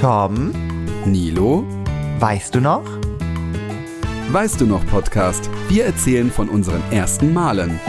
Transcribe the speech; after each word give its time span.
Tom, 0.00 0.52
Nilo, 1.06 1.64
weißt 2.20 2.54
du 2.54 2.60
noch? 2.60 2.84
weißt 4.30 4.60
du 4.60 4.66
noch 4.66 4.86
Podcast? 4.86 5.50
Wir 5.68 5.86
erzählen 5.86 6.30
von 6.30 6.48
unseren 6.48 6.80
ersten 6.92 7.32
Malen. 7.32 7.80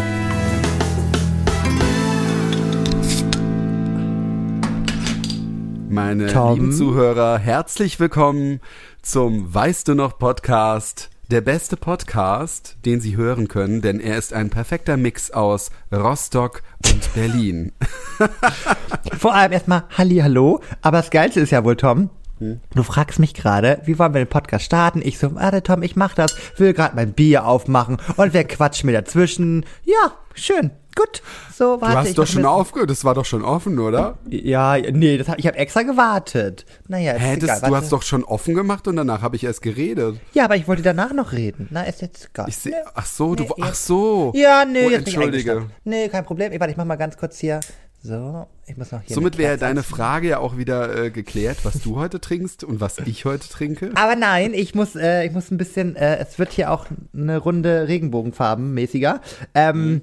Meine 5.88 6.34
Tom? 6.34 6.56
lieben 6.56 6.72
Zuhörer, 6.72 7.38
herzlich 7.38 8.00
willkommen 8.00 8.60
zum 9.04 9.54
Weißt 9.54 9.88
du 9.88 9.94
noch 9.94 10.18
Podcast. 10.18 11.12
Der 11.32 11.42
beste 11.42 11.78
Podcast, 11.78 12.78
den 12.86 13.02
Sie 13.02 13.16
hören 13.16 13.48
können, 13.48 13.84
denn 13.84 14.00
er 14.00 14.18
ist 14.18 14.34
ein 14.34 14.50
perfekter 14.50 14.98
Mix 14.98 15.30
aus 15.30 15.70
Rostock 15.92 16.64
und 16.92 17.14
Berlin. 17.14 17.72
Vor 19.16 19.36
allem 19.36 19.52
erstmal 19.52 19.84
Halli, 19.96 20.18
hallo. 20.18 20.60
Aber 20.82 20.98
das 20.98 21.12
Geilste 21.12 21.42
ist 21.42 21.52
ja 21.52 21.64
wohl, 21.64 21.76
Tom. 21.76 22.10
Du 22.40 22.84
fragst 22.84 23.20
mich 23.20 23.34
gerade, 23.34 23.82
wie 23.86 24.00
wollen 24.00 24.14
wir 24.14 24.24
den 24.24 24.30
Podcast 24.30 24.66
starten? 24.66 25.02
Ich 25.04 25.20
so, 25.20 25.36
warte 25.36 25.62
Tom, 25.64 25.84
ich 25.84 25.96
mach 25.96 26.14
das, 26.14 26.36
will 26.58 26.74
gerade 26.74 26.96
mein 26.96 27.12
Bier 27.14 27.46
aufmachen 27.46 27.98
und 28.18 28.34
wer 28.34 28.44
quatscht 28.46 28.84
mir 28.86 28.94
dazwischen? 28.94 29.66
Ja, 29.84 30.14
schön, 30.34 30.72
gut. 30.96 31.22
So, 31.54 31.76
Du 31.76 31.82
warte. 31.82 31.98
hast 31.98 32.10
ich 32.10 32.16
doch 32.16 32.26
schon 32.28 32.46
aufgehört, 32.46 32.90
das 32.90 33.04
war 33.04 33.14
doch 33.14 33.26
schon 33.26 33.44
offen, 33.44 33.78
oder? 33.80 34.20
Ja, 34.30 34.78
nee, 34.78 35.18
das, 35.18 35.28
hab- 35.28 35.38
ich 35.40 35.48
habe 35.48 35.58
extra 35.58 35.82
gewartet. 35.84 36.66
Naja, 36.88 37.12
ist 37.14 37.22
Hä, 37.22 37.34
egal. 37.34 37.48
das, 37.48 37.62
du 37.62 37.76
hast 37.76 37.92
doch 37.92 38.04
schon 38.04 38.24
offen 38.24 38.56
gemacht 38.56 38.88
und 38.88 38.96
danach 38.96 39.22
habe 39.22 39.36
ich 39.36 39.44
erst 39.44 39.62
geredet. 39.62 40.20
Ja, 40.34 40.46
aber 40.46 40.56
ich 40.56 40.68
wollte 40.68 40.82
danach 40.82 41.12
noch 41.14 41.34
reden. 41.34 41.68
Na, 41.72 41.84
ist 41.84 42.02
jetzt 42.02 42.30
egal. 42.34 42.48
Ich 42.48 42.56
sehe, 42.56 42.72
Nee. 42.72 42.90
ach 42.96 43.06
so, 43.06 43.36
du, 43.36 43.44
Nee, 43.44 43.50
ach 43.62 43.68
jetzt- 43.68 43.86
so. 43.86 44.32
Ja, 44.36 44.64
nee, 44.64 44.86
oh, 44.86 44.90
jetzt 44.90 45.04
bin 45.04 45.08
ich 45.10 45.16
entschuldige. 45.16 45.66
Nee, 45.84 46.08
kein 46.08 46.24
Problem. 46.24 46.54
Ich, 46.54 46.60
warte, 46.62 46.72
ich 46.72 46.78
mach 46.78 46.86
mal 46.86 46.96
ganz 46.96 47.18
kurz 47.18 47.38
hier. 47.38 47.60
So, 48.02 48.48
ich 48.66 48.78
muss 48.78 48.92
noch 48.94 49.02
hier. 49.02 49.14
Somit 49.14 49.38
wäre 49.38 49.58
deine. 49.58 49.84
Frage 49.84 50.30
ja 50.30 50.40
auch 50.40 50.56
wieder 50.58 50.96
äh, 51.06 51.12
geklärt, 51.12 51.60
was 51.64 51.82
du 51.82 51.98
heute 51.98 52.22
trinkst 52.22 52.64
und 52.64 52.80
was 52.80 52.98
ich 53.00 53.26
heute 53.26 53.50
trinke. 53.50 53.92
Aber 53.96 54.16
nein, 54.16 54.54
ich 54.54 54.74
muss, 54.74 54.96
äh, 54.96 55.26
ich 55.26 55.32
muss 55.34 55.52
ein 55.52 55.58
bisschen, 55.58 55.96
äh, 55.98 56.18
es 56.18 56.40
wird 56.40 56.54
hier 56.54 56.72
auch 56.72 56.86
eine 57.14 57.38
Runde 57.38 57.88
Regenbogenfarben 57.90 58.74
mäßiger. 58.74 59.22
Ähm, 59.54 60.02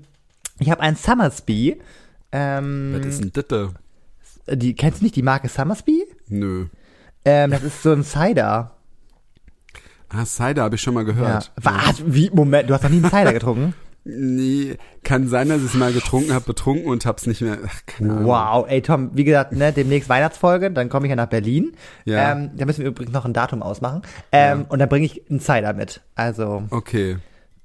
Ich 0.59 0.71
habe 0.71 0.81
ein 0.83 0.97
Summersby. 0.97 1.81
Ähm, 2.33 2.97
Was 2.99 3.07
ist 3.07 3.21
denn 3.23 3.33
Ditte? 3.33 3.71
die, 4.49 4.75
kennst 4.75 5.01
du 5.01 5.05
nicht 5.05 5.17
die 5.17 5.23
Marke 5.23 5.49
Summersby? 5.49 6.05
Nö. 6.29 6.67
Ähm, 7.25 7.51
das 7.51 7.63
ist 7.63 7.83
so 7.83 7.93
ein 7.93 8.05
Cider. 8.05 8.73
Ah, 10.09 10.25
Cider 10.25 10.63
habe 10.65 10.75
ich 10.77 10.83
schon 10.83 10.95
mal 10.95 11.01
Ja. 11.07 11.13
gehört. 11.13 11.53
Was? 11.57 12.03
Wie? 12.07 12.31
Moment, 12.31 12.69
du 12.71 12.75
hast 12.75 12.83
noch 12.83 12.91
nie 12.91 12.99
einen 12.99 13.11
Cider 13.11 13.33
getrunken? 13.33 13.75
Nee, 14.09 14.77
kann 15.03 15.27
sein, 15.27 15.49
dass 15.49 15.59
ich 15.59 15.67
es 15.67 15.75
mal 15.75 15.93
getrunken 15.93 16.33
habe, 16.33 16.45
betrunken 16.45 16.87
und 16.87 17.05
hab's 17.07 17.27
nicht 17.27 17.41
mehr. 17.41 17.59
Ach, 17.67 17.81
keine 17.87 18.13
Ahnung. 18.13 18.27
Wow, 18.27 18.67
ey 18.69 18.81
Tom, 18.81 19.11
wie 19.15 19.25
gesagt, 19.25 19.51
ne, 19.53 19.73
demnächst 19.73 20.09
Weihnachtsfolge, 20.09 20.71
dann 20.71 20.89
komme 20.89 21.07
ich 21.07 21.11
ja 21.11 21.17
nach 21.17 21.27
Berlin. 21.27 21.73
Ja. 22.05 22.31
Ähm, 22.33 22.51
da 22.57 22.67
müssen 22.67 22.83
wir 22.83 22.89
übrigens 22.89 23.13
noch 23.13 23.25
ein 23.25 23.33
Datum 23.33 23.63
ausmachen. 23.65 24.03
Ähm, 24.31 24.67
Und 24.69 24.79
dann 24.79 24.89
bringe 24.89 25.07
ich 25.07 25.29
einen 25.29 25.41
Cider 25.41 25.73
mit. 25.73 26.03
Also, 26.15 26.63
Okay. 26.71 27.17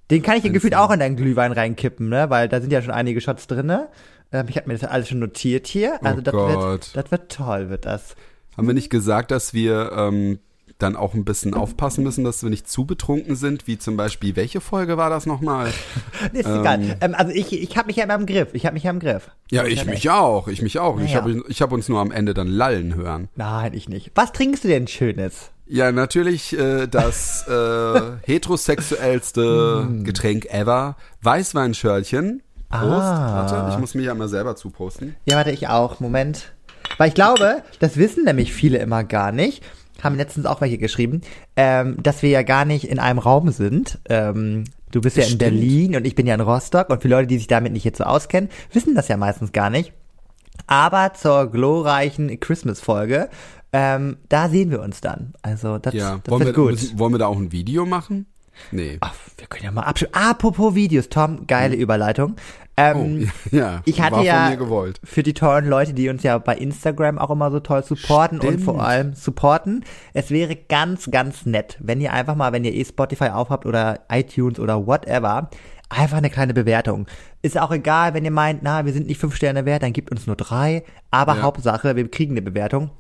den 0.10 0.24
kann 0.24 0.36
ich 0.38 0.44
ja 0.44 0.52
gefühlt 0.52 0.74
auch 0.76 0.90
in 0.90 1.00
deinen 1.00 1.16
Glühwein 1.16 1.52
reinkippen, 1.52 2.10
ne? 2.10 2.30
Weil 2.32 2.50
da 2.50 2.60
sind 2.60 2.74
ja 2.74 2.82
schon 2.82 2.94
einige 2.94 3.22
Shots 3.22 3.46
drinne. 3.46 3.90
Ähm, 4.32 4.48
ich 4.50 4.58
habe 4.58 4.68
mir 4.68 4.74
das 4.78 4.90
alles 4.90 5.10
schon 5.10 5.20
notiert 5.20 5.68
hier. 5.68 6.04
Also 6.04 6.18
Oh 6.20 6.22
das 6.22 6.34
Gott. 6.34 6.58
wird, 6.58 6.98
das 6.98 7.12
wird 7.12 7.32
toll, 7.32 7.70
wird 7.70 7.86
das. 7.86 8.16
Haben 8.58 8.66
wir 8.66 8.74
nicht 8.74 8.90
gesagt, 8.90 9.30
dass 9.30 9.54
wir 9.54 9.92
ähm, 9.96 10.40
dann 10.82 10.96
auch 10.96 11.14
ein 11.14 11.24
bisschen 11.26 11.54
aufpassen 11.54 12.04
müssen, 12.04 12.24
dass 12.24 12.44
wir 12.44 12.50
nicht 12.50 12.70
zu 12.70 12.86
betrunken 12.86 13.36
sind? 13.36 13.68
Wie 13.68 13.78
zum 13.78 13.98
Beispiel, 13.98 14.36
welche 14.36 14.62
Folge 14.62 14.98
war 14.98 15.10
das 15.10 15.26
nochmal? 15.26 15.68
Ist 16.34 16.46
egal. 16.48 16.98
Ähm, 17.02 17.16
also 17.16 17.32
ich, 17.32 17.54
ich 17.54 17.78
habe 17.78 17.88
mich 17.88 17.96
ja 17.98 18.04
immer 18.06 18.16
im 18.16 18.26
Griff. 18.26 18.50
Ich 18.54 18.66
habe 18.66 18.74
mich 18.74 18.84
ja 18.84 18.92
im 18.92 19.00
Griff. 19.00 19.30
Ja, 19.50 19.66
ich 19.66 19.86
mich 19.86 20.10
auch. 20.10 20.48
Ich 20.48 20.62
mich 20.62 20.80
auch. 20.80 21.00
Ich 21.00 21.12
Ja. 21.14 21.22
habe 21.22 21.44
ich 21.48 21.62
hab 21.62 21.72
uns 21.72 21.90
nur 21.90 22.00
am 22.00 22.12
Ende 22.12 22.34
dann 22.34 22.48
lallen 22.48 22.96
hören. 22.96 23.30
Nein, 23.36 23.74
ich 23.74 23.88
nicht. 23.90 24.12
Was 24.16 24.32
trinkst 24.32 24.64
du 24.64 24.68
denn 24.68 24.88
Schönes? 24.88 25.52
Ja, 25.68 25.92
natürlich 25.94 26.58
äh, 26.58 26.88
das 26.88 27.48
äh, 27.48 28.02
heterosexuellste 28.24 29.88
Getränk 30.04 30.46
ever. 30.46 30.96
Weißweinschörlchen. 31.22 32.42
Prost. 32.70 32.84
Ah. 32.86 33.48
Warte, 33.50 33.74
ich 33.74 33.80
muss 33.80 33.96
mir 33.96 34.04
ja 34.04 34.14
mal 34.14 34.30
selber 34.30 34.56
zuposten. 34.56 35.16
Ja, 35.26 35.36
warte, 35.38 35.52
ich 35.52 35.68
auch. 35.68 36.00
Moment. 36.00 36.54
Weil 36.98 37.10
ich 37.10 37.14
glaube, 37.16 37.64
das 37.80 37.98
wissen 37.98 38.24
nämlich 38.26 38.54
viele 38.54 38.78
immer 38.80 39.04
gar 39.04 39.32
nicht. 39.32 39.64
Haben 40.02 40.16
letztens 40.16 40.46
auch 40.46 40.62
welche 40.62 40.78
geschrieben, 40.78 41.22
ähm, 41.56 41.98
dass 42.02 42.22
wir 42.22 42.30
ja 42.30 42.44
gar 42.44 42.66
nicht 42.66 42.86
in 42.86 43.00
einem 43.00 43.20
Raum 43.20 43.52
sind. 43.52 44.00
Ähm, 44.10 44.64
du 44.92 45.02
bist 45.02 45.18
ja 45.18 45.24
in 45.24 45.30
Stimmt. 45.30 45.40
Berlin 45.40 45.96
und 45.96 46.06
ich 46.06 46.16
bin 46.16 46.28
ja 46.28 46.36
in 46.36 46.42
Rostock. 46.42 46.90
Und 46.90 47.02
für 47.02 47.08
Leute, 47.08 47.28
die 47.28 47.38
sich 47.38 47.48
damit 47.48 47.74
nicht 47.74 47.84
jetzt 47.86 47.98
so 48.00 48.04
auskennen, 48.04 48.50
wissen 48.74 48.96
das 48.96 49.08
ja 49.08 49.18
meistens 49.18 49.52
gar 49.52 49.70
nicht. 49.70 49.94
Aber 50.68 51.14
zur 51.14 51.50
glorreichen 51.52 52.40
Christmas-Folge, 52.40 53.30
ähm, 53.74 54.18
da 54.30 54.50
sehen 54.50 54.70
wir 54.72 54.82
uns 54.82 55.02
dann. 55.02 55.34
Also 55.42 55.78
das, 55.78 55.94
Ja, 55.94 56.20
das 56.24 56.32
wollen 56.32 56.46
wird 56.46 56.56
wir, 56.58 56.64
gut. 56.64 56.72
müssen, 56.72 57.00
wollen 57.00 57.14
wir 57.14 57.20
da 57.20 57.28
auch 57.28 57.38
ein 57.38 57.52
Video 57.52 57.86
machen? 57.86 58.26
Nee. 58.72 58.98
Ach, 59.02 59.14
wir 59.38 59.48
können 59.48 59.66
ja 59.66 59.72
mal 59.72 59.84
abschließen. 59.84 60.14
Apropos 60.14 60.76
Videos, 60.76 61.10
Tom, 61.10 61.48
geile 61.48 61.76
Überleitung. 61.76 62.36
Ähm, 62.78 63.30
oh, 63.30 63.50
ja, 63.56 63.82
ich 63.86 64.02
hatte 64.02 64.22
ja 64.22 64.56
für 65.04 65.24
die 65.24 65.34
tollen 65.34 65.68
Leute, 65.68 65.94
die 65.94 66.10
uns 66.10 66.24
ja 66.24 66.38
bei 66.38 66.56
Instagram 66.56 67.18
auch 67.20 67.30
immer 67.30 67.52
so 67.52 67.60
toll 67.60 67.84
supporten 67.84 68.40
und 68.40 68.48
Stimmt. 68.48 68.64
vor 68.64 68.84
allem 68.84 69.14
supporten. 69.14 69.84
Es 70.14 70.32
wäre 70.32 70.56
ganz, 70.56 71.12
ganz 71.12 71.46
nett, 71.46 71.78
wenn 71.80 72.00
ihr 72.02 72.14
einfach 72.14 72.36
mal, 72.36 72.54
wenn 72.54 72.64
ihr 72.64 72.74
eh 72.74 72.86
Spotify 72.86 73.30
aufhabt 73.30 73.66
oder 73.66 74.00
iTunes 74.10 74.60
oder 74.60 74.88
whatever, 74.88 75.50
einfach 75.90 76.18
eine 76.18 76.30
kleine 76.30 76.54
Bewertung. 76.54 77.08
Ist 77.42 77.60
auch 77.60 77.72
egal, 77.72 78.14
wenn 78.14 78.24
ihr 78.24 78.32
meint, 78.32 78.64
na, 78.64 78.86
wir 78.86 78.94
sind 78.94 79.08
nicht 79.08 79.20
fünf 79.20 79.36
Sterne 79.36 79.66
wert, 79.66 79.84
dann 79.84 79.94
gibt 79.94 80.10
uns 80.12 80.26
nur 80.26 80.38
drei. 80.38 80.84
Aber 81.12 81.36
Ja. 81.36 81.42
Hauptsache, 81.42 81.96
wir 81.96 82.10
kriegen 82.10 82.34
eine 82.34 82.42
Bewertung. 82.42 82.92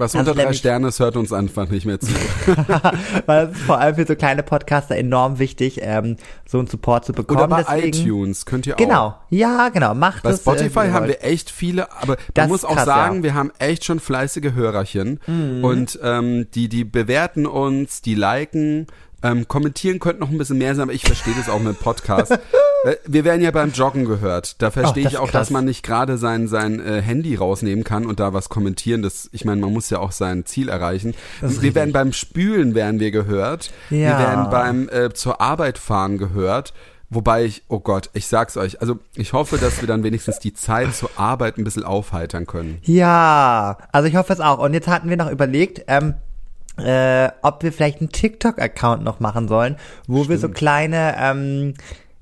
Was 0.00 0.16
Also 0.16 0.30
unter 0.30 0.42
drei 0.42 0.52
Sterne 0.54 0.88
ist, 0.88 0.98
hört 0.98 1.16
uns 1.16 1.30
einfach 1.32 1.68
nicht 1.68 1.84
mehr 1.84 2.00
zu. 2.00 2.08
Weil 3.26 3.46
das 3.48 3.56
ist 3.56 3.62
vor 3.64 3.78
allem 3.78 3.94
für 3.94 4.06
so 4.06 4.16
kleine 4.16 4.42
Podcaster 4.42 4.96
enorm 4.96 5.38
wichtig, 5.38 5.80
ähm, 5.82 6.16
so 6.48 6.58
einen 6.58 6.68
Support 6.68 7.04
zu 7.04 7.12
bekommen. 7.12 7.38
Oder 7.38 7.48
bei 7.48 7.62
Deswegen, 7.62 8.06
iTunes 8.06 8.46
könnt 8.46 8.66
ihr 8.66 8.74
auch. 8.74 8.78
Genau, 8.78 9.14
ja, 9.28 9.68
genau, 9.68 9.94
macht 9.94 10.22
Bei 10.22 10.30
es. 10.30 10.40
Spotify 10.40 10.80
äh, 10.80 10.84
ihr 10.86 10.92
haben 10.94 11.06
wir 11.06 11.22
echt 11.22 11.50
viele, 11.50 11.92
aber 11.92 12.16
Das 12.34 12.44
man 12.44 12.48
muss 12.48 12.64
auch 12.64 12.74
krass, 12.76 12.86
sagen, 12.86 13.14
ja. 13.16 13.18
Mhm. 13.18 13.22
wir 13.24 13.34
haben 13.34 13.52
echt 13.58 13.84
schon 13.84 14.00
fleißige 14.00 14.54
Hörerchen 14.54 15.20
und 15.62 15.98
ähm, 16.02 16.46
die 16.54 16.68
die 16.70 16.84
bewerten 16.84 17.46
uns, 17.46 18.00
die 18.00 18.14
liken, 18.14 18.86
ähm, 19.22 19.46
kommentieren 19.48 19.98
könnten 19.98 20.20
noch 20.20 20.30
ein 20.30 20.38
bisschen 20.38 20.58
mehr 20.58 20.74
sein, 20.74 20.84
aber 20.84 20.92
ich 20.92 21.02
verstehe 21.02 21.34
das 21.34 21.48
auch 21.48 21.60
mit 21.60 21.78
Podcast. 21.80 22.38
Wir 23.06 23.24
werden 23.24 23.42
ja 23.42 23.50
beim 23.50 23.72
Joggen 23.72 24.06
gehört. 24.06 24.62
Da 24.62 24.70
verstehe 24.70 25.06
ich 25.06 25.18
auch, 25.18 25.24
krass. 25.30 25.32
dass 25.48 25.50
man 25.50 25.66
nicht 25.66 25.82
gerade 25.82 26.16
sein 26.16 26.48
sein 26.48 26.80
äh, 26.80 27.02
Handy 27.02 27.34
rausnehmen 27.34 27.84
kann 27.84 28.06
und 28.06 28.20
da 28.20 28.32
was 28.32 28.48
kommentieren. 28.48 29.02
Das, 29.02 29.28
ich 29.32 29.44
meine, 29.44 29.60
man 29.60 29.70
muss 29.72 29.90
ja 29.90 29.98
auch 29.98 30.12
sein 30.12 30.46
Ziel 30.46 30.70
erreichen. 30.70 31.14
Wir 31.42 31.74
werden 31.74 31.92
beim 31.92 32.14
Spülen 32.14 32.74
werden 32.74 32.98
wir 32.98 33.10
gehört. 33.10 33.70
Wir 33.90 33.98
Ja. 33.98 34.18
werden 34.18 34.50
beim 34.50 34.88
äh, 34.88 35.12
zur 35.12 35.42
Arbeit 35.42 35.76
fahren 35.76 36.16
gehört. 36.16 36.72
Wobei 37.10 37.44
ich, 37.44 37.64
oh 37.68 37.80
Gott, 37.80 38.08
ich 38.14 38.28
sag's 38.28 38.56
euch, 38.56 38.80
also 38.80 38.98
ich 39.16 39.32
hoffe, 39.32 39.58
dass 39.58 39.80
wir 39.80 39.88
dann 39.88 40.04
wenigstens 40.04 40.38
die 40.38 40.54
Zeit 40.54 40.94
zur 40.94 41.10
Arbeit 41.16 41.58
ein 41.58 41.64
bisschen 41.64 41.82
aufheitern 41.82 42.46
können. 42.46 42.78
Ja, 42.84 43.76
also 43.92 44.08
ich 44.08 44.14
hoffe 44.16 44.32
es 44.32 44.40
auch. 44.40 44.58
Und 44.58 44.72
jetzt 44.74 44.86
hatten 44.88 45.10
wir 45.10 45.16
noch 45.16 45.28
überlegt, 45.30 45.82
ähm, 45.88 46.14
äh, 46.78 47.28
ob 47.42 47.62
wir 47.62 47.72
vielleicht 47.72 48.00
einen 48.00 48.10
TikTok-Account 48.10 49.02
noch 49.02 49.20
machen 49.20 49.48
sollen, 49.48 49.76
wo 50.06 50.28
wir 50.28 50.38
so 50.38 50.48
kleine 50.48 51.14
ähm, 51.18 51.74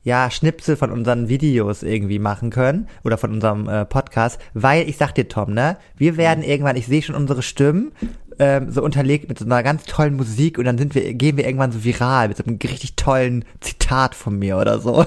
ja, 0.04 0.30
Schnipsel 0.30 0.76
von 0.76 0.90
unseren 0.90 1.28
Videos 1.28 1.82
irgendwie 1.82 2.18
machen 2.18 2.50
können 2.50 2.88
oder 3.04 3.18
von 3.18 3.32
unserem 3.32 3.68
äh, 3.68 3.84
Podcast, 3.84 4.40
weil 4.54 4.88
ich 4.88 4.96
sag 4.96 5.14
dir, 5.14 5.28
Tom, 5.28 5.52
ne, 5.52 5.76
wir 5.96 6.16
werden 6.16 6.42
irgendwann, 6.42 6.76
ich 6.76 6.86
sehe 6.86 7.02
schon 7.02 7.14
unsere 7.14 7.42
Stimmen 7.42 7.92
ähm, 8.38 8.70
so 8.70 8.82
unterlegt 8.82 9.28
mit 9.28 9.38
so 9.38 9.44
einer 9.44 9.62
ganz 9.62 9.84
tollen 9.84 10.16
Musik 10.16 10.58
und 10.58 10.64
dann 10.64 10.78
sind 10.78 10.94
wir, 10.94 11.12
gehen 11.14 11.36
wir 11.36 11.44
irgendwann 11.44 11.72
so 11.72 11.84
viral 11.84 12.28
mit 12.28 12.36
so 12.36 12.44
einem 12.44 12.58
richtig 12.62 12.94
tollen 12.94 13.44
Zitat 13.60 14.14
von 14.14 14.38
mir 14.38 14.56
oder 14.56 14.78
so. 14.78 15.04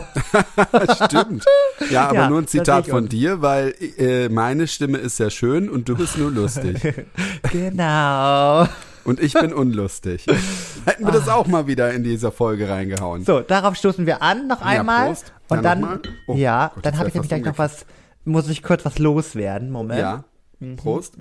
Stimmt. 1.05 1.45
Ja, 1.89 2.09
aber 2.09 2.15
Ja, 2.15 2.29
nur 2.29 2.39
ein 2.39 2.47
Zitat 2.47 2.87
von 2.87 3.07
dir, 3.07 3.41
weil 3.41 3.73
äh, 3.97 4.29
meine 4.29 4.67
Stimme 4.67 4.97
ist 4.97 5.17
sehr 5.17 5.29
schön 5.29 5.69
und 5.69 5.87
du 5.87 5.95
bist 5.95 6.17
nur 6.17 6.29
lustig. 6.29 6.77
genau. 7.51 8.67
Und 9.03 9.19
ich 9.19 9.33
bin 9.33 9.53
unlustig. 9.53 10.25
Hätten 10.85 11.05
wir 11.05 11.11
das 11.11 11.27
auch 11.27 11.47
mal 11.47 11.67
wieder 11.67 11.93
in 11.93 12.03
dieser 12.03 12.31
Folge 12.31 12.69
reingehauen. 12.69 13.23
So, 13.25 13.41
darauf 13.41 13.75
stoßen 13.75 14.05
wir 14.05 14.21
an 14.21 14.47
noch 14.47 14.61
einmal. 14.61 15.07
Prost. 15.07 15.33
Und 15.49 15.57
Ja, 15.57 15.61
dann, 15.63 15.81
mal. 15.81 16.01
Oh, 16.27 16.35
ja, 16.35 16.71
Gott, 16.73 16.85
dann 16.85 16.97
habe 16.97 17.09
ich 17.09 17.13
nämlich 17.15 17.29
gleich 17.29 17.43
noch 17.43 17.57
was, 17.57 17.85
muss 18.25 18.47
ich 18.49 18.63
kurz 18.63 18.85
was 18.85 18.99
loswerden. 18.99 19.69
Moment. 19.71 19.99
Ja. 19.99 20.23
Mhm. 20.59 20.75
Prost. 20.75 21.15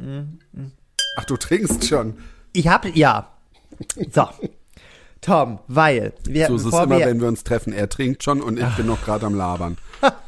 Ach, 1.17 1.25
du 1.25 1.37
trinkst 1.37 1.87
schon. 1.89 2.19
Ich 2.53 2.69
habe, 2.69 2.91
ja. 2.91 3.29
So. 4.13 4.29
Tom, 5.21 5.59
weil 5.69 6.15
wir, 6.25 6.47
So 6.47 6.57
ist 6.57 6.65
es 6.65 6.73
immer, 6.73 6.99
wir, 6.99 7.07
wenn 7.07 7.21
wir 7.21 7.29
uns 7.29 7.45
treffen. 7.45 7.73
Er 7.73 7.89
trinkt 7.89 8.23
schon 8.23 8.41
und 8.41 8.59
ich 8.59 8.69
bin 8.77 8.87
noch 8.87 9.05
gerade 9.05 9.27
am 9.27 9.35
Labern. 9.35 9.77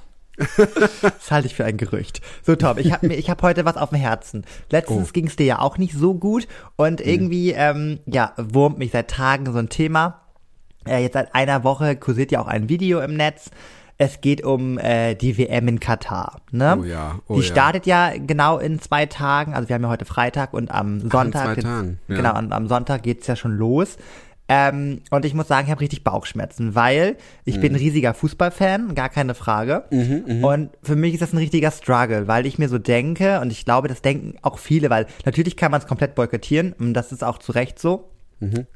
das 1.02 1.30
halte 1.30 1.46
ich 1.46 1.54
für 1.54 1.64
ein 1.64 1.76
Gerücht. 1.76 2.20
So, 2.42 2.56
Tom, 2.56 2.78
ich 2.78 2.92
habe 2.92 3.08
habe 3.08 3.42
heute 3.42 3.64
was 3.64 3.76
auf 3.76 3.90
dem 3.90 3.98
Herzen. 3.98 4.44
Letztens 4.70 5.08
Oh. 5.10 5.12
ging 5.12 5.26
es 5.26 5.36
dir 5.36 5.46
ja 5.46 5.58
auch 5.60 5.78
nicht 5.78 5.94
so 5.94 6.14
gut 6.14 6.46
und 6.76 7.00
Mhm. 7.00 7.06
irgendwie, 7.06 7.52
ähm, 7.52 8.00
ja, 8.06 8.32
wurmt 8.36 8.78
mich 8.78 8.90
seit 8.92 9.08
Tagen 9.08 9.50
so 9.52 9.58
ein 9.58 9.68
Thema. 9.68 10.20
Äh, 10.86 11.02
jetzt 11.02 11.14
seit 11.14 11.34
einer 11.34 11.64
Woche 11.64 11.96
kursiert 11.96 12.32
ja 12.32 12.40
auch 12.40 12.48
ein 12.48 12.68
Video 12.68 13.00
im 13.00 13.14
Netz. 13.14 13.50
Es 13.98 14.20
geht 14.20 14.42
um 14.42 14.78
äh, 14.78 15.14
die 15.14 15.38
WM 15.38 15.68
in 15.68 15.78
Katar. 15.78 16.40
Ne? 16.50 16.76
Oh 16.80 16.84
ja, 16.84 17.18
oh 17.28 17.34
die 17.36 17.40
ja. 17.42 17.46
startet 17.46 17.86
ja 17.86 18.10
genau 18.16 18.58
in 18.58 18.80
zwei 18.80 19.06
Tagen. 19.06 19.54
Also 19.54 19.68
wir 19.68 19.74
haben 19.74 19.82
ja 19.82 19.88
heute 19.90 20.06
Freitag 20.06 20.54
und 20.54 20.72
am 20.72 21.08
Sonntag. 21.08 21.44
zwei 21.44 21.54
geht's- 21.54 21.66
Tagen, 21.68 21.98
ja. 22.08 22.16
Genau, 22.16 22.36
und 22.38 22.52
am 22.52 22.66
Sonntag 22.66 23.04
geht's 23.04 23.26
ja 23.28 23.36
schon 23.36 23.56
los. 23.56 23.96
Ähm, 24.54 25.00
und 25.10 25.24
ich 25.24 25.32
muss 25.32 25.48
sagen, 25.48 25.64
ich 25.66 25.70
habe 25.70 25.80
richtig 25.80 26.04
Bauchschmerzen, 26.04 26.74
weil 26.74 27.16
ich 27.46 27.56
Mhm. 27.56 27.60
bin 27.60 27.72
ein 27.72 27.78
riesiger 27.78 28.12
Fußballfan, 28.12 28.94
gar 28.94 29.08
keine 29.08 29.34
Frage. 29.34 29.84
Und 30.44 30.70
für 30.82 30.94
mich 30.96 31.14
ist 31.14 31.22
das 31.22 31.32
ein 31.32 31.38
richtiger 31.38 31.70
Struggle, 31.70 32.28
weil 32.28 32.44
ich 32.44 32.58
mir 32.58 32.68
so 32.68 32.78
denke, 32.78 33.40
und 33.40 33.50
ich 33.50 33.64
glaube, 33.64 33.88
das 33.88 34.02
denken 34.02 34.34
auch 34.42 34.58
viele, 34.58 34.90
weil 34.90 35.06
natürlich 35.24 35.56
kann 35.56 35.70
man 35.70 35.80
es 35.80 35.86
komplett 35.86 36.14
boykottieren, 36.14 36.74
und 36.78 36.92
das 36.92 37.12
ist 37.12 37.24
auch 37.24 37.38
zu 37.38 37.52
Recht 37.52 37.78
so. 37.78 38.10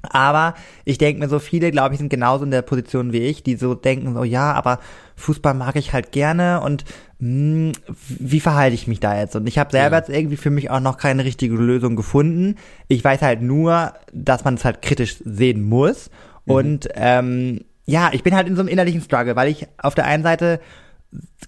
Aber 0.02 0.54
ich 0.84 0.98
denke 0.98 1.20
mir 1.20 1.28
so, 1.28 1.38
viele, 1.38 1.70
glaube 1.70 1.94
ich, 1.94 1.98
sind 1.98 2.08
genauso 2.10 2.44
in 2.44 2.50
der 2.50 2.62
Position 2.62 3.12
wie 3.12 3.18
ich, 3.20 3.42
die 3.42 3.56
so 3.56 3.74
denken, 3.74 4.14
so 4.14 4.24
ja, 4.24 4.52
aber 4.52 4.78
Fußball 5.16 5.54
mag 5.54 5.76
ich 5.76 5.92
halt 5.92 6.12
gerne 6.12 6.60
und 6.60 6.84
mh, 7.18 7.72
wie 8.08 8.40
verhalte 8.40 8.74
ich 8.74 8.86
mich 8.86 9.00
da 9.00 9.18
jetzt? 9.18 9.34
Und 9.36 9.46
ich 9.46 9.58
habe 9.58 9.70
selber 9.72 9.96
Ja. 9.96 10.00
jetzt 10.02 10.10
irgendwie 10.10 10.36
für 10.36 10.50
mich 10.50 10.70
auch 10.70 10.80
noch 10.80 10.98
keine 10.98 11.24
richtige 11.24 11.54
Lösung 11.56 11.96
gefunden. 11.96 12.56
Ich 12.88 13.02
weiß 13.02 13.22
halt 13.22 13.42
nur, 13.42 13.94
dass 14.12 14.44
man 14.44 14.54
es 14.54 14.64
halt 14.64 14.82
kritisch 14.82 15.16
sehen 15.24 15.62
muss. 15.62 16.10
Und 16.44 16.88
ähm, 16.94 17.62
ja, 17.86 18.10
ich 18.12 18.22
bin 18.22 18.34
halt 18.34 18.46
in 18.46 18.54
so 18.56 18.60
einem 18.60 18.68
innerlichen 18.68 19.00
Struggle, 19.00 19.34
weil 19.36 19.48
ich 19.48 19.66
auf 19.78 19.94
der 19.94 20.04
einen 20.06 20.22
Seite 20.22 20.60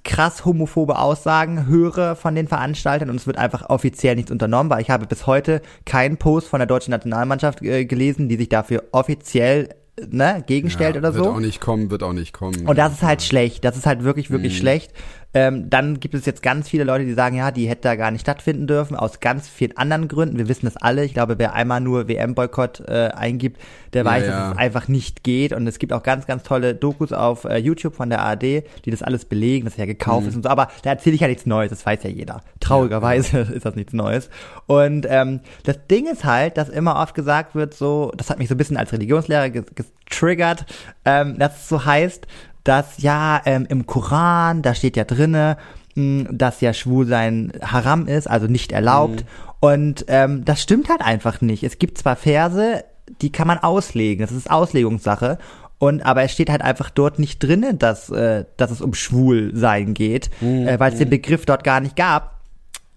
krass 0.04 0.44
homophobe 0.44 0.98
Aussagen 0.98 1.66
höre 1.66 2.16
von 2.16 2.34
den 2.34 2.48
Veranstaltern 2.48 3.10
und 3.10 3.16
es 3.16 3.26
wird 3.26 3.36
einfach 3.36 3.68
offiziell 3.68 4.14
nichts 4.16 4.30
unternommen, 4.30 4.70
weil 4.70 4.80
ich 4.80 4.90
habe 4.90 5.06
bis 5.06 5.26
heute 5.26 5.60
keinen 5.84 6.16
Post 6.16 6.48
von 6.48 6.60
der 6.60 6.66
deutschen 6.66 6.92
Nationalmannschaft 6.92 7.62
äh, 7.62 7.84
gelesen, 7.84 8.28
die 8.28 8.36
sich 8.36 8.48
dafür 8.48 8.84
offiziell 8.92 9.70
ne, 10.10 10.42
gegenstellt 10.46 10.94
ja, 10.94 11.00
oder 11.00 11.14
wird 11.14 11.24
so. 11.24 11.30
auch 11.32 11.40
nicht 11.40 11.60
kommen, 11.60 11.90
wird 11.90 12.02
auch 12.02 12.12
nicht 12.12 12.32
kommen. 12.32 12.66
Und 12.66 12.78
das 12.78 12.92
ist 12.94 13.02
halt 13.02 13.22
schlecht. 13.22 13.64
Das 13.64 13.76
ist 13.76 13.86
halt 13.86 14.04
wirklich, 14.04 14.30
wirklich 14.30 14.54
Mhm. 14.54 14.58
schlecht. 14.58 14.92
Ähm, 15.34 15.68
dann 15.68 16.00
gibt 16.00 16.14
es 16.14 16.24
jetzt 16.24 16.42
ganz 16.42 16.70
viele 16.70 16.84
Leute, 16.84 17.04
die 17.04 17.12
sagen, 17.12 17.36
ja, 17.36 17.50
die 17.50 17.68
hätte 17.68 17.82
da 17.82 17.96
gar 17.96 18.10
nicht 18.10 18.22
stattfinden 18.22 18.66
dürfen, 18.66 18.96
aus 18.96 19.20
ganz 19.20 19.46
vielen 19.46 19.76
anderen 19.76 20.08
Gründen. 20.08 20.38
Wir 20.38 20.48
wissen 20.48 20.64
das 20.64 20.78
alle. 20.78 21.04
Ich 21.04 21.12
glaube, 21.12 21.38
wer 21.38 21.52
einmal 21.52 21.82
nur 21.82 22.08
WM-Boykott 22.08 22.80
äh, 22.88 23.08
eingibt, 23.14 23.60
der 23.92 24.04
Ja, 24.04 24.10
weiß, 24.10 24.26
ja. 24.26 24.30
dass 24.30 24.52
es 24.52 24.58
einfach 24.58 24.88
nicht 24.88 25.22
geht. 25.24 25.52
Und 25.52 25.66
es 25.66 25.78
gibt 25.78 25.92
auch 25.92 26.02
ganz, 26.02 26.26
ganz 26.26 26.44
tolle 26.44 26.74
Dokus 26.74 27.12
auf 27.12 27.44
äh, 27.44 27.58
YouTube 27.58 27.94
von 27.94 28.08
der 28.08 28.20
ARD, 28.22 28.42
die 28.42 28.90
das 28.90 29.02
alles 29.02 29.26
belegen, 29.26 29.66
dass 29.66 29.74
es 29.74 29.78
ja 29.78 29.84
gekauft 29.84 30.22
Mhm. 30.22 30.28
ist 30.30 30.36
und 30.36 30.42
so. 30.44 30.48
Aber 30.48 30.68
da 30.82 30.90
erzähle 30.90 31.14
ich 31.14 31.20
ja 31.20 31.28
nichts 31.28 31.44
Neues, 31.44 31.68
das 31.70 31.84
weiß 31.84 32.04
ja 32.04 32.10
jeder. 32.10 32.40
Traurigerweise 32.60 33.38
ist 33.54 33.66
das 33.66 33.76
nichts 33.76 33.92
Neues. 33.92 34.30
Und 34.66 35.06
ähm, 35.10 35.40
das 35.64 35.78
Ding 35.90 36.06
ist 36.10 36.24
halt, 36.24 36.56
dass 36.56 36.70
immer 36.70 36.96
oft 36.96 37.14
gesagt 37.14 37.54
wird, 37.54 37.74
so, 37.74 38.12
das 38.16 38.30
hat 38.30 38.38
mich 38.38 38.48
so 38.48 38.54
ein 38.54 38.58
bisschen 38.58 38.78
als 38.78 38.92
Religionslehrer 38.94 39.50
getriggert, 39.50 40.64
ähm, 41.04 41.38
dass 41.38 41.56
es 41.62 41.68
so 41.68 41.84
heißt, 41.84 42.26
dass 42.68 42.98
ja 42.98 43.40
ähm, 43.46 43.66
im 43.70 43.86
Koran, 43.86 44.60
da 44.60 44.74
steht 44.74 44.96
ja 44.98 45.04
drinne, 45.04 45.56
mh, 45.94 46.28
dass 46.32 46.60
ja 46.60 46.74
Schwulsein 46.74 47.52
haram 47.62 48.06
ist, 48.06 48.28
also 48.28 48.46
nicht 48.46 48.72
erlaubt. 48.72 49.24
Und 49.60 50.04
ähm, 50.08 50.44
das 50.44 50.60
stimmt 50.62 50.90
halt 50.90 51.00
einfach 51.00 51.40
nicht. 51.40 51.64
Es 51.64 51.78
gibt 51.78 51.96
zwar 51.96 52.14
Verse, 52.14 52.84
die 53.22 53.32
kann 53.32 53.46
man 53.46 53.58
auslegen, 53.58 54.20
das 54.20 54.32
ist 54.32 54.50
Auslegungssache. 54.50 55.38
Und 55.78 56.04
aber 56.04 56.24
es 56.24 56.32
steht 56.32 56.50
halt 56.50 56.60
einfach 56.60 56.90
dort 56.90 57.18
nicht 57.18 57.38
drinne, 57.38 57.72
dass, 57.72 58.10
äh, 58.10 58.44
dass 58.58 58.70
es 58.70 58.82
um 58.82 58.92
Schwulsein 58.92 59.94
geht, 59.94 60.30
äh, 60.42 60.78
weil 60.78 60.92
es 60.92 60.98
den 60.98 61.08
Begriff 61.08 61.46
dort 61.46 61.64
gar 61.64 61.80
nicht 61.80 61.96
gab. 61.96 62.38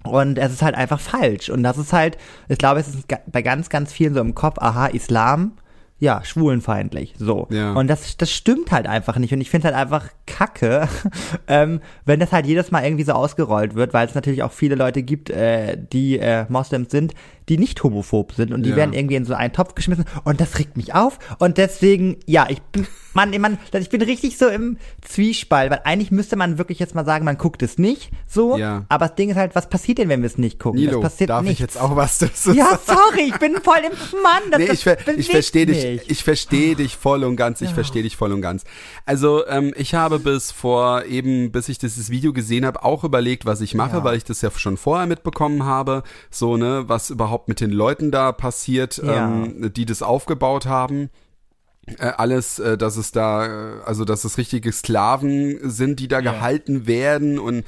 Und 0.04 0.38
es 0.38 0.52
ist 0.52 0.64
halt 0.64 0.76
einfach 0.76 1.00
falsch. 1.00 1.50
Und 1.50 1.64
das 1.64 1.78
ist 1.78 1.94
halt, 1.94 2.18
ich 2.50 2.58
glaube, 2.58 2.82
es 2.82 2.88
ist 2.90 3.06
bei 3.28 3.42
ganz, 3.42 3.70
ganz 3.70 3.94
vielen 3.94 4.16
so 4.16 4.20
im 4.20 4.36
Kopf, 4.36 4.58
aha, 4.58 4.88
Islam, 4.88 5.54
ja, 6.02 6.24
schwulenfeindlich, 6.24 7.14
so. 7.20 7.46
Ja. 7.52 7.74
Und 7.74 7.88
das, 7.88 8.18
das 8.18 8.32
stimmt 8.32 8.72
halt 8.72 8.88
einfach 8.88 9.18
nicht. 9.20 9.34
Und 9.34 9.40
ich 9.40 9.52
finde 9.52 9.68
halt 9.68 9.78
einfach 9.78 10.10
kacke, 10.26 10.90
ähm, 11.48 11.80
wenn 12.06 12.20
das 12.20 12.32
halt 12.32 12.48
jedes 12.48 12.72
Mal 12.72 12.84
irgendwie 12.84 13.04
so 13.04 13.12
ausgerollt 13.12 13.76
wird, 13.76 13.94
weil 13.94 14.08
es 14.08 14.16
natürlich 14.16 14.42
auch 14.42 14.52
viele 14.52 14.74
Leute 14.74 15.04
gibt, 15.04 15.30
äh, 15.30 15.78
die 15.78 16.18
äh, 16.18 16.46
Moslems 16.50 16.90
sind, 16.90 17.14
die 17.50 17.58
nicht 17.58 17.82
homophob 17.84 18.34
sind 18.34 18.54
und 18.54 18.64
die 18.64 18.70
Ja. 18.72 18.76
werden 18.78 18.94
irgendwie 18.94 19.16
in 19.16 19.26
so 19.26 19.34
einen 19.34 19.54
Topf 19.54 19.76
geschmissen 19.76 20.06
und 20.24 20.40
das 20.42 20.60
regt 20.60 20.78
mich 20.78 20.94
auf 20.94 21.20
und 21.40 21.58
deswegen, 21.58 22.18
ja, 22.26 22.48
ich 22.50 22.62
bin, 22.62 22.86
man, 23.14 23.32
man, 23.42 23.58
ich 23.74 23.90
bin 23.90 24.02
richtig 24.02 24.38
so 24.38 24.48
im 24.48 24.78
Zwiespalt, 25.02 25.72
weil 25.72 25.82
eigentlich 25.84 26.12
müsste 26.12 26.36
man 26.36 26.58
wirklich 26.58 26.80
jetzt 26.80 26.96
mal 26.96 27.04
sagen, 27.06 27.26
man 27.26 27.38
guckt 27.38 27.62
es 27.64 27.78
nicht 27.78 28.12
so, 28.28 28.58
Ja. 28.58 28.86
aber 28.90 29.08
das 29.08 29.16
Ding 29.16 29.30
ist 29.30 29.36
halt, 29.38 29.56
was 29.56 29.70
passiert 29.70 29.98
denn, 29.98 30.08
wenn 30.10 30.22
wir 30.22 30.28
es 30.28 30.38
nicht 30.38 30.60
gucken? 30.60 30.80
Nilo, 30.80 31.00
es 31.00 31.04
passiert 31.04 31.30
darf 31.32 31.42
nichts. 31.42 31.56
ich 31.56 31.60
jetzt 31.60 31.78
auch 31.80 31.96
was 31.96 32.20
dazu 32.20 32.54
Ja, 32.54 32.80
sorry, 32.86 33.24
ich 33.28 33.38
bin 33.40 33.56
voll 33.62 33.80
im 33.80 34.22
Mann. 34.22 34.42
Das, 34.52 34.60
Nee, 34.60 34.70
ich, 34.72 34.84
ver 34.84 34.98
ich 35.18 35.30
verstehe 35.30 35.66
dich, 35.66 36.10
ich 36.10 36.24
verstehe 36.24 36.76
dich 36.76 36.96
voll 36.96 37.24
und 37.24 37.36
ganz, 37.36 37.62
ich 37.62 37.72
verstehe 37.74 38.04
dich 38.04 38.16
voll 38.16 38.32
und 38.32 38.42
ganz. 38.42 38.64
Also 39.06 39.46
ähm, 39.48 39.74
ich 39.76 39.94
habe 39.96 40.20
bis 40.20 40.52
vor 40.52 41.06
eben, 41.06 41.52
bis 41.52 41.68
ich 41.70 41.78
dieses 41.80 42.10
Video 42.12 42.32
gesehen 42.34 42.66
habe, 42.66 42.84
auch 42.86 43.04
überlegt, 43.04 43.46
was 43.46 43.62
ich 43.62 43.74
mache, 43.74 43.98
Ja. 43.98 44.04
weil 44.04 44.16
ich 44.18 44.24
das 44.24 44.42
ja 44.42 44.52
schon 44.56 44.78
vorher 44.78 45.08
mitbekommen 45.08 45.66
habe, 45.66 46.04
so 46.30 46.56
ne, 46.58 46.84
was 46.88 47.10
überhaupt 47.10 47.31
mit 47.48 47.60
den 47.62 47.72
Leuten 47.72 48.12
da 48.12 48.32
passiert, 48.32 48.98
Ja. 48.98 49.28
ähm, 49.28 49.72
die 49.74 49.86
das 49.86 50.02
aufgebaut 50.02 50.66
haben. 50.66 51.10
Äh, 51.98 52.06
alles, 52.18 52.60
äh, 52.60 52.78
dass 52.78 52.96
es 52.96 53.12
da, 53.12 53.46
äh, 53.46 53.82
also 53.86 54.06
dass 54.06 54.24
es 54.24 54.38
richtige 54.38 54.72
Sklaven 54.72 55.58
sind, 55.70 56.00
die 56.00 56.08
da 56.08 56.22
gehalten 56.22 56.86
werden 56.86 57.40
und 57.40 57.66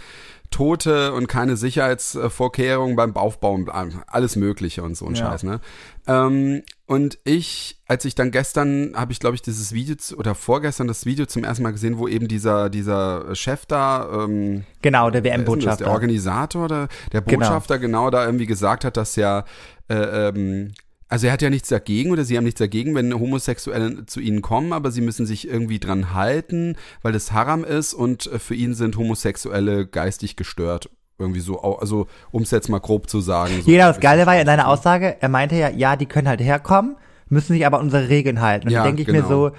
Tote 0.51 1.13
und 1.13 1.25
keine 1.27 1.57
Sicherheitsvorkehrungen 1.57 2.95
beim 2.95 3.15
Aufbau 3.15 3.54
und 3.54 3.69
alles 4.07 4.36
Mögliche 4.36 4.83
und 4.83 4.95
so 4.95 5.07
ein 5.07 5.15
Ja. 5.15 5.25
Scheiß, 5.31 5.44
ne? 5.44 5.60
Ähm, 6.06 6.62
und 6.93 7.17
ich, 7.23 7.81
als 7.87 8.05
ich 8.05 8.13
dann 8.13 8.29
gestern, 8.29 8.93
habe 8.95 9.11
ich 9.11 9.19
glaube 9.19 9.33
ich 9.33 9.41
dieses 9.41 9.73
Video 9.73 9.95
zu, 9.95 10.15
oder 10.15 10.35
vorgestern 10.35 10.87
das 10.87 11.07
Video 11.07 11.25
zum 11.25 11.43
ersten 11.43 11.63
Mal 11.63 11.71
gesehen, 11.71 11.97
wo 11.97 12.07
eben 12.07 12.27
dieser 12.27 12.69
dieser 12.69 13.33
Chef 13.33 13.65
da, 13.65 14.25
ähm, 14.25 14.63
Genau, 14.83 15.09
der 15.09 15.23
WM-Botschafter. 15.23 15.85
der 15.85 15.93
Organisator 15.93 16.65
oder 16.65 16.87
der 17.11 17.21
Genau. 17.21 17.39
Botschafter 17.39 17.79
genau. 17.79 18.11
da 18.11 18.23
irgendwie 18.25 18.45
gesagt 18.45 18.85
hat, 18.85 18.95
dass 18.95 19.15
ja 19.15 19.43
äh, 19.89 19.95
ähm, 20.27 20.73
also 21.09 21.25
er 21.25 21.33
hat 21.33 21.41
ja 21.41 21.49
nichts 21.49 21.69
dagegen 21.69 22.11
oder 22.11 22.25
sie 22.25 22.37
haben 22.37 22.43
nichts 22.43 22.59
dagegen, 22.59 22.93
wenn 22.93 23.11
Homosexuelle 23.13 24.05
zu 24.05 24.19
ihnen 24.19 24.43
kommen, 24.43 24.71
aber 24.71 24.91
sie 24.91 25.01
müssen 25.01 25.25
sich 25.25 25.47
irgendwie 25.47 25.79
dran 25.79 26.13
halten, 26.13 26.75
weil 27.01 27.11
das 27.11 27.31
Haram 27.31 27.63
ist 27.63 27.95
und 27.95 28.27
äh, 28.27 28.37
für 28.37 28.53
ihn 28.55 28.75
sind 28.75 28.97
Homosexuelle 28.97 29.87
geistig 29.87 30.35
gestört. 30.35 30.91
Irgendwie 31.19 31.39
so, 31.42 31.62
also 31.62 32.07
um 32.31 32.42
es 32.42 32.51
jetzt 32.51 32.69
mal 32.69 32.80
grob 32.80 33.10
zu 33.10 33.21
sagen. 33.21 33.62
So 33.62 33.71
Genau, 33.71 33.88
das 33.88 34.00
Geile 34.00 34.25
war 34.25 34.33
ja 34.36 34.42
in 34.42 34.48
seiner 34.48 34.68
Aussage, 34.68 35.18
er 35.19 35.30
meinte 35.30 35.56
ja, 35.56 35.69
ja, 35.69 35.95
die 35.95 36.06
können 36.07 36.27
halt 36.27 36.42
herkommen, 36.42 36.95
müssen 37.30 37.54
sich 37.54 37.65
aber 37.65 37.77
an 37.80 37.86
unsere 37.86 38.10
Regeln 38.10 38.42
halten. 38.42 38.68
Und 38.68 38.74
Ja, 38.74 38.83
dann 38.83 38.95
denke 38.95 39.04
ich 39.04 39.07
mir 39.07 39.24
genau. 39.24 39.50
so, 39.50 39.51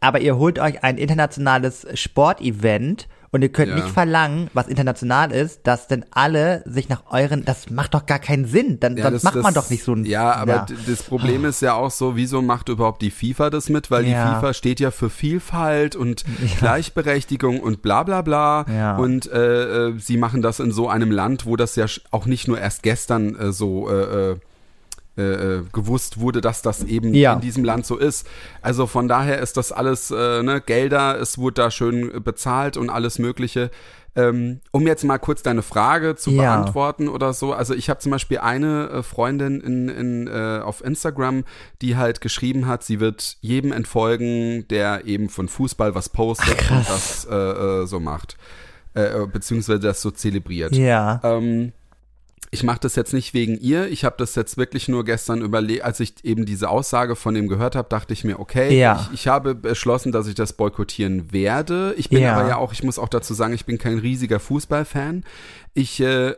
aber 0.00 0.20
ihr 0.20 0.36
holt 0.36 0.58
euch 0.58 0.84
ein 0.84 0.98
internationales 0.98 1.86
Sportevent 1.94 3.08
und 3.30 3.42
ihr 3.42 3.50
könnt 3.50 3.68
Ja. 3.68 3.74
nicht 3.76 3.88
verlangen, 3.88 4.48
was 4.54 4.68
international 4.68 5.32
ist, 5.32 5.66
dass 5.66 5.86
denn 5.88 6.04
alle 6.10 6.62
sich 6.66 6.88
nach 6.88 7.02
euren, 7.10 7.44
das 7.44 7.70
macht 7.70 7.94
doch 7.94 8.06
gar 8.06 8.18
keinen 8.18 8.46
Sinn. 8.46 8.80
Dann, 8.80 8.96
Ja, 8.96 9.04
sonst 9.04 9.14
das- 9.16 9.22
macht 9.24 9.42
man 9.42 9.54
das- 9.54 9.64
doch 9.64 9.70
nicht 9.70 9.84
so 9.84 9.92
ein. 9.94 10.04
Ja, 10.04 10.32
aber 10.32 10.66
d- 10.68 10.74
das 10.86 11.02
Problem 11.02 11.44
ist 11.44 11.60
ja 11.62 11.74
auch 11.74 11.90
so, 11.90 12.16
wieso 12.16 12.40
macht 12.42 12.68
überhaupt 12.68 13.02
die 13.02 13.10
FIFA 13.10 13.50
das 13.50 13.68
mit? 13.68 13.90
Weil 13.90 14.04
die 14.04 14.12
Ja. 14.12 14.34
FIFA 14.36 14.54
steht 14.54 14.80
ja 14.80 14.90
für 14.90 15.10
Vielfalt 15.10 15.94
und 15.96 16.24
Gleichberechtigung 16.58 17.60
und 17.60 17.82
bla 17.82 18.02
bla 18.02 18.22
bla. 18.22 18.64
Ja. 18.72 18.96
Und 18.96 19.30
äh, 19.30 19.88
äh, 19.88 19.98
sie 19.98 20.16
machen 20.16 20.42
das 20.42 20.60
in 20.60 20.70
so 20.72 20.88
einem 20.88 21.10
Land, 21.10 21.44
wo 21.46 21.56
das 21.56 21.76
ja 21.76 21.86
auch 22.10 22.26
nicht 22.26 22.48
nur 22.48 22.58
erst 22.58 22.82
gestern 22.82 23.34
äh, 23.36 23.52
so 23.52 23.90
äh, 23.90 24.36
äh, 25.18 25.56
äh, 25.56 25.62
gewusst 25.72 26.20
wurde, 26.20 26.40
dass 26.40 26.62
das 26.62 26.84
eben 26.84 27.12
Ja. 27.12 27.34
in 27.34 27.40
diesem 27.40 27.64
Land 27.64 27.84
so 27.84 27.96
ist. 27.98 28.26
Also 28.62 28.86
von 28.86 29.08
daher 29.08 29.40
ist 29.40 29.56
das 29.56 29.72
alles 29.72 30.10
äh, 30.10 30.42
ne, 30.42 30.62
Gelder, 30.64 31.20
es 31.20 31.36
wurde 31.38 31.54
da 31.62 31.70
schön 31.70 32.22
bezahlt 32.22 32.76
und 32.76 32.88
alles 32.88 33.18
Mögliche. 33.18 33.70
Ähm, 34.16 34.60
um 34.72 34.86
jetzt 34.86 35.04
mal 35.04 35.18
kurz 35.18 35.42
deine 35.42 35.62
Frage 35.62 36.16
zu 36.16 36.30
Ja. 36.30 36.42
beantworten 36.56 37.08
oder 37.08 37.32
so. 37.32 37.52
Also 37.52 37.74
ich 37.74 37.88
habe 37.90 38.00
zum 38.00 38.10
Beispiel 38.10 38.38
eine 38.38 38.88
äh, 38.88 39.02
Freundin 39.02 39.60
in, 39.60 39.88
in, 39.88 40.26
äh, 40.26 40.60
auf 40.62 40.82
Instagram, 40.84 41.44
die 41.82 41.96
halt 41.96 42.20
geschrieben 42.20 42.66
hat, 42.66 42.82
sie 42.82 42.98
wird 43.00 43.36
jedem 43.42 43.70
entfolgen, 43.70 44.66
der 44.68 45.04
eben 45.04 45.28
von 45.28 45.48
Fußball 45.48 45.94
was 45.94 46.08
postet 46.08 46.56
Ach, 46.64 46.70
und 46.78 46.88
das 46.88 47.26
äh, 47.26 47.86
so 47.86 48.00
macht. 48.00 48.36
Äh, 48.94 49.26
beziehungsweise 49.26 49.78
das 49.80 50.00
so 50.02 50.10
zelebriert. 50.10 50.74
Ja. 50.74 51.20
Ähm, 51.22 51.72
ich 52.50 52.62
mache 52.62 52.80
das 52.80 52.96
jetzt 52.96 53.12
nicht 53.12 53.34
wegen 53.34 53.58
ihr. 53.60 53.88
Ich 53.88 54.04
habe 54.04 54.16
das 54.18 54.34
jetzt 54.34 54.56
wirklich 54.56 54.88
nur 54.88 55.04
gestern 55.04 55.42
überlegt, 55.42 55.82
als 55.84 56.00
ich 56.00 56.14
eben 56.24 56.46
diese 56.46 56.70
Aussage 56.70 57.14
von 57.16 57.36
ihm 57.36 57.48
gehört 57.48 57.76
habe, 57.76 57.88
dachte 57.88 58.12
ich 58.12 58.24
mir, 58.24 58.38
okay, 58.40 58.78
Ja. 58.78 59.06
ich, 59.12 59.20
ich 59.20 59.28
habe 59.28 59.54
beschlossen, 59.54 60.12
dass 60.12 60.26
ich 60.26 60.34
das 60.34 60.52
boykottieren 60.54 61.32
werde. 61.32 61.94
Ich 61.98 62.08
bin 62.08 62.22
Ja. 62.22 62.36
aber 62.36 62.48
ja 62.48 62.56
auch, 62.56 62.72
ich 62.72 62.82
muss 62.82 62.98
auch 62.98 63.08
dazu 63.08 63.34
sagen, 63.34 63.52
ich 63.52 63.66
bin 63.66 63.78
kein 63.78 63.98
riesiger 63.98 64.40
Fußballfan. 64.40 65.24
Ich, 65.74 66.00
äh, 66.00 66.34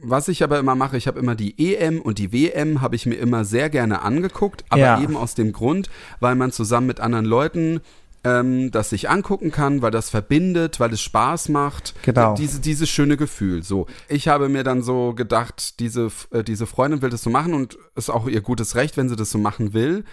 was 0.00 0.28
ich 0.28 0.42
aber 0.42 0.58
immer 0.58 0.74
mache, 0.74 0.96
ich 0.96 1.06
habe 1.06 1.18
immer 1.20 1.34
die 1.34 1.54
EM 1.76 2.00
und 2.00 2.18
die 2.18 2.32
WM 2.32 2.80
habe 2.80 2.96
ich 2.96 3.06
mir 3.06 3.16
immer 3.16 3.44
sehr 3.44 3.70
gerne 3.70 4.02
angeguckt, 4.02 4.64
aber 4.70 4.80
Ja. 4.80 5.00
eben 5.02 5.16
aus 5.16 5.34
dem 5.34 5.52
Grund, 5.52 5.90
weil 6.20 6.34
man 6.34 6.50
zusammen 6.52 6.86
mit 6.86 7.00
anderen 7.00 7.24
Leuten 7.26 7.80
ähm, 8.24 8.70
das 8.70 8.90
sich 8.90 9.08
angucken 9.08 9.50
kann, 9.50 9.82
weil 9.82 9.90
das 9.90 10.10
verbindet, 10.10 10.80
weil 10.80 10.92
es 10.92 11.00
Spaß 11.00 11.48
macht. 11.48 11.94
Genau. 12.02 12.34
Diese, 12.34 12.60
dieses 12.60 12.88
schöne 12.88 13.16
Gefühl. 13.16 13.62
So, 13.62 13.86
ich 14.08 14.28
habe 14.28 14.48
mir 14.48 14.64
dann 14.64 14.82
so 14.82 15.14
gedacht, 15.14 15.80
diese, 15.80 16.10
äh, 16.30 16.44
diese 16.44 16.66
Freundin 16.66 17.02
will 17.02 17.10
das 17.10 17.22
so 17.22 17.30
machen 17.30 17.54
und 17.54 17.78
ist 17.96 18.10
auch 18.10 18.26
ihr 18.28 18.40
gutes 18.40 18.74
Recht, 18.76 18.96
wenn 18.96 19.08
sie 19.08 19.16
das 19.16 19.30
so 19.30 19.38
machen 19.38 19.72
will. 19.72 20.04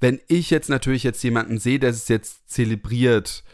Wenn 0.00 0.20
ich 0.26 0.50
jetzt 0.50 0.68
natürlich 0.68 1.04
jetzt 1.04 1.22
jemanden 1.22 1.58
sehe, 1.58 1.78
der 1.78 1.90
es 1.90 2.08
jetzt 2.08 2.50
zelebriert, 2.50 3.44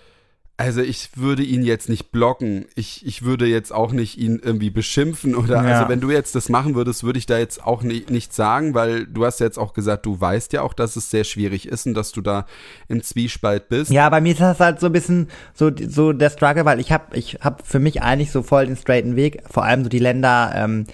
Also 0.60 0.80
ich 0.80 1.10
würde 1.14 1.44
ihn 1.44 1.62
jetzt 1.62 1.88
nicht 1.88 2.10
blocken. 2.10 2.66
Ich, 2.74 3.06
ich 3.06 3.22
würde 3.22 3.46
jetzt 3.46 3.72
auch 3.72 3.92
nicht 3.92 4.18
ihn 4.18 4.40
irgendwie 4.42 4.70
beschimpfen 4.70 5.36
oder 5.36 5.62
Ja. 5.62 5.78
also 5.78 5.88
wenn 5.88 6.00
du 6.00 6.10
jetzt 6.10 6.34
das 6.34 6.48
machen 6.48 6.74
würdest, 6.74 7.04
würde 7.04 7.20
ich 7.20 7.26
da 7.26 7.38
jetzt 7.38 7.64
auch 7.64 7.84
nicht, 7.84 8.10
nichts 8.10 8.34
sagen, 8.34 8.74
weil 8.74 9.06
du 9.06 9.24
hast 9.24 9.38
ja 9.38 9.46
jetzt 9.46 9.56
auch 9.56 9.72
gesagt, 9.72 10.04
du 10.04 10.20
weißt 10.20 10.52
ja 10.52 10.62
auch, 10.62 10.74
dass 10.74 10.96
es 10.96 11.12
sehr 11.12 11.22
schwierig 11.22 11.68
ist 11.68 11.86
und 11.86 11.94
dass 11.94 12.10
du 12.10 12.22
da 12.22 12.44
im 12.88 13.00
Zwiespalt 13.04 13.68
bist. 13.68 13.92
Ja, 13.92 14.08
bei 14.10 14.20
mir 14.20 14.32
ist 14.32 14.40
das 14.40 14.58
halt 14.58 14.80
so 14.80 14.86
ein 14.86 14.92
bisschen 14.92 15.28
so, 15.54 15.70
so 15.88 16.12
der 16.12 16.30
Struggle, 16.30 16.64
weil 16.64 16.80
ich 16.80 16.90
habe 16.90 17.16
ich 17.16 17.38
hab 17.40 17.64
für 17.64 17.78
mich 17.78 18.02
eigentlich 18.02 18.32
so 18.32 18.42
voll 18.42 18.66
den 18.66 18.76
straighten 18.76 19.14
Weg, 19.14 19.42
vor 19.48 19.62
allem 19.62 19.84
so 19.84 19.88
die 19.88 20.00
Länder, 20.00 20.52
ähm, 20.56 20.86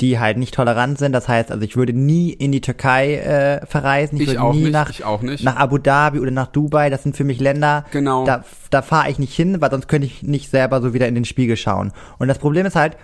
die 0.00 0.18
halt 0.18 0.36
nicht 0.36 0.52
tolerant 0.54 0.98
sind. 0.98 1.12
Das 1.12 1.26
heißt, 1.28 1.50
also 1.50 1.64
ich 1.64 1.76
würde 1.76 1.92
nie 1.94 2.30
in 2.30 2.52
die 2.52 2.60
Türkei 2.60 3.14
äh, 3.16 3.66
verreisen. 3.66 4.16
Ich, 4.16 4.22
Ich 4.24 4.28
würde 4.28 4.42
auch 4.42 4.52
nie 4.52 4.64
nicht, 4.64 4.72
nach, 4.72 4.90
ich 4.90 5.04
auch 5.04 5.22
nicht. 5.22 5.42
nach 5.44 5.56
Abu 5.56 5.78
Dhabi 5.78 6.20
oder 6.20 6.30
nach 6.30 6.48
Dubai. 6.48 6.90
Das 6.90 7.02
sind 7.02 7.16
für 7.16 7.24
mich 7.24 7.40
Länder, 7.40 7.84
Genau. 7.92 8.24
da, 8.26 8.44
da 8.70 8.82
fahre 8.82 9.10
ich 9.10 9.18
nicht 9.18 9.34
hin, 9.34 9.60
weil 9.60 9.70
sonst 9.70 9.88
könnte 9.88 10.06
ich 10.06 10.22
nicht 10.22 10.50
selber 10.50 10.82
so 10.82 10.92
wieder 10.92 11.08
in 11.08 11.14
den 11.14 11.24
Spiegel 11.24 11.56
schauen. 11.56 11.92
Und 12.18 12.28
das 12.28 12.38
Problem 12.38 12.66
ist 12.66 12.76
halt, 12.76 12.96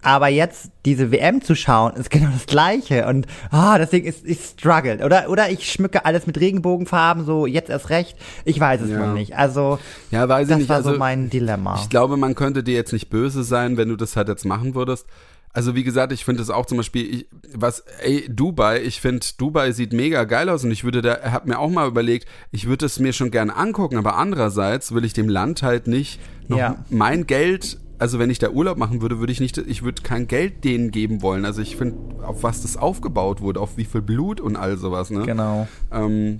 aber 0.00 0.28
jetzt 0.28 0.70
diese 0.84 1.10
WM 1.10 1.42
zu 1.42 1.56
schauen, 1.56 1.94
ist 1.96 2.08
genau 2.12 2.28
das 2.32 2.46
Gleiche. 2.46 3.06
Und 3.08 3.26
ah, 3.50 3.76
deswegen 3.78 4.06
ist 4.06 4.24
ich 4.24 4.38
struggle. 4.38 5.04
Oder, 5.04 5.28
oder 5.28 5.50
ich 5.50 5.68
schmücke 5.72 6.04
alles 6.04 6.24
mit 6.28 6.38
Regenbogenfarben, 6.38 7.24
so 7.24 7.46
jetzt 7.46 7.68
erst 7.68 7.90
recht. 7.90 8.16
Ich 8.44 8.60
weiß 8.60 8.80
es 8.82 8.90
Ja. 8.90 9.04
noch 9.04 9.12
nicht. 9.12 9.36
Also, 9.36 9.80
Ja, 10.12 10.28
weiß 10.28 10.42
ich 10.44 10.48
das 10.50 10.58
nicht. 10.58 10.68
war 10.68 10.76
also, 10.76 10.92
so 10.92 10.98
mein 10.98 11.30
Dilemma. 11.30 11.80
Ich 11.82 11.88
glaube, 11.88 12.16
man 12.16 12.36
könnte 12.36 12.62
dir 12.62 12.74
jetzt 12.76 12.92
nicht 12.92 13.10
böse 13.10 13.42
sein, 13.42 13.76
wenn 13.76 13.88
du 13.88 13.96
das 13.96 14.14
halt 14.14 14.28
jetzt 14.28 14.44
machen 14.44 14.76
würdest. 14.76 15.04
Also 15.52 15.74
wie 15.74 15.82
gesagt, 15.82 16.12
ich 16.12 16.24
finde 16.24 16.42
es 16.42 16.50
auch 16.50 16.66
zum 16.66 16.76
Beispiel, 16.76 17.14
ich, 17.14 17.26
was, 17.54 17.80
ey, 18.00 18.28
Dubai, 18.28 18.82
ich 18.82 19.00
finde, 19.00 19.26
Dubai 19.38 19.72
sieht 19.72 19.92
mega 19.92 20.24
geil 20.24 20.48
aus 20.48 20.62
und 20.62 20.70
ich 20.70 20.84
würde 20.84 21.02
da, 21.02 21.18
hab 21.32 21.46
mir 21.46 21.58
auch 21.58 21.70
mal 21.70 21.88
überlegt, 21.88 22.28
ich 22.52 22.66
würde 22.68 22.86
es 22.86 22.98
mir 23.00 23.12
schon 23.12 23.30
gerne 23.30 23.56
angucken, 23.56 23.96
aber 23.96 24.16
andererseits 24.16 24.92
will 24.94 25.04
ich 25.04 25.14
dem 25.14 25.28
Land 25.28 25.62
halt 25.62 25.86
nicht 25.86 26.20
noch 26.48 26.58
Ja. 26.58 26.84
mein 26.90 27.26
Geld, 27.26 27.78
also 27.98 28.18
wenn 28.18 28.30
ich 28.30 28.38
da 28.38 28.50
Urlaub 28.50 28.78
machen 28.78 29.00
würde, 29.02 29.18
würde 29.18 29.32
ich 29.32 29.40
nicht, 29.40 29.58
ich 29.58 29.82
würde 29.82 30.02
kein 30.02 30.28
Geld 30.28 30.64
denen 30.64 30.90
geben 30.92 31.22
wollen. 31.22 31.44
Also 31.44 31.62
ich 31.62 31.76
finde, 31.76 32.24
auf 32.24 32.42
was 32.42 32.62
das 32.62 32.76
aufgebaut 32.76 33.40
wurde, 33.40 33.60
auf 33.60 33.76
wie 33.76 33.84
viel 33.84 34.02
Blut 34.02 34.40
und 34.40 34.54
all 34.56 34.76
sowas, 34.76 35.10
ne? 35.10 35.24
genau. 35.24 35.66
Ähm, 35.90 36.38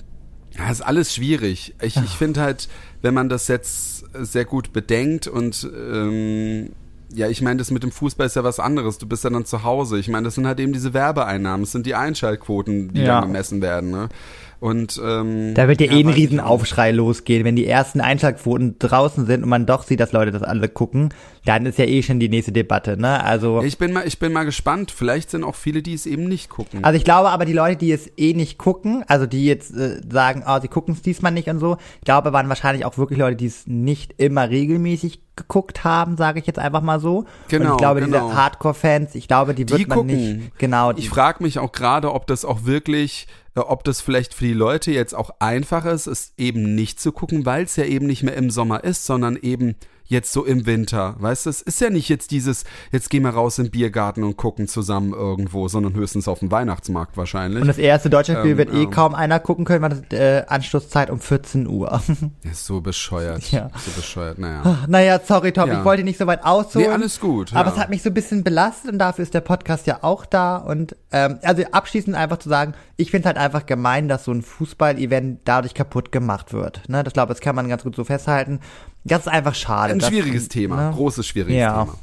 ja, 0.56 0.70
ist 0.70 0.80
alles 0.82 1.14
schwierig. 1.14 1.74
Ich, 1.82 1.96
ich 1.96 2.10
finde 2.10 2.40
halt, 2.40 2.68
wenn 3.02 3.14
man 3.14 3.28
das 3.28 3.48
jetzt 3.48 4.04
sehr 4.14 4.44
gut 4.44 4.72
bedenkt 4.72 5.26
und 5.26 5.68
ähm, 5.74 6.70
ja, 7.14 7.28
ich 7.28 7.40
meine, 7.42 7.56
das 7.58 7.70
mit 7.70 7.82
dem 7.82 7.90
Fußball 7.92 8.26
ist 8.26 8.36
ja 8.36 8.44
was 8.44 8.60
anderes. 8.60 8.98
Du 8.98 9.06
bist 9.06 9.24
ja 9.24 9.30
dann 9.30 9.44
zu 9.44 9.62
Hause. 9.64 9.98
Ich 9.98 10.08
meine, 10.08 10.24
das 10.24 10.34
sind 10.34 10.46
halt 10.46 10.60
eben 10.60 10.72
diese 10.72 10.92
Werbeeinnahmen, 10.94 11.62
das 11.62 11.72
sind 11.72 11.86
die 11.86 11.94
Einschaltquoten, 11.94 12.92
die 12.92 13.00
Ja. 13.02 13.20
dann 13.20 13.28
gemessen 13.28 13.62
werden. 13.62 13.90
Ne? 13.90 14.08
Und 14.60 15.00
ähm, 15.04 15.54
Da 15.54 15.68
wird 15.68 15.80
ja, 15.80 15.92
eh 15.92 16.00
ein 16.00 16.08
Riesenaufschrei 16.08 16.90
losgehen, 16.90 17.44
wenn 17.44 17.54
die 17.56 17.66
ersten 17.66 18.00
Einschlagquoten 18.00 18.76
draußen 18.78 19.24
sind 19.26 19.44
und 19.44 19.48
man 19.48 19.66
doch 19.66 19.84
sieht, 19.84 20.00
dass 20.00 20.12
Leute 20.12 20.32
das 20.32 20.42
alle 20.42 20.68
gucken, 20.68 21.10
dann 21.44 21.64
ist 21.64 21.78
ja 21.78 21.84
eh 21.84 22.02
schon 22.02 22.18
die 22.18 22.28
nächste 22.28 22.52
Debatte, 22.52 22.96
ne? 22.96 23.22
Also. 23.22 23.62
Ich 23.62 23.78
bin 23.78 23.92
mal, 23.92 24.06
ich 24.06 24.18
bin 24.18 24.32
mal 24.32 24.44
gespannt. 24.44 24.90
Vielleicht 24.90 25.30
sind 25.30 25.44
auch 25.44 25.54
viele, 25.54 25.82
die 25.82 25.94
es 25.94 26.06
eben 26.06 26.24
nicht 26.24 26.50
gucken. 26.50 26.84
also 26.84 26.96
ich 26.96 27.04
glaube 27.04 27.30
aber, 27.30 27.44
die 27.44 27.52
Leute, 27.52 27.76
die 27.76 27.92
es 27.92 28.10
eh 28.18 28.34
nicht 28.34 28.58
gucken, 28.58 29.04
also 29.06 29.26
die 29.26 29.44
jetzt 29.46 29.74
äh, 29.76 30.00
sagen, 30.10 30.42
oh, 30.46 30.58
sie 30.60 30.68
gucken 30.68 30.94
es 30.94 31.02
diesmal 31.02 31.32
nicht 31.32 31.48
und 31.48 31.60
so, 31.60 31.76
ich 32.00 32.04
glaube, 32.04 32.32
waren 32.32 32.48
wahrscheinlich 32.48 32.84
auch 32.84 32.98
wirklich 32.98 33.18
Leute, 33.18 33.36
die 33.36 33.46
es 33.46 33.66
nicht 33.66 34.14
immer 34.18 34.50
regelmäßig 34.50 35.20
geguckt 35.36 35.84
haben, 35.84 36.16
sage 36.16 36.40
ich 36.40 36.46
jetzt 36.46 36.58
einfach 36.58 36.82
mal 36.82 36.98
so. 37.00 37.18
und 37.18 37.26
Genau, 37.48 37.72
ich 37.72 37.78
glaube, 37.78 38.00
genau. 38.00 38.26
diese 38.28 38.36
Hardcore-Fans, 38.36 39.14
ich 39.14 39.28
glaube, 39.28 39.54
die 39.54 39.68
wird 39.68 39.80
Die 39.80 39.86
man 39.86 39.98
gucken. 39.98 40.16
nicht, 40.16 40.58
genau, 40.58 40.92
die, 40.92 41.02
Ich 41.02 41.08
frage 41.08 41.42
mich 41.42 41.58
auch 41.60 41.70
gerade, 41.72 42.12
ob 42.12 42.26
das 42.26 42.44
auch 42.44 42.64
wirklich, 42.64 43.28
ob 43.66 43.84
das 43.84 44.00
vielleicht 44.00 44.34
für 44.34 44.44
die 44.44 44.52
Leute 44.52 44.92
jetzt 44.92 45.14
auch 45.14 45.30
einfach 45.40 45.84
ist, 45.84 46.06
es 46.06 46.32
eben 46.36 46.74
nicht 46.74 47.00
zu 47.00 47.12
gucken, 47.12 47.46
weil 47.46 47.64
es 47.64 47.76
ja 47.76 47.84
eben 47.84 48.06
nicht 48.06 48.22
mehr 48.22 48.36
im 48.36 48.50
Sommer 48.50 48.84
ist, 48.84 49.06
sondern 49.06 49.36
eben 49.36 49.76
jetzt 50.08 50.32
so 50.32 50.44
im 50.44 50.66
Winter. 50.66 51.14
Weißt 51.18 51.46
du, 51.46 51.50
es 51.50 51.62
ist 51.62 51.80
ja 51.80 51.90
nicht 51.90 52.08
jetzt 52.08 52.30
dieses, 52.30 52.64
jetzt 52.92 53.10
gehen 53.10 53.22
wir 53.22 53.30
raus 53.30 53.58
im 53.58 53.70
Biergarten 53.70 54.24
und 54.24 54.36
gucken 54.36 54.66
zusammen 54.66 55.12
irgendwo, 55.12 55.68
sondern 55.68 55.94
höchstens 55.94 56.26
auf 56.28 56.40
dem 56.40 56.50
Weihnachtsmarkt 56.50 57.16
wahrscheinlich. 57.16 57.60
und 57.62 57.68
das 57.68 57.78
erste 57.78 58.10
Deutschlandspiel 58.10 58.52
Ähm, 58.52 58.58
wird 58.58 58.72
eh 58.74 58.84
ja. 58.84 58.90
kaum 58.90 59.14
einer 59.14 59.38
gucken 59.38 59.64
können, 59.64 59.82
weil 59.82 59.90
das 59.90 60.18
äh, 60.18 60.44
Anschlusszeit 60.48 61.10
um 61.10 61.20
14 61.20 61.66
Uhr. 61.66 62.02
ist 62.50 62.64
so 62.66 62.80
bescheuert. 62.80 63.50
Ja. 63.52 63.70
So 63.84 63.90
bescheuert, 63.92 64.38
naja. 64.38 64.78
Naja, 64.88 65.20
sorry 65.24 65.52
Tom, 65.52 65.68
Ja. 65.68 65.78
ich 65.78 65.84
wollte 65.84 66.02
nicht 66.04 66.18
so 66.18 66.26
weit 66.26 66.44
ausholen. 66.44 66.88
Nee, 66.88 66.92
alles 66.92 67.20
gut. 67.20 67.52
Aber 67.54 67.68
ja. 67.68 67.74
es 67.74 67.80
hat 67.80 67.90
mich 67.90 68.02
so 68.02 68.10
ein 68.10 68.14
bisschen 68.14 68.42
belastet 68.42 68.90
und 68.92 68.98
dafür 68.98 69.22
ist 69.22 69.34
der 69.34 69.42
Podcast 69.42 69.86
ja 69.86 69.98
auch 70.02 70.24
da. 70.24 70.56
Und 70.56 70.96
ähm, 71.12 71.38
also 71.42 71.62
abschließend 71.70 72.16
einfach 72.16 72.38
zu 72.38 72.48
sagen, 72.48 72.72
ich 72.96 73.10
finde 73.10 73.28
es 73.28 73.34
halt 73.34 73.44
einfach 73.44 73.66
gemein, 73.66 74.08
dass 74.08 74.24
so 74.24 74.32
ein 74.32 74.42
Fußball-Event 74.42 75.40
dadurch 75.44 75.74
kaputt 75.74 76.12
gemacht 76.12 76.52
wird. 76.52 76.88
Ne? 76.88 77.04
Das 77.04 77.12
glaube 77.12 77.32
das 77.32 77.40
kann 77.40 77.54
man 77.54 77.68
ganz 77.68 77.82
gut 77.82 77.94
so 77.94 78.04
festhalten. 78.04 78.60
Das 79.04 79.20
ist 79.20 79.28
einfach 79.28 79.54
schade. 79.54 79.92
Ein 79.94 80.00
schwieriges 80.00 80.48
Thema, 80.48 80.88
ne? 80.90 80.94
großes 80.94 81.26
schwieriges 81.26 81.58
Ja. 81.58 81.84
Thema. 81.84 81.94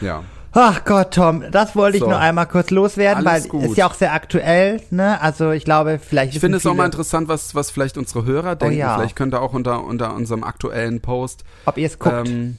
Ja. 0.00 0.22
Ach 0.52 0.84
Gott, 0.84 1.12
Tom, 1.14 1.44
das 1.52 1.76
wollte 1.76 1.98
ich 1.98 2.02
So. 2.02 2.08
nur 2.08 2.18
einmal 2.18 2.46
kurz 2.46 2.70
loswerden, 2.70 3.26
Alles 3.26 3.44
weil 3.44 3.48
gut. 3.50 3.64
ist 3.64 3.76
ja 3.76 3.86
auch 3.86 3.94
sehr 3.94 4.12
aktuell. 4.14 4.80
Ne? 4.90 5.20
Also 5.20 5.50
ich 5.52 5.64
glaube, 5.64 6.00
vielleicht 6.04 6.32
Ich 6.34 6.40
finde 6.40 6.56
es 6.56 6.66
auch 6.66 6.74
mal 6.74 6.86
interessant, 6.86 7.28
was, 7.28 7.54
was 7.54 7.70
vielleicht 7.70 7.98
unsere 7.98 8.24
Hörer 8.24 8.56
denken. 8.56 8.78
ja. 8.78 8.96
Vielleicht 8.96 9.14
könnt 9.14 9.34
ihr 9.34 9.42
auch 9.42 9.52
unter, 9.52 9.84
unter 9.84 10.14
unserem 10.14 10.42
aktuellen 10.42 11.00
Post 11.00 11.44
ob 11.66 11.76
ihr 11.76 11.86
es 11.86 11.98
guckt. 11.98 12.28
ähm, 12.28 12.56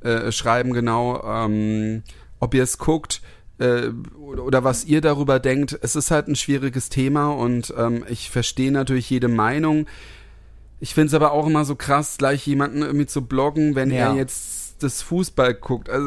äh, 0.00 0.32
schreiben, 0.32 0.72
genau, 0.72 1.22
ähm, 1.24 2.02
ob 2.40 2.54
ihr 2.54 2.62
es 2.62 2.78
guckt 2.78 3.20
äh, 3.58 3.88
oder, 4.18 4.42
oder 4.44 4.64
was 4.64 4.84
ihr 4.86 5.00
darüber 5.02 5.38
denkt. 5.38 5.78
Es 5.82 5.94
ist 5.94 6.10
halt 6.10 6.28
ein 6.28 6.36
schwieriges 6.36 6.88
Thema 6.88 7.28
und 7.32 7.72
ähm, 7.76 8.02
ich 8.08 8.30
verstehe 8.30 8.72
natürlich 8.72 9.08
jede 9.10 9.28
Meinung. 9.28 9.86
Ich 10.78 10.94
finde 10.94 11.08
es 11.08 11.14
aber 11.14 11.32
auch 11.32 11.46
immer 11.46 11.64
so 11.64 11.74
krass, 11.74 12.16
gleich 12.18 12.46
jemanden 12.46 12.82
irgendwie 12.82 13.06
zu 13.06 13.22
bloggen, 13.22 13.74
wenn 13.74 13.90
Ja. 13.90 14.10
er 14.10 14.14
jetzt 14.14 14.82
das 14.82 15.00
Fußball 15.00 15.54
guckt. 15.54 15.88
Also, 15.88 16.06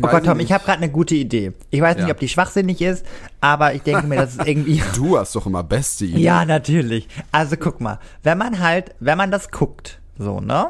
Oh 0.00 0.06
Gott, 0.06 0.24
Tom, 0.24 0.38
ich 0.38 0.52
habe 0.52 0.64
gerade 0.64 0.78
eine 0.80 0.90
gute 0.92 1.16
Idee. 1.16 1.52
Ich 1.70 1.80
weiß 1.80 1.96
nicht, 1.96 2.06
Ja. 2.06 2.12
ob 2.14 2.20
die 2.20 2.28
schwachsinnig 2.28 2.80
ist, 2.80 3.04
aber 3.40 3.74
ich 3.74 3.82
denke 3.82 4.06
mir, 4.06 4.14
das 4.16 4.36
ist 4.36 4.46
irgendwie. 4.46 4.80
Du 4.94 5.18
hast 5.18 5.34
doch 5.34 5.46
immer 5.46 5.64
beste 5.64 6.04
Ideen. 6.04 6.20
Ja, 6.20 6.44
natürlich. 6.44 7.08
Also 7.32 7.56
guck 7.56 7.80
mal, 7.80 7.98
wenn 8.22 8.38
man 8.38 8.60
halt, 8.60 8.94
wenn 9.00 9.18
man 9.18 9.32
das 9.32 9.50
guckt, 9.50 10.00
so, 10.16 10.40
ne? 10.40 10.68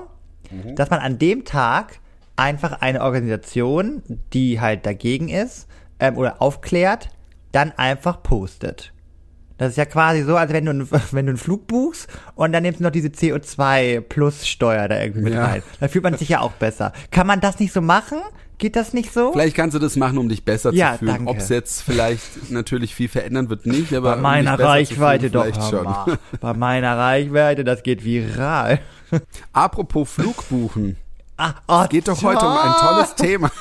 Mhm. 0.51 0.75
Dass 0.77 0.89
man 0.89 1.01
an 1.01 1.19
dem 1.19 1.45
Tag 1.45 2.01
einfach 2.37 2.81
eine 2.81 3.03
Organisation, 3.03 4.03
die 4.33 4.59
halt 4.61 4.87
dagegen 4.87 5.29
ist, 5.29 5.67
ähm, 6.01 6.17
oder 6.17 6.41
aufklärt, 6.41 7.11
dann 7.53 7.73
einfach 7.73 8.23
postet. 8.23 8.93
Das 9.59 9.71
ist 9.71 9.77
ja 9.77 9.85
quasi 9.85 10.23
so, 10.23 10.37
als 10.37 10.53
wenn 10.53 10.65
du, 10.65 10.71
einen- 10.71 10.89
wenn 11.13 11.27
du 11.27 11.31
einen 11.31 11.37
Flug 11.37 11.67
buchst 11.67 12.09
und 12.37 12.53
dann 12.53 12.63
nimmst 12.63 12.81
du 12.81 12.85
noch 12.85 12.91
diese 12.91 13.09
CO2-Plus-Steuer 13.09 14.89
da 14.89 15.01
irgendwie 15.01 15.23
mit 15.23 15.35
Ja. 15.35 15.45
rein. 15.47 15.63
Dann 15.81 15.89
fühlt 15.89 16.05
man 16.05 16.17
sich 16.17 16.29
ja 16.31 16.41
auch 16.41 16.53
besser. 16.53 16.93
Kann 17.11 17.27
man 17.27 17.41
das 17.41 17.59
nicht 17.59 17.73
so 17.73 17.81
machen? 17.81 18.19
Geht 18.59 18.75
das 18.75 18.93
nicht 18.93 19.13
so? 19.13 19.31
Vielleicht 19.33 19.55
kannst 19.55 19.77
du 19.77 19.79
das 19.79 19.95
machen, 19.95 20.19
um 20.19 20.29
dich 20.29 20.45
besser 20.45 20.73
Ja, 20.73 20.93
zu 20.95 20.99
fühlen. 21.05 21.29
Ob 21.29 21.37
es 21.39 21.49
jetzt 21.49 21.83
vielleicht 21.83 22.51
natürlich 22.51 22.93
viel 22.95 23.09
verändern 23.09 23.51
wird, 23.51 23.67
nicht, 23.67 23.95
aber 23.95 24.17
Bei 24.17 24.21
meiner 24.21 24.55
um 24.55 24.61
Reichweite 24.61 25.31
doch, 25.31 25.45
fühlen, 25.45 25.57
hör 25.87 26.05
schon. 26.07 26.19
Bei 26.41 26.55
meiner 26.55 26.97
Reichweite, 26.99 27.63
das 27.63 27.85
geht 27.85 28.05
viral. 28.05 28.81
Apropos 29.53 30.11
Flugbuchen. 30.11 30.97
Ah, 31.41 31.55
oh, 31.69 31.85
Geht 31.89 32.09
doch 32.09 32.21
heute 32.23 32.45
um 32.45 32.57
ein 32.57 32.73
tolles 32.81 33.15
Thema. 33.15 33.51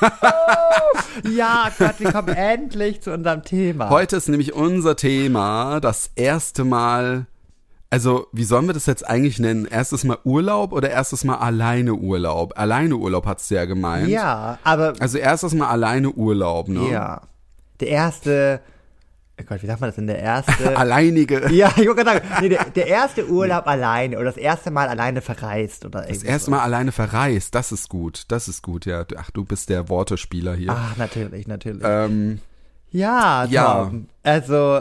Ja, 1.28 1.68
Gott, 1.76 1.94
wir 1.98 2.12
kommen 2.12 2.28
endlich 2.28 3.00
zu 3.02 3.12
unserem 3.12 3.42
Thema. 3.42 3.90
Heute 3.90 4.16
ist 4.16 4.28
nämlich 4.28 4.52
unser 4.54 4.94
Thema 4.94 5.80
das 5.80 6.10
erste 6.14 6.64
Mal. 6.64 7.26
Also, 7.90 8.28
wie 8.32 8.44
sollen 8.44 8.66
wir 8.66 8.74
das 8.74 8.86
jetzt 8.86 9.08
eigentlich 9.08 9.38
nennen? 9.40 9.64
Erstes 9.66 10.04
Mal 10.04 10.18
Urlaub 10.24 10.72
oder 10.72 10.90
erstes 10.90 11.24
Mal 11.24 11.36
alleine 11.36 11.94
Urlaub? 11.94 12.56
Alleine 12.56 12.96
Urlaub 12.96 13.26
hat's 13.26 13.50
ja 13.50 13.64
gemeint. 13.64 14.08
Ja, 14.08 14.58
aber 14.62 14.94
Also 15.00 15.18
erstes 15.18 15.54
Mal 15.54 15.68
alleine 15.68 16.10
Urlaub, 16.10 16.68
ne? 16.68 16.88
ja. 16.90 17.22
Der 17.80 17.88
erste, 17.88 18.60
oh 19.40 19.44
Gott, 19.46 19.62
wie 19.62 19.66
sagt 19.66 19.80
man 19.80 19.88
das 19.88 19.96
denn? 19.96 20.06
Der 20.06 20.18
erste. 20.18 20.76
Alleinige. 20.76 21.50
ja, 21.52 21.68
ich 21.76 21.86
wollte 21.86 22.04
gerade 22.04 22.20
sagen, 22.26 22.40
nee, 22.42 22.48
der, 22.48 22.64
der 22.64 22.86
erste 22.86 23.28
Urlaub 23.28 23.66
alleine 23.66 24.16
oder 24.16 24.26
das 24.26 24.36
erste 24.36 24.70
Mal 24.70 24.88
alleine 24.88 25.20
verreist 25.22 25.84
oder 25.84 26.02
Das 26.02 26.22
erste 26.22 26.46
so. 26.46 26.50
Mal 26.50 26.60
alleine 26.60 26.92
verreist, 26.92 27.54
das 27.54 27.72
ist 27.72 27.88
gut. 27.88 28.24
Das 28.28 28.48
ist 28.48 28.62
gut, 28.62 28.86
ja. 28.86 29.04
Ach, 29.16 29.30
du 29.30 29.44
bist 29.44 29.68
der 29.68 29.88
Wortespieler 29.88 30.54
hier. 30.54 30.72
Ach, 30.72 30.96
natürlich, 30.96 31.46
natürlich. 31.46 31.82
Ähm, 31.84 32.40
ja, 32.90 33.44
Tom. 33.44 33.52
ja. 33.52 33.92
Also, 34.22 34.80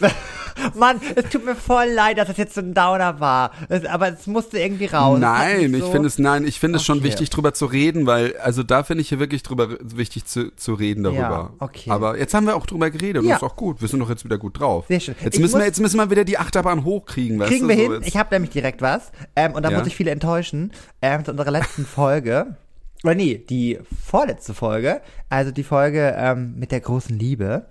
Mann, 0.74 1.00
es 1.14 1.28
tut 1.30 1.44
mir 1.44 1.54
voll 1.54 1.86
leid, 1.94 2.18
dass 2.18 2.28
das 2.28 2.36
jetzt 2.36 2.54
so 2.54 2.60
ein 2.60 2.74
Downer 2.74 3.20
war. 3.20 3.52
Es, 3.68 3.84
aber 3.84 4.08
es 4.12 4.26
musste 4.26 4.58
irgendwie 4.58 4.86
raus. 4.86 5.18
Nein, 5.20 5.70
mich 5.70 5.80
ich 5.80 5.86
so- 5.86 5.90
finde 5.92 6.08
es, 6.08 6.18
nein, 6.18 6.46
ich 6.46 6.60
finde 6.60 6.76
es 6.78 6.84
schon 6.84 6.98
Okay. 6.98 7.06
wichtig, 7.08 7.30
drüber 7.30 7.54
zu 7.54 7.66
reden, 7.66 8.06
weil, 8.06 8.36
also 8.38 8.62
da 8.62 8.82
finde 8.84 9.02
ich 9.02 9.08
hier 9.08 9.18
wirklich 9.18 9.42
drüber 9.42 9.68
wichtig 9.82 10.24
zu, 10.26 10.54
zu 10.56 10.74
reden 10.74 11.04
darüber. 11.04 11.20
Ja, 11.20 11.50
okay. 11.58 11.90
Aber 11.90 12.18
jetzt 12.18 12.34
haben 12.34 12.46
wir 12.46 12.56
auch 12.56 12.66
drüber 12.66 12.90
geredet 12.90 13.22
und 13.22 13.28
Ja. 13.28 13.36
ist 13.36 13.42
auch 13.42 13.56
gut. 13.56 13.80
Wir 13.80 13.88
sind 13.88 14.00
doch 14.00 14.08
jetzt 14.10 14.24
wieder 14.24 14.38
gut 14.38 14.58
drauf. 14.58 14.86
Sehr 14.88 15.00
schön. 15.00 15.14
Jetzt 15.22 15.34
Ich 15.36 15.40
müssen 15.40 15.58
wir, 15.58 15.66
jetzt 15.66 15.80
müssen 15.80 15.96
wir 15.98 16.10
wieder 16.10 16.24
die 16.24 16.38
Achterbahn 16.38 16.84
hochkriegen, 16.84 17.38
weißt 17.38 17.50
Kriegen 17.50 17.68
du? 17.68 17.68
wir 17.68 17.76
so 17.76 17.82
hin. 17.82 17.92
jetzt. 17.92 18.08
Ich 18.08 18.16
habe 18.16 18.34
nämlich 18.34 18.50
direkt 18.50 18.82
was. 18.82 19.12
Ähm, 19.36 19.52
und 19.52 19.62
da 19.64 19.70
Ja. 19.70 19.78
muss 19.78 19.86
ich 19.86 19.96
viele 19.96 20.10
enttäuschen. 20.10 20.72
Ähm, 21.02 21.24
zu 21.24 21.30
unserer 21.32 21.50
letzten 21.50 21.84
Folge. 21.86 22.56
Oder 23.04 23.14
nee, 23.14 23.38
die 23.48 23.78
vorletzte 24.04 24.54
Folge. 24.54 25.00
Also 25.28 25.52
die 25.52 25.62
Folge 25.62 26.14
ähm, 26.18 26.54
mit 26.58 26.72
der 26.72 26.80
großen 26.80 27.16
Liebe. 27.16 27.66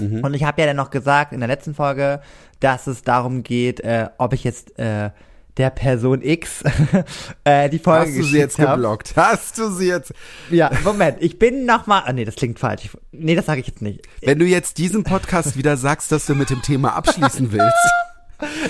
Mhm. 0.00 0.24
Und 0.24 0.34
ich 0.34 0.44
habe 0.44 0.60
ja 0.60 0.66
dann 0.66 0.76
noch 0.76 0.90
gesagt 0.90 1.32
in 1.32 1.40
der 1.40 1.48
letzten 1.48 1.74
Folge, 1.74 2.20
dass 2.60 2.86
es 2.86 3.02
darum 3.02 3.42
geht, 3.42 3.80
äh, 3.80 4.08
ob 4.18 4.32
ich 4.32 4.44
jetzt 4.44 4.78
äh, 4.78 5.10
der 5.56 5.70
Person 5.70 6.20
X 6.22 6.62
äh, 7.44 7.68
die 7.70 7.78
Folge 7.78 8.10
Hast 8.10 8.18
du 8.18 8.22
sie 8.22 8.38
jetzt 8.38 8.58
hab. 8.58 8.74
geblockt? 8.74 9.14
Hast 9.16 9.58
du 9.58 9.70
sie 9.70 9.88
jetzt? 9.88 10.12
Ja, 10.50 10.70
Moment, 10.84 11.16
ich 11.20 11.38
bin 11.38 11.64
nochmal. 11.64 12.02
Ah, 12.04 12.12
nee, 12.12 12.24
das 12.24 12.36
klingt 12.36 12.58
falsch. 12.58 12.84
Ich, 12.84 12.90
nee, 13.12 13.34
das 13.34 13.46
sage 13.46 13.60
ich 13.60 13.66
jetzt 13.66 13.82
nicht. 13.82 14.02
Wenn 14.20 14.38
du 14.38 14.44
jetzt 14.44 14.78
diesem 14.78 15.04
Podcast 15.04 15.56
wieder 15.56 15.76
sagst, 15.76 16.12
dass 16.12 16.26
du 16.26 16.34
mit 16.34 16.50
dem 16.50 16.62
Thema 16.62 16.94
abschließen 16.94 17.52
willst, 17.52 17.90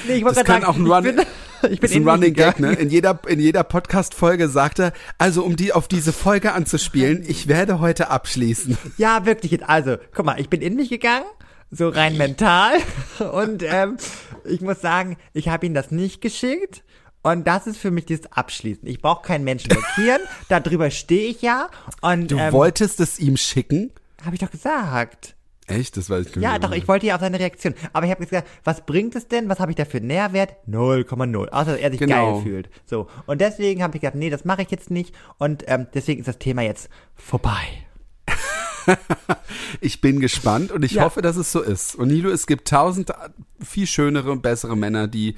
Nee, 0.07 0.15
ich 0.17 0.25
das 0.25 0.37
kann 0.37 0.61
gerade 0.63 0.69
auch 0.69 0.77
sagen, 0.77 0.87
ein 0.87 0.93
Run, 0.93 1.07
ich 1.63 1.63
bin, 1.63 1.73
ich 1.73 1.81
bin 1.81 1.91
ist 1.91 1.97
ein 1.97 2.09
Running 2.09 2.35
Gag, 2.35 2.61
ne? 2.61 2.73
In 2.75 2.91
jeder, 2.91 3.19
in 3.27 3.41
jeder 3.41 3.65
Podcast-Folge 3.65 4.49
sagt 4.49 4.79
er, 4.79 4.93
also 5.19 5.45
um 5.45 5.57
die, 5.57 5.73
auf 5.73 5.89
diese 5.89 6.13
Folge 6.13 6.53
anzuspielen, 6.53 7.25
ich 7.27 7.49
werde 7.49 7.81
heute 7.81 8.11
abschließen. 8.11 8.79
Ja, 8.99 9.27
wirklich. 9.27 9.67
Also, 9.69 9.97
guck 10.15 10.27
mal, 10.27 10.41
ich 10.41 10.49
bin 10.49 10.61
in 10.61 10.77
mich 10.77 10.91
gegangen, 10.91 11.27
so 11.71 11.89
rein 11.89 12.17
mental. 12.17 12.75
Und 13.33 13.63
ähm, 13.63 13.97
ich 14.45 14.61
muss 14.61 14.81
sagen, 14.81 15.17
ich 15.33 15.49
habe 15.49 15.67
ihm 15.67 15.75
das 15.75 15.91
nicht 15.91 16.21
geschickt. 16.21 16.83
Und 17.23 17.45
das 17.47 17.67
ist 17.67 17.79
für 17.79 17.91
mich 17.91 18.07
das 18.07 18.21
Abschließen. 18.31 18.87
Ich 18.87 19.01
brauche 19.01 19.27
keinen 19.27 19.43
Menschen 19.43 19.69
blockieren. 19.71 20.23
Darüber 20.49 20.91
stehe 20.91 21.29
ich 21.29 21.43
ja. 21.43 21.69
Und 22.01 22.31
Du 22.31 22.39
ähm, 22.39 22.53
wolltest 22.53 23.01
es 23.01 23.19
ihm 23.19 23.37
schicken? 23.37 23.91
habe 24.25 24.35
ich 24.35 24.41
doch 24.41 24.51
gesagt. 24.51 25.36
Echt? 25.69 25.97
Das 25.97 26.09
weiß 26.11 26.27
ich 26.27 26.33
gar 26.33 26.43
Ja, 26.43 26.53
nicht. 26.53 26.65
doch, 26.65 26.73
ich 26.73 26.87
wollte 26.87 27.07
ja 27.07 27.15
auf 27.17 27.21
seine 27.21 27.41
Reaktion. 27.41 27.75
Aber 27.93 28.07
ich 28.07 28.13
habe 28.13 28.25
gesagt, 28.25 28.49
was 28.63 28.87
bringt 28.87 29.17
es 29.17 29.27
denn? 29.27 29.49
Was 29.49 29.59
habe 29.59 29.73
ich 29.73 29.77
da 29.77 29.85
für 29.85 29.97
einen 29.99 30.07
Nährwert? 30.07 30.55
0,0. 30.69 31.49
Außer, 31.49 31.73
dass 31.73 31.81
er 31.81 31.91
sich 31.91 31.99
Genau. 31.99 32.35
geil 32.35 32.43
fühlt. 32.43 32.71
So. 32.85 33.09
Und 33.27 33.41
deswegen 33.41 33.83
habe 33.83 33.97
ich 33.97 34.01
gesagt, 34.03 34.17
nee, 34.17 34.31
das 34.31 34.45
mache 34.45 34.63
ich 34.63 34.71
jetzt 34.71 34.91
nicht. 34.91 35.13
Und 35.39 35.65
ähm, 35.67 35.89
deswegen 35.93 36.21
ist 36.21 36.29
das 36.29 36.39
Thema 36.39 36.63
jetzt 36.63 36.89
vorbei. 37.15 37.65
Ich 39.81 40.01
bin 40.01 40.21
gespannt 40.21 40.71
und 40.71 40.85
ich 40.85 40.93
Ja. 40.93 41.03
hoffe, 41.05 41.21
dass 41.21 41.37
es 41.37 41.51
so 41.51 41.61
ist. 41.61 41.97
Und 41.97 42.09
Nilo, 42.09 42.31
es 42.31 42.47
gibt 42.47 42.69
tausend 42.69 43.13
viel 43.61 43.87
schönere 43.87 44.31
und 44.31 44.43
bessere 44.43 44.77
Männer, 44.77 45.09
die 45.09 45.35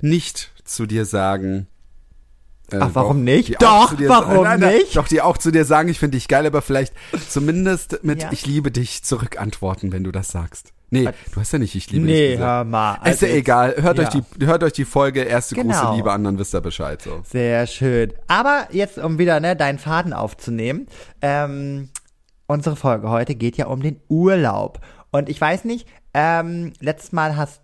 nicht 0.00 0.52
zu 0.64 0.86
dir 0.86 1.04
sagen. 1.04 1.66
Äh, 2.72 2.78
Ach, 2.80 2.90
warum 2.92 3.24
nicht? 3.24 3.60
Doch, 3.62 3.94
dir 3.96 4.08
warum 4.08 4.44
nein, 4.44 4.60
nein, 4.60 4.74
nicht? 4.76 4.96
Doch, 4.96 5.08
die 5.08 5.20
auch 5.20 5.38
zu 5.38 5.50
dir 5.50 5.64
sagen, 5.64 5.88
ich 5.88 5.98
finde 5.98 6.16
dich 6.16 6.28
geil, 6.28 6.46
aber 6.46 6.62
vielleicht 6.62 6.94
zumindest 7.28 8.02
mit 8.02 8.22
Ja. 8.22 8.32
Ich 8.32 8.46
liebe 8.46 8.70
dich 8.70 9.02
zurückantworten, 9.02 9.92
wenn 9.92 10.04
du 10.04 10.12
das 10.12 10.28
sagst. 10.28 10.72
Nee, 10.90 11.08
du 11.32 11.40
hast 11.40 11.52
ja 11.54 11.58
nicht 11.58 11.74
Ich 11.74 11.90
liebe 11.90 12.04
Nee, 12.04 12.12
dich 12.28 12.30
gesagt. 12.32 12.48
hör 12.50 12.64
mal. 12.64 12.94
Ist 12.96 13.00
Also 13.02 13.26
ja 13.26 13.32
jetzt- 13.32 13.38
egal. 13.40 13.74
Hört, 13.80 13.98
ja. 13.98 14.04
euch 14.04 14.10
die, 14.10 14.46
hört 14.46 14.62
euch 14.62 14.72
die 14.74 14.84
Folge 14.84 15.22
Erste 15.22 15.54
große 15.54 15.66
Genau. 15.68 15.96
Liebe 15.96 16.12
an, 16.12 16.22
dann 16.24 16.38
wisst 16.38 16.54
ihr 16.54 16.60
Bescheid. 16.60 17.00
So. 17.00 17.22
Sehr 17.24 17.66
schön. 17.66 18.12
Aber 18.28 18.66
jetzt, 18.72 18.98
um 18.98 19.18
wieder 19.18 19.40
ne, 19.40 19.56
deinen 19.56 19.78
Faden 19.78 20.12
aufzunehmen, 20.12 20.86
ähm, 21.22 21.88
unsere 22.46 22.76
Folge 22.76 23.08
heute 23.08 23.34
geht 23.34 23.56
ja 23.56 23.66
um 23.68 23.80
den 23.82 24.00
Urlaub. 24.08 24.80
Und 25.10 25.30
ich 25.30 25.40
weiß 25.40 25.64
nicht, 25.64 25.88
ähm, 26.12 26.74
letztes 26.80 27.12
Mal 27.12 27.36
hast 27.38 27.62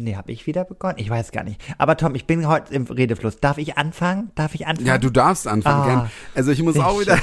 Nee, 0.00 0.14
habe 0.14 0.30
ich 0.30 0.46
wieder 0.46 0.64
begonnen? 0.64 0.94
Ich 0.98 1.10
weiß 1.10 1.32
gar 1.32 1.42
nicht. 1.42 1.60
Aber 1.76 1.96
Tom, 1.96 2.14
ich 2.14 2.24
bin 2.24 2.46
heute 2.46 2.72
im 2.72 2.84
Redefluss. 2.84 3.40
Darf 3.40 3.58
ich 3.58 3.76
anfangen? 3.76 4.30
Darf 4.36 4.54
ich 4.54 4.64
anfangen? 4.68 4.86
Ja, 4.86 4.96
du 4.96 5.10
darfst 5.10 5.48
anfangen. 5.48 5.82
Ah, 5.82 5.86
gern. 5.86 6.10
Also 6.36 6.52
ich 6.52 6.62
muss 6.62 6.74
sehr 6.74 6.86
auch 6.86 7.00
wieder, 7.00 7.18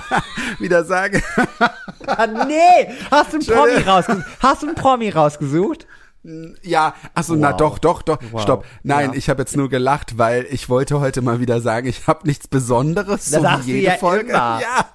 wieder 0.58 0.84
sagen, 0.84 1.22
Ah, 2.06 2.26
nee! 2.26 2.88
Hast 3.08 3.32
du 3.32 3.36
einen 3.36 3.46
Promi 3.46 3.82
rausgesucht? 3.88 4.26
Hast 4.40 4.62
du 4.62 4.66
einen 4.66 4.74
Promi 4.74 5.10
rausgesucht? 5.10 5.86
Ja, 6.62 6.94
achso, 7.14 7.34
na 7.34 7.50
Wow. 7.50 7.56
doch, 7.56 7.78
doch, 7.78 8.02
doch, 8.02 8.18
Wow. 8.30 8.42
stopp. 8.42 8.64
Nein, 8.84 9.10
Ja. 9.10 9.16
ich 9.16 9.28
habe 9.28 9.42
jetzt 9.42 9.56
nur 9.56 9.68
gelacht, 9.68 10.18
weil 10.18 10.46
ich 10.50 10.68
wollte 10.68 11.00
heute 11.00 11.20
mal 11.20 11.40
wieder 11.40 11.60
sagen, 11.60 11.88
ich 11.88 12.06
habe 12.06 12.26
nichts 12.28 12.46
Besonderes, 12.46 13.26
so 13.30 13.42
wie 13.42 13.72
jede 13.72 13.78
ja 13.86 13.92
Folge. 13.96 14.30
immer. 14.30 14.60
Ja. 14.62 14.86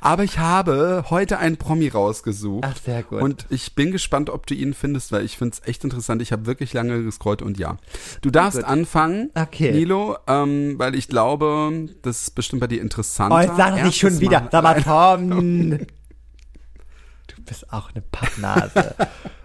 Aber 0.00 0.24
ich 0.24 0.38
habe 0.38 1.04
heute 1.10 1.38
einen 1.38 1.56
Promi 1.56 1.86
rausgesucht. 1.88 2.64
Ach, 2.68 2.76
sehr 2.76 3.04
gut. 3.04 3.22
Und 3.22 3.46
ich 3.50 3.74
bin 3.76 3.92
gespannt, 3.92 4.28
ob 4.30 4.46
du 4.46 4.54
ihn 4.54 4.74
findest, 4.74 5.12
weil 5.12 5.24
ich 5.24 5.36
finde 5.36 5.56
es 5.60 5.68
echt 5.68 5.84
interessant. 5.84 6.20
Ich 6.22 6.32
habe 6.32 6.46
wirklich 6.46 6.72
lange 6.72 7.00
gescrollt 7.04 7.42
und 7.42 7.56
ja. 7.58 7.76
Du 8.22 8.30
darfst 8.30 8.58
Gut. 8.58 8.66
anfangen, 8.68 9.30
Okay. 9.34 9.70
Nilo, 9.70 10.16
ähm, 10.26 10.74
weil 10.78 10.96
ich 10.96 11.06
glaube, 11.06 11.88
das 12.02 12.22
ist 12.22 12.34
bestimmt 12.34 12.60
bei 12.60 12.66
dir 12.66 12.80
interessant. 12.80 13.32
Oh, 13.32 13.38
jetzt 13.38 13.56
sag 13.56 13.76
das 13.76 13.84
nicht 13.84 14.00
schon 14.00 14.18
wieder. 14.18 14.48
Sag 14.50 14.62
mal, 14.64 14.82
Tom. 14.82 15.70
Du 15.70 17.42
bist 17.46 17.72
auch 17.72 17.90
eine 17.92 18.02
Pappnase. 18.02 18.96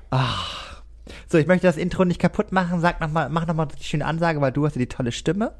Ach. 0.09 0.61
So, 1.27 1.37
ich 1.37 1.47
möchte 1.47 1.67
das 1.67 1.77
Intro 1.77 2.05
nicht 2.05 2.19
kaputt 2.19 2.51
machen. 2.51 2.81
Sag 2.81 3.01
noch 3.01 3.11
mal, 3.11 3.29
mach 3.29 3.45
nochmal 3.45 3.67
die 3.67 3.83
schöne 3.83 4.05
Ansage, 4.05 4.41
weil 4.41 4.51
du 4.51 4.65
hast 4.65 4.75
ja 4.75 4.79
die 4.79 4.87
tolle 4.87 5.11
Stimme. 5.11 5.53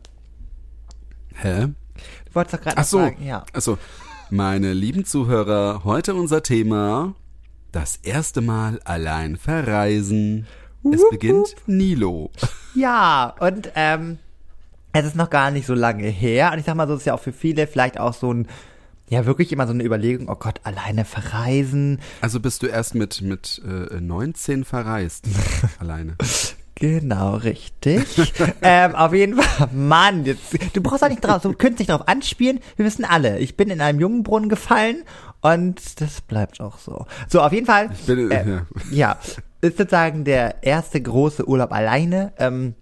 Hä? 1.36 1.67
Du 2.25 2.36
wolltest 2.36 2.55
doch 2.55 2.62
gerade 2.62 2.84
so, 2.84 2.97
sagen. 2.99 3.23
Ja. 3.23 3.45
ach 3.53 3.62
so. 3.62 3.77
Meine 4.31 4.73
lieben 4.73 5.05
Zuhörer, 5.05 5.84
heute 5.84 6.15
unser 6.15 6.41
Thema 6.41 7.13
das 7.71 7.97
erste 7.97 8.41
Mal 8.41 8.79
allein 8.86 9.38
verreisen. 9.38 10.47
Es 10.84 11.01
Wup, 11.01 11.12
beginnt 11.12 11.55
Nilo. 11.67 12.31
Ja, 12.73 13.36
und 13.39 13.71
ähm, 13.75 14.17
es 14.93 15.05
ist 15.05 15.15
noch 15.15 15.29
gar 15.29 15.51
nicht 15.51 15.67
so 15.67 15.73
lange 15.73 16.08
her. 16.08 16.51
Und 16.53 16.60
ich 16.60 16.65
sag 16.65 16.75
mal, 16.75 16.88
so 16.88 16.95
ist 16.95 17.05
ja 17.05 17.13
auch 17.13 17.19
für 17.19 17.34
viele 17.34 17.67
vielleicht 17.67 17.99
auch 17.99 18.13
so 18.13 18.34
ein, 18.34 18.47
ja, 19.10 19.26
wirklich 19.26 19.52
immer 19.52 19.68
so 19.68 19.74
eine 19.74 19.84
Überlegung, 19.84 20.30
oh 20.30 20.36
Gott, 20.36 20.62
alleine 20.63 21.06
verreisen. 21.06 22.00
Also 22.22 22.39
bist 22.39 22.63
du 22.63 22.68
erst 22.68 22.96
mit 22.96 23.22
mit 23.22 23.62
äh, 23.65 24.00
19 24.00 24.63
verreist 24.65 25.26
alleine. 25.80 26.15
Genau, 26.78 27.36
richtig. 27.38 28.34
ähm, 28.62 28.96
auf 28.96 29.13
jeden 29.13 29.41
Fall, 29.41 29.70
Mann, 29.74 30.26
jetzt, 30.26 30.41
du 30.76 30.82
brauchst 30.82 31.04
auch 31.04 31.10
nicht 31.10 31.24
drauf, 31.24 31.41
so 31.41 31.54
künstlich 31.54 31.88
drauf 31.88 32.08
anspielen. 32.08 32.60
Wir 32.76 32.86
wissen 32.86 33.06
alle, 33.06 33.39
ich 33.39 33.56
bin 33.56 33.70
in 33.70 33.80
einem 33.80 34.00
Jungenbrunnen 34.02 34.50
gefallen 34.50 35.04
und 35.41 36.02
das 36.02 36.20
bleibt 36.22 36.60
auch 36.60 36.78
so. 36.80 37.06
So, 37.30 37.41
auf 37.41 37.54
jeden 37.54 37.65
Fall. 37.65 37.91
Ich 37.94 38.06
bin, 38.06 38.30
äh, 38.30 38.46
ja. 38.50 38.62
ja, 38.91 39.18
ist 39.62 39.78
sozusagen 39.78 40.26
der 40.26 40.63
erste 40.63 41.02
große 41.02 41.48
Urlaub 41.48 41.72
alleine. 41.72 42.34
Ähm, 42.39 42.76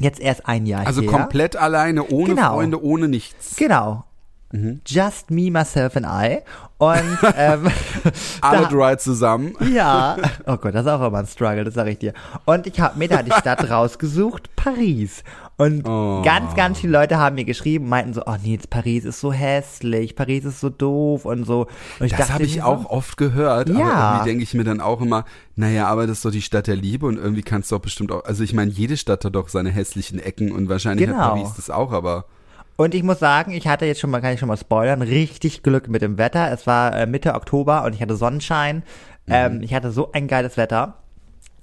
jetzt 0.00 0.18
erst 0.18 0.46
ein 0.46 0.66
Jahr 0.66 0.84
Also 0.86 1.02
her. 1.02 1.10
komplett 1.10 1.54
alleine, 1.54 2.08
ohne 2.08 2.34
Genau. 2.34 2.54
Freunde, 2.54 2.82
ohne 2.82 3.06
nichts. 3.06 3.54
Genau. 3.56 4.04
Mhm. 4.50 4.80
Just 4.86 5.30
me, 5.30 5.50
myself 5.50 5.94
and 5.96 6.06
I. 6.06 6.38
Und 6.78 7.18
ähm, 7.36 7.66
Alle 8.40 8.62
da- 8.62 8.68
drei 8.68 8.96
zusammen. 8.96 9.54
Ja. 9.74 10.16
Oh 10.46 10.56
Gott, 10.56 10.74
das 10.74 10.86
ist 10.86 10.92
auch 10.92 11.06
immer 11.06 11.18
ein 11.18 11.26
Struggle, 11.26 11.64
das 11.64 11.74
sage 11.74 11.90
ich 11.90 11.98
dir. 11.98 12.14
Und 12.44 12.66
ich 12.66 12.80
habe 12.80 12.98
mir 12.98 13.08
da 13.08 13.22
die 13.22 13.32
Stadt 13.32 13.68
rausgesucht, 13.70 14.54
Paris. 14.56 15.22
Und 15.56 15.86
Oh. 15.88 16.22
ganz, 16.22 16.54
ganz 16.54 16.78
viele 16.78 16.92
Leute 16.92 17.18
haben 17.18 17.34
mir 17.34 17.44
geschrieben, 17.44 17.88
meinten 17.88 18.14
so, 18.14 18.22
oh 18.26 18.36
Nils, 18.42 18.68
Paris 18.68 19.04
ist 19.04 19.18
so 19.20 19.32
hässlich, 19.32 20.14
Paris 20.14 20.44
ist 20.44 20.60
so 20.60 20.70
doof 20.70 21.24
und 21.24 21.44
so. 21.44 21.66
Und 21.98 22.12
Das 22.12 22.30
habe 22.32 22.44
ich 22.44 22.56
mir 22.56 22.64
auch 22.66 22.82
So, 22.84 22.90
oft 22.90 23.16
gehört, 23.16 23.68
aber 23.68 23.78
Ja. 23.78 24.10
irgendwie 24.12 24.30
denke 24.30 24.44
ich 24.44 24.54
mir 24.54 24.62
dann 24.64 24.80
auch 24.80 25.00
immer, 25.00 25.24
naja, 25.56 25.88
aber 25.88 26.06
das 26.06 26.18
ist 26.18 26.24
doch 26.24 26.30
die 26.30 26.42
Stadt 26.42 26.68
der 26.68 26.76
Liebe 26.76 27.06
und 27.06 27.16
irgendwie 27.18 27.42
kannst 27.42 27.72
du 27.72 27.74
doch 27.74 27.82
bestimmt 27.82 28.12
auch, 28.12 28.24
also 28.24 28.44
ich 28.44 28.54
meine, 28.54 28.70
jede 28.70 28.96
Stadt 28.96 29.24
hat 29.24 29.34
doch 29.34 29.48
seine 29.48 29.70
hässlichen 29.70 30.20
Ecken 30.20 30.52
und 30.52 30.68
wahrscheinlich 30.68 31.08
Genau. 31.08 31.18
hat 31.20 31.30
Paris 31.34 31.54
das 31.56 31.70
auch, 31.70 31.90
aber 31.92 32.26
und 32.78 32.94
ich 32.94 33.02
muss 33.02 33.18
sagen, 33.18 33.50
ich 33.50 33.66
hatte 33.66 33.86
jetzt 33.86 33.98
schon 33.98 34.10
mal, 34.10 34.20
kann 34.20 34.32
ich 34.32 34.40
schon 34.40 34.48
mal 34.48 34.56
spoilern, 34.56 35.02
richtig 35.02 35.64
Glück 35.64 35.88
mit 35.88 36.00
dem 36.00 36.16
Wetter. 36.16 36.52
Es 36.52 36.64
war 36.66 36.96
äh, 36.96 37.06
Mitte 37.06 37.34
Oktober 37.34 37.84
und 37.84 37.92
ich 37.92 38.00
hatte 38.00 38.14
Sonnenschein. 38.14 38.84
Ähm, 39.26 39.62
ich 39.62 39.74
hatte 39.74 39.90
so 39.90 40.12
ein 40.12 40.28
geiles 40.28 40.56
Wetter. 40.56 40.94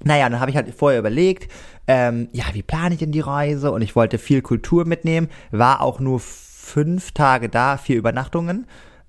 Naja, 0.04 0.28
dann 0.30 0.42
habe 0.42 0.52
ich 0.52 0.58
halt 0.58 0.72
vorher 0.76 1.00
überlegt, 1.00 1.50
ähm, 1.88 2.28
ja, 2.34 2.44
wie 2.52 2.64
plane 2.64 2.96
ich 2.96 3.00
denn 3.00 3.14
die 3.14 3.22
Reise? 3.22 3.72
Und 3.72 3.82
ich 3.82 3.96
wollte 3.96 4.18
viel 4.18 4.42
Kultur 4.42 4.86
mitnehmen, 4.86 5.30
war 5.52 5.82
auch 5.82 6.02
nur 6.02 6.20
fünf 6.20 7.14
Tage 7.14 7.48
da, 7.48 7.78
vier 7.78 7.96
Übernachtungen. 7.96 8.68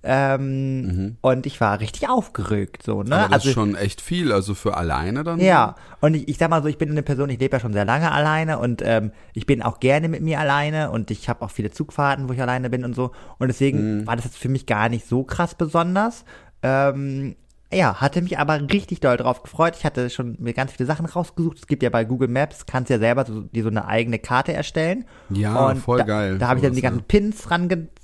Ähm, 0.08 1.16
Und 1.20 1.46
ich 1.46 1.60
war 1.60 1.80
richtig 1.80 2.08
aufgeregt, 2.08 2.82
so, 2.84 3.02
ne? 3.02 3.06
Mhm. 3.06 3.12
aber 3.12 3.22
das 3.24 3.32
also, 3.32 3.48
ist 3.48 3.54
schon 3.54 3.74
echt 3.74 4.00
viel, 4.00 4.32
also 4.32 4.54
für 4.54 4.76
alleine 4.76 5.24
dann. 5.24 5.40
ja, 5.40 5.74
und 6.00 6.14
ich, 6.14 6.28
ich 6.28 6.38
sag 6.38 6.48
mal 6.50 6.62
so, 6.62 6.68
ich 6.68 6.78
bin 6.78 6.90
eine 6.90 7.02
Person, 7.02 7.28
ich 7.28 7.40
lebe 7.40 7.56
ja 7.56 7.60
schon 7.60 7.72
sehr 7.72 7.84
lange 7.84 8.12
alleine 8.12 8.58
und 8.60 8.82
ähm, 8.84 9.10
ich 9.34 9.46
bin 9.46 9.62
auch 9.62 9.80
gerne 9.80 10.08
mit 10.08 10.22
mir 10.22 10.38
alleine 10.38 10.90
und 10.90 11.10
ich 11.10 11.28
habe 11.28 11.42
auch 11.44 11.50
viele 11.50 11.70
Zugfahrten, 11.70 12.28
wo 12.28 12.32
ich 12.32 12.40
alleine 12.40 12.70
bin 12.70 12.84
und 12.84 12.94
so. 12.94 13.10
Und 13.38 13.48
deswegen 13.48 13.98
Mhm. 14.02 14.06
war 14.06 14.14
das 14.16 14.24
jetzt 14.24 14.38
für 14.38 14.48
mich 14.48 14.66
gar 14.66 14.88
nicht 14.88 15.06
so 15.08 15.24
krass 15.24 15.54
besonders. 15.54 16.24
Ähm, 16.62 17.36
ja, 17.72 18.00
hatte 18.00 18.22
mich 18.22 18.38
aber 18.38 18.60
richtig 18.72 19.00
doll 19.00 19.16
drauf 19.16 19.42
gefreut. 19.42 19.74
Ich 19.76 19.84
hatte 19.84 20.08
schon 20.08 20.36
mir 20.38 20.54
ganz 20.54 20.70
viele 20.72 20.86
Sachen 20.86 21.04
rausgesucht. 21.04 21.58
Es 21.58 21.66
gibt 21.66 21.82
ja 21.82 21.90
bei 21.90 22.04
Google 22.04 22.28
Maps, 22.28 22.64
kannst 22.64 22.90
ja 22.90 22.98
selber 23.00 23.26
so, 23.26 23.40
dir 23.42 23.64
so 23.64 23.68
eine 23.70 23.86
eigene 23.86 24.20
Karte 24.20 24.52
erstellen. 24.52 25.04
Ja, 25.30 25.66
und 25.70 25.78
voll 25.78 25.98
da, 25.98 26.04
geil, 26.04 26.38
Da 26.38 26.46
habe 26.46 26.60
ich 26.60 26.64
dann 26.64 26.74
die 26.76 26.80
ganzen 26.80 27.02
Pins 27.02 27.50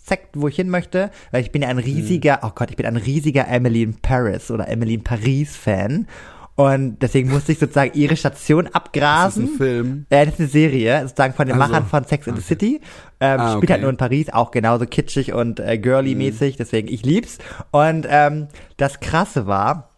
rangezeckt, 0.03 0.31
wo 0.35 0.49
ich 0.49 0.57
hin 0.57 0.69
möchte, 0.69 1.11
weil 1.31 1.43
ich 1.43 1.53
bin 1.53 1.63
ja 1.63 1.69
ein 1.69 1.79
riesiger, 1.79 2.41
oh 2.43 2.51
Gott, 2.55 2.71
ich 2.71 2.77
bin 2.77 2.87
ein 2.87 2.97
riesiger 2.97 3.49
Emily 3.49 3.83
in 3.83 3.95
Paris 3.95 4.51
oder 4.51 4.69
Emily 4.69 4.95
in 4.95 5.05
Paris 5.05 5.57
Fan. 5.57 6.07
Und 6.55 6.99
deswegen 7.01 7.31
musste 7.31 7.53
ich 7.53 7.59
sozusagen 7.59 7.93
ihre 7.95 8.15
Station 8.15 8.65
Das 8.65 8.71
ist 8.73 8.77
abgrasen. 8.77 9.45
ein 9.45 9.57
Film. 9.57 10.07
Äh, 10.11 10.27
das 10.27 10.35
ist 10.35 10.41
eine 10.41 10.49
Serie, 10.51 11.03
sozusagen 11.03 11.33
von 11.35 11.47
den 11.47 11.59
Also, 11.59 11.73
Machern 11.73 11.87
von 11.87 12.05
Sex 12.05 12.27
in 12.27 12.37
the 12.37 12.43
City. 12.43 12.81
Ähm, 13.21 13.41
Ah, 13.41 13.49
Spielt 13.53 13.57
okay. 13.57 13.67
Mhm. 13.67 13.71
halt 13.73 13.81
nur 13.83 13.91
in 13.91 13.97
Paris, 13.97 14.29
auch 14.31 14.51
genauso 14.51 14.85
kitschig 14.85 15.33
und 15.33 15.61
äh, 15.61 15.79
girly-mäßig, 15.79 16.57
deswegen 16.59 16.89
ich 16.89 17.05
lieb's. 17.07 17.39
Und 17.71 18.07
ähm, 18.09 18.49
das 18.77 19.01
Krasse 19.01 19.47
war, 19.47 19.89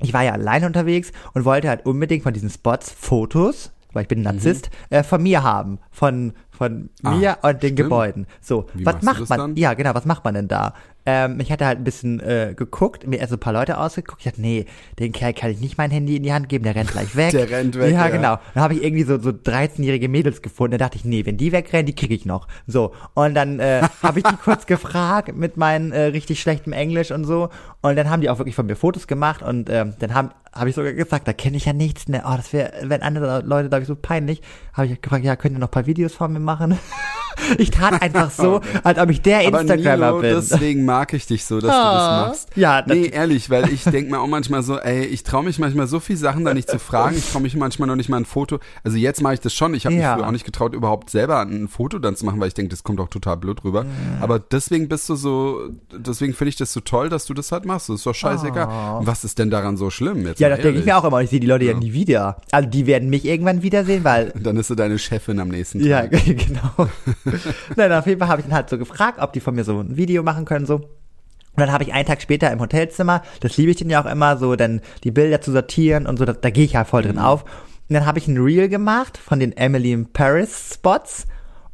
ich 0.00 0.12
war 0.12 0.22
ja 0.22 0.32
alleine 0.32 0.66
unterwegs 0.66 1.12
und 1.32 1.46
wollte 1.46 1.70
halt 1.70 1.86
unbedingt 1.86 2.24
von 2.24 2.34
diesen 2.34 2.50
Spots 2.50 2.90
Fotos, 2.92 3.72
weil 3.94 4.02
ich 4.02 4.08
bin 4.08 4.18
ein 4.18 4.24
Narzisst, 4.34 4.68
äh, 4.90 5.02
von 5.02 5.22
mir 5.22 5.42
haben. 5.42 5.78
Von, 5.90 6.34
von. 6.56 6.90
Ah, 7.02 7.10
mir 7.12 7.38
und 7.42 7.52
den 7.62 7.68
stimmt. 7.72 7.76
Gebäuden. 7.76 8.26
So, 8.40 8.66
Wie 8.74 8.84
was 8.86 9.02
macht 9.02 9.28
man? 9.28 9.38
dann? 9.38 9.56
Ja, 9.56 9.74
genau, 9.74 9.94
was 9.94 10.04
macht 10.06 10.24
man 10.24 10.34
denn 10.34 10.48
da? 10.48 10.74
Ähm, 11.06 11.38
ich 11.40 11.52
hatte 11.52 11.64
halt 11.64 11.78
ein 11.78 11.84
bisschen 11.84 12.20
äh, 12.20 12.52
geguckt, 12.56 13.06
mir 13.06 13.18
erst 13.18 13.30
so 13.30 13.36
ein 13.36 13.40
paar 13.40 13.52
Leute 13.52 13.78
ausgeguckt. 13.78 14.20
Ich 14.20 14.24
dachte, 14.24 14.40
nee, 14.40 14.66
den 14.98 15.12
Kerl 15.12 15.32
kann 15.32 15.50
ich 15.50 15.60
nicht 15.60 15.78
mein 15.78 15.90
Handy 15.90 16.16
in 16.16 16.24
die 16.24 16.32
Hand 16.32 16.48
geben, 16.48 16.64
der 16.64 16.74
rennt 16.74 16.90
gleich 16.90 17.14
weg. 17.16 17.30
Der 17.36 17.48
rennt 17.50 17.76
weg, 17.78 17.92
Ja, 17.92 18.06
ja. 18.06 18.08
genau. 18.08 18.38
Dann 18.54 18.62
habe 18.62 18.74
ich 18.74 18.82
irgendwie 18.82 19.04
so, 19.04 19.18
so 19.18 19.30
13-jährige 19.30 20.08
Mädels 20.08 20.42
gefunden. 20.42 20.72
Da 20.72 20.78
dachte 20.78 20.96
ich, 20.96 21.04
nee, 21.04 21.24
wenn 21.24 21.36
die 21.36 21.52
wegrennen, 21.52 21.86
die 21.86 21.94
kriege 21.94 22.14
ich 22.14 22.26
noch. 22.26 22.48
So. 22.66 22.92
Und 23.14 23.34
dann 23.34 23.60
äh, 23.60 23.82
habe 24.02 24.18
ich 24.18 24.24
die 24.24 24.36
kurz 24.36 24.66
gefragt 24.66 25.34
mit 25.36 25.56
meinem 25.56 25.92
äh, 25.92 26.06
richtig 26.06 26.40
schlechtem 26.40 26.72
Englisch 26.72 27.10
und 27.12 27.24
so. 27.24 27.50
Und 27.82 27.96
dann 27.96 28.10
haben 28.10 28.20
die 28.20 28.28
auch 28.30 28.38
wirklich 28.38 28.56
von 28.56 28.66
mir 28.66 28.76
Fotos 28.76 29.06
gemacht 29.06 29.42
und 29.42 29.70
ähm, 29.70 29.94
dann 30.00 30.14
haben 30.14 30.30
habe 30.52 30.70
ich 30.70 30.74
sogar 30.74 30.94
gesagt, 30.94 31.28
da 31.28 31.34
kenne 31.34 31.58
ich 31.58 31.66
ja 31.66 31.74
nichts, 31.74 32.08
ne? 32.08 32.22
Oh, 32.26 32.34
das 32.34 32.54
wäre, 32.54 32.72
wenn 32.84 33.02
andere 33.02 33.42
Leute, 33.44 33.68
glaube 33.68 33.82
ich, 33.82 33.88
so 33.88 33.94
peinlich. 33.94 34.40
Habe 34.72 34.86
ich 34.86 35.00
gefragt, 35.02 35.22
ja, 35.22 35.36
könnt 35.36 35.54
ihr 35.54 35.58
noch 35.58 35.68
ein 35.68 35.70
paar 35.70 35.86
Videos 35.86 36.14
von 36.14 36.32
mir 36.32 36.40
machen? 36.40 36.78
ich 37.58 37.70
tat 37.70 38.00
einfach 38.02 38.30
so, 38.30 38.60
als 38.84 38.98
ob 38.98 39.10
ich 39.10 39.22
der 39.22 39.46
Aber 39.46 39.60
Instagrammer 39.60 40.06
Nilo, 40.06 40.20
bin. 40.20 40.34
deswegen 40.34 40.84
mag 40.84 41.12
ich 41.12 41.26
dich 41.26 41.44
so, 41.44 41.60
dass 41.60 41.70
du 41.70 41.76
Ah. 41.76 42.18
das 42.28 42.28
machst. 42.28 42.48
Ja, 42.56 42.82
nee, 42.86 43.06
ehrlich, 43.06 43.50
weil 43.50 43.70
ich 43.72 43.84
denke 43.84 44.10
mir 44.10 44.20
auch 44.20 44.26
manchmal 44.26 44.62
so, 44.62 44.78
ey, 44.78 45.04
ich 45.04 45.22
traue 45.22 45.44
mich 45.44 45.58
manchmal 45.58 45.86
so 45.86 46.00
viel 46.00 46.16
Sachen 46.16 46.44
da 46.44 46.54
nicht 46.54 46.68
zu 46.70 46.78
fragen. 46.78 47.16
Ich 47.16 47.30
traue 47.30 47.42
mich 47.42 47.56
manchmal 47.56 47.88
noch 47.88 47.96
nicht 47.96 48.08
mal 48.08 48.16
ein 48.18 48.24
Foto. 48.24 48.58
Also 48.84 48.96
jetzt 48.96 49.20
mache 49.22 49.34
ich 49.34 49.40
das 49.40 49.52
schon. 49.54 49.74
Ich 49.74 49.86
habe 49.86 49.94
Ja. 49.96 50.10
mich 50.12 50.18
früher 50.18 50.26
auch 50.28 50.32
nicht 50.32 50.44
getraut, 50.44 50.74
überhaupt 50.74 51.10
selber 51.10 51.40
ein 51.40 51.68
Foto 51.68 51.98
dann 51.98 52.16
zu 52.16 52.24
machen, 52.24 52.40
weil 52.40 52.48
ich 52.48 52.54
denke, 52.54 52.70
das 52.70 52.82
kommt 52.84 53.00
auch 53.00 53.08
total 53.08 53.36
blöd 53.36 53.62
rüber. 53.64 53.84
Aber 54.20 54.38
deswegen 54.38 54.88
bist 54.88 55.08
du 55.08 55.14
so, 55.16 55.68
deswegen 55.94 56.34
finde 56.34 56.48
ich 56.50 56.56
das 56.56 56.72
so 56.72 56.80
toll, 56.80 57.08
dass 57.08 57.26
du 57.26 57.34
das 57.34 57.52
halt 57.52 57.64
machst. 57.64 57.88
Das 57.88 57.96
ist 57.96 58.06
doch 58.06 58.14
scheißegal. 58.14 58.98
Und 58.98 59.06
Was 59.06 59.24
ist 59.24 59.38
denn 59.38 59.50
daran 59.50 59.76
so 59.76 59.90
schlimm? 59.90 60.26
Jetzt 60.26 60.40
Oh. 60.40 60.42
ja, 60.42 60.48
das 60.50 60.60
denke 60.60 60.80
ich 60.80 60.84
mir 60.86 60.96
auch 60.96 61.04
immer. 61.04 61.20
Ich 61.22 61.30
sehe 61.30 61.40
die 61.40 61.46
Leute 61.46 61.64
ja. 61.66 61.74
nie 61.74 61.92
wieder. 61.92 62.36
Also 62.50 62.68
die 62.68 62.86
werden 62.86 63.08
mich 63.10 63.24
irgendwann 63.24 63.62
wiedersehen, 63.62 64.04
weil 64.04 64.32
Dann 64.42 64.56
ist 64.56 64.70
du 64.70 64.74
deine 64.74 64.98
Chefin 64.98 65.40
am 65.40 65.48
nächsten 65.48 65.80
Tag. 65.88 66.12
Ja, 66.12 66.32
genau. 66.34 66.88
Nein, 67.76 67.92
auf 67.92 68.06
jeden 68.06 68.18
Fall 68.20 68.28
habe 68.28 68.40
ich 68.40 68.46
dann 68.46 68.54
halt 68.56 68.70
so 68.70 68.78
gefragt, 68.78 69.18
ob 69.20 69.32
die 69.32 69.40
von 69.40 69.54
mir 69.54 69.64
so 69.64 69.80
ein 69.80 69.96
Video 69.96 70.22
machen 70.22 70.44
können, 70.44 70.66
so. 70.66 70.74
Und 70.76 71.60
dann 71.62 71.72
habe 71.72 71.84
ich 71.84 71.92
einen 71.94 72.06
Tag 72.06 72.20
später 72.20 72.50
im 72.52 72.60
Hotelzimmer, 72.60 73.22
das 73.40 73.56
liebe 73.56 73.70
ich 73.70 73.78
denn 73.78 73.88
ja 73.88 74.02
auch 74.02 74.10
immer, 74.10 74.36
so 74.36 74.56
dann 74.56 74.80
die 75.04 75.10
Bilder 75.10 75.40
zu 75.40 75.52
sortieren 75.52 76.06
und 76.06 76.18
so, 76.18 76.24
da, 76.24 76.34
da 76.34 76.50
gehe 76.50 76.64
ich 76.64 76.72
ja 76.72 76.84
voll 76.84 77.02
drin 77.02 77.18
auf. 77.18 77.44
Und 77.88 77.94
dann 77.94 78.04
habe 78.04 78.18
ich 78.18 78.28
ein 78.28 78.36
Reel 78.36 78.68
gemacht 78.68 79.16
von 79.16 79.40
den 79.40 79.56
Emily 79.56 79.92
in 79.92 80.12
Paris 80.12 80.74
Spots 80.74 81.26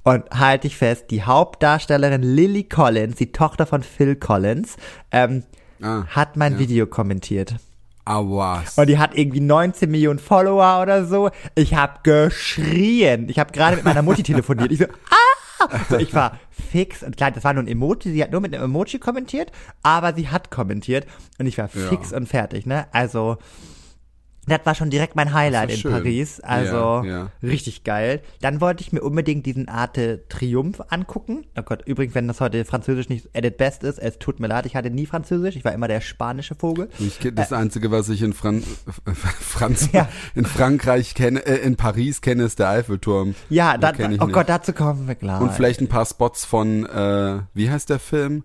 und 0.04 0.24
halte 0.30 0.66
ich 0.66 0.76
fest, 0.76 1.06
die 1.10 1.22
Hauptdarstellerin 1.22 2.22
Lily 2.22 2.64
Collins, 2.64 3.16
die 3.16 3.32
Tochter 3.32 3.66
von 3.66 3.82
Phil 3.82 4.14
Collins, 4.16 4.76
ähm, 5.10 5.44
Ah, 5.82 6.04
hat 6.06 6.36
mein 6.36 6.52
ja. 6.54 6.58
Video 6.60 6.86
kommentiert. 6.86 7.56
Aua. 8.04 8.62
Und 8.76 8.88
die 8.88 8.98
hat 8.98 9.16
irgendwie 9.16 9.40
19 9.40 9.90
Millionen 9.90 10.18
Follower 10.18 10.80
oder 10.80 11.04
so. 11.04 11.30
Ich 11.54 11.74
habe 11.74 12.00
geschrien. 12.02 13.28
Ich 13.28 13.38
habe 13.38 13.52
gerade 13.52 13.76
mit 13.76 13.84
meiner 13.84 14.02
Mutti 14.02 14.22
telefoniert. 14.22 14.72
Ich 14.72 14.78
so, 14.78 14.84
ah! 14.84 14.88
So, 15.88 15.96
ich 15.98 16.14
war 16.14 16.38
fix 16.51 17.03
und 17.03 17.16
klar, 17.16 17.31
das 17.31 17.44
war 17.44 17.53
nur 17.53 17.62
ein 17.62 17.68
Emoji. 17.68 18.11
Sie 18.12 18.22
hat 18.22 18.31
nur 18.33 18.40
mit 18.40 18.55
einem 18.55 18.64
Emoji 18.64 18.98
kommentiert, 18.98 19.53
aber 19.83 20.14
sie 20.14 20.29
hat 20.29 20.51
kommentiert 20.51 21.07
und 21.38 21.46
ich 21.46 21.59
war 21.59 21.68
Ja. 21.75 21.88
fix 21.88 22.12
und 22.12 22.29
fertig, 22.29 22.66
ne? 22.66 22.87
Also, 22.92 23.38
das 24.46 24.61
war 24.64 24.74
schon 24.74 24.90
direkt 24.90 25.14
mein 25.14 25.33
Highlight 25.33 25.70
in 25.70 25.76
schön. 25.76 25.92
Paris. 25.92 26.40
Also 26.40 26.76
Ja, 26.76 27.05
ja. 27.05 27.28
richtig 27.42 27.85
geil. 27.85 28.20
Dann 28.40 28.61
wollte 28.61 28.83
ich 28.83 28.92
mir 28.92 29.00
unbedingt 29.02 29.46
diesen 29.46 29.68
Arte 29.68 30.24
Triumph 30.28 30.83
angucken. 30.88 31.44
Oh 31.57 31.62
Gott, 31.62 31.83
übrigens, 31.87 32.14
wenn 32.16 32.26
das 32.26 32.40
heute 32.40 32.64
Französisch 32.64 33.09
nicht 33.09 33.28
its 33.35 33.57
best 33.57 33.85
ist, 33.85 33.98
es 33.98 34.18
tut 34.18 34.40
mir 34.40 34.48
leid, 34.48 34.66
ich 34.66 34.74
hatte 34.74 34.90
nie 34.90 35.07
Französisch. 35.07 35.55
Ich 35.55 35.64
war 35.64 35.72
immer 35.72 35.87
der 35.87 36.00
spanische 36.00 36.55
Vogel. 36.57 36.88
Ich, 36.98 37.18
das 37.35 37.52
Einzige, 37.52 37.90
was 37.92 38.09
ich 38.09 38.22
in, 38.22 38.33
Fran 38.33 38.62
Franz 39.40 39.90
Ja. 39.92 40.09
in 40.35 40.44
Frankreich 40.44 41.14
kenne, 41.14 41.46
äh, 41.46 41.59
in 41.64 41.76
Paris 41.76 42.20
kenne, 42.20 42.42
ist 42.44 42.59
der 42.59 42.68
Eiffelturm. 42.68 43.35
Ja, 43.48 43.78
Da 43.78 43.92
oh 43.96 44.09
nicht. 44.09 44.33
Gott, 44.33 44.48
dazu 44.48 44.72
kommen 44.72 45.07
wir 45.07 45.14
gleich. 45.14 45.40
Und 45.40 45.52
vielleicht 45.52 45.81
ein 45.81 45.88
paar 45.88 46.07
Spots 46.07 46.44
von, 46.44 46.85
äh, 46.87 47.40
wie 47.55 47.70
heißt 47.70 47.90
der 47.90 47.98
Film? 48.00 48.42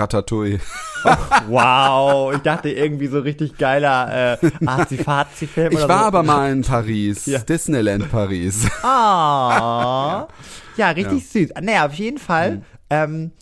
Ratatouille. 0.00 0.58
Wow, 1.48 2.34
ich 2.34 2.40
dachte 2.42 2.68
irgendwie 2.70 3.06
so 3.06 3.20
richtig 3.20 3.56
geiler 3.56 4.36
äh, 4.42 4.50
Azi-Fazi-Film 4.66 5.72
Ich 5.72 5.78
oder 5.78 5.88
war 5.88 6.00
so. 6.00 6.04
aber 6.08 6.22
mal 6.22 6.52
in 6.52 6.60
Paris. 6.62 7.24
Ja. 7.26 7.38
Disneyland 7.38 8.10
Paris. 8.10 8.68
Ah. 8.82 10.26
Ja, 10.76 10.90
richtig 10.90 11.28
süß. 11.28 11.50
Naja, 11.60 11.86
auf 11.86 11.94
jeden 11.94 12.18
Fall 12.18 12.56
Mhm. 12.56 12.62
ähm, 12.90 13.32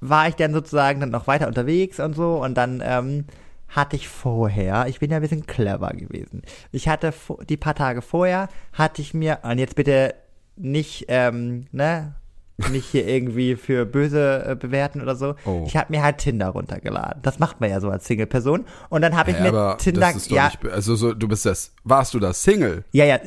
war 0.00 0.28
ich 0.28 0.34
dann 0.36 0.52
sozusagen 0.54 1.00
dann 1.00 1.10
noch 1.10 1.26
weiter 1.26 1.46
unterwegs 1.48 2.00
und 2.00 2.14
so 2.14 2.42
und 2.42 2.54
dann 2.56 2.82
ähm, 2.84 3.24
hatte 3.68 3.96
ich 3.96 4.08
vorher, 4.08 4.86
ich 4.88 4.98
bin 5.00 5.10
ja 5.10 5.16
ein 5.16 5.22
bisschen 5.22 5.46
clever 5.46 5.90
gewesen. 5.90 6.42
Ich 6.72 6.88
hatte 6.88 7.12
die 7.48 7.56
paar 7.56 7.74
Tage 7.74 8.00
vorher, 8.02 8.48
hatte 8.72 9.00
ich 9.02 9.12
mir, 9.14 9.38
und 9.42 9.58
jetzt 9.58 9.76
bitte 9.76 10.14
nicht, 10.56 11.06
ähm, 11.08 11.66
ne, 11.72 12.14
nicht 12.70 12.86
hier 12.86 13.06
irgendwie 13.06 13.56
für 13.56 13.84
böse 13.84 14.44
äh, 14.46 14.54
bewerten 14.56 15.00
oder 15.00 15.16
so. 15.16 15.34
Oh. 15.44 15.64
Ich 15.66 15.76
habe 15.76 15.86
mir 15.90 16.02
halt 16.02 16.18
Tinder 16.18 16.48
runtergeladen. 16.48 17.22
Das 17.22 17.38
macht 17.38 17.60
man 17.60 17.70
ja 17.70 17.80
so 17.80 17.90
als 17.90 18.06
Single-Person. 18.06 18.64
Und 18.88 19.02
dann 19.02 19.16
habe 19.16 19.30
ich 19.30 19.36
Ja, 19.38 19.50
mir 19.50 19.76
Tinder, 19.78 20.00
das 20.00 20.16
ist 20.16 20.30
doch 20.30 20.36
ja, 20.36 20.46
nicht, 20.46 20.64
also 20.66 20.94
so, 20.96 21.14
du 21.14 21.28
bist 21.28 21.46
das, 21.46 21.72
warst 21.84 22.14
du 22.14 22.18
das 22.20 22.42
Single? 22.42 22.84
ja, 22.92 23.04
ja, 23.04 23.18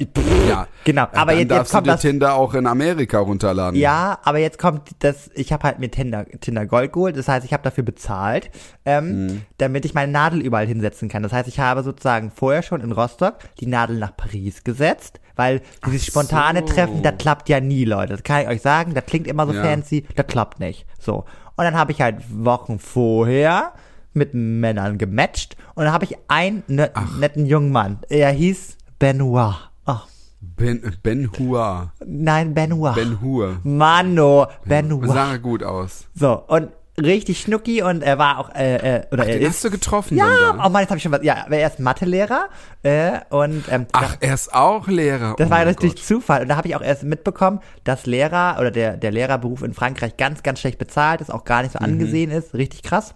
Ja. 0.47 0.67
genau. 0.83 1.03
Aber 1.13 1.31
dann 1.31 1.39
jetzt, 1.39 1.39
jetzt 1.39 1.49
darfst 1.51 1.71
kommt 1.73 1.87
du 1.87 1.89
dir 1.91 1.93
das. 1.95 2.01
Tinder 2.01 2.35
auch 2.35 2.53
in 2.53 2.67
Amerika 2.67 3.19
runterladen. 3.19 3.79
Ja, 3.79 4.19
aber 4.23 4.39
jetzt 4.39 4.57
kommt 4.59 4.91
das, 4.99 5.29
ich 5.35 5.51
habe 5.51 5.63
halt 5.63 5.79
mir 5.79 5.91
Tinder, 5.91 6.25
Tinder 6.39 6.65
Gold 6.65 6.93
geholt, 6.93 7.17
das 7.17 7.27
heißt, 7.27 7.45
ich 7.45 7.53
habe 7.53 7.63
dafür 7.63 7.83
bezahlt, 7.83 8.49
ähm, 8.85 9.25
Mhm. 9.27 9.41
damit 9.57 9.85
ich 9.85 9.93
meine 9.93 10.11
Nadel 10.11 10.41
überall 10.41 10.67
hinsetzen 10.67 11.09
kann. 11.09 11.23
Das 11.23 11.33
heißt, 11.33 11.47
ich 11.47 11.59
habe 11.59 11.83
sozusagen 11.83 12.31
vorher 12.31 12.61
schon 12.63 12.81
in 12.81 12.91
Rostock 12.91 13.35
die 13.59 13.67
Nadel 13.67 13.97
nach 13.97 14.15
Paris 14.15 14.63
gesetzt, 14.63 15.19
weil 15.35 15.61
dieses 15.85 16.05
spontane 16.05 16.61
so. 16.61 16.65
Treffen, 16.67 17.03
das 17.03 17.15
klappt 17.17 17.49
ja 17.49 17.59
nie, 17.59 17.83
Leute. 17.85 18.13
Das 18.13 18.23
kann 18.23 18.41
ich 18.43 18.47
euch 18.47 18.61
sagen, 18.61 18.93
das 18.93 19.05
klingt 19.05 19.27
immer 19.27 19.45
so 19.47 19.53
Ja. 19.53 19.61
fancy, 19.63 20.05
das 20.15 20.27
klappt 20.27 20.59
nicht. 20.59 20.85
So. 20.99 21.25
Und 21.57 21.63
dann 21.63 21.75
habe 21.75 21.91
ich 21.91 22.01
halt 22.01 22.17
Wochen 22.29 22.79
vorher 22.79 23.73
mit 24.15 24.33
Männern 24.33 24.97
gematcht 24.97 25.55
und 25.75 25.85
dann 25.85 25.93
habe 25.93 26.05
ich 26.05 26.15
einen 26.27 26.63
ne 26.67 26.89
netten 27.19 27.45
jungen 27.45 27.71
Mann. 27.71 27.99
Er 28.09 28.31
hieß 28.31 28.77
Benoit. 28.99 29.55
Ach, 29.85 30.07
Ben, 30.41 30.81
ben 31.03 31.29
Hur. 31.37 31.91
nein, 32.05 32.53
Benoit. 32.53 32.95
Ben 32.95 33.19
Hur. 33.21 33.59
Mano, 33.63 34.47
Benoit. 34.65 35.07
Sah 35.09 35.37
gut 35.37 35.63
aus. 35.63 36.05
So, 36.15 36.33
und 36.47 36.69
richtig 36.97 37.41
schnucki 37.41 37.81
und 37.81 38.01
er 38.03 38.17
war 38.17 38.39
auch, 38.39 38.55
äh, 38.55 38.99
äh 38.99 39.03
oder 39.11 39.25
er 39.27 39.33
Den 39.33 39.41
ist. 39.41 39.49
hast 39.55 39.63
du 39.65 39.69
getroffen 39.71 40.17
Ja, 40.17 40.27
da? 40.53 40.65
oh 40.65 40.69
Mann, 40.69 40.81
jetzt 40.81 40.91
habe 40.91 40.97
ich 40.97 41.03
schon 41.03 41.11
was. 41.11 41.23
Ja, 41.23 41.45
er 41.49 41.67
ist 41.67 41.79
Mathelehrer 41.79 42.47
äh, 42.83 43.19
und 43.31 43.65
ähm, 43.69 43.85
Ach, 43.91 44.15
er 44.21 44.33
ist 44.33 44.53
auch 44.53 44.87
Lehrer. 44.87 45.35
das 45.37 45.47
oh 45.47 45.51
war 45.51 45.65
ja 45.65 45.73
durch. 45.73 46.01
Zufall. 46.01 46.43
Und 46.43 46.47
da 46.47 46.55
habe 46.55 46.69
ich 46.69 46.75
auch 46.77 46.81
erst 46.81 47.03
mitbekommen, 47.03 47.59
dass 47.83 48.05
Lehrer 48.05 48.55
oder 48.59 48.71
der, 48.71 48.95
der 48.95 49.11
Lehrerberuf 49.11 49.61
in 49.61 49.73
Frankreich 49.73 50.15
ganz, 50.15 50.41
ganz 50.41 50.61
schlecht 50.61 50.77
bezahlt 50.77 51.19
ist, 51.19 51.33
auch 51.33 51.43
gar 51.43 51.63
nicht 51.63 51.73
so 51.73 51.79
Mhm. 51.79 51.85
angesehen 51.85 52.31
ist. 52.31 52.53
Richtig 52.53 52.81
krass. 52.83 53.13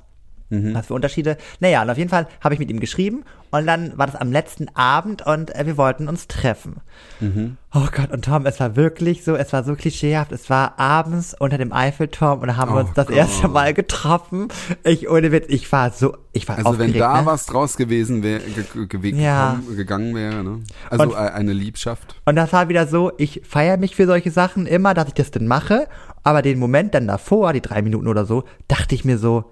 Was 0.51 0.87
für 0.87 0.95
Unterschiede. 0.95 1.37
Naja, 1.59 1.83
und 1.83 1.89
auf 1.91 1.97
jeden 1.97 2.09
Fall 2.09 2.27
habe 2.41 2.55
ich 2.55 2.59
mit 2.59 2.71
ihm 2.71 2.79
geschrieben 2.79 3.23
und 3.51 3.67
dann 3.67 3.95
war 3.99 4.07
das 4.07 4.15
am 4.15 4.31
letzten 4.31 4.67
Abend 4.75 5.23
und 5.25 5.55
äh, 5.55 5.65
wir 5.67 5.77
wollten 5.77 6.07
uns 6.07 6.27
treffen. 6.27 6.77
Mhm. 7.19 7.57
Oh 7.73 7.85
Gott, 7.95 8.09
und 8.11 8.25
Tom, 8.25 8.47
es 8.47 8.59
war 8.59 8.75
wirklich 8.75 9.23
so, 9.23 9.35
es 9.35 9.53
war 9.53 9.63
so 9.63 9.75
klischeehaft. 9.75 10.31
Es 10.31 10.49
war 10.49 10.79
abends 10.79 11.35
unter 11.37 11.59
dem 11.59 11.71
Eiffelturm 11.71 12.39
und 12.39 12.47
da 12.47 12.55
haben 12.57 12.71
wir 12.71 12.77
Oh 12.77 12.79
uns 12.79 12.93
das 12.95 13.05
Gott. 13.07 13.15
erste 13.15 13.47
Mal 13.47 13.75
getroffen. 13.75 14.47
Ich, 14.83 15.07
ohne 15.07 15.31
Witz, 15.31 15.45
ich 15.49 15.71
war 15.71 15.91
so, 15.91 16.17
ich 16.33 16.47
war 16.47 16.57
Also 16.57 16.79
wenn 16.79 16.93
da 16.93 17.21
ne? 17.21 17.27
was 17.27 17.45
draus 17.45 17.77
gewesen 17.77 18.23
wäre, 18.23 18.41
ge 18.41 18.87
ge 18.87 19.15
Ja. 19.21 19.59
gegangen 19.75 20.15
wäre, 20.15 20.43
ne? 20.43 20.61
Also 20.89 21.03
Und- 21.03 21.11
äh, 21.13 21.17
eine 21.17 21.53
Liebschaft. 21.53 22.15
Und 22.25 22.35
das 22.37 22.51
war 22.53 22.69
wieder 22.69 22.87
so, 22.87 23.11
ich 23.19 23.41
feiere 23.47 23.77
mich 23.77 23.95
für 23.95 24.07
solche 24.07 24.31
Sachen 24.31 24.65
immer, 24.65 24.95
dass 24.95 25.09
ich 25.09 25.13
das 25.13 25.29
denn 25.29 25.45
mache. 25.47 25.87
Aber 26.23 26.41
den 26.41 26.57
Moment 26.57 26.95
dann 26.95 27.05
davor, 27.07 27.53
die 27.53 27.61
drei 27.61 27.83
Minuten 27.83 28.07
oder 28.07 28.25
so, 28.25 28.45
dachte 28.67 28.95
ich 28.95 29.05
mir 29.05 29.19
so, 29.19 29.45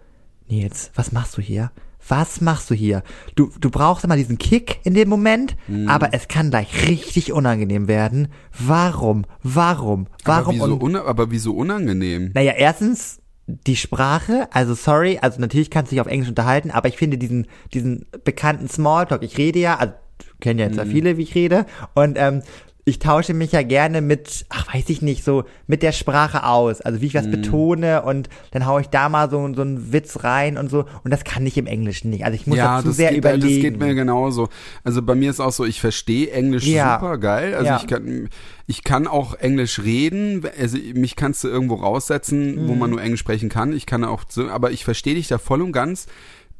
Nils, 0.50 0.92
was 0.96 1.12
machst 1.12 1.38
du 1.38 1.42
hier? 1.42 1.72
Was 2.08 2.40
machst 2.40 2.70
du 2.70 2.76
hier? 2.76 3.04
Du, 3.36 3.52
du 3.60 3.70
brauchst 3.70 4.06
immer 4.06 4.16
diesen 4.16 4.38
Kick 4.38 4.80
in 4.86 4.94
dem 4.94 5.10
Moment, 5.10 5.58
Mhm. 5.68 5.90
aber 5.90 6.14
es 6.14 6.28
kann 6.30 6.50
gleich 6.52 6.88
richtig 6.88 7.34
unangenehm 7.34 7.88
werden. 7.90 8.30
Warum? 8.58 9.26
Warum? 9.44 10.08
Aber 10.24 10.38
Warum? 10.46 10.56
wieso, 10.56 10.74
Und, 10.76 10.84
una 10.84 11.04
aber 11.04 11.32
wieso 11.32 11.54
unangenehm? 11.54 12.32
naja, 12.34 12.54
erstens 12.54 13.20
die 13.48 13.76
Sprache, 13.76 14.48
also 14.52 14.74
sorry, 14.74 15.20
also 15.22 15.40
natürlich 15.42 15.70
kannst 15.70 15.92
du 15.92 15.96
dich 15.96 16.02
auf 16.02 16.08
Englisch 16.08 16.30
unterhalten, 16.30 16.72
aber 16.72 16.88
ich 16.88 16.98
finde 16.98 17.18
diesen, 17.18 17.48
diesen 17.74 18.06
bekannten 18.24 18.70
Smalltalk, 18.70 19.24
ich 19.24 19.38
rede 19.38 19.60
ja, 19.60 19.78
also 19.78 19.94
kennen 20.40 20.60
ja 20.60 20.66
jetzt 20.66 20.78
ja 20.78 20.86
Mhm. 20.86 20.92
viele, 20.92 21.18
wie 21.18 21.24
ich 21.24 21.36
rede, 21.36 21.66
und 21.94 22.18
ähm, 22.20 22.42
ich 22.88 23.00
tausche 23.00 23.34
mich 23.34 23.52
ja 23.52 23.64
gerne 23.64 24.02
mit, 24.02 24.46
ach 24.48 24.74
weiß 24.74 24.86
ich 24.88 25.02
nicht, 25.02 25.26
so 25.26 25.44
mit 25.68 25.84
der 25.84 25.92
Sprache 25.92 26.46
aus, 26.46 26.80
also 26.80 27.02
wie 27.02 27.08
ich 27.08 27.14
Mhm. 27.16 27.18
was 27.18 27.30
betone 27.32 28.02
und 28.04 28.30
dann 28.52 28.66
haue 28.66 28.80
ich 28.80 28.88
da 28.88 29.10
mal 29.10 29.30
so, 29.30 29.38
so 29.54 29.62
einen 29.62 29.92
Witz 29.92 30.24
rein 30.24 30.58
und 30.58 30.72
so 30.72 30.86
und 31.04 31.12
das 31.12 31.26
kann 31.26 31.46
ich 31.46 31.58
im 31.58 31.66
Englischen 31.68 32.12
nicht, 32.12 32.24
also 32.24 32.34
ich 32.36 32.48
muss 32.48 32.58
ja, 32.58 32.82
zu 32.82 32.92
sehr 32.94 33.10
geht, 33.10 33.18
überlegen. 33.18 33.42
das 33.56 33.62
geht 33.62 33.78
mir 33.80 33.94
genauso. 33.94 34.48
Also 34.86 35.02
bei 35.02 35.16
mir 35.16 35.30
ist 35.30 35.42
auch 35.42 35.52
so, 35.52 35.66
ich 35.66 35.82
verstehe 35.82 36.32
Englisch 36.32 36.66
Ja. 36.66 36.98
super 37.00 37.18
geil. 37.18 37.56
Also 37.56 37.66
Ja. 37.66 37.78
ich 37.78 37.88
kann, 37.88 38.30
ich 38.68 38.84
kann 38.86 39.06
auch 39.06 39.34
Englisch 39.36 39.80
reden. 39.80 40.46
Also 40.58 40.78
mich 40.94 41.18
kannst 41.18 41.44
du 41.44 41.50
irgendwo 41.50 41.76
raussetzen, 41.76 42.70
wo 42.70 42.74
Mhm. 42.74 42.80
man 42.80 42.90
nur 42.92 43.02
Englisch 43.02 43.20
sprechen 43.20 43.50
kann. 43.50 43.74
Ich 43.74 43.86
kann 43.86 44.06
auch, 44.06 44.24
aber 44.50 44.72
ich 44.72 44.86
verstehe 44.86 45.16
dich 45.16 45.28
da 45.28 45.38
voll 45.40 45.62
und 45.62 45.74
ganz. 45.74 46.08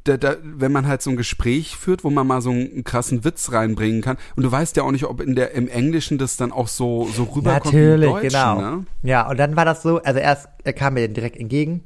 Da, 0.08 0.16
da, 0.16 0.36
wenn 0.42 0.72
man 0.72 0.86
halt 0.86 1.02
so 1.02 1.10
ein 1.10 1.16
Gespräch 1.16 1.76
führt, 1.76 2.02
wo 2.02 2.08
man 2.10 2.26
mal 2.26 2.40
so 2.40 2.50
einen 2.50 2.82
krassen 2.82 3.24
Witz 3.24 3.52
reinbringen 3.52 4.00
kann. 4.00 4.16
Und 4.36 4.42
du 4.42 4.50
weißt 4.50 4.76
ja 4.76 4.84
auch 4.84 4.90
nicht, 4.90 5.04
ob 5.04 5.20
in 5.20 5.34
der, 5.34 5.52
im 5.52 5.68
Englischen 5.68 6.16
das 6.16 6.36
dann 6.38 6.50
auch 6.50 6.68
so, 6.68 7.06
so 7.14 7.24
rüberkommt 7.24 7.66
Natürlich, 7.74 8.10
Deutschen, 8.10 8.28
genau. 8.30 8.60
ne? 8.60 8.86
Ja, 9.02 9.28
und 9.28 9.38
dann 9.38 9.54
war 9.56 9.64
das 9.66 9.82
so, 9.82 9.98
also 10.02 10.18
erst, 10.18 10.48
er 10.64 10.72
kam 10.72 10.94
mir 10.94 11.08
direkt 11.08 11.36
entgegen 11.36 11.82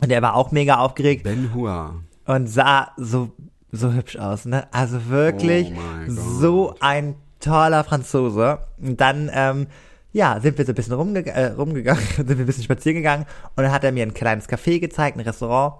Und 0.00 0.08
der 0.10 0.22
war 0.22 0.34
auch 0.34 0.50
mega 0.50 0.76
aufgeregt 0.78 1.24
Ben 1.24 1.52
Hua. 1.54 1.96
und 2.24 2.46
sah 2.46 2.92
so, 2.96 3.30
so 3.70 3.92
hübsch 3.92 4.16
aus, 4.16 4.46
ne? 4.46 4.66
Also 4.72 5.08
wirklich 5.08 5.72
Oh 5.76 6.10
so 6.10 6.74
ein 6.80 7.16
toller 7.40 7.84
Franzose. 7.84 8.60
Und 8.80 9.00
dann, 9.00 9.30
ähm, 9.34 9.66
ja, 10.12 10.40
sind 10.40 10.56
wir 10.58 10.64
so 10.64 10.72
ein 10.72 10.74
bisschen 10.74 10.94
rumge 10.94 11.26
äh, 11.26 11.46
rumgegangen, 11.48 12.02
sind 12.16 12.28
wir 12.28 12.36
ein 12.36 12.46
bisschen 12.46 12.64
spazieren 12.64 12.96
gegangen 12.96 13.26
und 13.56 13.62
dann 13.64 13.72
hat 13.72 13.84
er 13.84 13.92
mir 13.92 14.04
ein 14.04 14.14
kleines 14.14 14.48
Café 14.48 14.78
gezeigt, 14.80 15.16
ein 15.16 15.20
Restaurant. 15.20 15.74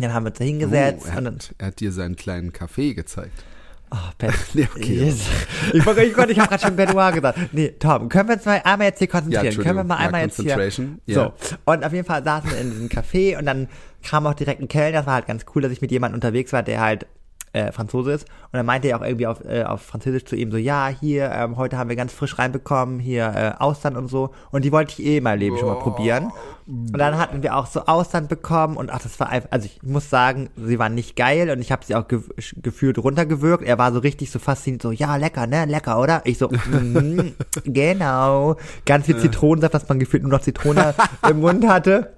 Dann 0.00 0.14
haben 0.14 0.24
wir 0.24 0.30
uns 0.30 0.38
da 0.38 0.44
hingesetzt 0.44 1.06
Oh, 1.06 1.10
er, 1.10 1.24
hat, 1.24 1.54
er 1.58 1.66
hat 1.68 1.80
dir 1.80 1.92
seinen 1.92 2.16
kleinen 2.16 2.52
Kaffee 2.52 2.94
gezeigt. 2.94 3.44
oh, 3.90 3.96
Ben, 4.18 4.32
Nee, 4.54 4.68
okay. 4.74 5.06
Yes. 5.06 5.20
Ich, 5.72 5.84
wollte- 5.86 6.02
ich, 6.02 6.10
ich 6.16 6.16
habe 6.38 6.48
gerade 6.48 6.58
schon 6.62 6.76
Benoit 6.76 7.14
gesagt. 7.14 7.38
Nee, 7.52 7.74
Tom, 7.78 8.08
können 8.08 8.28
wir 8.28 8.36
uns 8.36 8.44
mal 8.44 8.60
einmal 8.64 8.88
jetzt 8.88 8.98
hier 8.98 9.08
konzentrieren? 9.08 9.44
Ja, 9.56 9.62
können 9.62 9.76
wir 9.76 9.84
mal 9.84 9.96
einmal 9.96 10.20
Ja, 10.22 10.58
jetzt 10.58 10.76
hier. 11.06 11.14
So. 11.14 11.32
Und 11.64 11.84
auf 11.84 11.92
jeden 11.92 12.06
Fall 12.06 12.24
saßen 12.24 12.50
wir 12.50 12.58
in 12.58 12.70
diesem 12.70 12.88
Café 12.88 13.38
und 13.38 13.46
dann 13.46 13.68
kam 14.02 14.26
auch 14.26 14.34
direkt 14.34 14.60
ein 14.60 14.68
Kellner. 14.68 14.98
Das 14.98 15.06
war 15.06 15.14
halt 15.14 15.26
ganz 15.26 15.44
cool, 15.54 15.62
dass 15.62 15.72
ich 15.72 15.80
mit 15.80 15.90
jemandem 15.90 16.16
unterwegs 16.16 16.52
war, 16.52 16.62
der 16.62 16.80
halt 16.80 17.06
äh, 17.52 17.72
Franzose 17.72 18.12
ist. 18.12 18.28
Und 18.52 18.56
dann 18.56 18.66
meinte 18.66 18.88
er 18.88 18.98
auch 18.98 19.04
irgendwie 19.04 19.26
auf, 19.26 19.44
äh, 19.44 19.64
auf 19.64 19.82
Französisch 19.82 20.24
zu 20.24 20.36
ihm 20.36 20.50
so, 20.50 20.56
ja, 20.56 20.88
hier, 20.88 21.30
ähm, 21.32 21.56
heute 21.56 21.78
haben 21.78 21.88
wir 21.88 21.96
ganz 21.96 22.12
frisch 22.12 22.38
reinbekommen, 22.38 23.00
hier 23.00 23.32
äh, 23.34 23.62
Austern 23.62 23.96
und 23.96 24.08
so. 24.08 24.30
Und 24.50 24.64
die 24.64 24.72
wollte 24.72 24.92
ich 24.92 25.06
eh 25.06 25.16
in 25.18 25.24
meinem 25.24 25.40
Leben 25.40 25.58
schon 25.58 25.68
mal 25.68 25.78
probieren. 25.78 26.30
Und 26.66 26.98
dann 26.98 27.18
hatten 27.18 27.42
wir 27.42 27.56
auch 27.56 27.66
so 27.66 27.86
Austern 27.86 28.28
bekommen 28.28 28.76
und 28.76 28.90
ach, 28.90 29.02
das 29.02 29.18
war 29.18 29.28
einfach, 29.28 29.50
also 29.50 29.66
ich 29.66 29.82
muss 29.82 30.08
sagen, 30.08 30.50
sie 30.56 30.78
waren 30.78 30.94
nicht 30.94 31.16
geil 31.16 31.50
und 31.50 31.60
ich 31.60 31.72
habe 31.72 31.84
sie 31.84 31.96
auch 31.96 32.06
ge 32.06 32.20
gefühlt 32.62 32.98
runtergewürgt. 32.98 33.64
Er 33.64 33.76
war 33.78 33.92
so 33.92 33.98
richtig 33.98 34.30
so 34.30 34.38
fasziniert, 34.38 34.82
so, 34.82 34.92
ja, 34.92 35.16
lecker, 35.16 35.48
ne, 35.48 35.64
lecker, 35.64 35.98
oder? 35.98 36.22
Ich 36.24 36.38
so, 36.38 36.48
mm, 36.48 37.34
genau. 37.64 38.56
Ganz 38.86 39.06
viel 39.06 39.18
Zitronensaft, 39.18 39.74
dass 39.74 39.88
man 39.88 39.98
gefühlt 39.98 40.22
nur 40.22 40.30
noch 40.30 40.42
Zitrone 40.42 40.94
im 41.28 41.40
Mund 41.40 41.66
hatte. 41.66 42.12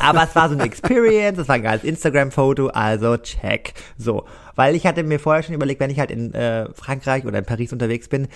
Aber 0.00 0.24
es 0.24 0.34
war 0.34 0.48
so 0.48 0.54
eine 0.54 0.64
Experience, 0.64 1.38
es 1.38 1.48
war 1.48 1.56
ein 1.56 1.62
geiles 1.62 1.84
Instagram-Foto, 1.84 2.68
also 2.68 3.16
check. 3.16 3.74
So, 3.96 4.24
weil 4.56 4.74
ich 4.74 4.86
hatte 4.86 5.02
mir 5.02 5.18
vorher 5.20 5.42
schon 5.42 5.54
überlegt, 5.54 5.80
wenn 5.80 5.90
ich 5.90 5.98
halt 5.98 6.10
in 6.10 6.32
äh, 6.34 6.68
Frankreich 6.74 7.24
oder 7.24 7.38
in 7.38 7.44
Paris 7.44 7.72
unterwegs 7.72 8.08
bin, 8.08 8.28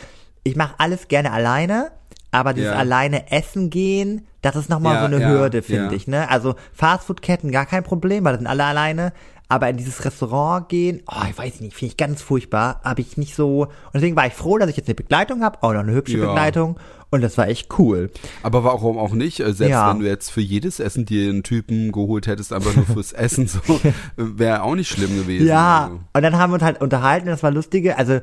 ich 0.45 0.57
mache 0.57 0.75
alles 0.79 1.09
gerne 1.09 1.33
alleine, 1.33 1.91
aber 2.31 2.53
dieses 2.55 2.71
Ja. 2.71 2.77
alleine 2.77 3.31
essen 3.33 3.71
gehen, 3.71 4.27
das 4.43 4.55
ist 4.57 4.69
nochmal 4.71 4.95
Ja, 4.95 5.01
so 5.01 5.07
eine 5.07 5.21
ja, 5.21 5.29
Hürde, 5.29 5.63
finde 5.63 5.95
ich. 5.95 6.07
Ne? 6.07 6.31
Also 6.31 6.55
Fastfood-Ketten 6.75 7.51
gar 7.51 7.67
kein 7.67 7.83
Problem, 7.83 8.25
weil 8.25 8.33
das 8.33 8.41
sind 8.41 8.47
alle 8.47 8.65
alleine. 8.65 9.13
Aber 9.49 9.69
in 9.69 9.77
dieses 9.77 10.05
Restaurant 10.05 10.69
gehen, 10.69 11.03
oh, 11.07 11.23
ich 11.31 11.39
weiß 11.39 11.61
nicht, 11.61 11.75
finde 11.77 11.93
ich 11.93 11.97
ganz 11.97 12.21
furchtbar. 12.21 12.81
Habe 12.83 13.01
ich 13.01 13.17
nicht 13.17 13.37
so. 13.37 13.63
Und 13.63 13.71
deswegen 13.95 14.17
war 14.17 14.27
ich 14.27 14.33
froh, 14.35 14.59
dass 14.59 14.69
ich 14.69 14.77
jetzt 14.77 14.89
eine 14.89 14.97
Begleitung 14.97 15.45
habe, 15.45 15.63
auch 15.63 15.73
noch 15.73 15.81
eine 15.81 15.93
hübsche. 15.93 16.19
Begleitung. 16.19 16.79
Und 17.11 17.21
das 17.23 17.39
war 17.39 17.49
echt 17.49 17.79
cool. 17.79 18.11
Aber 18.43 18.65
warum 18.65 18.99
auch 18.99 19.13
nicht? 19.13 19.41
Äh, 19.41 19.53
Selbst 19.53 19.71
Ja. 19.71 19.91
wenn 19.91 20.01
du 20.01 20.07
jetzt 20.07 20.31
für 20.31 20.41
jedes 20.41 20.81
Essen 20.81 21.07
dir 21.07 21.31
einen 21.31 21.43
Typen 21.45 21.93
geholt 21.93 22.27
hättest, 22.27 22.53
einfach 22.53 22.75
nur 22.75 22.85
fürs 22.85 23.13
Essen, 23.13 23.47
so 23.47 23.61
wäre 24.17 24.63
auch 24.63 24.75
nicht 24.75 24.89
schlimm 24.89 25.17
gewesen. 25.17 25.47
Ja, 25.47 25.85
Also. 25.85 26.01
und 26.15 26.23
dann 26.23 26.37
haben 26.37 26.51
wir 26.51 26.55
uns 26.55 26.65
halt 26.65 26.81
unterhalten 26.81 27.27
das 27.29 27.43
war 27.43 27.51
lustige, 27.53 27.97
also 27.97 28.21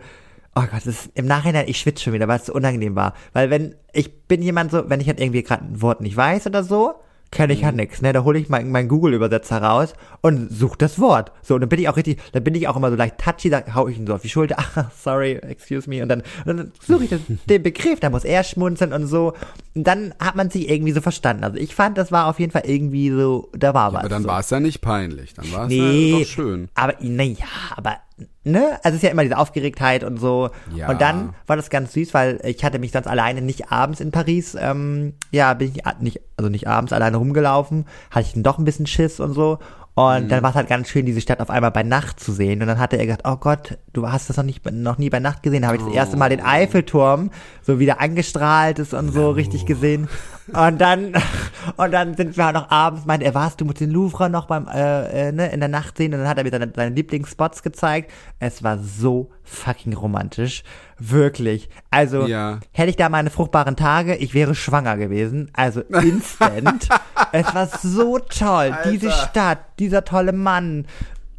oh 0.55 0.61
Gott, 0.61 0.71
das 0.85 0.85
ist 0.87 1.09
im 1.15 1.25
Nachhinein, 1.25 1.65
ich 1.67 1.79
schwitze 1.79 2.03
schon 2.03 2.13
wieder, 2.13 2.27
weil 2.27 2.39
es 2.39 2.45
so 2.45 2.53
unangenehm 2.53 2.95
war. 2.95 3.13
Weil 3.31 3.49
wenn, 3.49 3.73
ich 3.93 4.27
bin 4.27 4.41
jemand 4.41 4.69
so, 4.71 4.87
wenn 4.89 4.99
ich 4.99 5.07
halt 5.07 5.19
irgendwie 5.19 5.43
gerade 5.43 5.63
ein 5.65 5.81
Wort 5.81 6.01
nicht 6.01 6.15
weiß 6.15 6.45
oder 6.47 6.63
so, 6.63 6.93
kenne 7.33 7.51
ich 7.53 7.61
Mhm. 7.61 7.65
halt 7.65 7.75
nix, 7.75 8.01
ne? 8.01 8.13
Da 8.13 8.23
hole 8.23 8.37
ich 8.39 8.47
meinen 8.47 8.71
mein 8.71 8.87
Google-Übersetzer 8.87 9.61
raus 9.61 9.93
und 10.21 10.51
suche 10.51 10.77
das 10.77 10.99
Wort. 10.99 11.31
So, 11.41 11.55
und 11.55 11.61
dann 11.61 11.69
bin 11.69 11.79
ich 11.79 11.89
auch 11.89 11.97
richtig, 11.97 12.19
dann 12.31 12.43
bin 12.43 12.53
ich 12.55 12.67
auch 12.67 12.75
immer 12.75 12.89
so 12.91 12.95
leicht 12.95 13.17
touchy, 13.17 13.49
da 13.49 13.63
hau 13.73 13.87
ich 13.87 13.97
ihn 13.97 14.05
so 14.07 14.13
auf 14.13 14.21
die 14.21 14.29
Schulter, 14.29 14.57
ah, 14.75 14.91
sorry, 14.97 15.33
excuse 15.37 15.89
me, 15.89 16.01
und 16.03 16.09
dann, 16.09 16.21
und 16.45 16.57
dann 16.57 16.71
suche 16.85 17.05
ich 17.05 17.09
das, 17.09 17.19
den 17.49 17.63
Begriff, 17.63 17.99
da 17.99 18.09
muss 18.09 18.23
er 18.23 18.43
schmunzeln 18.43 18.93
und 18.93 19.07
so. 19.07 19.33
Und 19.75 19.87
dann 19.87 20.13
hat 20.19 20.35
man 20.35 20.49
sich 20.51 20.69
irgendwie 20.69 20.91
so 20.91 21.01
verstanden. 21.01 21.43
Also 21.43 21.57
ich 21.57 21.73
fand, 21.73 21.97
das 21.97 22.11
war 22.11 22.27
auf 22.27 22.39
jeden 22.39 22.51
Fall 22.51 22.63
irgendwie 22.65 23.09
so, 23.09 23.49
da 23.57 23.73
war 23.73 23.91
was. 23.93 24.01
Aber 24.01 24.09
dann 24.09 24.21
so. 24.23 24.27
war 24.29 24.39
es 24.39 24.49
ja 24.51 24.59
nicht 24.59 24.81
peinlich. 24.81 25.33
Dann 25.33 25.51
war 25.51 25.63
es 25.63 25.69
Nee, 25.69 26.11
ja 26.11 26.19
doch 26.19 26.25
schön. 26.27 26.69
aber 26.75 26.93
naja, 27.01 27.45
aber 27.75 27.97
ne, 28.43 28.79
also 28.83 28.89
es 28.89 28.95
ist 28.95 29.03
ja 29.03 29.09
immer 29.09 29.23
diese 29.23 29.37
Aufgeregtheit 29.37 30.03
und 30.03 30.19
so. 30.19 30.49
Ja. 30.75 30.89
Und 30.89 31.01
dann 31.01 31.33
war 31.47 31.55
das 31.55 31.69
ganz 31.69 31.93
süß, 31.93 32.13
weil 32.13 32.39
ich 32.43 32.63
hatte 32.63 32.79
mich 32.79 32.91
sonst 32.91 33.07
alleine 33.07 33.41
nicht 33.41 33.71
abends 33.71 33.99
in 33.99 34.11
Paris, 34.11 34.55
ähm, 34.59 35.13
ja, 35.31 35.53
bin 35.53 35.71
ich 35.75 35.83
nicht, 35.99 36.21
also 36.37 36.49
nicht 36.49 36.67
abends 36.67 36.93
alleine 36.93 37.17
rumgelaufen, 37.17 37.85
hatte 38.11 38.27
ich 38.27 38.33
dann 38.33 38.43
doch 38.43 38.57
ein 38.57 38.65
bisschen 38.65 38.87
Schiss 38.87 39.19
und 39.19 39.33
so. 39.33 39.59
Und 39.95 40.29
dann 40.29 40.41
war 40.41 40.49
es 40.49 40.55
halt 40.55 40.67
ganz 40.67 40.89
schön, 40.89 41.05
diese 41.05 41.21
Stadt 41.21 41.39
auf 41.39 41.51
einmal 41.51 41.69
bei 41.69 41.83
Nacht 41.83 42.19
zu 42.19 42.31
sehen. 42.31 42.61
Und 42.61 42.67
dann 42.67 42.79
hatte 42.79 42.97
er 42.97 43.05
gesagt, 43.05 43.27
oh 43.27 43.35
Gott, 43.35 43.77
du 43.93 44.11
hast 44.11 44.27
das 44.27 44.37
noch 44.37 44.43
nicht, 44.43 44.65
noch 44.71 44.97
nie 44.97 45.11
bei 45.11 45.19
Nacht 45.19 45.43
gesehen. 45.43 45.61
Da 45.61 45.67
habe 45.67 45.77
ich 45.77 45.83
das 45.83 45.93
erste 45.93 46.17
Mal 46.17 46.29
den 46.29 46.41
Eiffelturm 46.41 47.29
so 47.61 47.79
wieder 47.79 48.01
angestrahlt 48.01 48.79
ist 48.79 48.95
und 48.95 49.11
so 49.11 49.29
richtig 49.29 49.67
gesehen. 49.67 50.09
Und 50.51 50.81
dann, 50.81 51.13
und 51.77 51.91
dann 51.91 52.15
sind 52.15 52.35
wir 52.37 52.45
halt 52.45 52.55
noch 52.55 52.71
abends, 52.71 53.05
meinte 53.05 53.25
er, 53.25 53.35
warst 53.35 53.61
du 53.61 53.65
mit 53.65 53.79
den 53.79 53.91
Louvre 53.91 54.31
noch 54.31 54.47
beim, 54.47 54.67
äh, 54.67 55.27
äh, 55.27 55.31
ne, 55.31 55.51
in 55.51 55.59
der 55.59 55.69
Nacht 55.69 55.95
sehen? 55.97 56.11
Und 56.13 56.21
dann 56.21 56.27
hat 56.27 56.39
er 56.39 56.43
mir 56.43 56.49
seine, 56.49 56.71
seine 56.75 56.95
Lieblingsspots 56.95 57.61
gezeigt. 57.61 58.11
Es 58.39 58.63
war 58.63 58.79
so 58.79 59.29
fucking 59.53 59.93
romantisch. 59.93 60.63
Wirklich. 60.99 61.69
Also, 61.91 62.25
Ja. 62.27 62.59
hätte 62.71 62.89
ich 62.89 62.95
da 62.95 63.09
meine 63.09 63.29
fruchtbaren 63.29 63.75
Tage, 63.75 64.15
ich 64.15 64.33
wäre 64.33 64.55
schwanger 64.55 64.97
gewesen. 64.97 65.49
Also 65.53 65.81
instant. 65.81 66.87
es 67.31 67.53
war 67.55 67.67
so 67.67 68.19
toll. 68.19 68.75
Diese 68.91 69.11
Alter. 69.13 69.27
Stadt, 69.29 69.59
dieser 69.79 70.03
tolle 70.03 70.33
Mann. 70.33 70.85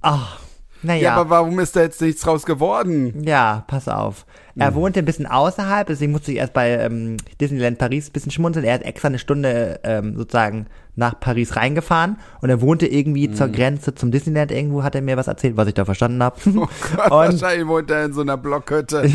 Ach, 0.00 0.38
Ja, 0.82 0.86
naja. 0.88 1.14
aber 1.16 1.30
warum 1.30 1.58
ist 1.60 1.76
da 1.76 1.80
jetzt 1.80 2.00
nichts 2.00 2.22
draus 2.22 2.44
geworden? 2.44 3.22
Ja, 3.24 3.64
pass 3.66 3.88
auf. 3.88 4.26
Er 4.56 4.70
Mhm. 4.70 4.74
wohnte 4.76 4.98
ein 5.00 5.04
bisschen 5.04 5.26
außerhalb, 5.26 5.86
deswegen 5.88 6.12
musste 6.12 6.30
ich 6.30 6.38
erst 6.38 6.52
bei 6.52 6.70
ähm, 6.70 7.16
Disneyland 7.40 7.78
Paris 7.78 8.08
ein 8.08 8.12
bisschen 8.12 8.30
schmunzeln. 8.30 8.64
Er 8.64 8.76
ist 8.76 8.84
extra 8.84 9.08
eine 9.08 9.18
Stunde 9.18 9.80
ähm, 9.82 10.16
sozusagen 10.16 10.66
nach 10.96 11.18
Paris 11.18 11.56
reingefahren 11.56 12.18
und 12.40 12.50
er 12.50 12.60
wohnte 12.60 12.86
irgendwie 12.86 13.28
zur 13.32 13.48
Mhm. 13.48 13.52
Grenze 13.52 13.96
zum 13.96 14.12
Disneyland. 14.12 14.52
Irgendwo 14.52 14.84
hat 14.84 14.94
er 14.94 15.02
mir 15.02 15.16
was 15.16 15.26
erzählt, 15.26 15.56
was 15.56 15.66
ich 15.66 15.74
da 15.74 15.84
verstanden 15.84 16.22
habe. 16.22 16.36
Oh 16.46 16.68
Gott, 16.96 17.04
und 17.06 17.42
wahrscheinlich 17.42 17.66
wohnt 17.66 17.90
er 17.90 18.04
in 18.04 18.12
so 18.12 18.20
einer 18.20 18.36
Blockhütte. 18.36 19.10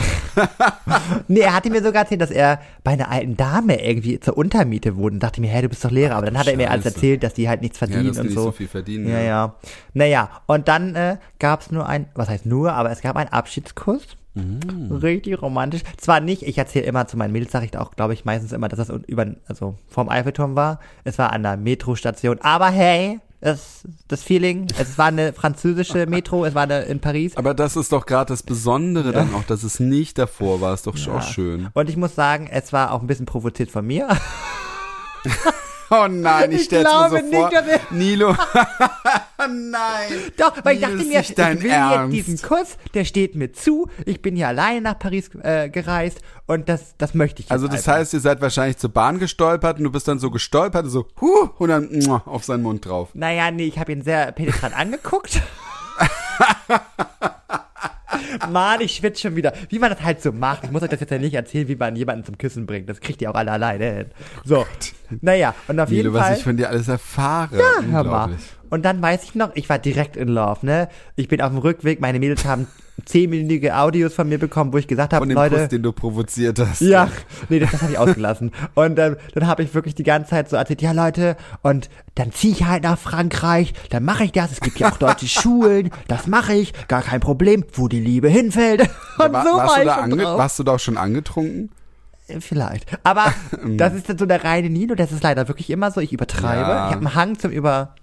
nee, 1.27 1.39
er 1.39 1.53
hatte 1.55 1.69
mir 1.69 1.81
sogar 1.81 2.03
erzählt, 2.03 2.21
dass 2.21 2.31
er 2.31 2.59
bei 2.83 2.91
einer 2.91 3.09
alten 3.09 3.37
Dame 3.37 3.81
irgendwie 3.81 4.19
zur 4.19 4.37
Untermiete 4.37 4.97
wohnt. 4.97 5.13
Und 5.13 5.19
dachte 5.23 5.41
mir, 5.41 5.47
hey, 5.49 5.61
du 5.61 5.69
bist 5.69 5.83
doch 5.85 5.91
Lehrer. 5.91 6.15
Aber 6.15 6.25
dann 6.25 6.37
hat 6.37 6.47
er 6.47 6.57
mir 6.57 6.69
alles 6.69 6.83
Scheiße. 6.83 6.95
erzählt, 6.95 7.23
dass 7.23 7.33
die 7.33 7.47
halt 7.49 7.61
nichts 7.61 7.79
Ja, 7.79 7.87
verdienen 7.87 8.07
dass 8.07 8.15
die 8.17 8.21
und 8.21 8.25
nicht 8.27 8.35
so. 8.35 8.43
so 8.43 8.51
viel 8.51 8.67
verdienen. 8.67 9.07
Ja, 9.09 9.19
ja. 9.19 9.55
Naja, 9.93 10.29
und 10.47 10.67
dann 10.67 10.95
äh, 10.95 11.17
gab 11.39 11.61
es 11.61 11.71
nur 11.71 11.87
ein, 11.87 12.07
was 12.13 12.29
heißt 12.29 12.45
nur, 12.45 12.73
aber 12.73 12.91
es 12.91 13.01
gab 13.01 13.15
einen 13.15 13.29
Abschiedskuss. 13.31 14.17
Mm. 14.33 14.91
Richtig 14.91 15.41
romantisch. 15.41 15.81
Zwar 15.97 16.19
nicht, 16.19 16.43
ich 16.43 16.57
erzähle 16.57 16.85
immer 16.85 17.07
zu 17.07 17.17
meinen 17.17 17.31
Mädels, 17.31 17.51
sage 17.51 17.65
ich 17.65 17.77
auch, 17.77 17.91
glaube 17.91 18.13
ich, 18.13 18.25
meistens 18.25 18.51
immer, 18.51 18.67
dass 18.69 18.87
das 18.87 18.89
über, 19.07 19.27
also 19.47 19.75
vom 19.87 20.09
Eiffelturm 20.09 20.55
war. 20.55 20.79
Es 21.03 21.17
war 21.17 21.31
an 21.31 21.43
der 21.43 21.57
Metrostation. 21.57 22.39
Aber 22.41 22.69
hey, 22.69 23.19
das, 23.41 23.83
das 24.07 24.21
Feeling, 24.21 24.67
es 24.77 24.97
war 24.97 25.07
eine 25.07 25.31
französische 25.33 26.05
Metro, 26.07 26.43
es 26.43 26.55
war 26.55 26.63
eine 26.63 26.81
in 26.83 26.99
Paris. 26.99 27.37
Aber 27.37 27.53
das 27.53 27.77
ist 27.77 27.91
doch 27.91 28.05
gerade 28.05 28.33
das 28.33 28.43
Besondere 28.43 29.11
dann 29.11 29.33
auch, 29.33 29.43
dass 29.43 29.63
es 29.63 29.79
nicht 29.79 30.17
davor 30.17 30.59
war. 30.59 30.73
Ist 30.73 30.87
doch 30.87 30.95
auch 31.07 31.21
schön. 31.21 31.69
Und 31.73 31.89
ich 31.89 31.95
muss 31.95 32.15
sagen, 32.15 32.49
es 32.51 32.73
war 32.73 32.91
auch 32.91 33.01
ein 33.01 33.07
bisschen 33.07 33.25
provoziert 33.25 33.71
von 33.71 33.87
mir. 33.87 34.09
Oh 35.91 36.07
nein, 36.07 36.51
ich 36.51 36.59
Ich 36.59 36.63
stell's 36.65 36.87
glaube 36.87 37.15
mir 37.15 37.23
so 37.23 37.31
vor. 37.31 37.49
nicht, 37.49 37.57
dass 37.57 37.67
er- 37.67 37.79
Nilo. 37.93 38.35
nein. 39.37 40.11
Doch, 40.37 40.53
weil 40.63 40.75
ich 40.77 40.81
Nils, 40.87 40.89
dachte 40.97 41.05
mir, 41.07 41.17
nicht 41.17 41.29
ich 41.31 41.63
will 41.63 41.71
Ernst. 41.71 42.15
jetzt 42.15 42.27
diesen 42.27 42.47
Kuss, 42.47 42.77
der 42.93 43.05
steht 43.05 43.35
mir 43.35 43.51
zu. 43.53 43.87
Ich 44.05 44.21
bin 44.21 44.35
hier 44.35 44.47
alleine 44.49 44.81
nach 44.81 44.99
Paris 44.99 45.29
äh, 45.41 45.69
gereist 45.69 46.19
und 46.45 46.69
das, 46.69 46.95
das 46.97 47.13
möchte 47.15 47.39
ich 47.41 47.45
jetzt 47.47 47.51
Also 47.51 47.67
das 47.67 47.77
einfach. 47.87 47.93
heißt, 48.01 48.13
ihr 48.13 48.19
seid 48.19 48.39
wahrscheinlich 48.41 48.77
zur 48.77 48.91
Bahn 48.91 49.17
gestolpert 49.19 49.77
und 49.79 49.83
du 49.85 49.91
bist 49.91 50.07
dann 50.07 50.19
so 50.19 50.29
gestolpert 50.29 50.83
und 50.85 50.91
so, 50.91 51.07
huh, 51.21 51.49
und 51.57 51.69
dann 51.69 51.89
muah, 52.05 52.21
auf 52.25 52.43
seinen 52.43 52.61
Mund 52.63 52.85
drauf. 52.85 53.09
Naja, 53.13 53.49
nee, 53.49 53.65
ich 53.65 53.79
habe 53.79 53.91
ihn 53.91 54.03
sehr 54.03 54.31
penetrant 54.31 54.77
angeguckt. 54.77 55.41
Mann, 58.49 58.81
ich 58.81 58.95
schwitze 58.95 59.21
schon 59.21 59.35
wieder. 59.35 59.53
Wie 59.69 59.79
man 59.79 59.91
das 59.91 60.01
halt 60.01 60.21
so 60.21 60.31
macht. 60.31 60.63
Ich 60.63 60.71
muss 60.71 60.81
euch 60.83 60.89
das 60.89 60.99
jetzt 60.99 61.11
ja 61.11 61.17
nicht 61.17 61.33
erzählen, 61.33 61.67
wie 61.67 61.75
man 61.75 61.95
jemanden 61.95 62.25
zum 62.25 62.37
Küssen 62.37 62.65
bringt. 62.65 62.89
Das 62.89 62.99
kriegt 62.99 63.21
ihr 63.21 63.31
auch 63.31 63.35
alle 63.35 63.51
alleine 63.51 63.91
hin. 63.91 64.05
So. 64.43 64.65
Naja, 65.21 65.55
und 65.67 65.79
auf 65.79 65.89
Nilo, 65.89 66.03
jeden 66.03 66.13
was 66.13 66.27
Fall. 66.27 66.37
ich 66.37 66.43
von 66.43 66.57
dir 66.57 66.69
alles 66.69 66.87
erfahre. 66.87 67.57
Hör 67.89 68.03
mal. 68.03 68.31
Und 68.69 68.83
dann 68.85 69.01
weiß 69.01 69.23
ich 69.23 69.35
noch, 69.35 69.55
ich 69.55 69.69
war 69.69 69.79
direkt 69.79 70.15
in 70.15 70.27
Love, 70.27 70.65
ne? 70.65 70.89
Ich 71.15 71.27
bin 71.27 71.41
auf 71.41 71.49
dem 71.49 71.59
Rückweg, 71.59 71.99
meine 71.99 72.19
Mädels 72.19 72.45
haben 72.45 72.67
zehnminütige 73.05 73.77
Audios 73.77 74.13
von 74.13 74.27
mir 74.29 74.37
bekommen, 74.37 74.73
wo 74.73 74.77
ich 74.77 74.87
gesagt 74.87 75.13
habe, 75.13 75.25
Leute. 75.31 75.55
Kuss, 75.55 75.67
den 75.69 75.83
du 75.83 75.91
provoziert 75.91 76.59
hast. 76.59 76.81
Ja, 76.81 77.09
nee, 77.49 77.59
das, 77.59 77.71
das 77.71 77.81
habe 77.81 77.93
ich 77.93 77.97
ausgelassen. 77.97 78.51
Und 78.75 78.99
ähm, 78.99 79.17
dann 79.33 79.47
habe 79.47 79.63
ich 79.63 79.73
wirklich 79.73 79.95
die 79.95 80.03
ganze 80.03 80.31
Zeit 80.31 80.49
so 80.49 80.55
erzählt, 80.55 80.81
ja 80.81 80.91
Leute, 80.91 81.35
und 81.61 81.89
dann 82.15 82.31
ziehe 82.31 82.53
ich 82.53 82.65
halt 82.65 82.83
nach 82.83 82.97
Frankreich, 82.97 83.73
dann 83.89 84.03
mache 84.03 84.25
ich 84.25 84.31
das, 84.31 84.51
es 84.51 84.59
gibt 84.59 84.79
ja 84.79 84.91
auch 84.91 84.97
deutsche 84.97 85.27
Schulen, 85.27 85.91
das 86.07 86.27
mache 86.27 86.53
ich, 86.53 86.73
gar 86.87 87.01
kein 87.01 87.19
Problem, 87.19 87.63
wo 87.73 87.87
die 87.87 87.99
Liebe 87.99 88.29
hinfällt. 88.29 88.81
Und 89.17 89.33
War, 89.33 89.45
so 89.45 89.57
warst, 89.57 89.85
war 89.85 90.03
du 90.05 90.09
schon 90.11 90.19
drauf. 90.19 90.37
warst 90.37 90.59
du 90.59 90.63
da 90.63 90.73
auch 90.73 90.79
schon 90.79 90.97
angetrunken? 90.97 91.71
Vielleicht. 92.39 92.85
Aber 93.03 93.33
das 93.77 93.93
ist 93.95 94.09
dann 94.09 94.17
so 94.17 94.25
der 94.25 94.43
reine 94.43 94.69
Nino, 94.69 94.95
das 94.95 95.11
ist 95.11 95.23
leider 95.23 95.47
wirklich 95.47 95.69
immer 95.69 95.91
so, 95.91 95.99
ich 95.99 96.13
übertreibe. 96.13 96.69
Ja. 96.69 96.87
Ich 96.87 96.95
habe 96.95 97.05
einen 97.05 97.15
Hang 97.15 97.39
zum 97.39 97.51
Über... 97.51 97.95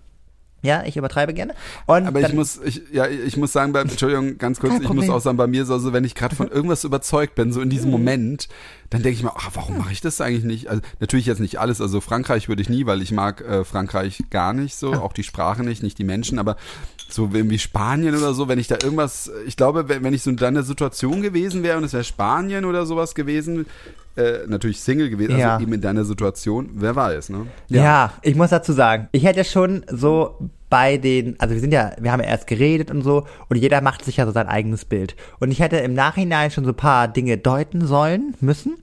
Ja, 0.66 0.82
ich 0.84 0.96
übertreibe 0.96 1.32
gerne. 1.32 1.54
Und 1.86 2.06
Aber 2.06 2.20
ich 2.20 2.32
muss, 2.32 2.60
ich, 2.62 2.82
ja, 2.92 3.06
ich 3.06 3.36
muss 3.36 3.52
sagen, 3.52 3.72
bei, 3.72 3.82
Entschuldigung, 3.82 4.36
ganz 4.36 4.58
kurz, 4.58 4.74
ich 4.80 4.88
muss 4.88 5.08
auch 5.08 5.20
sagen, 5.20 5.36
bei 5.36 5.46
mir 5.46 5.64
so, 5.64 5.74
also 5.74 5.92
wenn 5.92 6.04
ich 6.04 6.14
gerade 6.16 6.34
von 6.34 6.48
irgendwas 6.48 6.82
überzeugt 6.82 7.36
bin, 7.36 7.52
so 7.52 7.60
in 7.60 7.70
diesem 7.70 7.90
Moment, 7.90 8.48
dann 8.90 9.02
denke 9.02 9.16
ich 9.18 9.22
mir, 9.22 9.32
ach, 9.36 9.50
warum 9.54 9.78
mache 9.78 9.92
ich 9.92 10.00
das 10.00 10.20
eigentlich 10.20 10.44
nicht? 10.44 10.68
Also 10.68 10.82
natürlich 11.00 11.26
jetzt 11.26 11.40
nicht 11.40 11.58
alles, 11.58 11.80
also 11.80 12.00
Frankreich 12.00 12.48
würde 12.48 12.62
ich 12.62 12.68
nie, 12.68 12.86
weil 12.86 13.02
ich 13.02 13.12
mag 13.12 13.40
äh, 13.40 13.64
Frankreich 13.64 14.22
gar 14.30 14.52
nicht 14.52 14.76
so, 14.76 14.92
auch 14.94 15.12
die 15.12 15.24
Sprache 15.24 15.62
nicht, 15.62 15.82
nicht 15.82 15.98
die 15.98 16.04
Menschen, 16.04 16.38
aber 16.38 16.56
so 17.08 17.32
wie 17.32 17.58
Spanien 17.58 18.16
oder 18.16 18.34
so, 18.34 18.48
wenn 18.48 18.58
ich 18.58 18.66
da 18.68 18.76
irgendwas, 18.82 19.30
ich 19.46 19.56
glaube, 19.56 19.88
wenn, 19.88 20.02
wenn 20.04 20.14
ich 20.14 20.22
so 20.22 20.30
in 20.30 20.36
deiner 20.36 20.62
Situation 20.62 21.22
gewesen 21.22 21.62
wäre 21.62 21.78
und 21.78 21.84
es 21.84 21.92
wäre 21.92 22.04
Spanien 22.04 22.64
oder 22.64 22.84
sowas 22.86 23.14
gewesen, 23.14 23.66
äh, 24.16 24.46
natürlich 24.46 24.80
Single 24.80 25.10
gewesen, 25.10 25.32
also 25.32 25.42
Ja. 25.42 25.60
eben 25.60 25.72
in 25.72 25.80
deiner 25.80 26.04
Situation, 26.04 26.70
wer 26.74 26.96
weiß, 26.96 27.28
ne? 27.30 27.46
Ja. 27.68 28.12
ich 28.22 28.34
muss 28.34 28.50
dazu 28.50 28.72
sagen, 28.72 29.08
ich 29.12 29.24
hätte 29.24 29.44
schon 29.44 29.84
so 29.90 30.36
bei 30.68 30.96
den, 30.96 31.38
also 31.38 31.54
wir 31.54 31.60
sind 31.60 31.72
ja, 31.72 31.92
wir 31.98 32.12
haben 32.12 32.20
ja 32.20 32.26
erst 32.26 32.46
geredet 32.46 32.90
und 32.90 33.02
so 33.02 33.26
und 33.48 33.56
jeder 33.56 33.80
macht 33.80 34.04
sich 34.04 34.16
ja 34.16 34.26
so 34.26 34.32
sein 34.32 34.48
eigenes 34.48 34.84
Bild. 34.84 35.16
Und 35.38 35.50
ich 35.50 35.60
hätte 35.60 35.76
im 35.76 35.94
Nachhinein 35.94 36.50
schon 36.50 36.64
so 36.64 36.70
ein 36.70 36.76
paar 36.76 37.08
Dinge 37.08 37.38
deuten 37.38 37.86
sollen, 37.86 38.34
müssen, 38.40 38.76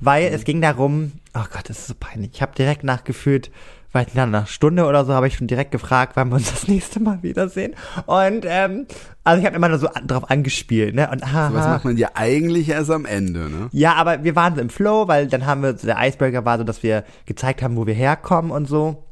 weil 0.00 0.24
es 0.26 0.44
ging 0.44 0.60
darum, 0.60 1.12
oh 1.34 1.44
Gott, 1.52 1.68
das 1.68 1.80
ist 1.80 1.86
so 1.88 1.94
peinlich. 1.98 2.32
Ich 2.34 2.42
habe 2.42 2.54
direkt 2.54 2.84
nachgefühlt, 2.84 3.50
weil 3.92 4.06
nach 4.14 4.24
einer 4.24 4.46
Stunde 4.46 4.86
oder 4.86 5.04
so 5.04 5.12
habe 5.12 5.28
ich 5.28 5.36
schon 5.36 5.46
direkt 5.46 5.70
gefragt, 5.70 6.16
wann 6.16 6.30
wir 6.30 6.36
uns 6.36 6.50
das 6.50 6.68
nächste 6.68 7.00
Mal 7.00 7.22
wiedersehen. 7.22 7.74
Und 8.06 8.44
ähm, 8.46 8.86
also 9.24 9.40
ich 9.40 9.46
habe 9.46 9.56
immer 9.56 9.68
nur 9.68 9.78
so 9.78 9.88
drauf 10.06 10.30
angespielt, 10.30 10.94
ne? 10.94 11.08
Und 11.10 11.22
aha, 11.22 11.50
Was 11.52 11.66
macht 11.66 11.84
man 11.84 11.96
ja 11.96 12.10
eigentlich 12.14 12.70
erst 12.70 12.90
am 12.90 13.04
Ende, 13.04 13.50
ne? 13.50 13.68
ja, 13.72 13.94
aber 13.94 14.24
wir 14.24 14.34
waren 14.34 14.54
so 14.54 14.60
im 14.60 14.70
Flow, 14.70 15.08
weil 15.08 15.28
dann 15.28 15.46
haben 15.46 15.62
wir, 15.62 15.76
so 15.76 15.86
der 15.86 15.98
Icebreaker 16.00 16.44
war 16.44 16.58
so, 16.58 16.64
dass 16.64 16.82
wir 16.82 17.04
gezeigt 17.26 17.62
haben, 17.62 17.76
wo 17.76 17.86
wir 17.86 17.94
herkommen 17.94 18.50
und 18.50 18.66
so. 18.66 19.04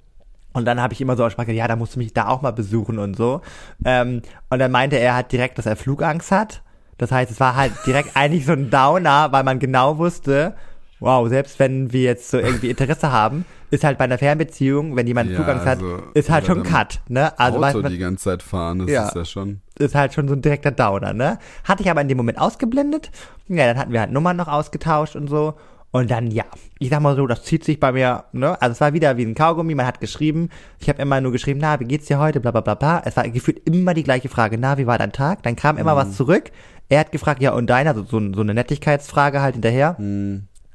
Und 0.52 0.64
dann 0.64 0.80
habe 0.80 0.92
ich 0.92 1.00
immer 1.00 1.16
so 1.16 1.24
aus 1.24 1.32
Sprache, 1.32 1.52
ja, 1.52 1.68
da 1.68 1.76
musst 1.76 1.94
du 1.94 1.98
mich 1.98 2.12
da 2.12 2.28
auch 2.28 2.42
mal 2.42 2.50
besuchen 2.52 2.98
und 2.98 3.16
so. 3.16 3.40
Ähm, 3.84 4.22
und 4.48 4.58
dann 4.58 4.70
meinte 4.72 4.96
er 4.98 5.14
halt 5.14 5.30
direkt, 5.32 5.58
dass 5.58 5.66
er 5.66 5.76
Flugangst 5.76 6.32
hat. 6.32 6.62
Das 6.98 7.12
heißt, 7.12 7.30
es 7.30 7.40
war 7.40 7.56
halt 7.56 7.72
direkt 7.86 8.10
eigentlich 8.16 8.46
so 8.46 8.52
ein 8.52 8.68
Downer, 8.70 9.28
weil 9.32 9.44
man 9.44 9.58
genau 9.58 9.98
wusste, 9.98 10.54
wow, 10.98 11.28
selbst 11.28 11.58
wenn 11.58 11.92
wir 11.92 12.02
jetzt 12.02 12.30
so 12.30 12.38
irgendwie 12.38 12.68
Interesse 12.70 13.10
haben, 13.12 13.44
ist 13.70 13.84
halt 13.84 13.96
bei 13.98 14.04
einer 14.04 14.18
Fernbeziehung, 14.18 14.96
wenn 14.96 15.06
jemand 15.06 15.30
Ja, 15.30 15.36
Flugangst 15.36 15.66
hat, 15.66 15.78
also, 15.78 16.02
ist 16.14 16.28
halt 16.30 16.46
schon 16.46 16.62
Cut, 16.62 17.00
ne? 17.08 17.38
Also 17.38 17.58
Auto 17.64 17.80
man, 17.82 17.92
die 17.92 17.98
ganze 17.98 18.24
Zeit 18.24 18.42
fahren, 18.42 18.80
das 18.80 18.90
Ja. 18.90 19.06
ist 19.06 19.14
ja 19.14 19.24
schon. 19.24 19.60
ist 19.78 19.94
halt 19.94 20.12
schon 20.12 20.28
so 20.28 20.34
ein 20.34 20.42
direkter 20.42 20.72
Downer, 20.72 21.14
ne? 21.14 21.38
Hatte 21.64 21.82
ich 21.82 21.90
aber 21.90 22.00
in 22.02 22.08
dem 22.08 22.16
Moment 22.16 22.38
ausgeblendet. 22.38 23.10
Ja, 23.48 23.66
dann 23.66 23.78
hatten 23.78 23.92
wir 23.92 24.00
halt 24.00 24.10
Nummern 24.10 24.36
noch 24.36 24.48
ausgetauscht 24.48 25.16
und 25.16 25.28
so. 25.28 25.54
Und 25.92 26.10
dann, 26.10 26.30
ja, 26.30 26.44
ich 26.78 26.88
sag 26.90 27.00
mal 27.00 27.16
so, 27.16 27.26
das 27.26 27.42
zieht 27.42 27.64
sich 27.64 27.80
bei 27.80 27.90
mir, 27.90 28.24
ne? 28.32 28.60
Also 28.62 28.72
es 28.72 28.80
war 28.80 28.92
wieder 28.92 29.16
wie 29.16 29.24
ein 29.24 29.34
Kaugummi, 29.34 29.74
man 29.74 29.86
hat 29.86 30.00
geschrieben. 30.00 30.48
Ich 30.78 30.88
habe 30.88 31.02
immer 31.02 31.20
nur 31.20 31.32
geschrieben, 31.32 31.58
na, 31.60 31.80
wie 31.80 31.84
geht's 31.84 32.06
dir 32.06 32.20
heute, 32.20 32.40
bla 32.40 32.52
bla 32.52 32.60
bla 32.60 32.74
bla. 32.74 33.02
Es 33.04 33.16
war 33.16 33.28
gefühlt 33.28 33.66
immer 33.66 33.92
die 33.92 34.04
gleiche 34.04 34.28
Frage, 34.28 34.56
na, 34.56 34.78
wie 34.78 34.86
war 34.86 34.98
dein 34.98 35.10
Tag? 35.12 35.42
Dann 35.42 35.56
kam 35.56 35.78
immer 35.78 35.96
was 35.96 36.16
zurück. 36.16 36.52
Er 36.88 37.00
hat 37.00 37.12
gefragt, 37.12 37.42
ja, 37.42 37.52
und 37.52 37.68
deiner, 37.68 37.94
so, 37.94 38.04
so, 38.04 38.20
so 38.32 38.40
eine 38.40 38.54
Nettigkeitsfrage 38.54 39.42
halt 39.42 39.54
hinterher. 39.54 39.96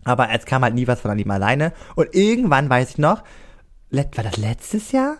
Aber 0.03 0.29
es 0.31 0.45
kam 0.45 0.63
halt 0.63 0.75
nie 0.75 0.87
was 0.87 0.99
von 0.99 1.17
ihm 1.17 1.31
alleine. 1.31 1.71
Und 1.95 2.13
irgendwann 2.13 2.69
weiß 2.69 2.91
ich 2.91 2.97
noch, 2.97 3.23
war 3.91 4.23
das 4.23 4.37
letztes 4.37 4.91
Jahr? 4.91 5.15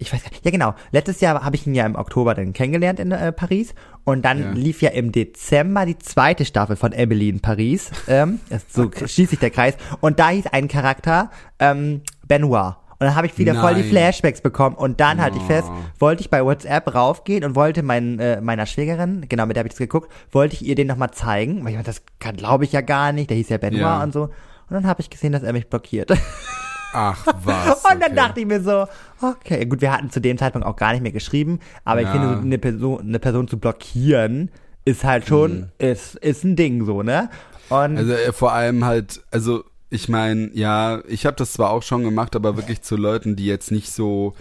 Ich 0.00 0.12
weiß 0.12 0.22
gar 0.22 0.30
nicht. 0.30 0.44
Ja, 0.44 0.50
genau. 0.52 0.74
Letztes 0.92 1.20
Jahr 1.20 1.42
habe 1.44 1.56
ich 1.56 1.66
ihn 1.66 1.74
ja 1.74 1.84
im 1.84 1.96
Oktober 1.96 2.34
dann 2.34 2.52
kennengelernt 2.52 3.00
in 3.00 3.10
äh, 3.10 3.32
Paris. 3.32 3.74
Und 4.04 4.24
dann 4.24 4.40
Ja. 4.40 4.50
lief 4.52 4.80
ja 4.80 4.90
im 4.90 5.10
Dezember 5.10 5.84
die 5.86 5.98
zweite 5.98 6.44
Staffel 6.44 6.76
von 6.76 6.92
Emily 6.92 7.28
in 7.28 7.40
Paris. 7.40 7.90
Ähm, 8.06 8.38
so 8.68 8.90
schließt 8.92 9.30
sich 9.30 9.38
der 9.40 9.50
Kreis. 9.50 9.74
Und 10.00 10.20
da 10.20 10.28
hieß 10.30 10.46
ein 10.52 10.68
Charakter 10.68 11.30
ähm, 11.58 12.02
Benoit. 12.28 12.76
Und 13.00 13.06
dann 13.06 13.14
habe 13.14 13.26
ich 13.28 13.38
wieder 13.38 13.54
voll 13.54 13.74
die 13.74 13.80
Nein. 13.82 13.90
Flashbacks 13.90 14.40
bekommen. 14.40 14.74
Und 14.76 14.98
dann 15.00 15.20
halte 15.20 15.36
ich 15.36 15.42
Oh. 15.44 15.46
fest, 15.46 15.68
wollte 15.98 16.20
ich 16.20 16.30
bei 16.30 16.44
WhatsApp 16.44 16.94
raufgehen 16.94 17.44
und 17.44 17.54
wollte 17.56 17.82
mein, 17.82 18.18
äh, 18.18 18.40
meiner 18.40 18.66
Schwägerin, 18.66 19.26
genau, 19.28 19.46
mit 19.46 19.54
der 19.56 19.60
habe 19.60 19.68
ich 19.68 19.72
das 19.74 19.78
geguckt, 19.78 20.10
wollte 20.32 20.54
ich 20.54 20.64
ihr 20.64 20.74
den 20.74 20.86
nochmal 20.88 21.10
zeigen. 21.12 21.62
Weil 21.64 21.70
ich 21.70 21.74
meinte, 21.76 21.90
das 21.90 22.02
kann 22.20 22.36
glaube 22.36 22.64
ich 22.64 22.72
ja 22.72 22.80
gar 22.80 23.12
nicht. 23.12 23.30
Der 23.30 23.36
hieß 23.36 23.48
ja 23.50 23.58
Benoit 23.58 23.80
Ja. 23.80 24.02
und 24.02 24.12
so. 24.12 24.22
Und 24.24 24.32
dann 24.70 24.86
habe 24.86 25.00
ich 25.00 25.10
gesehen, 25.10 25.32
dass 25.32 25.42
er 25.42 25.52
mich 25.52 25.68
blockiert. 25.68 26.10
Ach 26.92 27.26
was. 27.44 27.84
Und 27.84 28.00
dann 28.00 28.02
okay. 28.02 28.14
dachte 28.14 28.40
ich 28.40 28.46
mir 28.46 28.60
so, 28.60 28.86
okay, 29.20 29.64
gut, 29.66 29.80
wir 29.80 29.92
hatten 29.92 30.10
zu 30.10 30.20
dem 30.20 30.38
Zeitpunkt 30.38 30.66
auch 30.66 30.76
gar 30.76 30.92
nicht 30.92 31.02
mehr 31.02 31.12
geschrieben, 31.12 31.60
aber 31.84 32.00
ich 32.00 32.06
Ja. 32.06 32.12
finde, 32.12 32.28
so 32.36 32.40
eine 32.40 32.58
Person, 32.58 33.00
eine 33.00 33.18
Person 33.18 33.48
zu 33.48 33.58
blockieren, 33.58 34.50
ist 34.84 35.04
halt 35.04 35.26
schon, 35.26 35.70
ist, 35.78 36.14
ist 36.16 36.44
ein 36.44 36.56
Ding 36.56 36.84
so, 36.86 37.02
ne? 37.02 37.28
Und 37.68 37.98
Also 37.98 38.12
äh, 38.12 38.32
vor 38.32 38.52
allem 38.52 38.84
halt, 38.84 39.20
also 39.30 39.64
ich 39.90 40.08
meine, 40.08 40.50
ja, 40.54 41.02
ich 41.08 41.26
habe 41.26 41.36
das 41.36 41.52
zwar 41.52 41.70
auch 41.70 41.82
schon 41.82 42.02
gemacht, 42.02 42.34
aber 42.36 42.56
wirklich 42.56 42.82
zu 42.82 42.96
Leuten, 42.96 43.36
die 43.36 43.46
jetzt 43.46 43.70
nicht 43.70 43.90
so, 43.92 44.34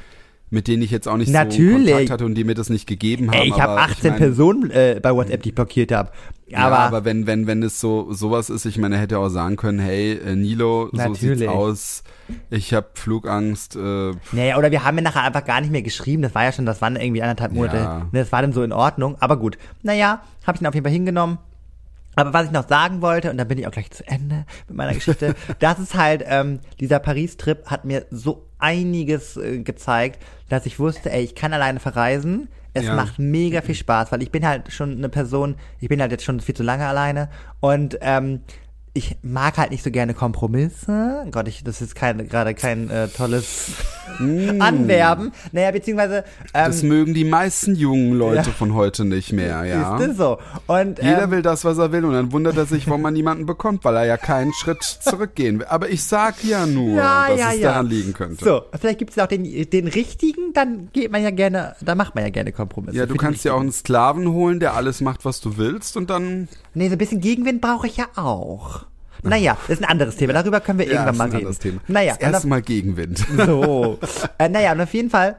mit 0.50 0.68
denen 0.70 0.82
ich 0.84 0.92
jetzt 0.92 1.08
auch 1.08 1.18
nicht 1.18 1.32
Natürlich. 1.32 1.88
so 1.88 1.92
Kontakt 1.92 2.10
hatte 2.12 2.26
und 2.26 2.36
die 2.36 2.46
mir 2.46 2.54
das 2.56 2.70
nicht 2.70 2.88
gegeben 2.88 3.30
haben. 3.30 3.40
ey, 3.40 3.48
ich 3.50 3.60
habe 3.60 3.74
aber 3.74 3.82
18 3.82 4.12
mein, 4.12 4.18
Personen 4.20 4.72
äh, 4.72 5.00
bei 5.02 5.14
WhatsApp, 5.14 5.44
die 5.44 5.50
ich 5.50 5.56
blockiert 5.56 5.92
habe. 5.92 6.12
Ja, 6.50 6.60
Aber, 6.60 6.78
aber 6.80 7.06
wenn, 7.06 7.28
wenn, 7.28 7.46
wenn 7.46 7.62
es 7.62 7.80
so 7.82 8.14
sowas 8.14 8.50
ist, 8.50 8.66
ich 8.66 8.78
meine, 8.78 8.96
er 8.96 9.02
hätte 9.02 9.20
auch 9.20 9.28
sagen 9.28 9.58
können, 9.58 9.80
hey, 9.80 10.14
äh, 10.14 10.34
Nilo, 10.36 10.88
so 10.92 10.96
Natürlich. 10.98 11.40
sieht's 11.40 11.48
aus, 11.52 12.04
ich 12.50 12.74
habe 12.74 12.88
Flugangst, 12.94 13.76
äh, 13.76 14.12
naja, 14.32 14.58
oder 14.58 14.72
wir 14.72 14.86
haben 14.86 14.96
ja 14.98 15.04
nachher 15.04 15.24
einfach 15.24 15.44
gar 15.44 15.60
nicht 15.60 15.72
mehr 15.72 15.82
geschrieben, 15.82 16.22
das 16.22 16.34
war 16.36 16.46
ja 16.46 16.54
schon, 16.54 16.66
das 16.66 16.82
waren 16.82 16.96
irgendwie 16.96 17.22
anderthalb 17.22 17.52
Monate, 17.52 17.78
Ja. 17.78 17.98
ne, 18.12 18.20
das 18.20 18.32
war 18.32 18.42
dann 18.42 18.54
so 18.54 18.64
in 18.64 18.72
Ordnung, 18.72 19.18
aber 19.20 19.36
gut. 19.38 19.58
Naja, 19.84 20.22
habe 20.46 20.56
ich 20.56 20.62
ihn 20.62 20.68
auf 20.68 20.74
jeden 20.74 20.86
Fall 20.86 20.94
hingenommen. 20.94 21.38
Aber 22.16 22.34
was 22.34 22.46
ich 22.48 22.52
noch 22.52 22.68
sagen 22.68 23.02
wollte, 23.02 23.30
und 23.30 23.38
da 23.38 23.44
bin 23.44 23.60
ich 23.60 23.68
auch 23.68 23.72
gleich 23.72 23.92
zu 23.92 24.08
Ende 24.08 24.46
mit 24.68 24.78
meiner 24.78 24.94
Geschichte, 24.94 25.36
das 25.60 25.80
ist 25.80 25.96
halt, 25.96 26.24
ähm, 26.26 26.62
dieser 26.80 27.00
Paris-Trip 27.00 27.66
hat 27.68 27.86
mir 27.86 28.06
so 28.10 28.48
einiges 28.58 29.38
äh, 29.38 29.60
gezeigt, 29.60 30.24
dass 30.50 30.66
ich 30.66 30.80
wusste, 30.80 31.12
ey, 31.12 31.24
ich 31.24 31.36
kann 31.36 31.54
alleine 31.54 31.80
verreisen. 31.80 32.48
Es 32.78 32.86
Ja. 32.86 32.96
macht 32.96 33.18
mega 33.20 33.62
viel 33.62 33.76
Spaß, 33.76 34.12
weil 34.12 34.22
ich 34.22 34.32
bin 34.32 34.46
halt 34.46 34.72
schon 34.72 34.98
eine 34.98 35.10
Person, 35.10 35.56
ich 35.80 35.90
bin 35.90 36.00
halt 36.02 36.12
jetzt 36.12 36.24
schon 36.24 36.40
viel 36.40 36.56
zu 36.56 36.64
lange 36.64 36.86
alleine 36.86 37.30
und 37.60 37.98
ähm, 38.02 38.42
ich 38.98 39.16
mag 39.22 39.58
halt 39.58 39.70
nicht 39.70 39.84
so 39.84 39.92
gerne 39.92 40.14
Kompromisse. 40.16 41.28
Gott, 41.32 41.48
ich, 41.48 41.64
das 41.64 41.82
ist 41.82 41.94
kein, 41.96 42.28
gerade 42.28 42.56
kein 42.56 42.90
äh, 42.90 43.08
tolles 43.08 43.72
Anwerben. 44.20 45.32
Naja, 45.52 45.72
beziehungsweise 45.72 46.24
ähm, 46.54 46.66
das 46.66 46.82
mögen 46.82 47.14
die 47.14 47.24
meisten 47.24 47.76
jungen 47.76 48.14
Leute 48.14 48.48
Ja. 48.50 48.56
von 48.56 48.74
heute 48.74 49.06
nicht 49.06 49.32
mehr, 49.34 49.66
ja. 49.66 49.98
ist 49.98 50.08
das 50.08 50.18
so. 50.18 50.40
Und 50.66 50.98
Jeder 51.02 51.24
ähm, 51.24 51.32
will 51.32 51.42
das, 51.44 51.64
was 51.64 51.78
er 51.78 51.92
will, 51.92 52.06
und 52.06 52.14
dann 52.14 52.32
wundert 52.32 52.58
er 52.58 52.66
sich, 52.66 52.88
warum 52.88 53.04
man 53.04 53.14
niemanden 53.14 53.46
bekommt, 53.46 53.86
weil 53.86 53.96
er 53.96 54.06
ja 54.06 54.18
keinen 54.18 54.54
Schritt 54.54 54.84
zurückgehen 54.84 55.60
will. 55.60 55.68
Aber 55.68 55.90
ich 55.90 56.04
sag 56.04 56.44
ja 56.44 56.66
nur, 56.66 56.96
Ja, 56.96 57.28
dass 57.30 57.40
ja, 57.40 57.52
es 57.54 57.62
daran 57.62 57.88
liegen 57.88 58.14
könnte. 58.14 58.44
So, 58.44 58.62
vielleicht 58.80 58.98
gibt 59.00 59.12
es 59.12 59.20
auch 59.20 59.28
den, 59.28 59.44
den 59.70 59.88
richtigen, 59.88 60.54
dann 60.54 60.90
geht 60.94 61.12
man 61.12 61.22
ja 61.22 61.30
gerne, 61.30 61.76
da 61.82 61.94
macht 61.96 62.16
man 62.16 62.24
ja 62.24 62.30
gerne 62.32 62.52
Kompromisse. 62.52 62.98
Ja, 62.98 63.06
du 63.06 63.16
kannst 63.16 63.46
dir 63.46 63.54
auch 63.54 63.62
einen 63.62 63.72
Sklaven 63.72 64.28
holen, 64.32 64.60
der 64.60 64.74
alles 64.76 65.02
macht, 65.02 65.26
was 65.26 65.40
du 65.42 65.58
willst, 65.58 65.96
und 65.98 66.10
dann. 66.10 66.48
Nee, 66.78 66.90
so 66.90 66.96
ein 66.96 66.98
bisschen 67.00 67.22
Gegenwind 67.22 67.62
brauche 67.62 67.88
ich 67.88 67.98
ja 67.98 68.06
auch. 68.16 68.86
Naja, 69.24 69.58
das 69.68 69.80
ist 69.80 69.84
ein 69.84 69.90
anderes 69.90 70.16
Thema, 70.16 70.34
darüber 70.34 70.60
können 70.60 70.78
wir 70.78 70.86
Ja, 70.86 70.92
irgendwann 71.06 71.14
ist 71.14 71.18
mal 71.18 71.24
ein 71.24 71.30
reden. 71.32 71.38
anderes 71.40 71.60
Thema. 71.60 71.82
Naja, 71.88 72.14
das 72.20 72.22
erste 72.34 72.48
Mal 72.48 72.62
Gegenwind. 72.62 73.26
So. 73.46 73.98
äh, 74.38 74.48
naja, 74.48 74.74
und 74.74 74.82
auf 74.82 74.94
jeden 74.94 75.10
Fall 75.10 75.38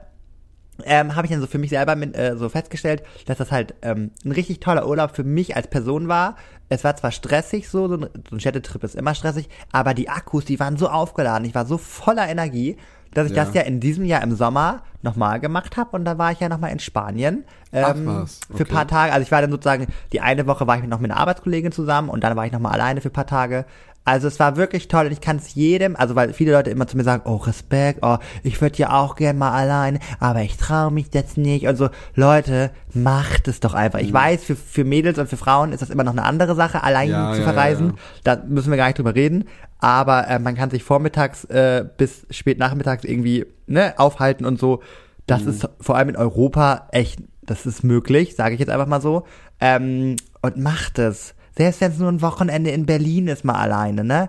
ähm, 0.84 1.14
habe 1.14 1.26
ich 1.26 1.32
dann 1.32 1.40
so 1.40 1.46
für 1.46 1.58
mich 1.58 1.70
selber 1.70 1.94
mit, 1.96 2.16
äh, 2.16 2.36
so 2.36 2.48
festgestellt, 2.48 3.02
dass 3.26 3.38
das 3.38 3.52
halt 3.52 3.74
ähm, 3.82 4.10
ein 4.24 4.32
richtig 4.32 4.60
toller 4.60 4.88
Urlaub 4.88 5.14
für 5.14 5.24
mich 5.24 5.54
als 5.56 5.68
Person 5.68 6.08
war. 6.08 6.36
Es 6.68 6.82
war 6.84 6.96
zwar 6.96 7.12
stressig 7.12 7.68
so, 7.68 7.88
so 7.88 7.94
ein, 7.94 8.08
so 8.28 8.36
ein 8.36 8.40
Städtetrip 8.40 8.82
ist 8.84 8.94
immer 8.96 9.14
stressig, 9.14 9.48
aber 9.72 9.94
die 9.94 10.08
Akkus, 10.08 10.44
die 10.44 10.58
waren 10.60 10.76
so 10.76 10.88
aufgeladen, 10.88 11.46
ich 11.46 11.54
war 11.54 11.66
so 11.66 11.78
voller 11.78 12.28
Energie, 12.28 12.76
dass 13.14 13.26
ich 13.30 13.36
Ja. 13.36 13.44
das 13.44 13.54
ja 13.54 13.62
in 13.62 13.80
diesem 13.80 14.04
Jahr 14.04 14.22
im 14.22 14.34
Sommer 14.34 14.82
nochmal 15.02 15.38
gemacht 15.40 15.76
habe 15.76 15.90
und 15.96 16.04
da 16.04 16.18
war 16.18 16.32
ich 16.32 16.40
ja 16.40 16.48
nochmal 16.48 16.72
in 16.72 16.78
Spanien 16.80 17.44
Ach 17.72 17.94
ähm, 17.94 18.06
was, 18.06 18.40
für 18.48 18.62
okay. 18.64 18.72
paar 18.72 18.88
Tage. 18.88 19.12
Also 19.12 19.22
ich 19.22 19.30
war 19.32 19.40
dann 19.40 19.50
sozusagen, 19.50 19.86
die 20.12 20.20
eine 20.20 20.46
Woche 20.46 20.66
war 20.66 20.76
ich 20.78 20.84
noch 20.84 21.00
mit 21.00 21.10
einer 21.10 21.20
Arbeitskollegin 21.20 21.70
zusammen 21.72 22.08
und 22.08 22.24
dann 22.24 22.36
war 22.36 22.46
ich 22.46 22.52
nochmal 22.52 22.72
alleine 22.72 23.00
für 23.00 23.10
paar 23.10 23.26
Tage. 23.26 23.64
Also 24.04 24.26
es 24.26 24.40
war 24.40 24.56
wirklich 24.56 24.88
toll 24.88 25.04
und 25.04 25.12
ich 25.12 25.20
kann 25.20 25.36
es 25.36 25.54
jedem, 25.54 25.94
also 25.94 26.14
weil 26.16 26.32
viele 26.32 26.52
Leute 26.52 26.70
immer 26.70 26.86
zu 26.86 26.96
mir 26.96 27.04
sagen, 27.04 27.24
oh 27.26 27.36
Respekt, 27.36 27.98
oh 28.00 28.16
ich 28.42 28.58
würde 28.62 28.78
ja 28.78 28.90
auch 28.98 29.16
gern 29.16 29.36
mal 29.36 29.50
alleine, 29.52 29.98
aber 30.18 30.40
ich 30.40 30.56
traue 30.56 30.90
mich 30.90 31.08
jetzt 31.12 31.36
nicht 31.36 31.66
und 31.68 31.76
so. 31.76 31.90
Leute, 32.14 32.70
macht 32.94 33.48
es 33.48 33.60
doch 33.60 33.74
einfach. 33.74 33.98
Mhm. 33.98 34.06
Ich 34.06 34.12
weiß, 34.14 34.44
für, 34.44 34.56
für 34.56 34.84
Mädels 34.84 35.18
und 35.18 35.28
für 35.28 35.36
Frauen 35.36 35.72
ist 35.72 35.82
das 35.82 35.90
immer 35.90 36.04
noch 36.04 36.12
eine 36.12 36.22
andere 36.24 36.54
Sache, 36.54 36.82
allein 36.82 37.10
Ja, 37.10 37.32
zu 37.34 37.40
ja, 37.40 37.44
verreisen. 37.44 37.88
ja, 38.24 38.34
Da 38.36 38.42
müssen 38.46 38.70
wir 38.70 38.78
gar 38.78 38.86
nicht 38.86 38.96
drüber 38.98 39.14
reden. 39.14 39.44
Aber 39.80 40.26
äh, 40.28 40.38
man 40.38 40.54
kann 40.56 40.70
sich 40.70 40.82
vormittags 40.82 41.44
äh, 41.44 41.84
bis 41.96 42.26
spät 42.30 42.58
nachmittags 42.58 43.04
irgendwie 43.04 43.46
ne, 43.66 43.94
aufhalten 43.96 44.44
und 44.44 44.58
so. 44.58 44.82
Das 45.26 45.42
Mhm. 45.42 45.48
ist 45.50 45.68
vor 45.80 45.96
allem 45.96 46.08
in 46.10 46.16
Europa 46.16 46.88
echt, 46.92 47.20
das 47.42 47.66
ist 47.66 47.84
möglich, 47.84 48.34
sage 48.34 48.54
ich 48.54 48.60
jetzt 48.60 48.70
einfach 48.70 48.86
mal 48.86 49.00
so. 49.00 49.24
Ähm, 49.60 50.16
und 50.42 50.56
macht 50.56 50.98
es. 50.98 51.34
Selbst 51.56 51.80
wenn 51.80 51.92
es 51.92 51.98
nur 51.98 52.10
ein 52.10 52.22
Wochenende 52.22 52.70
in 52.70 52.86
Berlin 52.86 53.28
ist, 53.28 53.44
mal 53.44 53.54
alleine, 53.56 54.04
ne? 54.04 54.28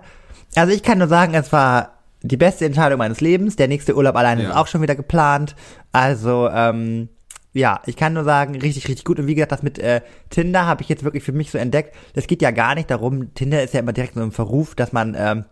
Also 0.56 0.72
ich 0.72 0.82
kann 0.82 0.98
nur 0.98 1.06
sagen, 1.08 1.34
es 1.34 1.52
war 1.52 1.92
die 2.22 2.36
beste 2.36 2.66
Entscheidung 2.66 2.98
meines 2.98 3.20
Lebens. 3.20 3.56
Der 3.56 3.68
nächste 3.68 3.96
Urlaub 3.96 4.16
alleine 4.16 4.42
Ja. 4.42 4.50
ist 4.50 4.56
auch 4.56 4.66
schon 4.66 4.82
wieder 4.82 4.96
geplant. 4.96 5.54
Also, 5.92 6.48
ähm, 6.52 7.08
ja, 7.52 7.80
ich 7.86 7.96
kann 7.96 8.12
nur 8.12 8.24
sagen, 8.24 8.54
richtig, 8.54 8.88
richtig 8.88 9.04
gut. 9.04 9.18
Und 9.18 9.26
wie 9.26 9.34
gesagt, 9.34 9.52
das 9.52 9.62
mit 9.62 9.78
äh, 9.78 10.02
Tinder 10.30 10.66
habe 10.66 10.82
ich 10.82 10.88
jetzt 10.88 11.04
wirklich 11.04 11.24
für 11.24 11.32
mich 11.32 11.50
so 11.50 11.58
entdeckt. 11.58 11.96
Das 12.14 12.26
geht 12.26 12.42
ja 12.42 12.50
gar 12.50 12.74
nicht 12.74 12.90
darum, 12.90 13.34
Tinder 13.34 13.62
ist 13.62 13.74
ja 13.74 13.80
immer 13.80 13.92
direkt 13.92 14.14
so 14.14 14.22
im 14.22 14.32
Verruf, 14.32 14.74
dass 14.74 14.92
man 14.92 15.16
ähm, 15.18 15.44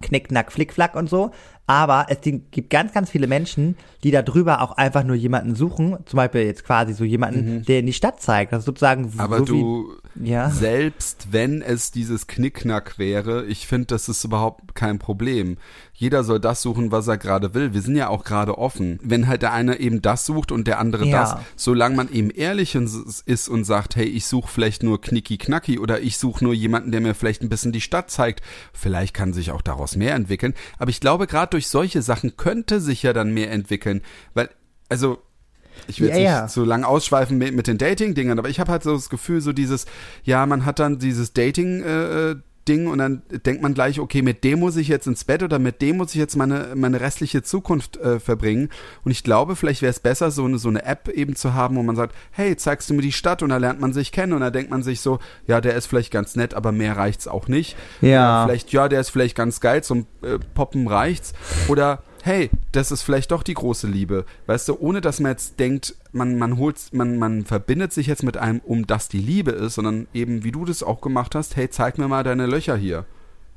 Knick, 0.00 0.28
Knack, 0.28 0.52
Flick, 0.52 0.72
Flack 0.72 0.96
und 0.96 1.08
so. 1.08 1.30
Aber 1.66 2.06
es 2.10 2.18
gibt 2.20 2.68
ganz, 2.68 2.92
ganz 2.92 3.08
viele 3.08 3.26
Menschen, 3.26 3.76
die 4.02 4.10
da 4.10 4.20
drüber 4.20 4.60
auch 4.60 4.72
einfach 4.72 5.02
nur 5.02 5.16
jemanden 5.16 5.54
suchen, 5.54 5.96
zum 6.04 6.18
Beispiel 6.18 6.42
jetzt 6.42 6.64
quasi 6.64 6.92
so 6.92 7.04
jemanden, 7.04 7.64
der 7.64 7.78
in 7.78 7.86
die 7.86 7.94
Stadt 7.94 8.20
zeigt. 8.20 8.52
Das 8.52 8.60
ist 8.60 8.66
sozusagen 8.66 9.04
Mhm. 9.04 9.20
Aber 9.20 9.38
so 9.38 9.44
du, 9.46 9.92
wie, 10.14 10.30
ja. 10.30 10.50
selbst 10.50 11.28
wenn 11.30 11.62
es 11.62 11.90
dieses 11.90 12.26
Knickknack 12.26 12.98
wäre, 12.98 13.46
ich 13.46 13.66
finde, 13.66 13.86
das 13.86 14.10
ist 14.10 14.24
überhaupt 14.24 14.74
kein 14.74 14.98
Problem. 14.98 15.56
Jeder 15.96 16.24
soll 16.24 16.40
das 16.40 16.60
suchen, 16.60 16.90
was 16.90 17.06
er 17.06 17.18
gerade 17.18 17.54
will. 17.54 17.72
Wir 17.72 17.80
sind 17.80 17.94
ja 17.94 18.08
auch 18.08 18.24
gerade 18.24 18.58
offen. 18.58 18.98
Wenn 19.00 19.28
halt 19.28 19.42
der 19.42 19.52
eine 19.52 19.78
eben 19.78 20.02
das 20.02 20.26
sucht 20.26 20.50
und 20.50 20.66
der 20.66 20.80
andere 20.80 21.06
Ja. 21.06 21.20
das, 21.20 21.36
solange 21.54 21.94
man 21.94 22.10
eben 22.12 22.30
ehrlich 22.30 22.74
ist 22.74 23.48
und 23.48 23.64
sagt, 23.64 23.94
hey, 23.94 24.04
ich 24.06 24.26
suche 24.26 24.48
vielleicht 24.50 24.82
nur 24.82 25.00
Knicki 25.00 25.38
Knacki 25.38 25.78
oder 25.78 26.00
ich 26.00 26.18
suche 26.18 26.42
nur 26.42 26.52
jemanden, 26.52 26.90
der 26.90 27.00
mir 27.00 27.14
vielleicht 27.14 27.42
ein 27.42 27.48
bisschen 27.48 27.70
die 27.70 27.80
Stadt 27.80 28.10
zeigt, 28.10 28.42
vielleicht 28.72 29.14
kann 29.14 29.32
sich 29.32 29.52
auch 29.52 29.62
daraus 29.62 29.94
mehr 29.94 30.16
entwickeln. 30.16 30.54
Aber 30.78 30.90
ich 30.90 30.98
glaube, 30.98 31.28
gerade 31.28 31.50
durch 31.50 31.68
solche 31.68 32.02
Sachen 32.02 32.36
könnte 32.36 32.80
sich 32.80 33.04
ja 33.04 33.12
dann 33.12 33.32
mehr 33.32 33.52
entwickeln, 33.52 34.02
weil, 34.34 34.50
also, 34.88 35.18
ich 35.86 36.00
will 36.00 36.08
Ja, 36.08 36.14
jetzt 36.14 36.22
nicht 36.22 36.30
ja. 36.30 36.48
so 36.48 36.64
lang 36.64 36.82
ausschweifen 36.82 37.38
mit, 37.38 37.54
mit 37.54 37.68
den 37.68 37.78
Dating-Dingern, 37.78 38.38
aber 38.40 38.48
ich 38.48 38.58
habe 38.58 38.72
halt 38.72 38.82
so 38.82 38.94
das 38.94 39.08
Gefühl, 39.10 39.40
so 39.40 39.52
dieses, 39.52 39.86
ja, 40.24 40.44
man 40.46 40.64
hat 40.64 40.80
dann 40.80 40.98
dieses 40.98 41.32
Dating- 41.34 41.82
äh, 41.82 42.34
Ding 42.68 42.86
und 42.86 42.98
dann 42.98 43.22
denkt 43.30 43.62
man 43.62 43.74
gleich, 43.74 44.00
okay, 44.00 44.22
mit 44.22 44.44
dem 44.44 44.60
muss 44.60 44.76
ich 44.76 44.88
jetzt 44.88 45.06
ins 45.06 45.24
Bett 45.24 45.42
oder 45.42 45.58
mit 45.58 45.82
dem 45.82 45.98
muss 45.98 46.14
ich 46.14 46.20
jetzt 46.20 46.36
meine, 46.36 46.72
meine 46.74 47.00
restliche 47.00 47.42
Zukunft 47.42 47.96
äh, 47.98 48.20
verbringen. 48.20 48.70
Und 49.04 49.10
ich 49.10 49.24
glaube, 49.24 49.56
vielleicht 49.56 49.82
wäre 49.82 49.90
es 49.90 50.00
besser, 50.00 50.30
so 50.30 50.44
eine, 50.44 50.58
so 50.58 50.68
eine 50.68 50.84
App 50.84 51.08
eben 51.08 51.36
zu 51.36 51.54
haben, 51.54 51.76
wo 51.76 51.82
man 51.82 51.96
sagt, 51.96 52.14
hey, 52.30 52.56
zeigst 52.56 52.90
du 52.90 52.94
mir 52.94 53.02
die 53.02 53.12
Stadt 53.12 53.42
und 53.42 53.50
da 53.50 53.56
lernt 53.56 53.80
man 53.80 53.92
sich 53.92 54.12
kennen 54.12 54.32
und 54.32 54.40
da 54.40 54.50
denkt 54.50 54.70
man 54.70 54.82
sich 54.82 55.00
so, 55.00 55.18
ja, 55.46 55.60
der 55.60 55.74
ist 55.74 55.86
vielleicht 55.86 56.12
ganz 56.12 56.36
nett, 56.36 56.54
aber 56.54 56.72
mehr 56.72 56.96
reicht's 56.96 57.28
auch 57.28 57.48
nicht. 57.48 57.76
Ja. 58.00 58.44
Oder 58.44 58.48
vielleicht, 58.48 58.72
ja, 58.72 58.88
der 58.88 59.00
ist 59.00 59.10
vielleicht 59.10 59.36
ganz 59.36 59.60
geil, 59.60 59.82
zum 59.82 60.06
äh, 60.22 60.38
Poppen 60.54 60.86
reicht's. 60.88 61.34
Oder 61.68 62.02
hey, 62.24 62.48
das 62.72 62.90
ist 62.90 63.02
vielleicht 63.02 63.32
doch 63.32 63.42
die 63.42 63.52
große 63.52 63.86
Liebe. 63.86 64.24
Weißt 64.46 64.66
du, 64.68 64.80
ohne 64.80 65.02
dass 65.02 65.20
man 65.20 65.32
jetzt 65.32 65.60
denkt, 65.60 65.94
man, 66.12 66.38
man 66.38 66.56
holt, 66.56 66.78
man, 66.92 67.18
man 67.18 67.44
verbindet 67.44 67.92
sich 67.92 68.06
jetzt 68.06 68.22
mit 68.22 68.38
einem, 68.38 68.60
um 68.60 68.86
das 68.86 69.08
die 69.08 69.18
Liebe 69.18 69.50
ist, 69.50 69.74
sondern 69.74 70.06
eben, 70.14 70.42
wie 70.42 70.50
du 70.50 70.64
das 70.64 70.82
auch 70.82 71.02
gemacht 71.02 71.34
hast, 71.34 71.54
hey, 71.56 71.68
zeig 71.68 71.98
mir 71.98 72.08
mal 72.08 72.24
deine 72.24 72.46
Löcher 72.46 72.76
hier. 72.76 73.04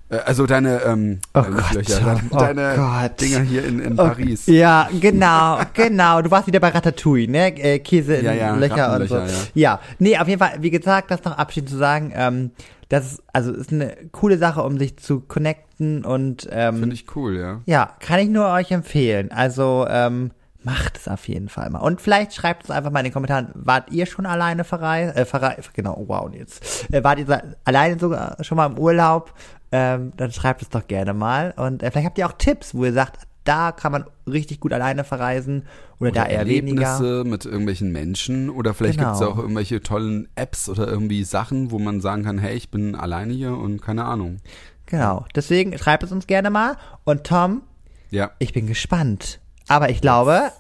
Äh, 0.10 0.18
Also 0.26 0.46
deine, 0.46 0.82
ähm, 0.84 1.20
Oh 1.34 1.40
äh, 1.40 1.50
nicht 1.50 1.58
Gott, 1.64 1.74
Löcher, 1.74 2.00
deine, 2.06 2.22
oh 2.32 2.38
deine 2.38 2.76
Gott. 2.76 3.22
Dinger 3.22 3.40
hier 3.42 3.66
in, 3.66 3.80
in 3.80 3.94
Oh, 3.94 4.04
Paris. 4.04 4.46
Ja, 4.48 4.90
genau, 5.00 5.60
genau. 5.74 6.22
Du 6.22 6.32
warst 6.32 6.48
wieder 6.48 6.60
bei 6.60 6.70
Ratatouille, 6.70 7.30
ne? 7.30 7.58
Äh, 7.58 7.80
Käse 7.80 8.16
in 8.16 8.26
Ja, 8.26 8.34
ja, 8.34 8.56
Löcher 8.56 8.94
und 9.00 9.08
so. 9.08 9.16
Rattenlöcher, 9.16 9.48
Ja. 9.54 9.80
nee, 10.00 10.18
auf 10.18 10.28
jeden 10.28 10.40
Fall, 10.40 10.58
wie 10.62 10.70
gesagt, 10.72 11.12
das 11.12 11.24
noch 11.24 11.38
abschließend 11.38 11.70
zu 11.72 11.78
sagen, 11.78 12.14
ähm, 12.16 12.52
das 12.90 13.14
ist, 13.14 13.24
also 13.34 13.52
ist 13.52 13.74
eine 13.74 13.98
coole 14.14 14.38
Sache, 14.38 14.64
um 14.64 14.78
sich 14.80 14.96
zu 14.98 15.20
connecten 15.20 16.06
und 16.06 16.48
ähm, 16.52 16.78
Finde 16.80 16.96
ich 16.96 17.06
cool, 17.18 17.36
ja. 17.38 17.62
ja, 17.66 17.90
kann 18.00 18.20
ich 18.22 18.30
nur 18.30 18.48
euch 18.50 18.72
empfehlen. 18.72 19.30
Also 19.32 19.86
ähm, 19.90 20.32
macht 20.68 20.98
es 20.98 21.08
auf 21.08 21.28
jeden 21.28 21.50
Fall 21.50 21.70
mal. 21.70 21.80
Und 21.80 22.02
vielleicht 22.02 22.34
schreibt 22.34 22.66
es 22.66 22.72
einfach 22.72 22.92
mal 22.92 23.00
in 23.00 23.06
den 23.06 23.14
Kommentaren, 23.14 23.50
wart 23.54 23.90
ihr 23.92 24.06
schon 24.06 24.26
alleine 24.26 24.64
verreist? 24.64 25.16
Äh, 25.18 25.26
verreist 25.26 25.74
genau, 25.74 26.04
wow, 26.08 26.30
jetzt. 26.34 26.92
Äh, 26.94 27.04
wart 27.04 27.20
ihr 27.20 27.56
alleine 27.64 27.98
sogar 28.00 28.38
schon 28.44 28.58
mal 28.58 28.66
im 28.68 28.78
Urlaub? 28.78 29.34
Ähm, 29.72 30.14
dann 30.18 30.32
schreibt 30.32 30.62
es 30.62 30.70
doch 30.70 30.88
gerne 30.88 31.14
mal. 31.14 31.54
Und 31.58 31.84
äh, 31.84 31.92
vielleicht 31.92 32.08
habt 32.08 32.18
ihr 32.18 32.28
auch 32.28 32.34
Tipps, 32.38 32.74
wo 32.76 32.86
ihr 32.86 32.94
sagt, 32.94 33.26
da 33.44 33.72
kann 33.72 33.94
man 33.94 34.04
richtig 34.30 34.60
gut 34.60 34.74
alleine 34.74 35.06
verreisen 35.06 35.64
oder, 36.00 36.12
da 36.12 36.26
eher 36.26 36.46
weniger. 36.46 36.84
Erlebnisse 36.86 37.24
mit 37.26 37.46
irgendwelchen 37.46 37.92
Menschen 37.94 38.50
oder 38.50 38.74
vielleicht 38.74 38.98
Genau. 39.00 39.12
gibt's 39.12 39.22
ja 39.22 39.28
auch 39.28 39.38
irgendwelche 39.38 39.82
tollen 39.82 40.28
Apps 40.36 40.68
oder 40.68 40.86
irgendwie 40.88 41.24
Sachen, 41.24 41.72
wo 41.72 41.80
man 41.80 42.02
sagen 42.02 42.24
kann, 42.24 42.38
hey, 42.40 42.56
ich 42.56 42.70
bin 42.72 42.94
alleine 42.96 43.32
hier 43.34 43.58
und 43.58 43.82
keine 43.82 44.04
Ahnung. 44.04 44.38
Genau. 44.86 45.26
Deswegen 45.36 45.78
schreibt 45.78 46.04
es 46.04 46.12
uns 46.12 46.28
gerne 46.28 46.50
mal. 46.50 46.76
Und 47.06 47.24
Tom, 47.26 47.62
Ja. 48.10 48.32
ich 48.40 48.52
bin 48.54 48.68
gespannt. 48.68 49.40
Aber 49.68 49.90
ich 49.90 50.02
glaube, 50.02 50.52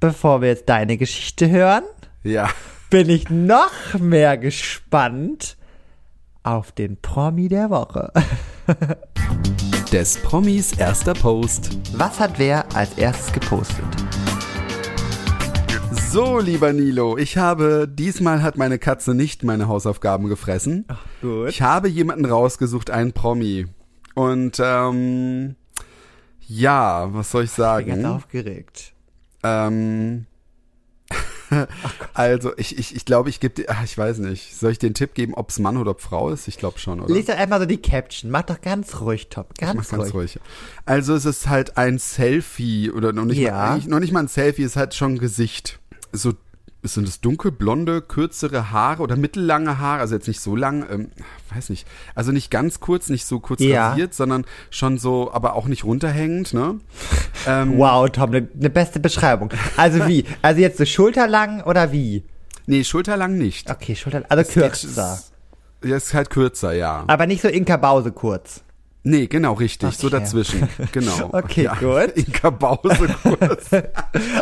bevor 0.00 0.40
wir 0.40 0.48
jetzt 0.48 0.68
deine 0.68 0.96
Geschichte 0.96 1.50
hören, 1.50 1.84
Ja. 2.22 2.48
bin 2.90 3.08
ich 3.10 3.28
noch 3.30 3.70
mehr 3.98 4.38
gespannt 4.38 5.56
auf 6.42 6.72
den 6.72 7.00
Promi 7.00 7.48
der 7.48 7.70
Woche. 7.70 8.12
Des 9.92 10.18
Promis 10.18 10.72
erster 10.72 11.14
Post. 11.14 11.78
Was 11.96 12.18
hat 12.20 12.38
wer 12.38 12.64
als 12.74 12.94
erstes 12.98 13.32
gepostet? 13.32 13.84
So, 16.10 16.38
lieber 16.38 16.72
Nilo, 16.72 17.16
ich 17.18 17.36
habe, 17.36 17.88
diesmal 17.88 18.42
hat 18.42 18.56
meine 18.56 18.78
Katze 18.78 19.14
nicht 19.14 19.42
meine 19.42 19.66
Hausaufgaben 19.66 20.28
gefressen. 20.28 20.86
Gut. 21.20 21.48
Ich 21.48 21.60
habe 21.62 21.88
jemanden 21.88 22.24
rausgesucht, 22.24 22.90
einen 22.90 23.12
Promi. 23.12 23.66
Und, 24.14 24.60
ähm, 24.62 25.56
ja, 26.58 27.12
was 27.12 27.30
soll 27.30 27.44
ich 27.44 27.50
Ich 27.50 27.56
bin 27.56 27.64
ganz 27.66 27.86
sagen? 28.02 28.04
aufgeregt. 28.06 28.92
Ähm, 29.42 30.26
also, 32.14 32.52
ich, 32.56 32.78
ich, 32.78 32.96
ich 32.96 33.04
glaube, 33.04 33.28
ich 33.28 33.38
gebe 33.40 33.54
dir, 33.54 33.66
ach, 33.68 33.84
ich 33.84 33.96
weiß 33.96 34.18
nicht, 34.18 34.56
soll 34.56 34.72
ich 34.72 34.78
den 34.78 34.94
Tipp 34.94 35.14
geben, 35.14 35.34
ob 35.34 35.50
es 35.50 35.58
Mann 35.58 35.76
oder 35.76 35.92
ob 35.92 36.00
Frau 36.00 36.30
ist? 36.30 36.48
Ich 36.48 36.56
glaube 36.58 36.78
schon, 36.78 37.00
oder? 37.00 37.12
Lies 37.14 37.26
doch 37.26 37.36
einfach 37.36 37.58
so 37.60 37.66
die 37.66 37.76
Caption. 37.80 38.30
Mach 38.30 38.42
doch 38.42 38.60
ganz 38.60 39.00
ruhig, 39.00 39.28
Tom. 39.28 39.44
Ganz, 39.58 39.74
Mach 39.74 39.88
ganz 39.98 40.14
ruhig. 40.14 40.36
ruhig. 40.36 40.40
Also 40.86 41.14
es 41.14 41.24
ist 41.24 41.48
halt 41.48 41.76
ein 41.76 41.98
Selfie 41.98 42.90
oder 42.90 43.12
noch 43.12 43.24
nicht, 43.26 43.38
Ja. 43.38 43.52
mal, 43.52 43.80
noch 43.86 44.00
nicht 44.00 44.12
mal 44.12 44.20
ein 44.20 44.28
Selfie, 44.28 44.62
es 44.62 44.72
ist 44.72 44.76
halt 44.76 44.94
schon 44.94 45.14
ein 45.14 45.18
Gesicht. 45.18 45.78
So 46.12 46.32
sind 46.92 47.08
es 47.08 47.20
dunkelblonde, 47.22 48.02
kürzere 48.02 48.70
Haare 48.70 49.02
oder 49.02 49.16
mittellange 49.16 49.78
Haare, 49.78 50.00
also 50.00 50.14
jetzt 50.14 50.28
nicht 50.28 50.40
so 50.40 50.54
lang, 50.54 50.84
ähm, 50.90 51.10
weiß 51.54 51.70
nicht, 51.70 51.86
also 52.14 52.30
nicht 52.30 52.50
ganz 52.50 52.80
kurz, 52.80 53.08
nicht 53.08 53.24
so 53.24 53.40
kurz 53.40 53.62
Ja. 53.62 53.90
rasiert, 53.90 54.12
sondern 54.14 54.44
schon 54.70 54.98
so, 54.98 55.32
aber 55.32 55.54
auch 55.54 55.66
nicht 55.66 55.84
runterhängend, 55.84 56.52
ne? 56.52 56.78
Ähm, 57.46 57.78
Wow, 57.78 58.10
Tom, 58.10 58.30
eine 58.30 58.48
ne 58.54 58.68
beste 58.70 59.00
Beschreibung. 59.00 59.50
Also 59.76 60.06
wie? 60.06 60.24
Also 60.42 60.60
jetzt 60.60 60.76
so 60.78 60.84
schulterlang 60.84 61.62
oder 61.62 61.90
wie? 61.92 62.22
Nee, 62.66 62.84
schulterlang 62.84 63.38
nicht. 63.38 63.70
Okay, 63.70 63.96
schulterlang, 63.96 64.30
also 64.30 64.50
kürzer. 64.52 65.18
Ja, 65.82 65.96
ist 65.96 66.12
halt 66.14 66.30
kürzer, 66.30 66.72
ja. 66.72 67.04
Aber 67.06 67.26
nicht 67.26 67.42
so 67.42 67.48
Inka 67.48 67.76
Bause 67.76 68.12
kurz. 68.12 68.60
Nee, 69.06 69.26
genau, 69.26 69.52
richtig, 69.52 69.94
so 69.98 70.06
Okay. 70.06 70.16
dazwischen. 70.18 70.68
Genau. 70.92 71.28
Okay, 71.32 71.68
gut. 71.78 72.12
Inka 72.16 72.48
Bause 72.48 73.14
kurz. 73.22 73.68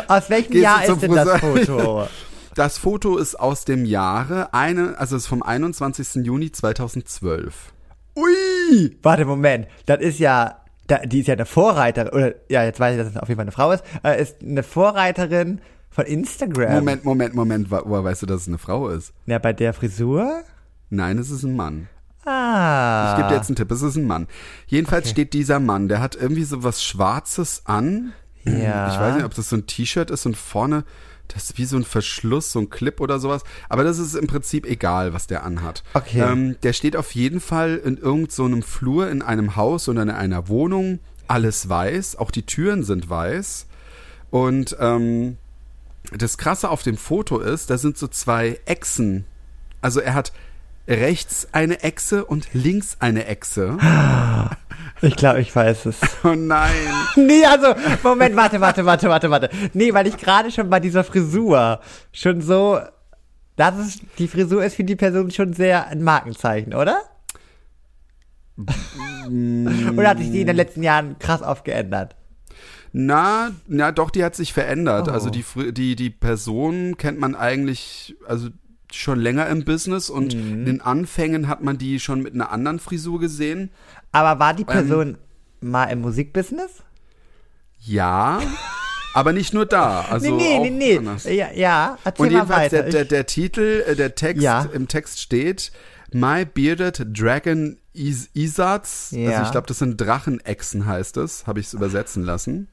Aus 0.06 0.30
welchem 0.30 0.52
Gehst 0.52 0.62
Jahr 0.62 0.84
ist 0.84 1.02
denn 1.02 1.12
das 1.12 1.40
Friseur? 1.40 1.66
Foto? 1.66 2.08
Das 2.54 2.76
Foto 2.78 3.16
ist 3.16 3.34
aus 3.40 3.64
dem 3.64 3.84
Jahre, 3.84 4.52
eine, 4.52 4.98
also 4.98 5.16
es 5.16 5.22
ist 5.22 5.28
vom 5.28 5.42
21. 5.42 6.24
Juni 6.26 6.52
2012. 6.52 7.72
Ui! 8.14 8.96
Warte, 9.02 9.24
Moment. 9.24 9.66
Das 9.86 10.00
ist 10.00 10.18
ja, 10.18 10.60
da, 10.86 10.98
die 10.98 11.20
ist 11.20 11.28
ja 11.28 11.34
eine 11.34 11.46
Vorreiterin, 11.46 12.12
oder, 12.12 12.34
ja, 12.50 12.62
jetzt 12.64 12.78
weiß 12.78 12.96
ich, 12.96 13.02
dass 13.02 13.14
es 13.14 13.16
auf 13.16 13.28
jeden 13.28 13.38
Fall 13.38 13.44
eine 13.44 13.52
Frau 13.52 13.72
ist, 13.72 13.82
äh, 14.04 14.20
ist 14.20 14.42
eine 14.42 14.62
Vorreiterin 14.62 15.60
von 15.90 16.04
Instagram. 16.04 16.72
Moment, 16.74 17.04
Moment, 17.04 17.34
Moment, 17.34 17.70
wo- 17.70 17.82
woher 17.86 18.04
weißt 18.04 18.22
du, 18.22 18.26
dass 18.26 18.42
es 18.42 18.48
eine 18.48 18.58
Frau 18.58 18.88
ist? 18.88 19.14
Ja, 19.26 19.38
bei 19.38 19.54
der 19.54 19.72
Frisur? 19.72 20.42
Nein, 20.90 21.16
es 21.18 21.30
ist 21.30 21.44
ein 21.44 21.56
Mann. 21.56 21.88
Ah. 22.26 23.12
Ich 23.12 23.16
gebe 23.16 23.28
dir 23.30 23.36
jetzt 23.36 23.48
einen 23.48 23.56
Tipp, 23.56 23.70
es 23.70 23.82
ist 23.82 23.96
ein 23.96 24.06
Mann. 24.06 24.28
Jedenfalls 24.66 25.08
steht 25.10 25.32
dieser 25.32 25.58
Mann, 25.58 25.88
der 25.88 26.00
hat 26.00 26.14
irgendwie 26.16 26.44
so 26.44 26.62
was 26.62 26.84
Schwarzes 26.84 27.62
an. 27.64 28.12
Ja. 28.44 28.92
Ich 28.92 29.00
weiß 29.00 29.16
nicht, 29.16 29.24
ob 29.24 29.34
das 29.34 29.48
so 29.48 29.56
ein 29.56 29.66
T-Shirt 29.66 30.10
ist 30.10 30.26
und 30.26 30.36
vorne, 30.36 30.84
das 31.28 31.44
ist 31.44 31.58
wie 31.58 31.64
so 31.64 31.76
ein 31.76 31.84
Verschluss, 31.84 32.52
so 32.52 32.60
ein 32.60 32.70
Clip 32.70 33.00
oder 33.00 33.18
sowas. 33.18 33.42
Aber 33.68 33.84
das 33.84 33.98
ist 33.98 34.14
im 34.14 34.26
Prinzip 34.26 34.66
egal, 34.66 35.12
was 35.14 35.26
der 35.26 35.44
anhat. 35.44 35.82
Okay. 35.94 36.20
Ähm, 36.20 36.56
der 36.62 36.72
steht 36.72 36.96
auf 36.96 37.14
jeden 37.14 37.40
Fall 37.40 37.76
in 37.76 37.96
irgendeinem 37.96 38.30
so 38.30 38.44
einem 38.44 38.62
Flur 38.62 39.10
in 39.10 39.22
einem 39.22 39.56
Haus 39.56 39.88
oder 39.88 40.02
in 40.02 40.10
einer 40.10 40.48
Wohnung. 40.48 40.98
Alles 41.28 41.68
weiß, 41.68 42.16
auch 42.16 42.30
die 42.30 42.44
Türen 42.44 42.82
sind 42.84 43.08
weiß. 43.08 43.66
Und 44.30 44.76
ähm, 44.80 45.38
das 46.10 46.36
Krasse 46.36 46.68
auf 46.68 46.82
dem 46.82 46.96
Foto 46.96 47.38
ist, 47.38 47.70
da 47.70 47.78
sind 47.78 47.96
so 47.96 48.08
zwei 48.08 48.60
Echsen. 48.66 49.24
Also 49.80 50.00
er 50.00 50.14
hat 50.14 50.32
rechts 50.88 51.48
eine 51.52 51.82
Echse 51.82 52.24
und 52.24 52.52
links 52.52 52.96
eine 53.00 53.26
Echse. 53.26 53.78
Ich 55.02 55.16
glaube, 55.16 55.40
ich 55.40 55.54
weiß 55.54 55.86
es. 55.86 56.00
Oh 56.24 56.34
nein. 56.34 56.70
nee, 57.16 57.44
also, 57.44 57.74
Moment, 58.02 58.36
warte, 58.36 58.60
warte, 58.60 58.84
warte, 58.86 59.08
warte, 59.08 59.30
warte. 59.30 59.50
Nee, 59.74 59.92
weil 59.92 60.06
ich 60.06 60.16
gerade 60.16 60.50
schon 60.50 60.70
bei 60.70 60.78
dieser 60.80 61.02
Frisur 61.04 61.80
schon 62.12 62.40
so, 62.40 62.78
das 63.56 63.78
ist, 63.78 64.02
die 64.18 64.28
Frisur 64.28 64.64
ist 64.64 64.76
für 64.76 64.84
die 64.84 64.96
Person 64.96 65.30
schon 65.30 65.52
sehr 65.52 65.88
ein 65.88 66.02
Markenzeichen, 66.02 66.74
oder? 66.74 66.98
oder 69.96 70.08
hat 70.08 70.18
sich 70.18 70.30
die 70.30 70.42
in 70.42 70.46
den 70.46 70.56
letzten 70.56 70.82
Jahren 70.82 71.18
krass 71.18 71.42
oft 71.42 71.64
geändert? 71.64 72.14
Na, 72.92 73.50
na 73.66 73.90
doch, 73.90 74.10
die 74.10 74.22
hat 74.22 74.36
sich 74.36 74.52
verändert. 74.52 75.08
Oh. 75.08 75.12
Also 75.12 75.30
die, 75.30 75.44
die, 75.72 75.96
die 75.96 76.10
Person 76.10 76.96
kennt 76.98 77.18
man 77.18 77.34
eigentlich, 77.34 78.14
also 78.28 78.48
schon 78.92 79.18
länger 79.18 79.46
im 79.46 79.64
Business 79.64 80.10
und 80.10 80.34
Mhm. 80.34 80.52
in 80.52 80.64
den 80.66 80.80
Anfängen 80.82 81.48
hat 81.48 81.62
man 81.62 81.78
die 81.78 81.98
schon 81.98 82.20
mit 82.22 82.34
einer 82.34 82.52
anderen 82.52 82.78
Frisur 82.78 83.18
gesehen. 83.20 83.70
Aber 84.12 84.38
war 84.38 84.54
die 84.54 84.64
Person 84.64 85.18
mal 85.60 85.86
im 85.86 86.00
Musikbusiness? 86.02 86.82
Ja, 87.80 88.40
aber 89.14 89.32
nicht 89.32 89.52
nur 89.54 89.66
da. 89.66 90.02
Also 90.10 90.34
nee, 90.36 90.56
auch 90.58 90.62
nee, 90.62 90.70
nee, 90.70 90.98
anders. 90.98 91.24
nee. 91.24 91.36
Ja, 91.36 91.50
ja, 91.52 91.98
erzähl 92.04 92.26
Und 92.26 92.32
jedenfalls 92.32 92.70
der, 92.70 92.82
der, 92.84 93.04
der 93.04 93.26
Titel, 93.26 93.84
äh, 93.86 93.96
der 93.96 94.14
Text, 94.14 94.42
Ja. 94.42 94.68
im 94.72 94.86
Text 94.88 95.20
steht, 95.20 95.72
My 96.12 96.44
Bearded 96.44 97.06
Dragon 97.18 97.78
Is 97.94 98.30
Isats. 98.34 99.10
Ja. 99.12 99.30
Also 99.30 99.42
ich 99.44 99.50
glaube, 99.50 99.66
das 99.66 99.78
sind 99.78 100.00
Drachenechsen 100.00 100.86
heißt 100.86 101.16
es. 101.18 101.46
Habe 101.46 101.60
ich 101.60 101.66
es 101.66 101.74
übersetzen 101.74 102.22
lassen. 102.22 102.68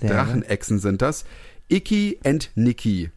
Sehr 0.00 0.10
Drachenechsen 0.10 0.78
sind 0.78 1.02
das. 1.02 1.24
Icky 1.68 2.18
and 2.24 2.50
Nikki. 2.54 3.10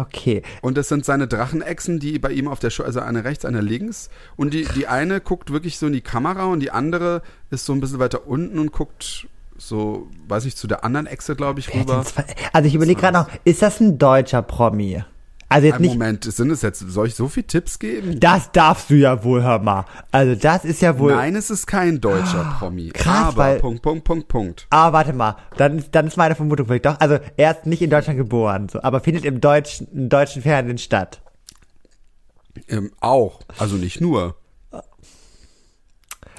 Okay. 0.00 0.42
Und 0.62 0.76
das 0.76 0.88
sind 0.88 1.04
seine 1.04 1.28
Drachenechsen, 1.28 1.98
die 1.98 2.18
bei 2.18 2.32
ihm 2.32 2.48
auf 2.48 2.58
der 2.58 2.70
Show, 2.70 2.82
also 2.82 3.00
eine 3.00 3.24
rechts, 3.24 3.44
eine 3.44 3.60
links. 3.60 4.10
Und 4.36 4.54
die, 4.54 4.64
die 4.64 4.86
eine 4.86 5.20
guckt 5.20 5.52
wirklich 5.52 5.78
so 5.78 5.86
in 5.86 5.92
die 5.92 6.00
Kamera 6.00 6.44
und 6.46 6.60
die 6.60 6.70
andere 6.70 7.22
ist 7.50 7.66
so 7.66 7.72
ein 7.72 7.80
bisschen 7.80 7.98
weiter 7.98 8.26
unten 8.26 8.58
und 8.58 8.72
guckt 8.72 9.28
so, 9.56 10.08
weiß 10.26 10.46
ich, 10.46 10.56
zu 10.56 10.66
der 10.66 10.84
anderen 10.84 11.06
Echse, 11.06 11.36
glaube 11.36 11.60
ich, 11.60 11.68
Wer 11.68 11.82
rüber. 11.82 12.04
Also 12.52 12.66
ich 12.66 12.74
überlege 12.74 13.00
gerade 13.00 13.18
noch, 13.18 13.28
ist 13.44 13.62
das 13.62 13.80
ein 13.80 13.98
deutscher 13.98 14.42
Promi? 14.42 15.04
Also 15.52 15.66
jetzt 15.66 15.76
Ein 15.76 15.82
nicht, 15.82 15.90
Moment, 15.94 16.24
sind 16.24 16.50
es 16.52 16.62
jetzt, 16.62 16.78
soll 16.78 17.08
ich 17.08 17.16
so 17.16 17.26
viel 17.26 17.42
Tipps 17.42 17.80
geben? 17.80 18.20
das 18.20 18.52
darfst 18.52 18.88
du 18.88 18.94
ja 18.94 19.24
wohl, 19.24 19.42
hör 19.42 19.58
mal. 19.58 19.84
Also 20.12 20.36
das 20.36 20.64
ist 20.64 20.80
ja 20.80 20.96
wohl. 20.96 21.12
Nein, 21.12 21.34
es 21.34 21.50
ist 21.50 21.66
kein 21.66 22.00
deutscher 22.00 22.56
Promi. 22.60 22.90
krass, 22.94 23.30
aber, 23.34 23.36
weil- 23.36 23.58
Punkt, 23.58 23.82
Punkt, 23.82 24.04
Punkt, 24.04 24.28
Punkt. 24.28 24.66
Ah, 24.70 24.92
warte 24.92 25.12
mal. 25.12 25.36
Dann, 25.56 25.78
ist- 25.78 25.92
dann 25.92 26.06
ist 26.06 26.16
meine 26.16 26.36
Vermutung 26.36 26.66
vielleicht 26.66 26.86
doch. 26.86 27.00
Also 27.00 27.18
er 27.36 27.50
ist 27.50 27.66
nicht 27.66 27.82
in 27.82 27.90
Deutschland 27.90 28.16
geboren, 28.16 28.68
so, 28.68 28.80
aber 28.80 29.00
findet 29.00 29.24
im 29.24 29.40
deutschen, 29.40 29.88
im 29.92 30.08
deutschen 30.08 30.40
Fernsehen 30.40 30.78
statt. 30.78 31.20
Ähm, 32.68 32.92
auch, 33.00 33.40
also 33.58 33.74
nicht 33.74 34.00
nur. 34.00 34.36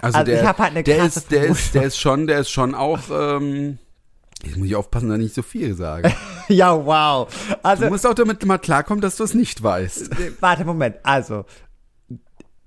Also, 0.01 0.17
Also 0.19 0.23
der, 0.31 0.41
ich 0.41 0.47
hab 0.47 0.57
halt 0.57 0.71
eine 0.71 0.83
der 0.83 0.97
krasse 0.99 1.19
ist, 1.19 1.31
der 1.31 1.43
ist, 1.47 1.75
der 1.75 1.83
ist 1.83 1.97
schon, 1.99 2.27
der 2.27 2.39
ist 2.39 2.49
schon 2.49 2.73
auch, 2.75 2.99
ähm, 3.11 3.77
jetzt 4.45 4.57
muss 4.57 4.67
ich 4.67 4.75
aufpassen, 4.75 5.09
dass 5.09 5.17
ich 5.17 5.23
nicht 5.23 5.35
so 5.35 5.41
viel 5.41 5.73
sage. 5.75 6.11
ja, 6.47 6.73
wow. 6.85 7.27
Also 7.63 7.85
Du 7.85 7.89
musst 7.89 8.05
auch 8.07 8.13
damit 8.13 8.45
mal 8.45 8.57
klarkommen, 8.57 9.01
dass 9.01 9.15
du 9.17 9.23
es 9.23 9.33
nicht 9.33 9.61
weißt. 9.63 10.09
Warte, 10.41 10.65
Moment. 10.65 10.97
Also, 11.03 11.45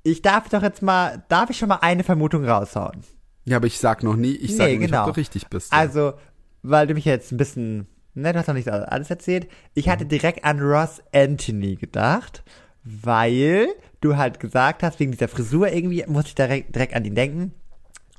ich 0.02 0.22
darf 0.22 0.48
doch 0.48 0.62
jetzt 0.62 0.82
mal, 0.82 1.22
darf 1.28 1.50
ich 1.50 1.58
schon 1.58 1.68
mal 1.68 1.78
eine 1.80 2.04
Vermutung 2.04 2.44
raushauen? 2.44 3.02
Ja, 3.44 3.56
aber 3.58 3.66
ich 3.66 3.78
sag 3.78 4.02
noch 4.02 4.16
nie, 4.16 4.32
ich 4.34 4.56
sag 4.56 4.66
Nee, 4.68 4.78
nicht, 4.78 4.90
genau. 4.90 5.06
ob 5.06 5.14
du 5.14 5.20
richtig 5.20 5.48
bist. 5.48 5.72
Also, 5.72 6.14
weil 6.62 6.86
du 6.86 6.94
mich 6.94 7.04
jetzt 7.04 7.30
ein 7.32 7.36
bisschen, 7.36 7.86
ne, 8.14 8.32
du 8.32 8.38
hast 8.38 8.46
noch 8.48 8.54
nicht 8.54 8.68
alles 8.70 9.10
erzählt. 9.10 9.48
Ich 9.74 9.86
Mhm. 9.86 9.90
hatte 9.90 10.06
direkt 10.06 10.44
an 10.44 10.60
Ross 10.60 11.02
Anthony 11.12 11.76
gedacht, 11.76 12.42
weil 12.84 13.68
du 14.00 14.16
halt 14.16 14.40
gesagt 14.40 14.82
hast, 14.82 15.00
wegen 15.00 15.12
dieser 15.12 15.28
Frisur 15.28 15.70
irgendwie, 15.72 16.04
muss 16.06 16.26
ich 16.26 16.34
direkt, 16.34 16.74
direkt 16.74 16.94
an 16.94 17.04
ihn 17.04 17.14
denken. 17.14 17.52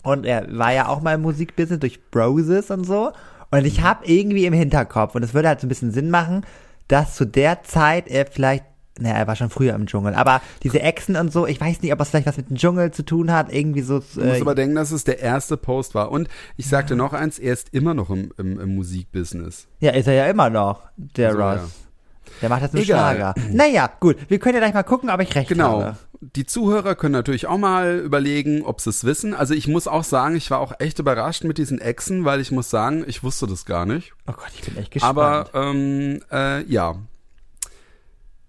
Und 0.04 0.26
er 0.26 0.48
war 0.58 0.72
ja 0.74 0.88
auch 0.88 1.02
mal 1.02 1.16
im 1.16 1.22
Musikbusiness 1.22 1.80
durch 1.80 2.12
Broses 2.12 2.70
und 2.70 2.84
so. 2.84 3.12
Und 3.52 3.66
ich 3.66 3.82
habe 3.82 4.06
irgendwie 4.06 4.46
im 4.46 4.54
Hinterkopf, 4.54 5.16
und 5.16 5.24
es 5.24 5.34
würde 5.34 5.48
halt 5.50 5.62
so 5.62 5.66
ein 5.68 5.70
bisschen 5.70 5.92
Sinn 5.92 6.10
machen, 6.10 6.46
dass 6.88 7.16
zu 7.16 7.26
der 7.26 7.64
Zeit 7.64 8.08
er 8.08 8.26
vielleicht, 8.26 8.64
naja, 9.00 9.16
er 9.16 9.28
war 9.28 9.36
schon 9.36 9.50
früher 9.50 9.74
im 9.76 9.88
Dschungel, 9.88 10.14
aber 10.14 10.42
diese 10.64 10.82
Echsen 10.82 11.16
und 11.16 11.32
so, 11.34 11.46
ich 11.48 11.60
weiß 11.60 11.82
nicht, 11.82 11.92
ob 11.92 12.00
das 12.00 12.10
vielleicht 12.10 12.28
was 12.28 12.38
mit 12.38 12.50
dem 12.50 12.58
Dschungel 12.58 12.92
zu 12.92 13.04
tun 13.04 13.32
hat, 13.32 13.52
irgendwie 13.52 13.82
so. 13.82 14.00
du 14.00 14.06
musst 14.24 14.38
Äh, 14.38 14.42
aber 14.42 14.56
denken, 14.56 14.76
dass 14.76 14.92
es 14.92 15.04
der 15.04 15.20
erste 15.20 15.58
Post 15.58 15.96
war. 15.96 16.12
Und 16.12 16.28
ich 16.58 16.68
sagte 16.68 16.96
noch 16.96 17.12
eins, 17.14 17.40
er 17.40 17.54
ist 17.54 17.70
immer 17.74 17.94
noch 17.94 18.10
im, 18.10 18.32
im, 18.38 18.60
im 18.60 18.76
Musikbusiness. 18.76 19.68
ja, 19.80 19.92
ist 19.92 20.08
er 20.08 20.14
ja 20.14 20.26
immer 20.28 20.50
noch, 20.50 20.82
der 20.98 21.32
So, 21.34 21.38
Ross. 21.40 21.56
ja. 21.58 21.68
Der 22.42 22.50
macht 22.50 22.64
das 22.64 22.74
nur 22.74 22.84
Egal. 22.84 23.16
Schlager. 23.16 23.36
Naja, 23.52 23.90
gut, 24.00 24.18
wir 24.28 24.40
können 24.40 24.56
ja 24.56 24.60
gleich 24.62 24.74
mal 24.74 24.84
gucken, 24.84 25.10
ob 25.10 25.20
ich 25.22 25.34
recht 25.36 25.50
Genau. 25.50 25.82
habe. 25.82 25.98
Die 26.22 26.46
Zuhörer 26.46 26.96
können 26.96 27.12
natürlich 27.14 27.46
auch 27.48 27.58
mal 27.58 28.00
überlegen, 28.00 28.64
ob 28.64 28.82
sie 28.82 28.90
es 28.90 29.04
wissen. 29.04 29.34
Also 29.34 29.54
ich 29.54 29.68
muss 29.68 29.88
auch 29.88 30.04
sagen, 30.04 30.36
ich 30.36 30.50
war 30.50 30.60
auch 30.60 30.74
echt 30.80 30.98
überrascht 31.00 31.44
mit 31.44 31.58
diesen 31.58 31.80
Echsen, 31.80 32.26
weil 32.26 32.40
ich 32.42 32.52
muss 32.52 32.70
sagen, 32.70 33.04
ich 33.08 33.24
wusste 33.24 33.48
das 33.48 33.66
gar 33.66 33.86
nicht. 33.86 34.14
Oh 34.28 34.32
Gott, 34.34 34.50
ich 34.56 34.62
bin 34.62 34.78
echt 34.78 34.92
gespannt. 34.92 35.18
Aber 35.20 35.50
ähm, 35.54 36.22
äh, 36.32 36.64
ja. 36.64 36.96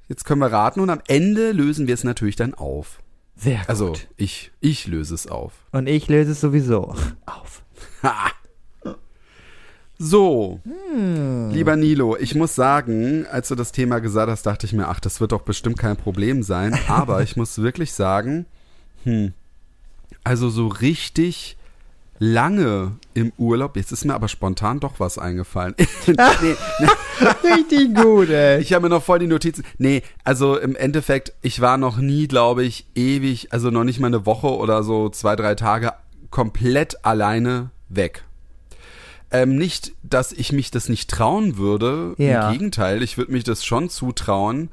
Jetzt 0.09 0.25
können 0.25 0.41
wir 0.41 0.53
raten 0.53 0.81
und 0.81 0.89
am 0.91 1.01
Ende 1.09 1.51
lösen 1.53 1.87
wir 1.87 1.95
es 1.95 2.05
natürlich 2.05 2.37
dann 2.37 2.55
auf. 2.55 3.01
Sehr 3.35 3.59
gut. 3.59 3.69
Also 3.69 3.93
ich, 4.17 4.53
ich 4.61 4.87
löse 4.87 5.15
es 5.15 5.27
auf. 5.27 5.53
Und 5.73 5.89
ich 5.89 6.09
löse 6.09 6.33
es 6.33 6.41
sowieso 6.41 6.95
auf. 7.27 7.63
Ha. 8.03 8.31
So, 9.99 10.61
Hm. 10.65 11.51
lieber 11.53 11.75
Nilo, 11.77 12.17
ich 12.19 12.35
muss 12.35 12.55
sagen, 12.55 13.27
als 13.31 13.49
du 13.49 13.55
das 13.55 13.73
Thema 13.73 13.99
gesagt 14.01 14.31
hast, 14.31 14.45
dachte 14.45 14.67
ich 14.67 14.73
mir, 14.73 14.89
ach, 14.89 15.01
das 15.01 15.21
wird 15.21 15.33
doch 15.33 15.43
bestimmt 15.43 15.79
kein 15.79 15.97
Problem 15.97 16.43
sein. 16.43 16.79
Aber 16.89 17.23
ich 17.23 17.37
muss 17.37 17.59
wirklich 17.63 17.93
sagen, 17.93 18.45
hm, 19.05 19.33
also 20.25 20.51
so 20.51 20.67
richtig 20.67 21.57
lange 22.19 22.93
im 23.15 23.33
Urlaub, 23.39 23.77
jetzt 23.77 23.93
ist 23.93 24.05
mir 24.07 24.15
aber 24.15 24.29
spontan 24.29 24.81
doch 24.81 24.99
was 25.01 25.19
eingefallen. 25.19 25.75
nee, 26.07 26.15
nee, 26.81 26.87
Richtig 27.55 27.95
gut, 27.95 28.31
ey. 28.31 28.59
ich 28.61 28.73
habe 28.73 28.85
mir 28.85 28.89
noch 28.95 29.03
voll 29.03 29.19
die 29.19 29.27
Notizen. 29.27 29.65
Nee, 29.79 30.03
also 30.25 30.59
im 30.59 30.75
Endeffekt, 30.77 31.33
ich 31.43 31.61
war 31.61 31.77
noch 31.77 31.99
nie, 31.99 32.27
glaube 32.27 32.65
ich, 32.65 32.87
ewig, 32.95 33.53
also 33.53 33.71
noch 33.71 33.85
nicht 33.85 34.01
mal 34.01 34.07
eine 34.09 34.25
Woche 34.25 34.49
oder 34.49 34.83
so, 34.83 35.11
zwei, 35.11 35.37
drei 35.37 35.55
Tage 35.55 35.93
komplett 36.31 37.05
alleine 37.05 37.71
weg. 37.91 38.25
Ähm, 39.31 39.57
nicht, 39.57 39.93
dass 40.03 40.33
ich 40.33 40.53
mich 40.53 40.71
das 40.71 40.89
nicht 40.89 41.11
trauen 41.11 41.57
würde. 41.57 42.15
Ja. 42.19 42.49
Im 42.49 42.53
Gegenteil, 42.53 43.03
ich 43.03 43.19
würde 43.19 43.33
mich 43.33 43.45
das 43.45 43.65
schon 43.65 43.91
zutrauen. 43.91 44.71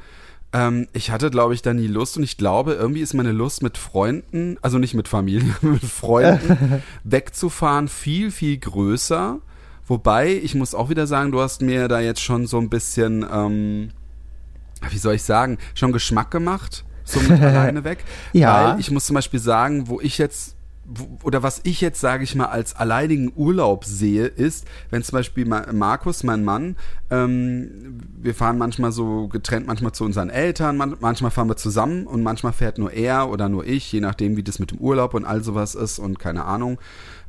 Ähm, 0.54 0.88
ich 0.94 1.10
hatte, 1.10 1.32
glaube 1.32 1.56
ich, 1.56 1.64
da 1.64 1.74
nie 1.74 1.88
Lust 1.88 2.18
und 2.18 2.24
ich 2.24 2.38
glaube, 2.38 2.74
irgendwie 2.74 3.02
ist 3.02 3.16
meine 3.16 3.32
Lust 3.32 3.64
mit 3.64 3.78
Freunden, 3.78 4.58
also 4.62 4.78
nicht 4.78 4.94
mit 4.94 5.08
Familie, 5.08 5.56
mit 5.62 5.84
Freunden 5.84 6.84
wegzufahren 7.04 7.88
viel, 7.88 8.30
viel 8.30 8.58
größer. 8.58 9.40
Wobei, 9.88 10.32
ich 10.32 10.56
muss 10.56 10.76
auch 10.76 10.90
wieder 10.90 11.08
sagen, 11.08 11.32
du 11.32 11.42
hast 11.42 11.62
mir 11.62 11.88
da 11.88 12.00
jetzt 12.00 12.22
schon 12.22 12.46
so 12.48 12.58
ein 12.60 12.70
bisschen, 12.70 13.26
ähm, 13.30 13.90
wie 14.90 14.98
soll 14.98 15.16
ich 15.16 15.24
sagen, 15.24 15.58
schon 15.74 15.92
Geschmack 15.92 16.30
gemacht, 16.30 16.86
so 17.04 17.20
mit 17.20 17.32
alleine 17.42 17.84
weg. 17.84 18.06
Ja. 18.32 18.74
Weil 18.74 18.80
ich 18.80 18.92
muss 18.92 19.08
zum 19.08 19.16
Beispiel 19.16 19.40
sagen, 19.40 19.88
wo 19.88 20.00
ich 20.00 20.20
jetzt, 20.20 20.56
oder 21.24 21.44
was 21.44 21.62
ich 21.64 21.80
jetzt, 21.80 22.02
sage 22.02 22.24
ich 22.26 22.36
mal, 22.36 22.48
als 22.48 22.76
alleinigen 22.76 23.32
Urlaub 23.36 23.86
sehe, 23.86 24.26
ist, 24.26 24.66
wenn 24.90 25.02
zum 25.02 25.18
Beispiel 25.18 25.46
Ma- 25.46 25.72
Markus, 25.72 26.24
mein 26.24 26.44
Mann, 26.44 26.76
ähm, 27.10 28.00
wir 28.22 28.36
fahren 28.36 28.58
manchmal 28.58 28.92
so 28.92 29.28
getrennt, 29.30 29.66
manchmal 29.68 29.94
zu 29.94 30.04
unseren 30.04 30.30
Eltern, 30.30 30.76
man, 30.76 30.98
manchmal 31.00 31.32
fahren 31.32 31.48
wir 31.48 31.56
zusammen 31.56 32.06
und 32.06 32.22
manchmal 32.22 32.52
fährt 32.54 32.78
nur 32.78 32.92
er 32.92 33.30
oder 33.30 33.48
nur 33.48 33.66
ich, 33.66 33.92
je 33.92 34.02
nachdem, 34.02 34.36
wie 34.36 34.44
das 34.44 34.60
mit 34.60 34.72
dem 34.72 34.80
Urlaub 34.80 35.14
und 35.14 35.24
all 35.26 35.44
sowas 35.44 35.74
ist 35.76 36.00
und 36.00 36.20
keine 36.20 36.46
Ahnung. 36.46 36.78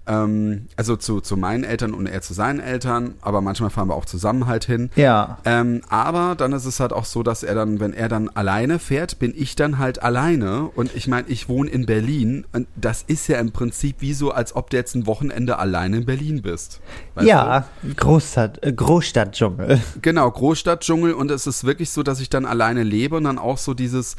Ähm, 0.07 0.67
also 0.77 0.97
zu, 0.97 1.21
zu 1.21 1.37
meinen 1.37 1.65
Eltern 1.65 1.95
und 1.95 2.07
er 2.07 2.21
zu 2.21 2.35
seinen 2.35 2.61
Eltern, 2.61 3.15
aber 3.23 3.41
manchmal 3.41 3.71
fahren 3.71 3.89
wir 3.89 3.95
auch 3.95 4.05
zusammen 4.05 4.47
halt 4.47 4.65
hin. 4.65 4.91
Ja. 4.97 5.39
Ähm, 5.45 5.81
aber 5.89 6.35
dann 6.35 6.53
ist 6.53 6.67
es 6.67 6.81
halt 6.81 6.93
auch 6.93 7.07
so, 7.07 7.23
dass 7.23 7.43
er 7.43 7.55
dann, 7.55 7.81
wenn 7.81 7.95
er 7.95 8.09
dann 8.09 8.29
alleine 8.29 8.79
fährt, 8.79 9.19
bin 9.19 9.33
ich 9.35 9.57
dann 9.57 9.79
halt 9.79 10.03
alleine. 10.03 10.65
Und 10.75 10.95
ich 10.95 11.09
meine, 11.09 11.29
ich 11.29 11.49
wohne 11.49 11.71
in 11.71 11.87
Berlin 11.87 12.45
und 12.53 12.67
das 12.77 13.03
ist 13.03 13.29
ja 13.29 13.39
im 13.39 13.53
Prinzip 13.53 13.97
wie 14.01 14.13
so, 14.13 14.31
als 14.31 14.55
ob 14.55 14.71
du 14.71 14.77
jetzt 14.77 14.95
ein 14.95 15.07
Wochenende 15.07 15.59
alleine 15.59 15.99
in 15.99 16.05
Berlin 16.05 16.43
bist. 16.43 16.81
Weißt 17.15 17.27
ja, 17.27 17.67
Großstadt, 17.97 18.65
äh, 18.65 18.73
Großstadtdschungel. 18.73 19.81
Genau, 20.03 20.31
Großstadtdschungel 20.31 21.15
und 21.15 21.31
es 21.31 21.47
ist 21.47 21.65
wirklich 21.65 21.91
so, 21.91 22.03
dass 22.03 22.21
ich 22.21 22.29
dann 22.29 22.45
alleine 22.45 22.83
lebe 22.83 23.17
und 23.17 23.25
dann 23.25 23.39
auch 23.39 23.59
so 23.59 23.73
dieses 23.75 24.17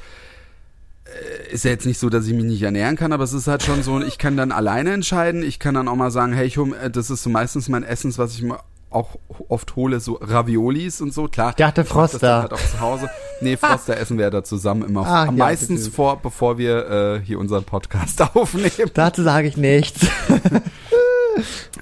ist 1.52 1.64
ja 1.64 1.72
jetzt 1.72 1.86
nicht 1.86 2.00
so, 2.00 2.10
dass 2.10 2.28
ich 2.28 2.34
mich 2.34 2.46
nicht 2.46 2.62
ernähren 2.64 2.96
kann, 2.96 3.14
aber 3.14 3.24
es 3.24 3.34
ist 3.34 3.48
halt 3.48 3.64
schon 3.64 3.84
so, 3.84 4.02
ich 4.02 4.18
kann 4.18 4.38
dann 4.38 4.52
alleine 4.52 4.92
entscheiden. 4.92 5.44
Ich 5.44 5.60
kann 5.60 5.76
dann 5.76 5.88
auch 5.88 5.96
mal 5.96 6.12
sagen, 6.12 6.34
hey, 6.34 6.46
ich 6.46 6.58
hol, 6.58 6.76
äh, 6.76 6.90
das 6.90 7.10
ist 7.10 7.24
so 7.24 7.30
meistens 7.30 7.70
mein 7.70 7.84
Essens, 7.84 8.18
was 8.18 8.34
ich 8.34 8.42
mir 8.42 8.60
auch 8.90 9.18
oft 9.50 9.76
hole, 9.76 10.00
so 10.00 10.14
Raviolis 10.22 11.02
und 11.02 11.14
so. 11.14 11.28
Klar, 11.28 11.50
Ich 11.50 11.56
dachte 11.56 11.84
Froster. 11.84 12.44
Halt 12.44 12.54
auch 12.54 12.58
zu 12.58 12.80
Hause. 12.80 13.10
Nee, 13.42 13.58
Froster 13.58 13.98
essen 14.00 14.18
wir 14.18 14.30
da 14.32 14.44
zusammen 14.44 14.84
immer. 14.84 15.06
Am 15.06 15.38
ja, 15.38 15.46
meistens 15.46 15.84
bitte. 15.84 15.96
vor, 15.96 16.22
bevor 16.22 16.58
wir 16.58 16.90
äh, 16.90 17.26
hier 17.26 17.40
unseren 17.40 17.66
Podcast 17.66 18.22
aufnehmen. 18.36 18.92
Dazu 18.94 19.24
sage 19.24 19.48
ich 19.48 19.58
nichts. 19.58 20.08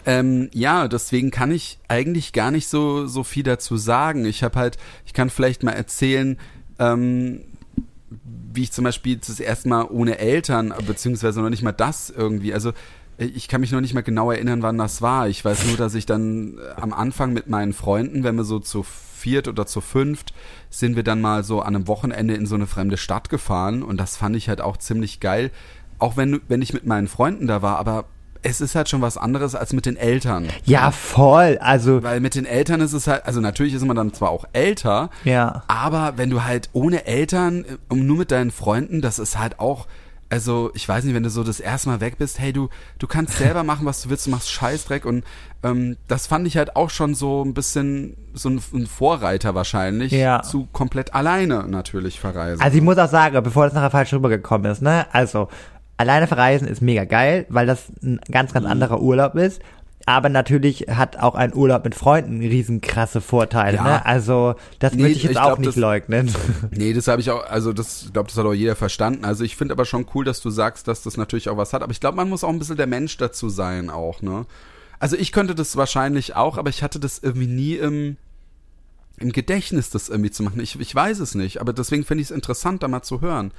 Ähm, 0.06 0.50
ja, 0.54 0.88
deswegen 0.88 1.32
kann 1.32 1.52
ich 1.52 1.80
eigentlich 1.88 2.34
gar 2.34 2.52
nicht 2.52 2.68
so, 2.68 3.06
so 3.06 3.24
viel 3.24 3.44
dazu 3.44 3.78
sagen. 3.78 4.26
Ich 4.26 4.44
habe 4.44 4.60
halt, 4.60 4.78
ich 5.06 5.14
kann 5.14 5.30
vielleicht 5.30 5.64
mal 5.64 5.72
erzählen, 5.72 6.38
ähm, 6.80 7.42
wie 8.54 8.64
ich 8.64 8.72
zum 8.72 8.84
Beispiel 8.84 9.18
das 9.18 9.40
erste 9.40 9.68
Mal 9.70 9.84
ohne 9.90 10.20
Eltern, 10.20 10.74
beziehungsweise 10.86 11.42
noch 11.42 11.50
nicht 11.50 11.64
mal 11.64 11.72
das 11.72 12.10
irgendwie, 12.10 12.54
also 12.54 12.72
äh, 13.18 13.26
ich 13.26 13.48
kann 13.48 13.62
mich 13.62 13.72
noch 13.72 13.82
nicht 13.82 13.94
mal 13.94 14.02
genau 14.02 14.32
erinnern, 14.32 14.62
wann 14.62 14.78
das 14.78 15.02
war. 15.02 15.28
Ich 15.28 15.44
weiß 15.44 15.68
nur, 15.68 15.78
dass 15.78 15.96
ich 15.96 16.06
dann 16.06 16.58
äh, 16.58 16.82
am 16.82 16.94
Anfang 16.94 17.34
mit 17.34 17.48
meinen 17.48 17.74
Freunden, 17.74 18.24
wenn 18.24 18.36
wir 18.36 18.44
so 18.44 18.60
zu 18.60 18.84
viert 18.84 19.48
oder 19.48 19.66
zu 19.66 19.82
fünft, 19.82 20.34
sind 20.70 20.96
wir 20.96 21.04
dann 21.04 21.22
mal 21.22 21.44
so 21.44 21.62
an 21.62 21.76
einem 21.76 21.88
Wochenende 21.88 22.34
in 22.34 22.46
so 22.46 22.56
eine 22.56 22.68
fremde 22.68 22.98
Stadt 22.98 23.30
gefahren 23.30 23.82
und 23.82 23.98
das 23.98 24.18
fand 24.18 24.36
ich 24.36 24.50
halt 24.50 24.62
auch 24.62 24.78
ziemlich 24.78 25.20
geil. 25.20 25.52
Auch 26.00 26.18
wenn, 26.18 26.42
wenn 26.50 26.62
ich 26.62 26.74
mit 26.74 26.86
meinen 26.86 27.08
Freunden 27.08 27.48
da 27.48 27.62
war, 27.62 27.78
aber 27.78 28.06
es 28.44 28.62
ist 28.62 28.76
halt 28.76 28.90
schon 28.90 29.02
was 29.02 29.18
anderes 29.18 29.56
als 29.56 29.74
mit 29.74 29.86
den 29.86 29.98
Eltern. 29.98 30.48
Ja, 30.66 30.92
voll. 30.92 31.58
Also, 31.62 32.04
Weil 32.04 32.20
mit 32.20 32.36
den 32.36 32.46
Eltern 32.46 32.82
ist 32.82 32.94
es 32.94 33.08
halt, 33.08 33.26
also 33.26 33.40
natürlich 33.40 33.74
ist 33.74 33.86
man 33.86 33.96
dann 33.96 34.14
zwar 34.14 34.30
auch 34.30 34.46
älter, 34.54 35.10
ja. 35.24 35.64
aber 35.68 36.14
wenn 36.18 36.30
du 36.30 36.44
halt 36.44 36.70
ohne 36.74 37.06
Eltern 37.08 37.64
äh, 37.64 37.78
und 37.90 38.06
nur 38.06 38.18
mit 38.18 38.32
deinen 38.32 38.52
Freunden, 38.52 39.02
das 39.02 39.18
ist 39.18 39.40
halt 39.40 39.60
auch, 39.60 39.88
also 40.30 40.72
ich 40.74 40.88
weiß 40.90 41.04
nicht, 41.04 41.14
wenn 41.14 41.24
du 41.24 41.30
so 41.30 41.44
das 41.44 41.60
erste 41.60 41.90
Mal 41.90 42.02
weg 42.02 42.18
bist, 42.18 42.40
hey, 42.40 42.52
du, 42.52 42.70
du 43.00 43.08
kannst 43.08 43.38
selber 43.38 43.64
machen, 43.64 43.86
was 43.86 44.02
du 44.02 44.10
willst, 44.10 44.26
du 44.28 44.32
machst 44.32 44.52
Scheißdreck 44.52 45.06
und 45.06 45.24
ähm, 45.64 45.96
das 46.08 46.28
fand 46.28 46.46
ich 46.48 46.58
halt 46.58 46.76
auch 46.76 46.90
schon 46.90 47.16
so 47.16 47.44
ein 47.44 47.54
bisschen 47.54 48.18
so 48.34 48.50
ein, 48.50 48.62
ein 48.74 48.88
Vorreiter 48.88 49.56
wahrscheinlich 49.56 50.12
Ja. 50.12 50.42
zu 50.42 50.68
komplett 50.74 51.14
alleine 51.14 51.66
natürlich 51.68 52.20
verreisen. 52.20 52.62
Also 52.62 52.76
ich 52.78 52.84
muss 52.84 52.98
auch 52.98 53.10
sagen, 53.10 53.42
bevor 53.44 53.66
das 53.66 53.74
nachher 53.74 53.92
falsch 53.92 54.12
rübergekommen 54.12 54.70
ist, 54.72 54.82
ne? 54.82 55.06
Also, 55.14 55.48
alleine 55.98 56.28
verreisen 56.28 56.68
ist 56.68 56.82
mega 56.82 57.06
geil, 57.06 57.46
weil 57.50 57.66
das 57.68 57.90
ein 58.02 58.20
ganz, 58.32 58.52
Mhm. 58.52 58.54
ganz 58.56 58.66
anderer 58.66 59.02
Urlaub 59.02 59.36
ist. 59.36 59.62
Aber 60.06 60.28
natürlich 60.28 60.88
hat 60.90 61.16
auch 61.18 61.34
ein 61.34 61.56
Urlaub 61.56 61.86
mit 61.86 61.96
Freunden 61.96 62.42
riesen 62.42 62.82
krasse 62.82 63.22
Vorteile, 63.22 63.78
Ja. 63.78 63.84
ne? 63.84 64.06
Also, 64.06 64.56
das 64.80 64.94
Nee, 64.94 65.00
würde 65.04 65.12
ich 65.14 65.24
jetzt 65.24 65.32
ich 65.32 65.38
auch 65.40 65.46
glaub, 65.46 65.60
nicht 65.60 65.70
das- 65.70 65.76
leugnen. 65.78 66.30
Nee, 66.72 66.92
das 66.92 67.08
habe 67.08 67.22
ich 67.22 67.32
auch, 67.32 67.46
also 67.46 67.72
das, 67.72 68.04
ich 68.04 68.12
glaube, 68.14 68.28
das 68.28 68.38
hat 68.38 68.46
auch 68.46 68.54
jeder 68.54 68.76
verstanden. 68.76 69.24
Also 69.24 69.46
ich 69.46 69.56
finde 69.56 69.74
aber 69.74 69.86
schon 69.86 70.06
cool, 70.14 70.26
dass 70.26 70.42
du 70.42 70.50
sagst, 70.50 70.90
dass 70.90 71.04
das 71.04 71.16
natürlich 71.16 71.48
auch 71.48 71.56
was 71.56 71.72
hat. 71.72 71.84
Aber 71.84 71.94
ich 71.94 72.02
glaube, 72.02 72.18
man 72.18 72.28
muss 72.28 72.44
auch 72.44 72.50
ein 72.50 72.60
bisschen 72.60 72.76
der 72.76 72.88
Mensch 72.88 73.16
dazu 73.16 73.48
sein 73.48 73.90
auch, 73.90 74.22
ne? 74.22 74.46
Also 75.00 75.16
ich 75.16 75.32
könnte 75.32 75.56
das 75.56 75.78
wahrscheinlich 75.78 76.36
auch, 76.36 76.58
aber 76.58 76.70
ich 76.70 76.84
hatte 76.84 77.00
das 77.00 77.20
irgendwie 77.20 77.48
nie 77.48 77.76
im, 77.76 78.18
im 79.20 79.32
Gedächtnis, 79.32 79.90
das 79.90 80.10
irgendwie 80.10 80.32
zu 80.32 80.44
machen. 80.44 80.60
Ich, 80.60 80.78
ich 80.78 80.94
weiß 80.94 81.20
es 81.20 81.34
nicht, 81.34 81.62
aber 81.62 81.72
deswegen 81.72 82.04
finde 82.04 82.24
ich 82.24 82.28
es 82.28 82.32
interessant, 82.36 82.84
da 82.84 82.90
mal 82.90 83.04
zu 83.04 83.22
hören. 83.22 83.52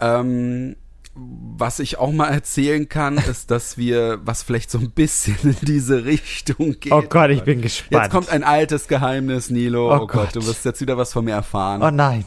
Ähm, 0.00 0.76
was 1.18 1.78
ich 1.78 1.98
auch 1.98 2.12
mal 2.12 2.28
erzählen 2.28 2.88
kann, 2.88 3.16
ist, 3.30 3.50
dass 3.50 3.78
wir, 3.78 4.20
was 4.24 4.42
vielleicht 4.42 4.70
so 4.70 4.78
ein 4.78 4.90
bisschen 4.90 5.36
in 5.42 5.56
diese 5.62 6.04
Richtung 6.04 6.76
geht. 6.78 6.92
oh 6.92 7.02
Gott, 7.02 7.30
ich 7.30 7.42
bin 7.42 7.62
gespannt. 7.62 8.04
Jetzt 8.04 8.12
kommt 8.12 8.28
ein 8.30 8.44
altes 8.44 8.86
Geheimnis, 8.88 9.50
Nilo. 9.50 9.90
Oh 9.90 9.96
Oh, 10.02 10.06
Gott. 10.06 10.08
Gott. 10.32 10.36
du 10.36 10.46
wirst 10.46 10.64
jetzt 10.64 10.80
wieder 10.80 10.96
was 10.98 11.12
von 11.12 11.24
mir 11.24 11.32
erfahren. 11.34 11.82
oh 11.82 11.90
nein. 11.90 12.24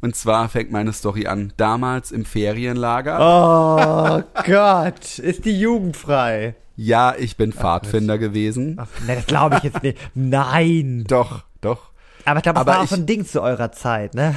Und 0.00 0.14
zwar 0.14 0.48
fängt 0.48 0.70
meine 0.70 0.92
Story 0.92 1.26
an. 1.26 1.52
Damals 1.56 2.12
im 2.12 2.24
Ferienlager. 2.24 3.18
Oh 3.18 4.22
Gott, 4.46 5.18
ist 5.18 5.44
die 5.44 5.58
jugendfrei? 5.58 6.54
Ja, 6.76 7.14
ich 7.18 7.36
bin 7.36 7.52
Pfadfinder 7.52 8.18
gewesen. 8.18 8.76
Ach, 8.78 8.86
ne, 9.06 9.16
das 9.16 9.26
glaube 9.26 9.56
ich 9.56 9.64
jetzt 9.64 9.82
nicht. 9.82 9.98
Nein. 10.14 11.04
Doch, 11.08 11.42
doch. 11.60 11.90
Aber 12.24 12.36
ich 12.38 12.42
glaube, 12.44 12.56
das 12.58 12.60
Aber 12.60 12.72
war 12.74 12.82
auch 12.82 12.86
so 12.86 12.94
ein 12.94 13.06
Ding 13.06 13.26
zu 13.26 13.42
eurer 13.42 13.72
Zeit, 13.72 14.14
ne? 14.14 14.36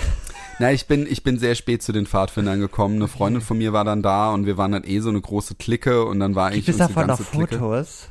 Na, 0.61 0.71
ich 0.71 0.85
bin, 0.85 1.07
ich 1.09 1.23
bin 1.23 1.39
sehr 1.39 1.55
spät 1.55 1.81
zu 1.81 1.91
den 1.91 2.05
Pfadfindern 2.05 2.59
gekommen. 2.59 2.97
Eine 2.97 3.07
Freundin 3.07 3.41
von 3.41 3.57
mir 3.57 3.73
war 3.73 3.83
dann 3.83 4.03
da 4.03 4.31
und 4.31 4.45
wir 4.45 4.57
waren 4.57 4.71
dann 4.71 4.83
eh 4.83 4.99
so 4.99 5.09
eine 5.09 5.19
große 5.19 5.55
Clique 5.55 6.05
und 6.05 6.19
dann 6.19 6.35
war 6.35 6.49
eigentlich 6.49 6.67
Gibt 6.67 6.79
es 6.79 6.87
davon 6.87 7.07
noch 7.07 7.17
ganze 7.17 7.23
Clique. 7.31 7.57
Fotos? 7.57 8.09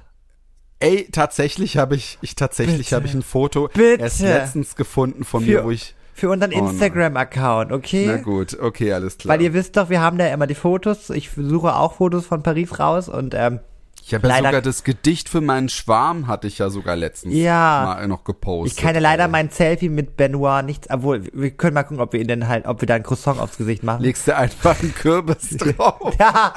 Ey, 0.80 1.06
tatsächlich 1.12 1.76
habe 1.76 1.94
ich, 1.94 2.18
ich 2.22 2.34
tatsächlich 2.34 2.92
habe 2.92 3.06
ich 3.06 3.14
ein 3.14 3.22
Foto 3.22 3.68
Bitte. 3.72 4.02
erst 4.02 4.20
letztens 4.20 4.74
gefunden 4.74 5.22
von 5.22 5.44
Für- 5.44 5.50
mir, 5.50 5.64
wo 5.64 5.70
ich. 5.70 5.94
Für 6.12 6.28
unseren 6.30 6.52
Oh. 6.54 6.68
Instagram-Account, 6.68 7.70
okay? 7.70 8.06
Na 8.08 8.16
gut, 8.16 8.58
okay, 8.60 8.92
alles 8.92 9.16
klar. 9.16 9.32
Weil 9.32 9.42
ihr 9.42 9.54
wisst 9.54 9.76
doch, 9.76 9.88
wir 9.88 10.00
haben 10.00 10.18
da 10.18 10.26
immer 10.26 10.48
die 10.48 10.56
Fotos. 10.56 11.08
Ich 11.10 11.30
suche 11.36 11.76
auch 11.76 11.94
Fotos 11.94 12.26
von 12.26 12.42
Paris 12.42 12.80
raus 12.80 13.08
und 13.08 13.32
ähm, 13.34 13.60
ich 14.04 14.14
habe 14.14 14.28
ja 14.28 14.36
sogar 14.38 14.60
das 14.62 14.84
Gedicht 14.84 15.28
für 15.28 15.40
meinen 15.40 15.68
Schwarm 15.68 16.26
hatte 16.26 16.46
ich 16.46 16.58
ja 16.58 16.70
sogar 16.70 16.96
letztens 16.96 17.34
Ja. 17.34 17.82
mal 17.84 18.08
noch 18.08 18.24
gepostet. 18.24 18.76
ich 18.78 18.82
kann 18.82 18.94
ja 18.94 19.00
leider 19.00 19.28
mein 19.28 19.50
Selfie 19.50 19.88
mit 19.88 20.16
Benoit 20.16 20.64
nichts, 20.64 20.88
obwohl 20.90 21.24
wir 21.32 21.50
können 21.52 21.74
mal 21.74 21.82
gucken, 21.84 22.00
ob 22.00 22.12
wir 22.12 22.20
ihn 22.20 22.28
denn 22.28 22.48
halt, 22.48 22.66
ob 22.66 22.80
wir 22.80 22.86
da 22.88 22.94
ein 22.94 23.02
Croissant 23.02 23.38
aufs 23.40 23.56
Gesicht 23.58 23.82
machen. 23.82 24.02
Legst 24.02 24.26
du 24.26 24.36
einfach 24.36 24.80
einen 24.82 24.94
Kürbis 24.94 25.50
drauf. 25.58 26.14
Ja. 26.18 26.52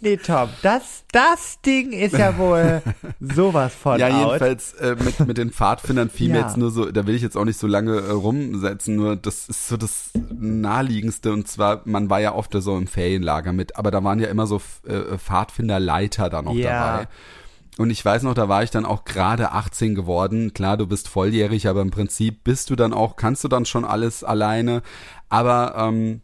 nee, 0.00 0.16
Tom, 0.16 0.48
das, 0.62 1.04
das 1.12 1.60
Ding 1.64 1.92
ist 1.92 2.16
ja 2.16 2.36
wohl 2.38 2.82
sowas 3.20 3.74
von 3.74 3.98
Ja, 3.98 4.08
out. 4.08 4.14
jedenfalls 4.26 4.74
äh, 4.74 4.96
mit, 5.02 5.20
mit 5.26 5.38
den 5.38 5.50
Pfadfindern 5.50 6.10
fiel 6.10 6.30
mir 6.30 6.38
Ja. 6.40 6.46
jetzt 6.46 6.56
nur 6.56 6.70
so, 6.70 6.90
da 6.90 7.06
will 7.06 7.14
ich 7.14 7.22
jetzt 7.22 7.36
auch 7.36 7.44
nicht 7.44 7.58
so 7.58 7.66
lange 7.66 7.96
äh, 7.96 8.10
rumsetzen, 8.10 8.96
nur 8.96 9.16
das 9.16 9.48
ist 9.48 9.68
so 9.68 9.76
das 9.76 10.10
naheliegendste 10.38 11.32
und 11.32 11.48
zwar, 11.48 11.82
man 11.84 12.10
war 12.10 12.20
ja 12.20 12.34
oft 12.34 12.52
so 12.56 12.76
im 12.76 12.86
Ferienlager 12.86 13.52
mit, 13.52 13.76
aber 13.76 13.90
da 13.90 14.02
waren 14.04 14.18
ja 14.20 14.28
immer 14.28 14.46
so 14.46 14.60
äh, 14.86 15.18
Pfadfinderleiter 15.26 16.30
da 16.30 16.42
noch 16.42 16.54
Ja. 16.54 16.70
dabei. 16.70 17.08
Und 17.78 17.90
ich 17.90 18.02
weiß 18.02 18.22
noch, 18.22 18.32
da 18.32 18.48
war 18.48 18.62
ich 18.62 18.70
dann 18.70 18.86
auch 18.86 19.04
gerade 19.04 19.52
18 19.52 19.94
geworden. 19.94 20.54
Klar, 20.54 20.78
du 20.78 20.86
bist 20.86 21.08
volljährig, 21.08 21.68
aber 21.68 21.82
im 21.82 21.90
Prinzip 21.90 22.42
bist 22.42 22.70
du 22.70 22.76
dann 22.76 22.94
auch, 22.94 23.16
kannst 23.16 23.44
du 23.44 23.48
dann 23.48 23.66
schon 23.66 23.84
alles 23.84 24.24
alleine. 24.24 24.80
Aber 25.28 25.74
ähm, 25.76 26.22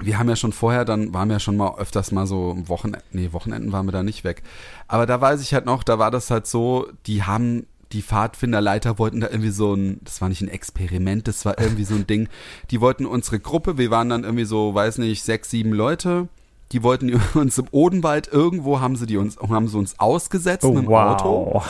wir 0.00 0.18
haben 0.18 0.28
ja 0.30 0.36
schon 0.36 0.52
vorher, 0.52 0.86
dann 0.86 1.12
waren 1.12 1.28
wir 1.28 1.34
ja 1.34 1.40
schon 1.40 1.58
mal 1.58 1.76
öfters 1.76 2.10
mal 2.10 2.26
so 2.26 2.56
Wochenenden, 2.66 3.02
nee, 3.12 3.32
Wochenenden 3.32 3.72
waren 3.72 3.86
wir 3.86 3.92
da 3.92 4.02
nicht 4.02 4.24
weg. 4.24 4.42
Aber 4.86 5.04
da 5.04 5.20
weiß 5.20 5.42
ich 5.42 5.52
halt 5.52 5.66
noch, 5.66 5.82
da 5.82 5.98
war 5.98 6.10
das 6.10 6.30
halt 6.30 6.46
so, 6.46 6.86
die 7.06 7.22
haben, 7.24 7.66
die 7.92 8.02
Pfadfinderleiter 8.02 8.98
wollten 8.98 9.20
da 9.20 9.28
irgendwie 9.28 9.50
so 9.50 9.74
ein, 9.74 9.98
das 10.04 10.22
war 10.22 10.28
nicht 10.30 10.40
ein 10.40 10.48
Experiment, 10.48 11.28
das 11.28 11.44
war 11.44 11.58
irgendwie 11.60 11.84
so 11.84 11.96
ein 11.96 12.06
Ding, 12.06 12.28
die 12.70 12.80
wollten 12.80 13.04
unsere 13.04 13.40
Gruppe, 13.40 13.76
wir 13.76 13.90
waren 13.90 14.08
dann 14.08 14.24
irgendwie 14.24 14.44
so, 14.44 14.72
weiß 14.74 14.98
nicht, 14.98 15.22
sechs, 15.22 15.50
sieben 15.50 15.72
Leute, 15.72 16.28
die 16.72 16.82
wollten 16.82 17.20
uns 17.34 17.58
im 17.58 17.66
Odenwald, 17.70 18.28
irgendwo 18.28 18.80
haben 18.80 18.96
sie 18.96 19.06
die 19.06 19.16
uns, 19.16 19.38
haben 19.38 19.68
sie 19.68 19.78
uns 19.78 19.98
ausgesetzt 19.98 20.64
oh, 20.64 20.72
mit 20.72 20.84
dem 20.84 20.88
wow. 20.88 21.20
Auto. 21.20 21.62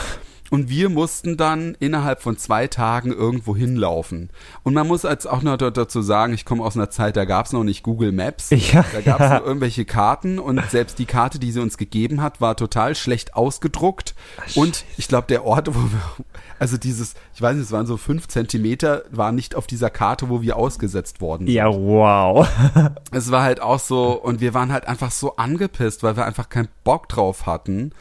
Und 0.50 0.70
wir 0.70 0.88
mussten 0.88 1.36
dann 1.36 1.76
innerhalb 1.78 2.22
von 2.22 2.38
zwei 2.38 2.66
Tagen 2.66 3.12
irgendwo 3.12 3.54
hinlaufen. 3.54 4.30
Und 4.62 4.74
man 4.74 4.86
muss 4.86 5.02
jetzt 5.02 5.26
auch 5.26 5.42
noch 5.42 5.56
dazu 5.56 6.00
sagen, 6.00 6.32
ich 6.32 6.44
komme 6.44 6.64
aus 6.64 6.76
einer 6.76 6.90
Zeit, 6.90 7.16
da 7.16 7.24
gab 7.24 7.46
es 7.46 7.52
noch 7.52 7.64
nicht 7.64 7.82
Google 7.82 8.12
Maps. 8.12 8.50
Ja, 8.50 8.84
da 8.92 9.00
gab 9.00 9.20
es 9.20 9.30
ja. 9.30 9.38
nur 9.38 9.46
irgendwelche 9.46 9.84
Karten 9.84 10.38
und 10.38 10.62
selbst 10.70 10.98
die 10.98 11.06
Karte, 11.06 11.38
die 11.38 11.52
sie 11.52 11.60
uns 11.60 11.78
gegeben 11.78 12.20
hat, 12.20 12.40
war 12.40 12.56
total 12.56 12.94
schlecht 12.94 13.34
ausgedruckt. 13.34 14.14
und 14.54 14.84
ich 14.96 15.08
glaube, 15.08 15.26
der 15.28 15.44
Ort, 15.44 15.68
wo 15.68 15.78
wir, 15.78 16.24
also 16.58 16.76
dieses, 16.76 17.14
ich 17.34 17.40
weiß 17.42 17.54
nicht, 17.54 17.64
es 17.64 17.72
waren 17.72 17.86
so 17.86 17.96
fünf 17.96 18.28
Zentimeter, 18.28 19.04
war 19.10 19.32
nicht 19.32 19.54
auf 19.54 19.66
dieser 19.66 19.90
Karte, 19.90 20.28
wo 20.28 20.42
wir 20.42 20.56
ausgesetzt 20.56 21.20
worden 21.20 21.46
sind. 21.46 21.54
Ja, 21.54 21.68
wow. 21.72 22.48
Es 23.10 23.30
war 23.30 23.42
halt 23.42 23.60
auch 23.60 23.78
so, 23.78 24.12
und 24.12 24.40
wir 24.40 24.54
waren 24.54 24.72
halt 24.72 24.86
einfach 24.86 25.10
so 25.10 25.36
angepisst, 25.36 26.02
weil 26.02 26.16
wir 26.16 26.24
einfach 26.24 26.48
keinen 26.48 26.68
Bock 26.84 27.08
drauf 27.08 27.46
hatten. 27.46 27.92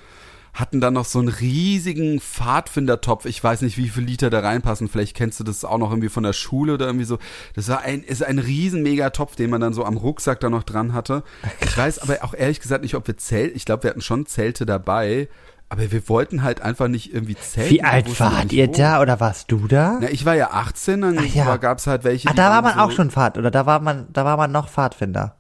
Hatten 0.58 0.82
dann 0.82 0.96
noch 0.96 1.06
so 1.06 1.20
einen 1.20 1.28
riesigen 1.28 2.20
Pfadfindertopf. 2.20 3.26
Ich 3.26 3.44
weiß 3.44 3.62
nicht, 3.62 3.78
wie 3.78 3.90
viele 3.90 4.08
Liter 4.08 4.32
da 4.32 4.40
reinpassen. 4.40 4.88
Vielleicht 4.88 5.16
kennst 5.16 5.40
du 5.40 5.44
das 5.44 5.64
auch 5.64 5.78
noch 5.78 5.92
irgendwie 5.92 6.10
von 6.10 6.24
der 6.24 6.34
Schule 6.34 6.74
oder 6.74 6.88
irgendwie 6.88 7.06
so. 7.06 7.20
Das 7.54 7.68
war 7.70 7.82
ein, 7.82 8.02
ist 8.02 8.24
ein 8.24 8.40
riesen 8.40 8.82
Megatopf, 8.82 9.36
den 9.36 9.52
man 9.52 9.62
dann 9.62 9.74
so 9.74 9.86
am 9.86 9.98
Rucksack 9.98 10.40
da 10.40 10.50
noch 10.50 10.64
dran 10.64 10.94
hatte. 10.94 11.22
Ich 11.62 11.78
weiß 11.78 12.00
aber 12.00 12.24
auch 12.24 12.34
ehrlich 12.34 12.60
gesagt 12.60 12.82
nicht, 12.82 12.96
ob 12.96 13.06
wir 13.06 13.18
Zelt, 13.18 13.56
ich 13.56 13.66
glaube, 13.66 13.84
wir 13.84 13.92
hatten 13.92 14.02
schon 14.02 14.26
Zelte 14.26 14.66
dabei. 14.66 15.30
Aber 15.70 15.92
wir 15.92 16.10
wollten 16.10 16.44
halt 16.44 16.62
einfach 16.62 16.88
nicht 16.88 17.14
irgendwie 17.14 17.36
zelten. 17.36 17.76
Wie 17.76 17.84
alt 17.84 18.20
wart 18.20 18.52
ihr 18.52 18.70
wo. 18.70 18.72
da 18.72 19.02
oder 19.02 19.20
warst 19.20 19.52
du 19.52 19.68
da? 19.68 20.00
Na, 20.02 20.10
ich 20.10 20.26
war 20.26 20.36
ja 20.36 20.52
18, 20.52 21.02
dann 21.02 21.28
ja. 21.34 21.58
gab 21.58 21.78
es 21.78 21.88
halt 21.88 22.04
welche. 22.04 22.30
Ah, 22.30 22.34
da 22.34 22.50
war 22.50 22.62
man 22.64 22.76
so, 22.76 22.80
auch 22.80 22.92
schon 22.92 23.12
Pfad, 23.12 23.38
oder 23.38 23.52
da 23.52 23.66
war 23.66 23.80
man, 23.80 24.08
da 24.12 24.26
war 24.26 24.38
man 24.38 24.52
noch 24.52 24.70
Pfadfinder. 24.70 25.37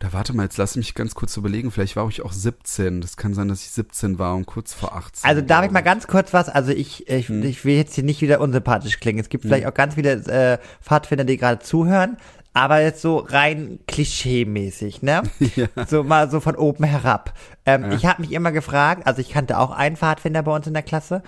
Oder 0.00 0.12
warte 0.12 0.32
mal, 0.34 0.42
jetzt 0.42 0.56
lass 0.58 0.76
mich 0.76 0.94
ganz 0.94 1.14
kurz 1.14 1.36
überlegen. 1.36 1.70
Vielleicht 1.70 1.96
war 1.96 2.06
ich 2.08 2.22
auch 2.22 2.32
17. 2.32 3.00
Das 3.00 3.16
kann 3.16 3.32
sein, 3.32 3.48
dass 3.48 3.62
ich 3.62 3.70
17 3.70 4.18
war 4.18 4.34
und 4.34 4.44
kurz 4.46 4.74
vor 4.74 4.94
18. 4.94 5.28
Also 5.28 5.40
darf 5.40 5.64
ich 5.64 5.70
mal 5.70 5.82
ganz 5.82 6.06
kurz 6.06 6.32
was, 6.32 6.48
also 6.48 6.72
ich, 6.72 7.08
ich, 7.08 7.28
Hm. 7.28 7.42
ich 7.44 7.64
will 7.64 7.76
jetzt 7.76 7.94
hier 7.94 8.04
nicht 8.04 8.20
wieder 8.20 8.40
unsympathisch 8.40 8.98
klingen. 9.00 9.20
Es 9.20 9.28
gibt 9.28 9.44
vielleicht 9.44 9.66
auch 9.66 9.74
ganz 9.74 9.94
viele 9.94 10.12
äh, 10.26 10.58
Pfadfinder, 10.82 11.24
die 11.24 11.36
gerade 11.36 11.60
zuhören, 11.60 12.16
aber 12.52 12.80
jetzt 12.80 13.02
so 13.02 13.18
rein 13.18 13.78
klischee-mäßig, 13.86 15.02
ne? 15.02 15.22
Ja. 15.56 15.66
So 15.86 16.02
mal 16.02 16.30
so 16.30 16.40
von 16.40 16.56
oben 16.56 16.84
herab. 16.84 17.32
Ähm, 17.64 17.84
Ja. 17.84 17.92
Ich 17.94 18.04
habe 18.06 18.22
mich 18.22 18.32
immer 18.32 18.52
gefragt, 18.52 19.06
also 19.06 19.20
ich 19.20 19.30
kannte 19.30 19.58
auch 19.58 19.70
einen 19.70 19.96
Pfadfinder 19.96 20.42
bei 20.42 20.54
uns 20.54 20.66
in 20.66 20.74
der 20.74 20.82
Klasse 20.82 21.22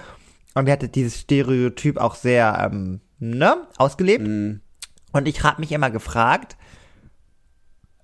und 0.55 0.67
der 0.67 0.73
hatte 0.73 0.89
dieses 0.89 1.21
Stereotyp 1.21 1.99
auch 1.99 2.15
sehr, 2.17 2.69
ähm, 2.73 3.01
ne, 3.21 3.57
ausgelebt. 3.77 4.25
Hm. 4.27 4.61
Und 5.13 5.29
ich 5.29 5.43
habe 5.45 5.61
mich 5.61 5.73
immer 5.73 5.91
gefragt, 5.91 6.57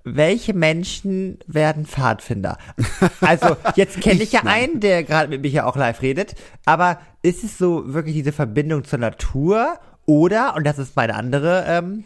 welche 0.05 0.55
Menschen 0.55 1.39
werden 1.47 1.87
Pfadfinder? 1.87 2.59
Also, 3.21 3.57
jetzt 3.77 4.01
kenne 4.01 4.23
ich 4.23 4.33
ja 4.33 4.43
einen, 4.45 4.81
der 4.81 5.05
gerade 5.05 5.29
mit 5.29 5.43
mir 5.43 5.49
hier 5.49 5.67
auch 5.67 5.77
live 5.77 6.03
redet, 6.03 6.35
aber 6.65 7.01
ist 7.23 7.45
es 7.45 7.59
so 7.59 7.93
wirklich 7.93 8.15
diese 8.15 8.33
Verbindung 8.33 8.85
zur 8.85 8.99
Natur 8.99 9.79
oder, 10.07 10.57
und 10.57 10.65
das 10.65 10.79
ist 10.79 10.97
meine 10.97 11.15
andere, 11.15 11.65
ähm, 11.69 12.05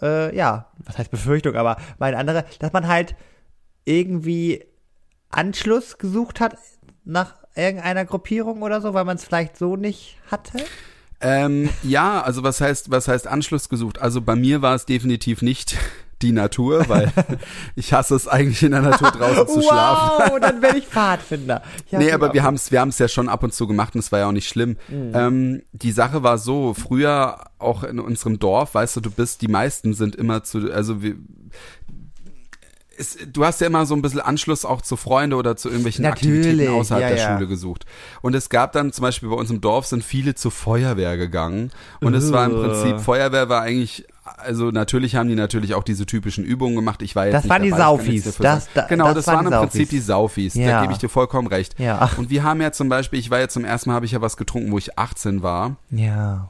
äh, 0.00 0.34
ja, 0.34 0.66
was 0.78 0.98
heißt 0.98 1.10
Befürchtung, 1.10 1.56
aber 1.56 1.76
meine 1.98 2.16
andere, 2.16 2.44
dass 2.58 2.72
man 2.72 2.88
halt 2.88 3.14
irgendwie 3.84 4.64
Anschluss 5.30 5.98
gesucht 5.98 6.40
hat 6.40 6.56
nach 7.04 7.34
irgendeiner 7.54 8.04
Gruppierung 8.04 8.62
oder 8.62 8.80
so, 8.80 8.94
weil 8.94 9.04
man 9.04 9.16
es 9.16 9.24
vielleicht 9.24 9.56
so 9.56 9.76
nicht 9.76 10.18
hatte? 10.30 10.58
Ähm, 11.20 11.70
ja, 11.82 12.20
also 12.20 12.42
was 12.42 12.60
heißt, 12.60 12.90
was 12.90 13.08
heißt 13.08 13.26
Anschluss 13.26 13.68
gesucht? 13.68 13.98
Also 14.00 14.20
bei 14.20 14.36
mir 14.36 14.60
war 14.60 14.74
es 14.74 14.84
definitiv 14.84 15.40
nicht 15.40 15.76
die 16.22 16.32
Natur, 16.32 16.88
weil 16.88 17.12
ich 17.74 17.92
hasse 17.92 18.14
es 18.14 18.26
eigentlich 18.26 18.62
in 18.62 18.72
der 18.72 18.82
Natur 18.82 19.10
draußen 19.10 19.48
zu 19.48 19.62
schlafen. 19.62 20.32
wow, 20.32 20.38
dann 20.40 20.62
werde 20.62 20.78
ich 20.78 20.86
Pfadfinder. 20.86 21.62
Ja, 21.90 21.98
nee, 22.00 22.10
aber 22.10 22.26
wir 22.32 22.40
okay. 22.40 22.42
haben 22.42 22.54
es 22.54 22.72
wir 22.72 22.80
haben's 22.80 22.98
ja 22.98 23.06
schon 23.06 23.28
ab 23.28 23.42
und 23.44 23.54
zu 23.54 23.66
gemacht 23.66 23.94
und 23.94 24.00
es 24.00 24.10
war 24.10 24.18
ja 24.18 24.28
auch 24.28 24.32
nicht 24.32 24.48
schlimm. 24.48 24.76
Mhm. 24.88 25.12
Ähm, 25.14 25.62
die 25.72 25.92
Sache 25.92 26.22
war 26.22 26.38
so, 26.38 26.74
früher 26.74 27.44
auch 27.58 27.84
in 27.84 28.00
unserem 28.00 28.38
Dorf, 28.38 28.74
weißt 28.74 28.96
du, 28.96 29.00
du 29.00 29.10
bist, 29.10 29.42
die 29.42 29.48
meisten 29.48 29.94
sind 29.94 30.16
immer 30.16 30.42
zu, 30.42 30.72
also 30.72 31.02
wir, 31.02 31.16
es, 32.98 33.18
du 33.32 33.44
hast 33.44 33.60
ja 33.60 33.66
immer 33.66 33.86
so 33.86 33.94
ein 33.94 34.02
bisschen 34.02 34.20
Anschluss 34.20 34.64
auch 34.64 34.80
zu 34.82 34.96
Freunde 34.96 35.36
oder 35.36 35.56
zu 35.56 35.68
irgendwelchen 35.68 36.02
Natürlich, 36.02 36.38
Aktivitäten 36.46 36.72
außerhalb 36.74 37.02
ja, 37.02 37.08
der 37.08 37.18
ja. 37.18 37.34
Schule 37.34 37.46
gesucht. 37.46 37.84
Und 38.22 38.34
es 38.34 38.48
gab 38.48 38.72
dann 38.72 38.92
zum 38.92 39.02
Beispiel 39.02 39.28
bei 39.28 39.36
uns 39.36 39.50
im 39.50 39.60
Dorf 39.60 39.86
sind 39.86 40.02
viele 40.04 40.34
zur 40.34 40.50
Feuerwehr 40.50 41.16
gegangen. 41.16 41.70
Und 42.00 42.14
es 42.14 42.32
war 42.32 42.46
im 42.46 42.52
Uh. 42.54 42.62
Prinzip, 42.62 43.00
Feuerwehr 43.00 43.48
war 43.48 43.62
eigentlich, 43.62 44.06
also 44.38 44.70
natürlich 44.70 45.16
haben 45.16 45.28
die 45.28 45.34
natürlich 45.34 45.74
auch 45.74 45.84
diese 45.84 46.06
typischen 46.06 46.44
Übungen 46.44 46.74
gemacht. 46.74 47.02
Ich 47.02 47.14
war 47.16 47.26
jetzt 47.26 47.34
Das 47.34 47.48
waren 47.48 47.62
die 47.62 47.70
dabei, 47.70 47.82
Saufis. 47.82 48.36
Das- 48.38 48.68
da- 48.74 48.86
genau, 48.86 49.06
das 49.06 49.24
das, 49.24 49.26
waren 49.28 49.44
waren 49.44 49.52
im 49.52 49.58
Prinzip 49.68 49.88
die 49.90 50.00
Saufis. 50.00 50.54
Ja. 50.54 50.70
Da 50.70 50.80
gebe 50.82 50.92
ich 50.92 50.98
dir 50.98 51.08
vollkommen 51.08 51.48
recht. 51.48 51.78
Ja. 51.78 52.10
Und 52.16 52.30
wir 52.30 52.42
haben 52.42 52.60
ja 52.60 52.72
zum 52.72 52.88
Beispiel, 52.88 53.18
ich 53.18 53.30
war 53.30 53.38
ja 53.40 53.48
zum 53.48 53.64
ersten 53.64 53.90
Mal, 53.90 53.94
habe 53.96 54.06
ich 54.06 54.12
ja 54.12 54.20
was 54.20 54.36
getrunken, 54.36 54.72
wo 54.72 54.78
ich 54.78 54.98
18 54.98 55.42
war. 55.42 55.76
Ja. 55.90 56.48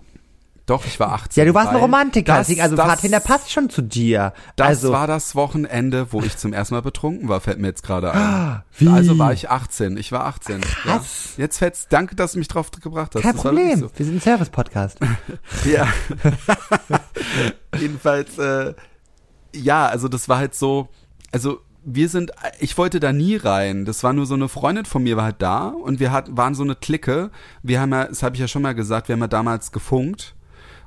Doch, 0.66 0.84
ich 0.84 0.98
war 0.98 1.12
18. 1.12 1.40
Ja, 1.40 1.44
du 1.48 1.54
warst 1.54 1.70
ein 1.70 1.76
Romantiker, 1.76 2.38
das- 2.38 2.58
also 2.58 2.74
das- 2.74 2.86
Pfadfinder 2.86 3.20
passt 3.20 3.52
schon 3.52 3.70
zu 3.70 3.82
dir. 3.82 4.32
Das 4.56 4.66
also, 4.66 4.92
war 4.92 5.06
das 5.06 5.36
Wochenende, 5.36 6.12
wo 6.12 6.20
ich 6.22 6.36
zum 6.36 6.52
ersten 6.52 6.74
Mal 6.74 6.80
betrunken 6.82 7.28
war, 7.28 7.40
fällt 7.40 7.60
mir 7.60 7.68
jetzt 7.68 7.84
gerade 7.84 8.12
ein. 8.12 8.62
Wie? 8.76 8.88
Also 8.88 9.16
war 9.16 9.32
ich 9.32 9.48
18. 9.48 9.96
Ich 9.96 10.10
war 10.10 10.26
18. 10.26 10.62
Krass. 10.62 11.34
Ja. 11.36 11.44
Jetzt 11.44 11.58
fällt's, 11.58 11.86
danke, 11.88 12.16
dass 12.16 12.32
du 12.32 12.38
mich 12.38 12.48
drauf 12.48 12.70
gebracht 12.72 13.14
hast. 13.14 13.22
kein 13.22 13.34
Das 13.34 13.42
Problem. 13.42 13.88
Wir 13.96 14.06
sind 14.06 14.16
ein 14.16 14.20
Service-Podcast. 14.20 14.98
So. 14.98 15.70
Ja. 15.70 15.86
Jedenfalls, 17.78 18.38
äh, 18.38 18.74
ja, 19.54 19.86
also 19.86 20.08
das 20.08 20.28
war 20.28 20.38
halt 20.38 20.54
so, 20.54 20.88
also 21.32 21.60
wir 21.84 22.08
sind, 22.08 22.32
ich 22.58 22.76
wollte 22.78 22.98
da 23.00 23.12
nie 23.12 23.36
rein. 23.36 23.84
Das 23.84 24.02
war 24.02 24.12
nur 24.12 24.26
so 24.26 24.34
eine 24.34 24.48
Freundin 24.48 24.84
von 24.84 25.02
mir 25.02 25.16
war 25.16 25.24
halt 25.24 25.36
da 25.40 25.68
und 25.68 26.00
wir 26.00 26.10
hatten, 26.10 26.36
waren 26.36 26.54
so 26.54 26.62
eine 26.64 26.74
Clique. 26.74 27.30
Wir 27.62 27.80
haben 27.80 27.92
ja, 27.92 28.06
das 28.06 28.22
habe 28.22 28.34
ich 28.34 28.40
ja 28.40 28.48
schon 28.48 28.62
mal 28.62 28.74
gesagt, 28.74 29.08
wir 29.08 29.12
haben 29.14 29.20
ja 29.20 29.28
damals 29.28 29.70
gefunkt. 29.72 30.34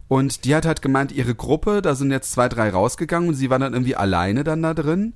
Und 0.09 0.43
die 0.43 0.55
hat 0.55 0.65
halt 0.65 0.81
gemeint, 0.81 1.13
ihre 1.13 1.35
Gruppe, 1.35 1.81
da 1.81 1.95
sind 1.95 2.11
jetzt 2.11 2.31
zwei, 2.33 2.49
drei 2.49 2.71
rausgegangen 2.71 3.29
und 3.29 3.35
sie 3.35 3.49
war 3.49 3.59
dann 3.59 3.73
irgendwie 3.73 3.95
alleine 3.95 4.43
dann 4.43 4.61
da 4.61 4.73
drin. 4.73 5.13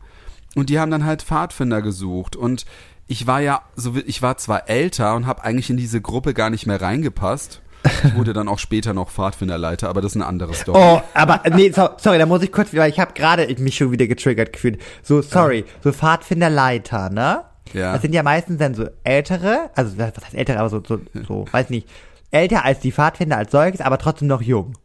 Und 0.55 0.69
die 0.69 0.79
haben 0.79 0.91
dann 0.91 1.03
halt 1.03 1.23
Pfadfinder 1.23 1.81
gesucht. 1.81 2.35
Und 2.35 2.65
ich 3.07 3.27
war 3.27 3.41
ja, 3.41 3.63
so, 3.75 3.95
ich 4.05 4.21
war 4.21 4.37
zwar 4.37 4.69
älter 4.69 5.15
und 5.15 5.25
habe 5.25 5.43
eigentlich 5.43 5.69
in 5.69 5.77
diese 5.77 5.99
Gruppe 5.99 6.33
gar 6.33 6.49
nicht 6.49 6.67
mehr 6.67 6.79
reingepasst. 6.79 7.61
Ich 8.03 8.15
wurde 8.15 8.33
dann 8.33 8.47
auch 8.47 8.59
später 8.59 8.93
noch 8.93 9.09
Pfadfinderleiter, 9.09 9.89
aber 9.89 10.01
das 10.01 10.13
ist 10.13 10.15
eine 10.15 10.27
andere 10.27 10.53
Story. 10.53 10.79
Oh, 10.79 11.01
aber 11.13 11.41
nee, 11.49 11.71
so, 11.71 11.89
sorry, 11.97 12.17
da 12.17 12.25
muss 12.25 12.43
ich 12.43 12.51
kurz, 12.51 12.73
weil 12.73 12.89
ich 12.89 12.99
habe 12.99 13.13
gerade 13.13 13.53
mich 13.59 13.75
schon 13.75 13.91
wieder 13.91 14.07
getriggert 14.07 14.53
gefühlt. 14.53 14.79
So, 15.01 15.21
sorry, 15.21 15.65
so 15.83 15.91
Pfadfinderleiter, 15.91 17.09
ne? 17.09 17.41
Ja. 17.73 17.93
Das 17.93 18.01
sind 18.01 18.13
ja 18.13 18.23
meistens 18.23 18.59
dann 18.59 18.75
so 18.75 18.87
ältere, 19.03 19.71
also 19.75 19.97
was 19.97 20.13
heißt 20.23 20.35
ältere, 20.35 20.59
aber 20.59 20.69
so, 20.69 20.81
so, 20.87 20.99
so, 21.27 21.45
weiß 21.51 21.71
nicht, 21.71 21.89
älter 22.31 22.63
als 22.63 22.79
die 22.79 22.91
Pfadfinder 22.91 23.37
als 23.37 23.51
solches, 23.51 23.81
aber 23.81 23.97
trotzdem 23.97 24.27
noch 24.27 24.41
jung, 24.41 24.77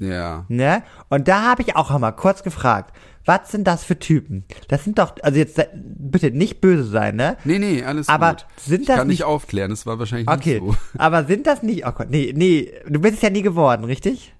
Ja. 0.00 0.44
ne? 0.48 0.82
Und 1.08 1.28
da 1.28 1.42
habe 1.42 1.62
ich 1.62 1.76
auch 1.76 1.90
einmal 1.92 2.16
kurz 2.16 2.42
gefragt, 2.42 2.92
was 3.26 3.52
sind 3.52 3.66
das 3.66 3.84
für 3.84 3.98
Typen? 3.98 4.44
Das 4.68 4.82
sind 4.82 4.98
doch, 4.98 5.14
also 5.22 5.38
jetzt 5.38 5.60
bitte 5.74 6.30
nicht 6.30 6.60
böse 6.60 6.84
sein, 6.84 7.16
ne? 7.16 7.36
Nee, 7.44 7.58
nee, 7.58 7.84
alles 7.84 8.08
Aber 8.08 8.30
gut. 8.30 8.46
sind 8.56 8.80
ich 8.80 8.86
das 8.88 8.96
kann 8.96 9.06
nicht 9.06 9.18
nicht- 9.18 9.24
aufklären, 9.24 9.70
das 9.70 9.84
war 9.86 9.98
wahrscheinlich 9.98 10.26
Okay, 10.28 10.60
nicht 10.60 10.72
so. 10.72 10.76
aber 10.98 11.24
sind 11.26 11.46
das 11.46 11.62
nicht, 11.62 11.86
oh 11.86 11.92
Gott, 11.92 12.08
nee, 12.10 12.32
nee, 12.34 12.72
du 12.88 12.98
bist 13.00 13.16
es 13.16 13.22
ja 13.22 13.30
nie 13.30 13.42
geworden, 13.42 13.84
richtig? 13.84 14.34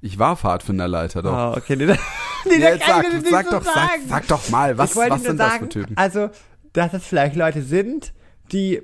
Ich 0.00 0.18
war 0.18 0.36
Pfadfinderleiter 0.36 1.22
doch. 1.22 1.54
Oh, 1.54 1.58
okay, 1.58 1.76
nee, 1.76 1.84
nee, 1.86 1.94
das 1.94 2.58
jetzt 2.58 2.86
sag, 2.86 3.04
ich 3.06 3.12
nicht 3.12 3.30
sag 3.30 3.44
so 3.44 3.50
doch, 3.52 3.62
sag, 3.64 3.90
sag 4.08 4.26
doch 4.26 4.48
mal, 4.50 4.76
was, 4.78 4.90
ich 4.92 4.96
was 4.96 5.22
sind 5.22 5.36
sagen, 5.36 5.38
das 5.38 5.58
für 5.58 5.68
Typen? 5.68 5.96
Also, 5.96 6.30
dass 6.72 6.94
es 6.94 7.04
vielleicht 7.04 7.36
Leute 7.36 7.62
sind, 7.62 8.12
die 8.50 8.82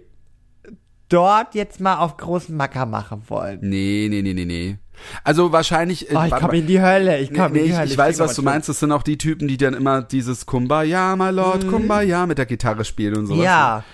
dort 1.09 1.55
jetzt 1.55 1.81
mal 1.81 1.97
auf 1.97 2.19
großen 2.19 2.55
Macker 2.55 2.85
machen 2.87 3.23
wollen. 3.29 3.61
Nee, 3.63 4.09
nee, 4.11 4.21
nee, 4.23 4.35
nee, 4.35 4.45
nee. 4.45 4.79
Also 5.25 5.53
wahrscheinlich. 5.53 6.07
Oh, 6.15 6.23
ich 6.25 6.31
mal. 6.31 6.55
in 6.55 6.67
die 6.67 6.81
Hölle, 6.81 7.19
ich 7.21 7.33
komme 7.33 7.51
nee, 7.51 7.59
in 7.61 7.65
die 7.67 7.71
ich, 7.73 7.77
Hölle. 7.79 7.91
ich 7.91 7.99
weiß, 7.99 8.17
krieg 8.17 8.25
was 8.29 8.37
du 8.37 8.43
meinst. 8.43 8.69
Das 8.69 8.81
sind 8.81 8.93
auch 8.93 9.03
die 9.03 9.19
Typen, 9.19 9.49
die 9.49 9.57
dann 9.57 9.75
immer 9.75 10.03
dieses 10.03 10.47
Kumbaya, 10.47 11.17
my 11.17 11.31
Lord, 11.31 11.65
Mhm. 11.65 11.71
Kumbaya 11.71 12.27
mit 12.27 12.39
der 12.39 12.47
Gitarre 12.47 12.85
spielen 12.85 13.17
und 13.17 13.27
sowas. 13.27 13.45
Ja, 13.45 13.85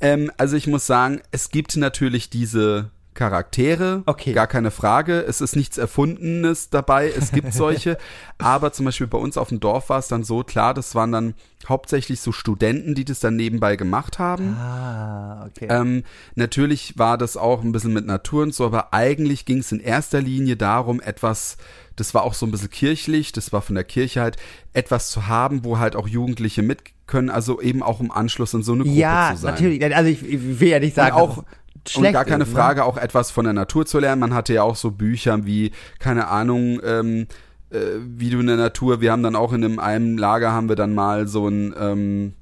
Ähm, 0.00 0.30
also 0.36 0.56
ich 0.56 0.66
muss 0.68 0.86
sagen, 0.86 1.20
es 1.32 1.50
gibt 1.50 1.76
natürlich 1.76 2.30
diese 2.30 2.90
Charaktere, 3.18 4.02
Okay. 4.06 4.32
gar 4.32 4.46
keine 4.46 4.70
Frage. 4.70 5.20
Es 5.26 5.40
ist 5.40 5.56
nichts 5.56 5.76
Erfundenes 5.76 6.70
dabei, 6.70 7.10
es 7.10 7.32
gibt 7.32 7.52
solche. 7.64 7.98
aber 8.38 8.72
zum 8.72 8.84
Beispiel 8.86 9.08
bei 9.08 9.18
uns 9.18 9.36
auf 9.36 9.48
dem 9.48 9.58
Dorf 9.60 9.88
war 9.88 9.98
es 9.98 10.06
dann 10.08 10.22
so, 10.22 10.44
klar, 10.44 10.72
das 10.72 10.94
waren 10.94 11.10
dann 11.10 11.34
hauptsächlich 11.68 12.20
so 12.20 12.30
Studenten, 12.30 12.94
die 12.94 13.04
das 13.04 13.18
dann 13.18 13.34
nebenbei 13.34 13.74
gemacht 13.74 14.20
haben. 14.20 14.54
Ah, 14.56 15.46
okay. 15.46 15.66
Ähm, 15.68 16.04
natürlich 16.36 16.96
war 16.96 17.18
das 17.18 17.36
auch 17.36 17.62
ein 17.64 17.72
bisschen 17.72 17.92
mit 17.92 18.06
Natur 18.06 18.44
und 18.44 18.54
so, 18.54 18.64
aber 18.64 18.94
eigentlich 18.94 19.44
ging 19.44 19.58
es 19.58 19.72
in 19.72 19.80
erster 19.80 20.20
Linie 20.20 20.56
darum, 20.56 21.00
etwas, 21.00 21.56
das 21.96 22.14
war 22.14 22.22
auch 22.22 22.34
so 22.34 22.46
ein 22.46 22.52
bisschen 22.52 22.70
kirchlich, 22.70 23.32
das 23.32 23.52
war 23.52 23.62
von 23.62 23.74
der 23.74 23.84
Kirche 23.84 24.20
halt, 24.20 24.36
etwas 24.72 25.10
zu 25.10 25.26
haben, 25.26 25.64
wo 25.64 25.78
halt 25.78 25.96
auch 25.96 26.06
Jugendliche 26.06 26.62
mit 26.62 26.78
können, 27.08 27.30
also 27.30 27.60
eben 27.60 27.82
auch 27.82 28.00
im 28.00 28.12
Anschluss 28.12 28.54
in 28.54 28.62
so 28.62 28.74
eine 28.74 28.84
Gruppe 28.84 28.96
ja, 28.96 29.32
zu 29.34 29.40
sein. 29.42 29.54
natürlich. 29.54 29.82
Also 29.96 30.08
ich, 30.10 30.22
ich 30.22 30.60
will 30.60 30.68
ja 30.68 30.78
nicht 30.78 30.94
sagen, 30.94 31.16
Und 31.16 31.22
auch 31.22 31.44
es 31.88 31.96
und 31.96 32.02
schlecht 32.02 32.14
gar 32.14 32.24
keine 32.24 32.44
ne? 32.44 32.50
Frage, 32.50 32.84
auch 32.84 32.96
etwas 32.96 33.30
von 33.30 33.44
der 33.44 33.54
Natur 33.54 33.86
zu 33.86 33.98
lernen. 33.98 34.20
Man 34.20 34.34
hatte 34.34 34.54
ja 34.54 34.62
auch 34.62 34.76
so 34.76 34.90
Bücher 34.90 35.46
wie, 35.46 35.72
keine 35.98 36.28
Ahnung, 36.28 36.80
ähm, 36.84 37.26
äh, 37.70 37.78
wie 38.00 38.30
du 38.30 38.40
in 38.40 38.46
der 38.46 38.56
Natur, 38.56 39.00
wir 39.00 39.12
haben 39.12 39.22
dann 39.22 39.36
auch 39.36 39.52
in 39.52 39.64
einem, 39.64 39.78
einem 39.78 40.18
Lager 40.18 40.52
haben 40.52 40.68
wir 40.68 40.76
dann 40.76 40.94
mal 40.94 41.28
so 41.28 41.48
ein, 41.48 41.74
ähm, 41.78 42.32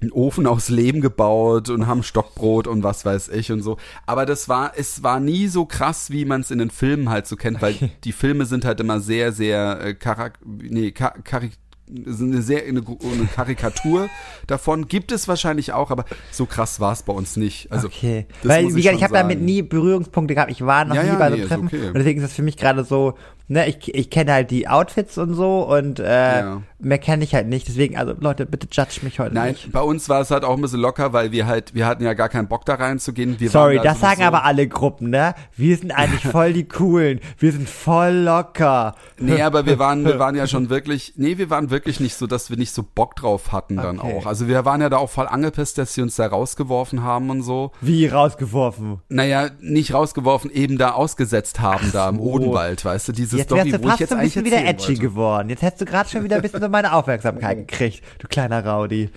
einen 0.00 0.12
Ofen 0.12 0.46
aus 0.46 0.68
Lehm 0.68 1.00
gebaut 1.00 1.70
und 1.70 1.86
haben 1.86 2.02
Stockbrot 2.02 2.66
und 2.66 2.82
was 2.82 3.04
weiß 3.04 3.28
ich 3.30 3.50
und 3.50 3.62
so. 3.62 3.78
Aber 4.06 4.26
das 4.26 4.48
war, 4.48 4.72
es 4.76 5.02
war 5.02 5.20
nie 5.20 5.48
so 5.48 5.66
krass, 5.66 6.10
wie 6.10 6.24
man 6.24 6.42
es 6.42 6.50
in 6.50 6.58
den 6.58 6.70
Filmen 6.70 7.08
halt 7.08 7.26
so 7.26 7.36
kennt, 7.36 7.60
weil 7.62 7.74
die 8.04 8.12
Filme 8.12 8.46
sind 8.46 8.64
halt 8.64 8.80
immer 8.80 9.00
sehr, 9.00 9.32
sehr 9.32 9.80
äh, 9.80 9.94
karak 9.94 10.38
nee, 10.44 10.92
ka 10.92 11.14
karik 11.24 11.52
eine 11.88 12.42
sehr 12.42 12.64
eine, 12.66 12.80
eine 12.80 13.26
Karikatur 13.34 14.08
davon 14.46 14.88
gibt 14.88 15.12
es 15.12 15.28
wahrscheinlich 15.28 15.72
auch, 15.72 15.90
aber 15.90 16.04
so 16.30 16.46
krass 16.46 16.80
war 16.80 16.92
es 16.92 17.02
bei 17.02 17.12
uns 17.12 17.36
nicht. 17.36 17.70
Also 17.72 17.88
Okay. 17.88 18.26
Weil, 18.42 18.64
wie 18.64 18.82
gesagt, 18.82 18.94
ich 18.96 19.00
schon 19.00 19.02
habe 19.04 19.14
damit 19.14 19.40
nie 19.40 19.62
Berührungspunkte 19.62 20.34
gehabt. 20.34 20.50
Ich 20.50 20.64
war 20.64 20.84
noch 20.84 20.94
Ja, 20.94 21.02
nie 21.02 21.08
ja, 21.08 21.14
bei 21.16 21.30
so 21.30 21.36
nee, 21.36 21.44
Treffen. 21.44 21.66
okay. 21.66 21.86
Und 21.88 21.94
deswegen 21.94 22.20
ist 22.20 22.28
das 22.28 22.34
für 22.34 22.42
mich 22.42 22.56
gerade 22.56 22.84
so, 22.84 23.14
ne, 23.48 23.68
ich, 23.68 23.94
ich 23.94 24.10
kenne 24.10 24.32
halt 24.32 24.50
die 24.50 24.68
Outfits 24.68 25.18
und 25.18 25.34
so 25.34 25.62
und 25.68 25.98
äh, 26.00 26.40
Ja. 26.40 26.62
mehr 26.78 26.98
kenne 26.98 27.24
ich 27.24 27.34
halt 27.34 27.48
nicht. 27.48 27.66
Deswegen, 27.68 27.96
also 27.96 28.14
Leute, 28.20 28.46
bitte 28.46 28.68
judge 28.70 29.00
mich 29.02 29.18
heute 29.18 29.34
Nein, 29.34 29.52
nicht. 29.52 29.72
bei 29.72 29.80
uns 29.80 30.08
war 30.08 30.20
es 30.20 30.30
halt 30.30 30.44
auch 30.44 30.54
ein 30.56 30.60
bisschen 30.62 30.80
locker, 30.80 31.12
weil 31.12 31.32
wir 31.32 31.46
halt, 31.46 31.74
wir 31.74 31.86
hatten 31.86 32.04
ja 32.04 32.14
gar 32.14 32.28
keinen 32.28 32.48
Bock 32.48 32.64
da 32.64 32.74
reinzugehen. 32.74 33.40
Wir 33.40 33.50
Sorry, 33.50 33.76
da 33.76 33.82
das 33.84 34.00
sagen 34.00 34.22
aber 34.22 34.44
alle 34.44 34.68
Gruppen, 34.68 35.10
ne? 35.10 35.34
Wir 35.56 35.76
sind 35.76 35.90
eigentlich 35.92 36.24
voll 36.32 36.52
die 36.52 36.68
coolen. 36.68 37.20
Wir 37.38 37.52
sind 37.52 37.68
voll 37.68 38.12
locker. 38.12 38.94
Nee, 39.18 39.42
aber 39.42 39.66
wir 39.66 39.78
waren, 39.78 40.04
wir 40.04 40.18
waren 40.18 40.34
ja 40.36 40.46
schon 40.48 40.70
wirklich, 40.70 41.14
nee, 41.16 41.38
wir 41.38 41.50
waren 41.50 41.70
wirklich 41.70 42.00
nicht 42.00 42.14
so, 42.16 42.26
dass 42.26 42.50
wir 42.50 42.56
nicht 42.56 42.72
so 42.72 42.84
Bock 42.84 43.16
drauf 43.16 43.52
hatten 43.52 43.76
dann 43.76 43.98
Okay. 43.98 44.14
auch. 44.18 44.26
Also 44.26 44.46
wir 44.46 44.64
waren 44.64 44.80
ja 44.80 44.88
da 44.90 44.98
auch 44.98 45.10
voll 45.10 45.26
angepisst, 45.26 45.78
dass 45.78 45.94
sie 45.94 46.02
uns 46.02 46.16
da 46.16 46.26
rausgeworfen 46.26 47.02
haben 47.02 47.30
und 47.30 47.42
so. 47.42 47.72
Wie 47.80 48.06
rausgeworfen. 48.06 49.00
Naja, 49.08 49.48
nicht 49.60 49.94
rausgeworfen, 49.94 50.50
eben 50.50 50.78
da 50.78 50.92
ausgesetzt 50.92 51.60
haben, 51.60 51.90
da 51.92 52.08
im 52.08 52.16
so. 52.16 52.22
Odenwald, 52.22 52.84
weißt 52.84 53.08
du, 53.08 53.12
diese 53.12 53.37
Jetzt 53.38 53.46
Story, 53.48 53.72
wärst 53.72 53.82
du 53.84 53.88
fast 53.88 54.12
ein 54.12 54.18
bisschen 54.20 54.44
wieder 54.44 54.58
edgy 54.64 54.88
wollte. 54.88 55.00
geworden. 55.00 55.48
Jetzt 55.50 55.62
hättest 55.62 55.80
du 55.80 55.84
gerade 55.86 56.08
schon 56.08 56.24
wieder 56.24 56.36
ein 56.36 56.42
bisschen 56.42 56.60
so 56.60 56.68
meine 56.68 56.92
Aufmerksamkeit 56.92 57.56
gekriegt, 57.66 58.02
du 58.18 58.28
kleiner 58.28 58.64
Rowdy. 58.66 59.10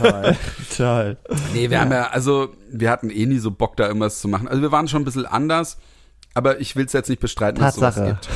Toll, 0.00 0.36
toll. 0.76 1.16
Nee, 1.52 1.70
wir 1.70 1.80
haben 1.80 1.90
ja, 1.92 2.08
also 2.08 2.54
wir 2.70 2.90
hatten 2.90 3.10
eh 3.10 3.26
nie 3.26 3.38
so 3.38 3.50
Bock, 3.50 3.76
da 3.76 3.86
irgendwas 3.86 4.20
zu 4.20 4.28
machen. 4.28 4.46
Also 4.48 4.62
wir 4.62 4.70
waren 4.72 4.86
schon 4.88 5.02
ein 5.02 5.04
bisschen 5.04 5.26
anders, 5.26 5.78
aber 6.34 6.60
ich 6.60 6.76
will 6.76 6.86
es 6.86 6.92
jetzt 6.92 7.08
nicht 7.08 7.20
bestreiten, 7.20 7.60
dass 7.60 7.74
es 7.74 7.80
sowas 7.80 7.94
Tatsache. 7.96 8.18
gibt. 8.22 8.28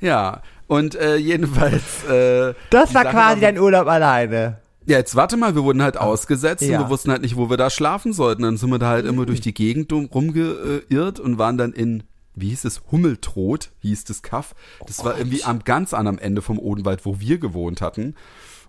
Ja, 0.00 0.42
und 0.66 0.94
äh, 0.94 1.16
jedenfalls. 1.16 2.04
Äh, 2.08 2.54
Das 2.70 2.94
war 2.94 3.04
quasi 3.04 3.40
dein 3.40 3.58
Urlaub 3.58 3.86
alleine. 3.86 4.58
Ja, 4.88 4.98
jetzt 4.98 5.16
warte 5.16 5.36
mal, 5.36 5.54
wir 5.56 5.64
wurden 5.64 5.82
halt 5.82 5.96
ausgesetzt 5.96 6.62
Ja. 6.62 6.78
und 6.78 6.84
wir 6.84 6.90
wussten 6.90 7.10
halt 7.10 7.22
nicht, 7.22 7.36
wo 7.36 7.50
wir 7.50 7.56
da 7.56 7.70
schlafen 7.70 8.12
sollten. 8.12 8.42
Dann 8.42 8.56
sind 8.56 8.70
wir 8.70 8.78
da 8.78 8.88
halt 8.88 9.04
immer 9.06 9.26
durch 9.26 9.40
die 9.40 9.52
Gegend 9.54 9.92
rumgeirrt 9.92 11.18
und 11.18 11.38
waren 11.38 11.58
dann 11.58 11.72
in, 11.72 12.04
wie 12.36 12.50
hieß 12.50 12.64
es, 12.66 12.82
Hummeltrot, 12.92 13.70
hieß 13.80 14.04
das 14.04 14.22
Kaff. 14.22 14.54
Das 14.86 15.04
war 15.04 15.18
irgendwie 15.18 15.42
am 15.42 15.64
ganz 15.64 15.92
anderen 15.94 16.18
Ende 16.18 16.42
vom 16.42 16.58
Odenwald, 16.58 17.04
wo 17.04 17.18
wir 17.18 17.38
gewohnt 17.38 17.80
hatten. 17.80 18.14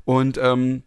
Und 0.05 0.39
ähm, 0.41 0.83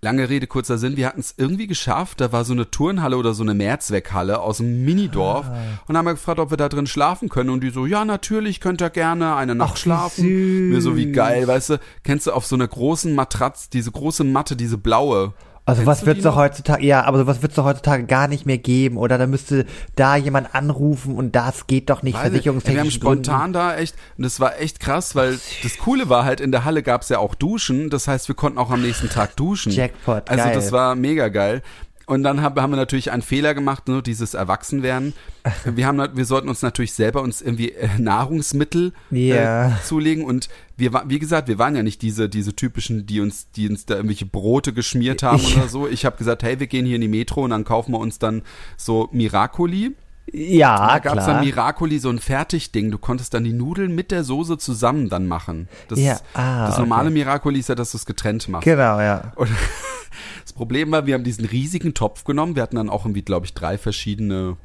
lange 0.00 0.28
Rede, 0.28 0.46
kurzer 0.46 0.76
Sinn, 0.76 0.96
wir 0.96 1.06
hatten 1.06 1.20
es 1.20 1.34
irgendwie 1.36 1.66
geschafft, 1.66 2.20
da 2.20 2.32
war 2.32 2.44
so 2.44 2.52
eine 2.52 2.70
Turnhalle 2.70 3.16
oder 3.16 3.34
so 3.34 3.42
eine 3.42 3.54
Mehrzweckhalle 3.54 4.40
aus 4.40 4.60
einem 4.60 4.84
Minidorf. 4.84 5.46
Ah. 5.46 5.82
und 5.86 5.96
haben 5.96 6.04
wir 6.04 6.14
gefragt, 6.14 6.40
ob 6.40 6.50
wir 6.50 6.56
da 6.56 6.68
drin 6.68 6.86
schlafen 6.86 7.28
können. 7.28 7.50
Und 7.50 7.62
die 7.62 7.70
so, 7.70 7.86
ja, 7.86 8.04
natürlich, 8.04 8.60
könnt 8.60 8.82
ihr 8.82 8.90
gerne 8.90 9.36
eine 9.36 9.54
Nacht 9.54 9.74
Ach, 9.74 9.78
schlafen. 9.78 10.68
Mir 10.70 10.80
so, 10.80 10.96
wie 10.96 11.12
geil, 11.12 11.46
weißt 11.46 11.70
du, 11.70 11.80
kennst 12.02 12.26
du 12.26 12.32
auf 12.32 12.46
so 12.46 12.56
einer 12.56 12.68
großen 12.68 13.14
Matratze, 13.14 13.68
diese 13.72 13.92
große 13.92 14.24
Matte, 14.24 14.56
diese 14.56 14.78
blaue, 14.78 15.34
Also 15.70 15.86
was 15.86 16.04
wird's 16.06 16.22
doch 16.22 16.36
heutzutage, 16.36 16.84
ja, 16.84 17.04
aber 17.04 17.26
was 17.26 17.42
wird's 17.42 17.54
doch 17.54 17.64
heutzutage 17.64 18.04
gar 18.04 18.28
nicht 18.28 18.46
mehr 18.46 18.58
geben 18.58 18.96
oder 18.96 19.16
da 19.18 19.26
müsste 19.26 19.66
da 19.96 20.16
jemand 20.16 20.54
anrufen 20.54 21.14
und 21.16 21.34
das 21.34 21.66
geht 21.66 21.90
doch 21.90 22.02
nicht 22.02 22.14
Weiß 22.16 22.32
ich. 22.32 22.44
Ja, 22.44 22.44
wir 22.46 22.52
haben 22.52 22.60
versicherungstechnisch. 22.60 22.94
spontan 22.94 23.52
da 23.52 23.76
echt, 23.76 23.94
und 24.18 24.24
das 24.24 24.40
war 24.40 24.58
echt 24.60 24.80
krass, 24.80 25.14
weil 25.14 25.38
das 25.62 25.78
Coole 25.78 26.08
war 26.08 26.24
halt, 26.24 26.40
in 26.40 26.52
der 26.52 26.64
Halle 26.64 26.82
gab's 26.82 27.08
ja 27.08 27.18
auch 27.18 27.34
Duschen, 27.34 27.90
das 27.90 28.06
heißt, 28.08 28.28
wir 28.28 28.34
konnten 28.34 28.58
auch 28.58 28.70
am 28.70 28.82
nächsten 28.82 29.08
Tag 29.08 29.36
duschen. 29.36 29.72
Jackpot, 29.72 30.28
Also 30.30 30.44
geil. 30.44 30.54
das 30.54 30.72
war 30.72 30.94
mega 30.94 31.28
geil. 31.28 31.62
Und 32.06 32.24
dann 32.24 32.42
haben, 32.42 32.60
haben 32.60 32.70
wir 32.72 32.76
natürlich 32.76 33.12
einen 33.12 33.22
Fehler 33.22 33.54
gemacht, 33.54 33.86
nur 33.86 34.02
dieses 34.02 34.34
Erwachsenwerden. 34.34 35.12
Wir 35.64 35.86
haben, 35.86 36.04
wir 36.14 36.24
sollten 36.26 36.48
uns 36.50 36.60
natürlich 36.60 36.92
selber 36.92 37.22
uns 37.22 37.40
irgendwie 37.40 37.70
äh, 37.70 37.88
Nahrungsmittel 37.98 38.92
Ja. 39.10 39.68
äh, 39.68 39.70
zulegen 39.84 40.24
und 40.24 40.48
wir 40.80 41.04
wie 41.06 41.18
gesagt, 41.18 41.48
wir 41.48 41.58
waren 41.58 41.76
ja 41.76 41.82
nicht 41.82 42.02
diese, 42.02 42.28
diese 42.28 42.56
typischen, 42.56 43.06
die 43.06 43.20
uns, 43.20 43.50
die 43.52 43.68
uns 43.68 43.86
da 43.86 43.94
irgendwelche 43.94 44.26
Brote 44.26 44.72
geschmiert 44.72 45.22
haben 45.22 45.44
oder 45.56 45.68
so. 45.68 45.86
Ich 45.86 46.04
habe 46.04 46.16
gesagt, 46.16 46.42
hey, 46.42 46.58
wir 46.58 46.66
gehen 46.66 46.86
hier 46.86 46.96
in 46.96 47.00
die 47.02 47.08
Metro 47.08 47.44
und 47.44 47.50
dann 47.50 47.64
kaufen 47.64 47.92
wir 47.92 47.98
uns 47.98 48.18
dann 48.18 48.42
so 48.76 49.08
Miracoli. 49.12 49.94
Ja, 50.32 50.86
Da 50.86 50.98
gab's 51.00 51.26
dann 51.26 51.36
klar. 51.36 51.44
Miracoli, 51.44 51.98
so 51.98 52.08
ein 52.08 52.18
Fertigding. 52.18 52.90
Du 52.90 52.98
konntest 52.98 53.34
dann 53.34 53.44
die 53.44 53.52
Nudeln 53.52 53.94
mit 53.94 54.10
der 54.10 54.22
Soße 54.22 54.58
zusammen 54.58 55.08
dann 55.08 55.26
machen. 55.26 55.68
Das, 55.88 55.98
Ja, 55.98 56.20
ah, 56.34 56.66
das 56.66 56.78
normale 56.78 57.08
okay. 57.08 57.18
Miracoli 57.18 57.58
ist 57.58 57.68
ja, 57.68 57.74
dass 57.74 57.92
du 57.92 57.96
es 57.96 58.06
getrennt 58.06 58.48
machst. 58.48 58.64
Genau, 58.64 59.00
ja. 59.00 59.32
Und 59.36 59.50
das 60.42 60.52
Problem 60.52 60.92
war, 60.92 61.06
wir 61.06 61.14
haben 61.14 61.24
diesen 61.24 61.44
riesigen 61.44 61.94
Topf 61.94 62.24
genommen. 62.24 62.54
Wir 62.54 62.62
hatten 62.62 62.76
dann 62.76 62.90
auch 62.90 63.04
irgendwie, 63.04 63.22
glaube 63.22 63.46
ich, 63.46 63.54
drei 63.54 63.76
verschiedene 63.76 64.56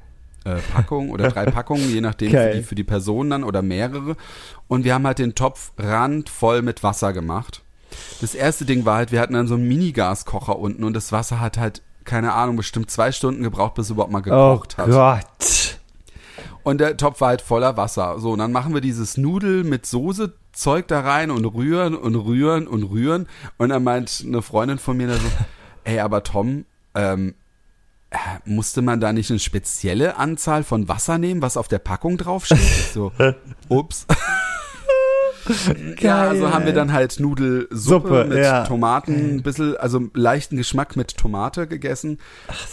äh, 0.45 0.55
Packungen 0.73 1.09
oder 1.11 1.29
drei 1.29 1.45
Packungen, 1.51 1.89
je 1.89 2.01
nachdem 2.01 2.29
für 2.29 2.35
Geil. 2.37 2.57
die, 2.57 2.63
für 2.63 2.75
die 2.75 2.83
Person 2.83 3.29
dann 3.29 3.43
oder 3.43 3.61
mehrere. 3.61 4.15
Und 4.67 4.85
wir 4.85 4.93
haben 4.93 5.05
halt 5.05 5.19
den 5.19 5.35
Topf 5.35 5.71
randvoll 5.77 6.61
mit 6.61 6.83
Wasser 6.83 7.11
gemacht. 7.13 7.63
Das 8.21 8.35
erste 8.35 8.65
Ding 8.65 8.85
war 8.85 8.97
halt, 8.97 9.11
wir 9.11 9.19
hatten 9.19 9.33
dann 9.33 9.47
so 9.47 9.55
einen 9.55 9.67
Mini-Gaskocher 9.67 10.57
unten 10.57 10.83
und 10.83 10.93
das 10.93 11.11
Wasser 11.11 11.39
hat 11.39 11.57
halt, 11.57 11.81
keine 12.03 12.33
Ahnung, 12.33 12.55
bestimmt 12.55 12.89
zwei 12.91 13.11
Stunden 13.11 13.43
gebraucht, 13.43 13.75
bis 13.75 13.85
es 13.85 13.91
überhaupt 13.91 14.11
mal 14.11 14.19
Oh 14.19 14.23
gekocht 14.23 14.77
hat. 14.77 14.89
Gott. 14.89 15.79
Und 16.63 16.79
der 16.79 16.97
Topf 16.97 17.21
war 17.21 17.29
halt 17.29 17.41
voller 17.41 17.77
Wasser. 17.77 18.19
So, 18.19 18.31
und 18.31 18.39
dann 18.39 18.51
machen 18.51 18.73
wir 18.73 18.81
dieses 18.81 19.17
Nudel 19.17 19.63
mit 19.63 19.85
Soße 19.85 20.33
Zeug 20.51 20.87
da 20.87 21.01
rein 21.01 21.29
und 21.29 21.45
rühren 21.45 21.95
und 21.95 22.15
rühren 22.15 22.67
und 22.67 22.83
rühren. 22.83 23.27
Und 23.57 23.69
dann 23.69 23.83
meint 23.83 24.23
eine 24.25 24.41
Freundin 24.41 24.79
von 24.79 24.97
mir 24.97 25.07
da 25.07 25.13
so, 25.13 25.27
ey, 25.83 25.99
aber 25.99 26.23
Tom, 26.23 26.65
ähm, 26.95 27.29
äh, 27.29 27.44
musste 28.45 28.81
man 28.81 28.99
da 28.99 29.13
nicht 29.13 29.29
eine 29.29 29.39
spezielle 29.39 30.17
Anzahl 30.17 30.63
von 30.63 30.87
Wasser 30.87 31.17
nehmen, 31.17 31.41
was 31.41 31.57
auf 31.57 31.67
der 31.67 31.79
Packung 31.79 32.17
draufsteht? 32.17 32.59
So, 32.93 33.11
ups. 33.69 34.05
Ja, 35.99 36.21
also 36.29 36.51
haben 36.51 36.65
wir 36.65 36.73
dann 36.73 36.91
halt 36.91 37.19
Nudelsuppe 37.19 37.69
Suppe, 37.75 38.25
mit 38.25 38.39
ja. 38.39 38.63
Tomaten, 38.65 39.35
ein 39.35 39.43
bisschen, 39.43 39.77
also 39.77 40.01
leichten 40.15 40.57
Geschmack 40.57 40.95
mit 40.95 41.17
Tomate 41.17 41.67
gegessen, 41.67 42.17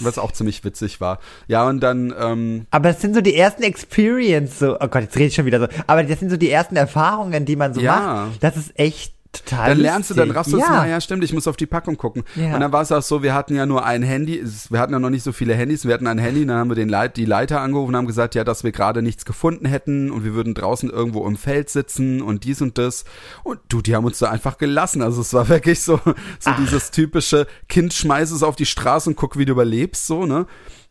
was 0.01 0.17
auch 0.19 0.33
ziemlich 0.33 0.65
witzig 0.65 0.99
war. 1.01 1.19
Ja, 1.49 1.69
und 1.69 1.81
dann, 1.81 2.15
ähm, 2.19 2.67
Aber 2.71 2.89
das 2.91 3.03
sind 3.03 3.15
so 3.15 3.21
die 3.21 3.37
ersten 3.37 3.63
Experience, 3.63 4.59
so, 4.59 4.77
oh 4.81 4.89
Gott, 4.89 5.03
jetzt 5.03 5.17
rede 5.17 5.27
ich 5.27 5.35
schon 5.35 5.45
wieder 5.45 5.61
so, 5.61 5.67
aber 5.87 6.03
das 6.03 6.19
sind 6.21 6.31
so 6.31 6.39
die 6.39 6.51
ersten 6.51 6.77
Erfahrungen, 6.77 7.45
die 7.45 7.57
man 7.57 7.75
so 7.75 7.81
Ja. 7.83 8.29
macht. 8.31 8.43
Das 8.43 8.57
ist 8.57 8.79
echt 8.79 9.13
total 9.33 9.71
Dann 9.71 9.79
lernst 9.79 10.11
du, 10.11 10.15
dann 10.15 10.29
lustig. 10.29 10.39
raffst 10.39 10.53
du 10.53 10.57
es, 10.59 10.63
ja. 10.63 10.69
na 10.71 10.87
ja, 10.89 11.01
stimmt, 11.01 11.25
ich 11.25 11.33
muss 11.33 11.47
auf 11.49 11.57
die 11.57 11.67
Packung 11.67 11.97
gucken. 11.97 12.23
Ja. 12.37 12.55
Und 12.55 12.61
dann 12.61 12.73
war 12.73 12.83
es 12.83 12.93
auch 12.93 13.03
so, 13.03 13.23
wir 13.23 13.35
hatten 13.35 13.55
ja 13.55 13.65
nur 13.67 13.85
ein 13.85 14.03
Handy, 14.03 14.39
es- 14.39 14.71
wir 14.71 14.79
hatten 14.79 14.93
ja 14.93 14.99
noch 14.99 15.11
nicht 15.11 15.23
so 15.23 15.33
viele 15.33 15.55
Handys, 15.55 15.87
wir 15.87 15.95
hatten 15.95 16.07
ein 16.07 16.19
Handy, 16.19 16.45
dann 16.47 16.59
haben 16.59 16.71
wir 16.71 16.75
den 16.75 16.89
Leit, 16.89 17.17
die 17.17 17.25
Leiter 17.25 17.61
angerufen 17.61 17.91
und 17.91 17.97
haben 17.97 18.07
gesagt, 18.07 18.35
ja, 18.35 18.45
dass 18.45 18.63
wir 18.65 18.73
gerade 18.73 19.01
nichts 19.03 19.25
gefunden 19.25 19.67
hätten 19.67 20.11
und 20.11 20.25
wir 20.25 20.35
würden 20.35 20.55
draußen 20.55 20.91
irgendwo 20.91 21.27
im 21.27 21.37
Feld 21.37 21.71
sitzen 21.71 22.21
und 22.23 22.45
dies 22.45 22.61
und 22.63 22.77
das. 22.79 23.05
Und 23.43 23.59
du, 23.69 23.81
die 23.83 23.97
haben 23.97 24.05
uns 24.05 24.19
da 24.19 24.31
einfach 24.31 24.59
gelassen. 24.59 25.03
Also 25.03 25.21
es 25.23 25.33
war 25.33 25.49
wirklich 25.51 25.81
so, 25.83 25.99
so 26.39 26.51
dieses 26.59 26.91
typische 26.91 27.47
Kind 27.69 27.95
schmeiß 27.95 28.31
es 28.33 28.43
auf 28.43 28.57
die 28.57 28.67
Straße 28.67 29.09
und 29.11 29.17
guck, 29.17 29.39
wie 29.39 29.45
du 29.45 29.53
überlebst, 29.53 30.07
so, 30.07 30.27
ne? 30.27 30.47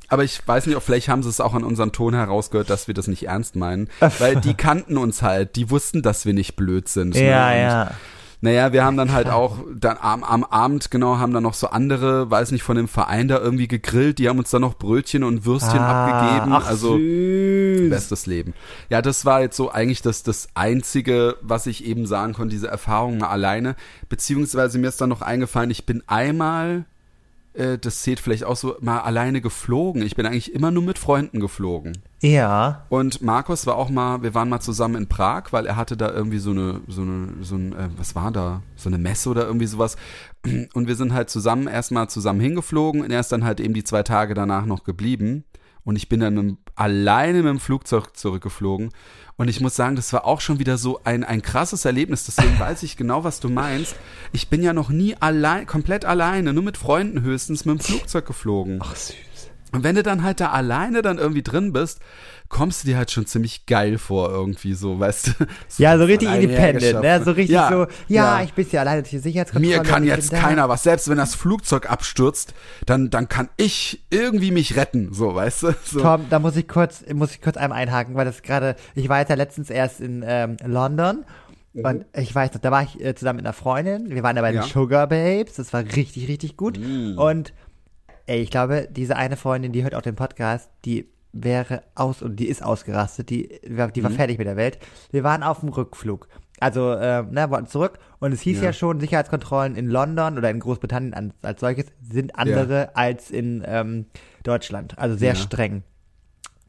Aber 0.07 0.25
ich 0.25 0.45
weiß 0.45 0.65
nicht, 0.67 0.75
ob 0.75 0.83
vielleicht 0.83 1.07
haben 1.07 1.23
sie 1.23 1.29
es 1.29 1.39
auch 1.39 1.53
an 1.53 1.63
unserem 1.63 1.93
Ton 1.93 2.13
herausgehört, 2.13 2.69
dass 2.69 2.87
wir 2.87 2.93
das 2.93 3.07
nicht 3.07 3.27
ernst 3.27 3.55
meinen. 3.55 3.87
Weil 4.19 4.35
die 4.41 4.55
kannten 4.55 4.97
uns 4.97 5.21
halt, 5.21 5.55
die 5.55 5.69
wussten, 5.69 6.01
dass 6.01 6.25
wir 6.25 6.33
nicht 6.33 6.57
blöd 6.57 6.89
sind. 6.89 7.13
ne? 7.15 7.25
Ja, 7.29 7.47
Und 7.51 7.55
ja. 7.57 7.91
Naja, 8.43 8.73
wir 8.73 8.83
haben 8.83 8.97
dann 8.97 9.11
halt 9.11 9.27
auch 9.27 9.59
dann 9.71 9.97
am, 10.01 10.23
am 10.23 10.43
Abend, 10.43 10.89
genau, 10.89 11.19
haben 11.19 11.31
dann 11.31 11.43
noch 11.43 11.53
so 11.53 11.67
andere, 11.67 12.31
weiß 12.31 12.51
nicht, 12.51 12.63
von 12.63 12.75
dem 12.75 12.87
Verein 12.87 13.27
da 13.27 13.37
irgendwie 13.37 13.67
gegrillt. 13.67 14.17
Die 14.17 14.27
haben 14.27 14.39
uns 14.39 14.49
dann 14.49 14.61
noch 14.61 14.79
Brötchen 14.79 15.23
und 15.23 15.45
Würstchen 15.45 15.79
abgegeben. 15.79 16.51
Ah, 16.51 16.61
Ach, 16.63 16.67
also 16.67 16.97
süß. 16.97 17.89
bestes 17.91 18.25
Leben. 18.25 18.55
Ja, 18.89 19.03
das 19.03 19.25
war 19.25 19.41
jetzt 19.41 19.55
so 19.55 19.69
eigentlich 19.69 20.01
das, 20.01 20.23
das 20.23 20.49
Einzige, 20.55 21.37
was 21.41 21.67
ich 21.67 21.85
eben 21.85 22.07
sagen 22.07 22.33
konnte, 22.33 22.55
diese 22.55 22.67
Erfahrung 22.67 23.19
mal 23.19 23.29
alleine. 23.29 23.75
Beziehungsweise 24.09 24.79
mir 24.79 24.87
ist 24.87 24.99
dann 24.99 25.09
noch 25.09 25.21
eingefallen, 25.21 25.69
ich 25.69 25.85
bin 25.85 26.01
einmal, 26.07 26.85
äh, 27.53 27.77
das 27.77 28.01
zählt 28.01 28.19
vielleicht 28.19 28.45
auch 28.45 28.55
so, 28.55 28.75
mal 28.81 29.01
alleine 29.01 29.41
geflogen. 29.41 30.01
Ich 30.01 30.15
bin 30.15 30.25
eigentlich 30.25 30.55
immer 30.55 30.71
nur 30.71 30.83
mit 30.83 30.97
Freunden 30.97 31.39
geflogen. 31.39 31.99
Ja. 32.21 32.85
Und 32.89 33.21
Markus 33.23 33.65
war 33.65 33.75
auch 33.75 33.89
mal, 33.89 34.21
wir 34.21 34.35
waren 34.35 34.47
mal 34.47 34.59
zusammen 34.59 34.95
in 34.95 35.09
Prag, 35.09 35.45
weil 35.51 35.65
er 35.65 35.75
hatte 35.75 35.97
da 35.97 36.11
irgendwie 36.11 36.37
so 36.37 36.51
eine, 36.51 36.81
so 36.87 37.01
eine, 37.01 37.33
so 37.41 37.55
ein, 37.55 37.73
äh, 37.73 37.89
was 37.97 38.15
war 38.15 38.31
da? 38.31 38.61
So 38.75 38.89
eine 38.89 38.99
Messe 38.99 39.29
oder 39.29 39.45
irgendwie 39.45 39.65
sowas. 39.65 39.97
Und 40.73 40.87
wir 40.87 40.95
sind 40.95 41.13
halt 41.13 41.31
zusammen 41.31 41.67
erstmal 41.67 42.09
zusammen 42.09 42.39
hingeflogen 42.39 43.01
und 43.01 43.11
er 43.11 43.19
ist 43.19 43.31
dann 43.31 43.43
halt 43.43 43.59
eben 43.59 43.75
die 43.75 43.83
zwei 43.83 44.01
Tage 44.01 44.33
danach 44.33 44.65
noch 44.65 44.83
geblieben. 44.83 45.43
Und 45.83 45.95
ich 45.95 46.09
bin 46.09 46.19
dann 46.19 46.33
mit, 46.33 46.57
alleine 46.75 47.39
mit 47.39 47.49
dem 47.49 47.59
Flugzeug 47.59 48.15
zurückgeflogen. 48.15 48.89
Und 49.37 49.47
ich 49.47 49.61
muss 49.61 49.75
sagen, 49.75 49.95
das 49.95 50.13
war 50.13 50.25
auch 50.25 50.41
schon 50.41 50.59
wieder 50.59 50.77
so 50.77 51.01
ein, 51.03 51.23
ein 51.23 51.41
krasses 51.41 51.85
Erlebnis. 51.85 52.25
Deswegen 52.25 52.59
weiß 52.59 52.83
ich 52.83 52.97
genau, 52.97 53.23
was 53.23 53.39
du 53.39 53.49
meinst. 53.49 53.95
Ich 54.31 54.49
bin 54.49 54.61
ja 54.61 54.73
noch 54.73 54.89
nie 54.89 55.15
allein, 55.19 55.65
komplett 55.65 56.05
alleine, 56.05 56.53
nur 56.53 56.63
mit 56.63 56.77
Freunden 56.77 57.23
höchstens 57.23 57.65
mit 57.65 57.79
dem 57.79 57.83
Flugzeug 57.83 58.25
geflogen. 58.25 58.79
Ach, 58.81 58.95
süß. 58.95 59.15
Und 59.71 59.83
wenn 59.83 59.95
du 59.95 60.03
dann 60.03 60.23
halt 60.23 60.39
da 60.39 60.49
alleine 60.51 61.01
dann 61.01 61.17
irgendwie 61.17 61.43
drin 61.43 61.71
bist, 61.73 61.99
kommst 62.49 62.83
du 62.83 62.87
dir 62.89 62.97
halt 62.97 63.09
schon 63.11 63.25
ziemlich 63.25 63.65
geil 63.65 63.97
vor 63.97 64.29
irgendwie 64.29 64.73
so, 64.73 64.99
weißt 64.99 65.27
du? 65.27 65.31
Ja, 65.77 65.97
so 65.97 66.03
richtig 66.03 66.29
independent, 66.29 67.01
ne? 67.01 67.21
So 67.23 67.31
richtig 67.31 67.53
Ja, 67.53 67.69
so, 67.69 67.87
ja, 68.07 68.39
ja. 68.39 68.43
ich 68.43 68.53
bin 68.53 68.67
ja 68.69 68.81
alleine 68.81 69.01
durch 69.03 69.11
die 69.11 69.19
Sicherheitskontrolle. 69.19 69.77
Mir 69.77 69.83
kann 69.83 70.03
jetzt 70.03 70.31
bin 70.31 70.39
da. 70.39 70.45
keiner 70.47 70.67
was. 70.69 70.83
Selbst 70.83 71.07
wenn 71.09 71.17
das 71.17 71.35
Flugzeug 71.35 71.89
abstürzt, 71.89 72.53
dann, 72.85 73.09
dann 73.09 73.29
kann 73.29 73.47
ich 73.55 74.03
irgendwie 74.09 74.51
mich 74.51 74.75
retten, 74.75 75.13
so, 75.13 75.33
weißt 75.35 75.63
du? 75.63 75.75
So. 75.85 76.01
Tom, 76.01 76.25
da 76.29 76.39
muss 76.39 76.55
ich 76.57 76.67
kurz, 76.67 77.03
muss 77.13 77.31
ich 77.31 77.41
kurz 77.41 77.55
einmal 77.57 77.79
einhaken, 77.79 78.15
weil 78.15 78.25
das 78.25 78.41
gerade, 78.41 78.75
ich 78.95 79.07
war 79.07 79.19
jetzt 79.19 79.29
ja 79.29 79.35
letztens 79.35 79.69
erst 79.69 80.01
in 80.01 80.23
ähm, 80.27 80.57
London 80.65 81.23
und 81.73 82.03
ich 82.13 82.35
weiß 82.35 82.53
noch, 82.53 82.59
da 82.59 82.69
war 82.71 82.83
ich 82.83 82.99
äh, 83.01 83.15
zusammen 83.15 83.37
mit 83.37 83.45
einer 83.45 83.53
Freundin, 83.53 84.09
wir 84.09 84.23
waren 84.23 84.35
da 84.35 84.41
bei 84.41 84.51
den 84.51 84.61
Ja. 84.61 84.67
Sugar 84.67 85.07
Babes, 85.07 85.53
das 85.55 85.71
war 85.71 85.81
richtig, 85.95 86.27
richtig 86.27 86.57
gut 86.57 86.77
Mm. 86.77 87.17
und 87.17 87.53
ey, 88.27 88.41
ich 88.41 88.51
glaube, 88.51 88.87
diese 88.91 89.15
eine 89.15 89.37
Freundin, 89.37 89.71
die 89.71 89.83
hört 89.83 89.95
auch 89.95 90.01
den 90.01 90.15
Podcast, 90.15 90.69
die 90.85 91.07
wäre 91.33 91.83
aus 91.95 92.21
und 92.21 92.35
die 92.37 92.47
ist 92.47 92.63
ausgerastet, 92.63 93.29
die, 93.29 93.47
die 93.63 93.77
war 94.03 94.09
Mhm. 94.09 94.15
fertig 94.15 94.37
mit 94.37 94.47
der 94.47 94.57
Welt. 94.57 94.79
Wir 95.11 95.23
waren 95.23 95.43
auf 95.43 95.61
dem 95.61 95.69
Rückflug. 95.69 96.27
Also, 96.59 96.91
äh, 96.93 97.23
ne, 97.23 97.49
wollten 97.49 97.67
zurück 97.67 97.97
und 98.19 98.33
es 98.33 98.41
hieß 98.41 98.57
ja, 98.59 98.65
Ja. 98.65 98.73
schon, 98.73 98.99
Sicherheitskontrollen 98.99 99.75
in 99.75 99.87
London 99.87 100.37
oder 100.37 100.49
in 100.51 100.59
Großbritannien 100.59 101.13
an, 101.13 101.33
als 101.41 101.61
solches 101.61 101.85
sind 102.01 102.35
andere 102.35 102.95
als 102.95 103.31
in 103.31 103.63
ähm, 103.65 104.05
Deutschland. 104.43 104.97
Also 104.99 105.15
sehr 105.17 105.29
Ja. 105.29 105.35
streng. 105.35 105.83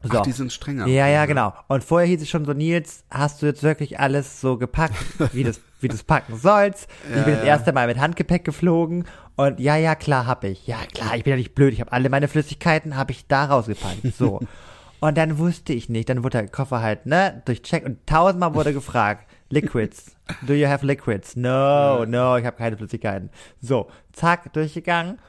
So. 0.05 0.17
Ach, 0.17 0.21
die 0.23 0.31
sind 0.33 0.51
strenger. 0.51 0.85
Ja, 0.87 1.07
ja, 1.07 1.25
genau. 1.25 1.53
Und 1.69 1.81
vorher 1.83 2.07
hieß 2.09 2.21
es 2.23 2.29
schon 2.29 2.43
so, 2.43 2.51
Nils, 2.51 3.05
hast 3.09 3.41
du 3.41 3.45
jetzt 3.45 3.63
wirklich 3.63 3.99
alles 4.01 4.41
so 4.41 4.57
gepackt, 4.57 4.95
wie 5.33 5.43
du 5.45 5.51
wie 5.79 5.87
du's 5.89 6.03
packen 6.03 6.37
sollst? 6.37 6.87
ich 7.09 7.09
Ja, 7.15 7.23
bin 7.23 7.33
das 7.35 7.43
ja. 7.43 7.49
erste 7.49 7.71
Mal 7.73 7.87
mit 7.87 7.99
Handgepäck 7.99 8.43
geflogen 8.43 9.05
und 9.35 9.59
ja, 9.59 9.75
ja, 9.77 9.95
klar, 9.95 10.25
hab 10.27 10.43
ich. 10.43 10.67
Ja, 10.67 10.77
klar, 10.93 11.15
ich 11.15 11.23
bin 11.23 11.31
ja 11.31 11.37
nicht 11.37 11.55
blöd. 11.55 11.73
Ich 11.73 11.81
habe 11.81 11.91
alle 11.91 12.09
meine 12.09 12.27
Flüssigkeiten, 12.27 12.95
habe 12.95 13.11
ich 13.11 13.27
da 13.27 13.45
rausgepackt. 13.45 14.13
So. 14.17 14.39
und 14.99 15.17
dann 15.17 15.37
wusste 15.37 15.73
ich 15.73 15.89
nicht, 15.89 16.09
dann 16.09 16.23
wurde 16.23 16.39
der 16.39 16.47
Koffer 16.47 16.81
halt, 16.81 17.05
ne, 17.05 17.41
durchcheckt 17.45 17.85
und 17.85 18.05
tausendmal 18.07 18.53
wurde 18.53 18.73
gefragt, 18.73 19.27
Liquids, 19.49 20.15
do 20.47 20.53
you 20.53 20.67
have 20.67 20.85
liquids? 20.85 21.35
No, 21.35 22.05
no, 22.05 22.37
ich 22.37 22.45
habe 22.45 22.57
keine 22.57 22.75
Flüssigkeiten. 22.77 23.29
So, 23.61 23.87
zack, 24.11 24.51
durchgegangen. 24.53 25.19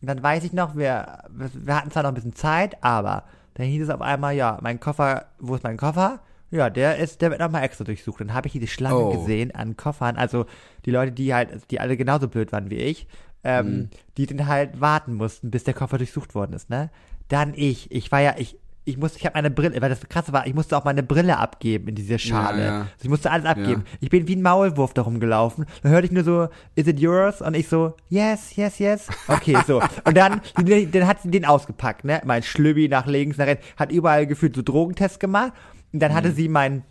Und 0.00 0.08
dann 0.08 0.22
weiß 0.22 0.44
ich 0.44 0.52
noch, 0.52 0.76
wir, 0.76 1.24
wir 1.30 1.76
hatten 1.76 1.90
zwar 1.90 2.02
noch 2.02 2.10
ein 2.10 2.14
bisschen 2.14 2.34
Zeit, 2.34 2.82
aber 2.82 3.24
dann 3.54 3.66
hieß 3.66 3.82
es 3.84 3.90
auf 3.90 4.00
einmal, 4.02 4.34
ja, 4.34 4.58
mein 4.62 4.80
Koffer, 4.80 5.26
wo 5.38 5.54
ist 5.54 5.64
mein 5.64 5.76
Koffer? 5.76 6.20
Ja, 6.50 6.70
der 6.70 6.98
ist, 6.98 7.22
der 7.22 7.30
wird 7.30 7.40
nochmal 7.40 7.64
extra 7.64 7.82
durchsucht. 7.84 8.20
Dann 8.20 8.32
habe 8.32 8.46
ich 8.46 8.52
diese 8.52 8.68
Schlange 8.68 8.96
Oh. 8.98 9.10
gesehen 9.10 9.52
an 9.54 9.76
Koffern. 9.76 10.16
Also 10.16 10.46
die 10.84 10.90
Leute, 10.92 11.10
die 11.12 11.34
halt, 11.34 11.70
die 11.70 11.80
alle 11.80 11.96
genauso 11.96 12.28
blöd 12.28 12.52
waren 12.52 12.70
wie 12.70 12.76
ich, 12.76 13.08
ähm, 13.46 13.88
die 14.16 14.26
dann 14.26 14.46
halt 14.46 14.80
warten 14.80 15.14
mussten, 15.14 15.50
bis 15.50 15.64
der 15.64 15.74
Koffer 15.74 15.98
durchsucht 15.98 16.34
worden 16.34 16.52
ist, 16.52 16.68
ne? 16.68 16.90
Dann 17.28 17.54
ich. 17.54 17.90
Ich 17.92 18.10
war 18.10 18.20
ja, 18.20 18.34
ich, 18.38 18.58
ich 18.84 18.98
musste, 18.98 19.18
ich 19.18 19.24
habe 19.24 19.36
meine 19.36 19.50
Brille, 19.50 19.80
weil 19.80 19.88
das 19.88 20.00
krasse 20.08 20.32
war, 20.32 20.46
ich 20.46 20.54
musste 20.54 20.76
auch 20.76 20.84
meine 20.84 21.02
Brille 21.02 21.38
abgeben 21.38 21.88
in 21.88 21.94
diese 21.94 22.18
Schale. 22.18 22.58
Ja, 22.58 22.64
ja. 22.64 22.80
Also 22.80 23.02
ich 23.02 23.08
musste 23.08 23.30
alles 23.30 23.46
abgeben. 23.46 23.84
Ich 24.00 24.10
bin 24.10 24.28
wie 24.28 24.36
ein 24.36 24.42
Maulwurf 24.42 24.94
da 24.94 25.02
rumgelaufen. 25.02 25.66
Dann 25.82 25.92
hörte 25.92 26.06
ich 26.06 26.12
nur 26.12 26.24
so, 26.24 26.48
is 26.74 26.86
it 26.86 27.00
yours? 27.00 27.40
Und 27.40 27.54
ich 27.54 27.68
so, 27.68 27.94
yes, 28.08 28.56
yes, 28.56 28.78
yes. 28.78 29.08
Okay, 29.28 29.56
so. 29.66 29.80
Und 30.04 30.16
dann, 30.16 30.40
dann 30.54 31.06
hat 31.06 31.22
sie 31.22 31.30
den 31.30 31.44
ausgepackt, 31.44 32.04
ne? 32.04 32.20
Mein 32.24 32.42
Schlübbi 32.42 32.88
nach 32.88 33.06
links, 33.06 33.38
nach 33.38 33.46
rechts, 33.46 33.66
hat 33.76 33.90
überall 33.92 34.26
gefühlt 34.26 34.54
so 34.54 34.62
Drogentests 34.62 35.18
gemacht. 35.18 35.52
Und 35.92 36.00
dann 36.00 36.14
hatte 36.14 36.32
sie 36.32 36.48
mein, 36.48 36.82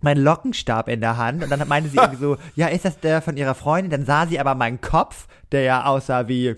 meinen 0.00 0.22
Lockenstab 0.22 0.88
in 0.88 1.00
der 1.00 1.16
Hand 1.16 1.42
und 1.42 1.50
dann 1.50 1.66
meinte 1.68 1.90
sie 1.90 1.96
irgendwie 1.96 2.20
so, 2.20 2.36
ja, 2.54 2.68
ist 2.68 2.84
das 2.84 3.00
der 3.00 3.22
von 3.22 3.36
ihrer 3.36 3.54
Freundin? 3.54 3.90
Dann 3.90 4.04
sah 4.04 4.26
sie 4.26 4.40
aber 4.40 4.54
meinen 4.54 4.80
Kopf, 4.80 5.26
der 5.52 5.62
ja 5.62 5.84
aussah 5.84 6.28
wie 6.28 6.56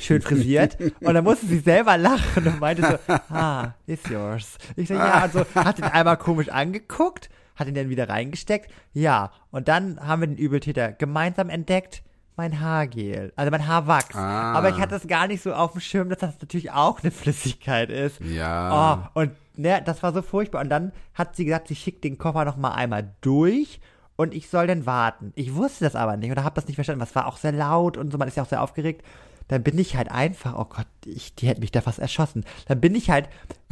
schön 0.00 0.22
frisiert 0.22 0.78
und 1.00 1.14
dann 1.14 1.24
musste 1.24 1.46
sie 1.46 1.58
selber 1.58 1.96
lachen 1.96 2.46
und 2.46 2.60
meinte 2.60 2.82
so, 3.08 3.14
ah, 3.34 3.74
it's 3.86 4.08
yours. 4.08 4.58
Ich 4.76 4.88
so, 4.88 4.94
ja, 4.94 5.14
also 5.14 5.44
hat 5.54 5.78
ihn 5.78 5.84
einmal 5.84 6.16
komisch 6.16 6.48
angeguckt, 6.48 7.28
hat 7.56 7.68
ihn 7.68 7.74
dann 7.74 7.88
wieder 7.88 8.08
reingesteckt, 8.08 8.70
ja, 8.92 9.32
und 9.50 9.68
dann 9.68 9.98
haben 10.00 10.22
wir 10.22 10.28
den 10.28 10.36
Übeltäter 10.36 10.92
gemeinsam 10.92 11.48
entdeckt, 11.48 12.02
mein 12.36 12.60
Haargel, 12.60 13.32
also 13.34 13.50
mein 13.50 13.66
Haarwachs. 13.66 14.14
Ah. 14.14 14.52
Aber 14.52 14.68
ich 14.68 14.76
hatte 14.76 14.90
das 14.90 15.08
gar 15.08 15.26
nicht 15.26 15.42
so 15.42 15.52
auf 15.52 15.72
dem 15.72 15.80
Schirm, 15.80 16.08
dass 16.08 16.18
das 16.18 16.40
natürlich 16.40 16.70
auch 16.70 17.02
eine 17.02 17.10
Flüssigkeit 17.10 17.90
ist. 17.90 18.20
Ja. 18.20 19.08
Oh, 19.14 19.20
und 19.20 19.32
ne, 19.58 19.82
das 19.84 20.02
war 20.02 20.12
so 20.12 20.22
furchtbar. 20.22 20.62
Und 20.62 20.70
dann 20.70 20.92
hat 21.14 21.36
sie 21.36 21.44
gesagt, 21.44 21.68
sie 21.68 21.76
schickt 21.76 22.04
den 22.04 22.18
Koffer 22.18 22.44
noch 22.44 22.56
mal 22.56 22.72
einmal 22.72 23.14
durch 23.20 23.80
und 24.16 24.34
ich 24.34 24.48
soll 24.48 24.66
dann 24.66 24.86
warten. 24.86 25.32
Ich 25.36 25.54
wusste 25.54 25.84
das 25.84 25.94
aber 25.94 26.16
nicht 26.16 26.30
oder 26.30 26.44
habe 26.44 26.54
das 26.54 26.66
nicht 26.66 26.76
verstanden. 26.76 27.02
Was 27.02 27.14
war 27.14 27.26
auch 27.26 27.36
sehr 27.36 27.52
laut 27.52 27.96
und 27.96 28.10
so, 28.10 28.18
man 28.18 28.28
ist 28.28 28.36
ja 28.36 28.42
auch 28.42 28.48
sehr 28.48 28.62
aufgeregt. 28.62 29.04
Dann 29.48 29.62
bin 29.62 29.78
ich 29.78 29.96
halt 29.96 30.10
einfach, 30.10 30.54
oh 30.58 30.66
Gott, 30.66 30.86
ich, 31.06 31.34
die 31.34 31.48
hätte 31.48 31.60
mich 31.60 31.72
da 31.72 31.80
fast 31.80 31.98
erschossen. 31.98 32.44
Dann 32.66 32.80
bin 32.80 32.94
ich 32.94 33.10
halt 33.10 33.28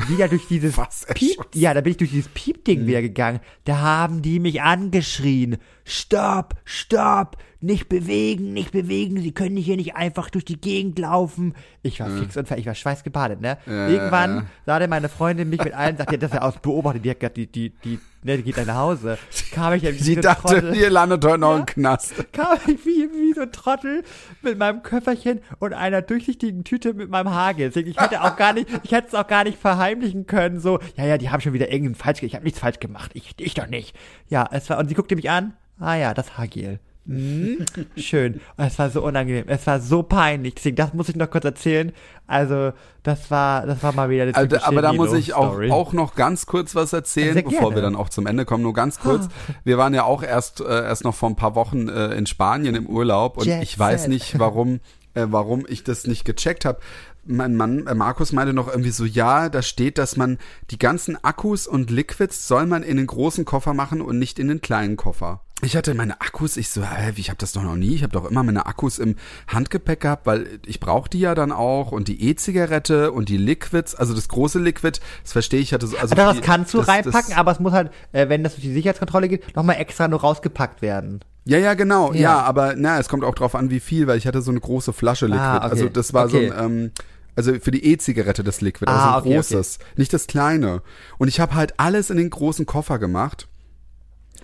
wieder 0.09 0.29
durch 0.29 0.47
dieses 0.49 0.75
Fast 0.77 1.13
Piep, 1.15 1.39
ja, 1.55 1.75
da 1.75 1.81
bin 1.81 1.93
ich 1.93 1.97
durch 1.97 2.11
dieses 2.11 2.29
Piepding 2.29 2.87
wieder 2.87 3.03
gegangen. 3.03 3.41
Da 3.65 3.79
haben 3.79 4.23
die 4.23 4.39
mich 4.39 4.63
angeschrien. 4.63 5.57
Stopp, 5.85 6.55
stopp, 6.65 7.37
nicht 7.61 7.89
bewegen, 7.89 8.53
nicht 8.53 8.73
bewegen. 8.73 9.21
Sie 9.21 9.33
können 9.33 9.57
hier 9.57 9.77
nicht 9.77 9.95
einfach 9.97 10.31
durch 10.31 10.45
die 10.45 10.61
Gegend 10.61 10.99
laufen. 10.99 11.55
Ich 11.83 12.01
war 12.01 12.11
fix 12.11 12.37
und 12.37 12.47
fertig, 12.49 12.65
ich 12.65 12.67
war 12.67 12.75
schweißgebadet, 12.75 13.41
ne? 13.41 13.59
Ja, 13.67 13.89
Irgendwann 13.89 14.37
ja. 14.37 14.47
sah 14.67 14.79
dann 14.81 14.91
meine 14.91 15.09
Freundin 15.09 15.49
mich 15.49 15.63
mit 15.63 15.73
allen, 15.75 15.97
sagt, 15.97 16.11
ja, 16.11 16.19
das 16.19 16.31
ist 16.31 16.35
ja 16.35 16.43
aus 16.43 16.59
beobachtet, 16.61 17.05
die 17.05 17.11
hat 17.11 17.21
gesagt, 17.21 17.37
die, 17.37 17.47
die, 17.47 17.71
die, 17.85 18.01
ne, 18.25 18.37
die 18.37 18.43
geht 18.43 18.59
dann 18.59 18.67
nach 18.67 18.77
Hause. 18.77 19.17
Kam 19.53 19.73
ich 19.75 19.85
ja 19.85 19.93
wie 19.93 19.99
Sie 19.99 20.15
so 20.15 20.19
ein 20.19 20.23
dachte, 20.23 20.43
Trottel 20.43 20.77
ihr 20.77 20.91
landet 20.91 21.25
heute 21.25 21.39
noch 21.39 21.57
im 21.57 21.67
Knast. 21.67 22.33
kam 22.33 22.59
ich 22.67 22.85
wie, 22.85 23.09
wie 23.13 23.33
so 23.35 23.43
ein 23.43 23.53
Trottel 23.53 24.03
mit 24.43 24.59
meinem 24.59 24.83
Köfferchen 24.83 25.41
und 25.61 25.73
einer 25.73 26.03
durchsichtigen 26.03 26.65
Tüte 26.65 26.95
mit 26.95 27.11
meinem 27.11 27.33
Haargel. 27.33 27.69
Deswegen, 27.69 27.91
Ich 27.91 28.01
hätte 28.01 28.23
auch 28.23 28.37
gar 28.37 28.53
nicht, 28.55 28.69
ich 28.83 28.91
hätte 28.91 29.09
es 29.09 29.15
auch 29.15 29.27
gar 29.29 29.45
nicht 29.45 29.59
verheimlichen 29.87 30.26
können, 30.26 30.61
so, 30.61 30.78
ja, 30.97 31.05
ja, 31.07 31.18
die 31.18 31.30
haben 31.30 31.41
schon 31.41 31.53
wieder 31.53 31.70
irgendeinen 31.70 31.95
falsch, 31.95 32.20
ge- 32.20 32.26
ich 32.28 32.34
habe 32.34 32.45
nichts 32.45 32.59
falsch 32.61 32.80
gemacht, 32.80 33.11
ich, 33.14 33.34
ich 33.39 33.55
doch 33.55 33.66
nicht. 33.68 33.95
Ja, 34.28 34.49
es 34.51 34.68
war, 34.70 34.78
und 34.78 34.89
sie 34.89 34.95
guckte 34.95 35.16
mich 35.16 35.30
an, 35.30 35.55
ah 35.78 35.95
ja, 35.95 36.14
das 36.14 36.37
Haargel. 36.37 36.80
Hm, 37.07 37.64
schön. 37.97 38.41
Und 38.57 38.64
es 38.64 38.78
war 38.80 38.91
so 38.91 39.01
unangenehm. 39.05 39.45
Es 39.47 39.64
war 39.68 39.78
so 39.78 40.03
peinlich. 40.03 40.57
Deswegen, 40.57 40.74
das 40.74 40.93
muss 40.93 41.09
ich 41.09 41.14
noch 41.14 41.30
kurz 41.30 41.45
erzählen. 41.45 41.93
Also, 42.26 42.72
das 43.05 43.30
war, 43.30 43.64
das 43.64 43.80
war 43.84 43.93
mal 43.93 44.11
wieder 44.11 44.24
eine 44.24 44.34
Also, 44.34 44.57
aber 44.57 44.82
da 44.82 44.93
muss 44.93 45.12
ich 45.12 45.32
auch, 45.32 45.57
auch 45.70 45.93
noch 45.93 46.16
ganz 46.16 46.47
kurz 46.47 46.74
was 46.74 46.93
erzählen, 46.93 47.45
bevor 47.45 47.76
wir 47.76 47.82
dann 47.82 47.95
auch 47.95 48.09
zum 48.09 48.26
Ende 48.26 48.45
kommen. 48.45 48.64
Nur 48.64 48.72
ganz 48.74 48.99
kurz. 48.99 49.28
Wir 49.62 49.78
waren 49.78 49.95
ja 49.95 50.03
auch 50.03 50.24
erst, 50.24 50.61
äh, 50.61 50.64
erst 50.64 51.05
noch 51.05 51.14
vor 51.14 51.30
ein 51.30 51.37
paar 51.37 51.55
Wochen 51.55 51.89
äh, 51.89 52.09
in 52.16 52.26
Spanien 52.26 52.74
im 52.74 52.87
Urlaub 52.89 53.37
und 53.37 53.47
Jet 53.47 53.62
ich 53.62 53.78
weiß 53.78 54.09
nicht, 54.09 54.37
warum, 54.41 54.80
äh, 55.14 55.26
warum 55.28 55.64
ich 55.68 55.84
das 55.84 56.09
nicht 56.09 56.24
gecheckt 56.24 56.64
habe. 56.64 56.80
Mein 57.29 57.57
Mann, 57.57 57.87
äh, 57.87 57.95
Markus 57.95 58.33
meinte 58.33 58.53
noch 58.53 58.68
irgendwie 58.68 58.91
so, 58.91 59.05
ja, 59.05 59.49
da 59.49 59.62
steht, 59.62 59.99
dass 59.99 60.16
man 60.16 60.39
die 60.70 60.79
ganzen 60.79 61.22
Akkus 61.24 61.66
und 61.66 61.91
Liquids 61.91 62.47
soll 62.49 62.66
man 62.66 62.83
in 62.83 62.97
den 62.97 63.07
großen 63.07 63.45
Koffer 63.45 63.74
machen 63.74 64.01
und 64.01 64.18
nicht 64.18 64.39
in 64.39 64.49
den 64.49 64.61
kleinen 64.61 64.97
Koffer. 64.97 65.41
Ich 65.62 65.74
hatte 65.74 65.95
meine 65.95 66.20
Akkus, 66.20 66.59
ich 66.59 66.68
so, 66.68 66.83
hä, 66.85 67.12
ich 67.16 67.31
habe 67.31 67.39
das 67.39 67.53
doch 67.53 67.62
noch 67.62 67.77
nie, 67.77 67.95
ich 67.95 68.03
habe 68.03 68.12
doch 68.12 68.31
immer 68.31 68.43
meine 68.43 68.66
Akkus 68.66 68.99
im 68.99 69.16
Handgepäck 69.49 70.01
gehabt, 70.01 70.27
weil 70.27 70.61
ich 70.66 70.81
brauche 70.81 71.09
die 71.09 71.20
ja 71.20 71.35
dann 71.35 71.51
auch 71.51 71.93
und 71.93 72.09
die 72.09 72.29
E-Zigarette 72.29 73.11
und 73.11 73.31
die 73.31 73.39
Liquids, 73.39 73.95
also 73.95 74.12
das 74.14 74.29
große 74.29 74.59
Liquid, 74.59 75.01
das 75.22 75.33
verstehe 75.33 75.61
ich, 75.61 75.72
hatte 75.72 75.87
so, 75.87 75.97
also 75.97 76.14
das 76.14 76.35
die, 76.37 76.41
kannst 76.43 76.74
du 76.74 76.79
das- 76.79 76.89
reinpacken, 76.89 77.31
das, 77.31 77.39
aber 77.39 77.53
es 77.53 77.61
muss 77.61 77.72
halt, 77.72 77.91
äh, 78.12 78.29
wenn 78.29 78.45
das 78.45 78.53
durch 78.55 78.64
die 78.64 78.72
Sicherheitskontrolle 78.74 79.29
geht, 79.29 79.57
nochmal 79.57 79.77
extra 79.77 80.09
nur 80.09 80.20
rausgepackt 80.20 80.83
werden. 80.83 81.20
Ja, 81.47 81.57
ja, 81.59 81.72
genau, 81.74 82.12
ja. 82.12 82.20
Ja. 82.20 82.41
aber 82.43 82.74
na, 82.77 82.99
es 82.99 83.09
kommt 83.09 83.24
auch 83.24 83.35
drauf 83.35 83.55
an, 83.55 83.70
wie 83.70 83.81
viel, 83.81 84.07
weil 84.09 84.18
ich 84.18 84.27
hatte 84.27 84.43
so 84.43 84.51
eine 84.51 84.61
große 84.61 84.93
Flasche 84.93 85.24
Liquid, 85.27 85.41
Ah, 85.43 85.57
okay. 85.59 85.66
also 85.70 85.89
das 85.89 86.12
war 86.12 86.27
Okay. 86.27 86.49
so 86.49 86.55
ein, 86.55 86.64
ähm, 86.70 86.91
also 87.37 87.55
für 87.61 87.70
die 87.70 87.84
E-Zigarette 87.84 88.43
das 88.43 88.61
Liquid, 88.61 88.91
Ah, 88.91 89.01
so 89.03 89.09
ein 89.09 89.20
okay, 89.20 89.34
großes, 89.37 89.78
nicht 89.97 90.12
das 90.12 90.26
kleine. 90.26 90.82
Und 91.18 91.28
ich 91.28 91.39
habe 91.39 91.55
halt 91.55 91.74
alles 91.78 92.11
in 92.11 92.16
den 92.16 92.30
großen 92.30 92.66
Koffer 92.66 92.99
gemacht. 92.99 93.47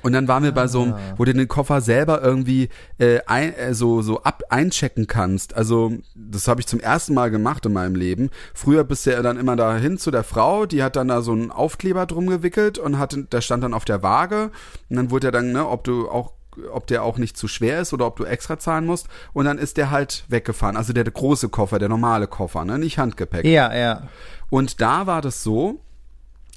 Und 0.03 0.13
dann 0.15 0.27
waren 0.27 0.43
wir 0.43 0.51
bei 0.51 0.67
so 0.67 0.83
einem, 0.83 0.95
wo 1.17 1.25
du 1.25 1.33
den 1.33 1.47
Koffer 1.47 1.81
selber 1.81 2.23
irgendwie 2.23 2.71
äh, 2.99 3.21
ein, 3.27 3.55
äh, 3.55 3.73
so 3.73 4.03
so 4.03 4.23
ab 4.25 4.43
einchecken 4.51 5.07
kannst. 5.07 5.55
Also 5.55 5.93
das 6.17 6.49
habe 6.49 6.61
ich 6.61 6.67
zum 6.67 6.81
ersten 6.81 7.15
Mal 7.15 7.31
gemacht 7.31 7.65
in 7.67 7.73
meinem 7.73 7.95
Leben. 7.95 8.31
Früher 8.53 8.83
bist 8.83 9.07
du 9.07 9.13
ja 9.13 9.23
dann 9.23 9.37
immer 9.37 9.55
dahin 9.55 9.99
zu 9.99 10.11
der 10.11 10.25
Frau, 10.25 10.67
die 10.67 10.83
hat 10.83 10.97
dann 10.97 11.07
da 11.09 11.23
so 11.23 11.31
einen 11.31 11.53
Aufkleber 11.53 12.07
drum 12.07 12.27
gewickelt 12.27 12.79
und 12.79 12.99
hat, 12.99 13.17
der 13.33 13.41
stand 13.43 13.63
dann 13.63 13.75
auf 13.75 13.85
der 13.85 14.03
Waage 14.03 14.51
und 14.91 14.97
dann 14.97 15.11
wurde 15.13 15.29
er 15.29 15.33
dann, 15.33 15.53
ne, 15.53 15.69
ob 15.69 15.85
du 15.85 16.09
auch 16.09 16.33
ob 16.71 16.87
der 16.87 17.03
auch 17.03 17.19
nicht 17.19 17.37
zu 17.37 17.49
schwer 17.49 17.81
ist 17.81 17.93
oder 17.93 18.07
ob 18.07 18.17
du 18.17 18.25
extra 18.25 18.59
zahlen 18.59 18.87
musst 18.87 19.09
und 19.33 19.45
dann 19.45 19.59
ist 19.59 19.77
der 19.77 19.91
halt 19.91 20.25
weggefahren. 20.29 20.77
Also 20.77 20.93
der 20.93 21.05
große 21.05 21.49
Koffer, 21.49 21.79
der 21.79 21.89
normale 21.89 22.27
Koffer, 22.27 22.65
ne, 22.65 22.79
nicht 22.79 22.99
Handgepäck. 22.99 23.45
Ja, 23.45 23.75
ja. 23.75 24.09
Und 24.51 24.81
da 24.81 25.07
war 25.07 25.23
das 25.23 25.43
so, 25.43 25.81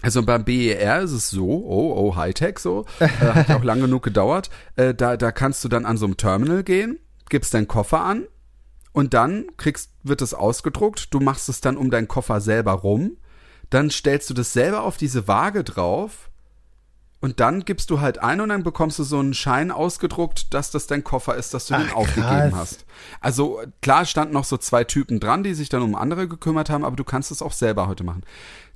also 0.02 0.24
beim 0.24 0.44
BER 0.44 1.02
ist 1.02 1.12
es 1.12 1.30
so, 1.30 1.48
oh, 1.48 1.94
oh, 1.96 2.16
Hightech 2.16 2.60
so, 2.60 2.86
äh, 3.00 3.08
hat 3.08 3.50
ja 3.50 3.58
auch 3.58 3.64
lang 3.64 3.82
genug 3.82 4.04
gedauert, 4.04 4.50
äh, 4.76 4.94
da, 4.94 5.18
da 5.18 5.32
kannst 5.32 5.64
du 5.64 5.70
dann 5.70 5.86
an 5.86 5.98
so 5.98 6.06
einem 6.06 6.18
Terminal 6.18 6.64
gehen, 6.64 7.00
gibst 7.30 7.54
deinen 7.54 7.68
Koffer 7.68 8.02
an 8.02 8.28
und 8.92 9.14
dann 9.14 9.46
kriegst, 9.58 9.92
wird 10.04 10.22
es 10.22 10.34
ausgedruckt, 10.34 11.14
du 11.14 11.20
machst 11.20 11.50
es 11.50 11.62
dann 11.62 11.78
um 11.78 11.90
deinen 11.90 12.08
Koffer 12.08 12.42
selber 12.42 12.74
rum, 12.74 13.18
dann 13.70 13.90
stellst 13.90 14.30
du 14.30 14.34
das 14.34 14.54
selber 14.54 14.84
auf 14.84 14.98
diese 14.98 15.28
Waage 15.28 15.64
drauf 15.64 16.30
und 17.26 17.40
dann 17.40 17.66
gibst 17.66 17.90
du 17.90 18.02
halt 18.02 18.20
ein 18.20 18.40
und 18.40 18.50
dann 18.50 18.62
bekommst 18.62 19.00
du 19.00 19.04
so 19.04 19.18
einen 19.18 19.34
Schein 19.34 19.72
ausgedruckt, 19.72 20.54
dass 20.54 20.70
das 20.70 20.86
dein 20.86 21.04
Koffer 21.04 21.34
ist, 21.34 21.56
dass 21.56 21.66
du 21.66 21.74
den 21.74 21.88
Ach, 21.90 21.96
aufgegeben 21.96 22.52
krass. 22.52 22.54
hast. 22.54 22.86
Also 23.20 23.64
klar 23.82 24.06
standen 24.06 24.36
noch 24.36 24.44
so 24.44 24.58
zwei 24.58 24.84
Typen 24.84 25.20
dran, 25.20 25.42
die 25.42 25.56
sich 25.56 25.70
dann 25.70 25.82
um 25.82 25.96
andere 25.96 26.28
gekümmert 26.28 26.70
haben, 26.70 26.86
aber 26.86 26.96
du 26.96 27.04
kannst 27.04 27.32
es 27.32 27.42
auch 27.42 27.52
selber 27.52 27.88
heute 27.88 28.04
machen. 28.04 28.22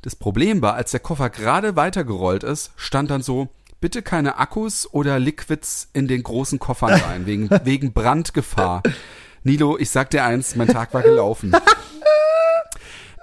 Das 0.02 0.16
Problem 0.16 0.64
war, 0.64 0.74
als 0.74 0.89
der 0.89 1.00
Koffer 1.00 1.30
gerade 1.30 1.76
weitergerollt 1.76 2.43
ist, 2.43 2.72
stand 2.76 3.12
dann 3.12 3.22
so, 3.22 3.50
bitte 3.82 4.02
keine 4.02 4.39
Akkus 4.39 4.91
oder 4.91 5.20
Liquids 5.20 5.88
in 5.93 6.08
den 6.08 6.24
großen 6.24 6.58
Koffern 6.58 7.00
rein, 7.08 7.28
wegen, 7.28 7.52
wegen 7.66 7.93
Brandgefahr. 7.93 8.82
Nilo, 9.43 9.78
ich 9.78 9.91
sag 9.91 10.10
dir 10.10 10.24
eins, 10.24 10.56
mein 10.56 10.70
Tag 10.70 10.91
war 10.95 11.04
gelaufen. 11.04 11.52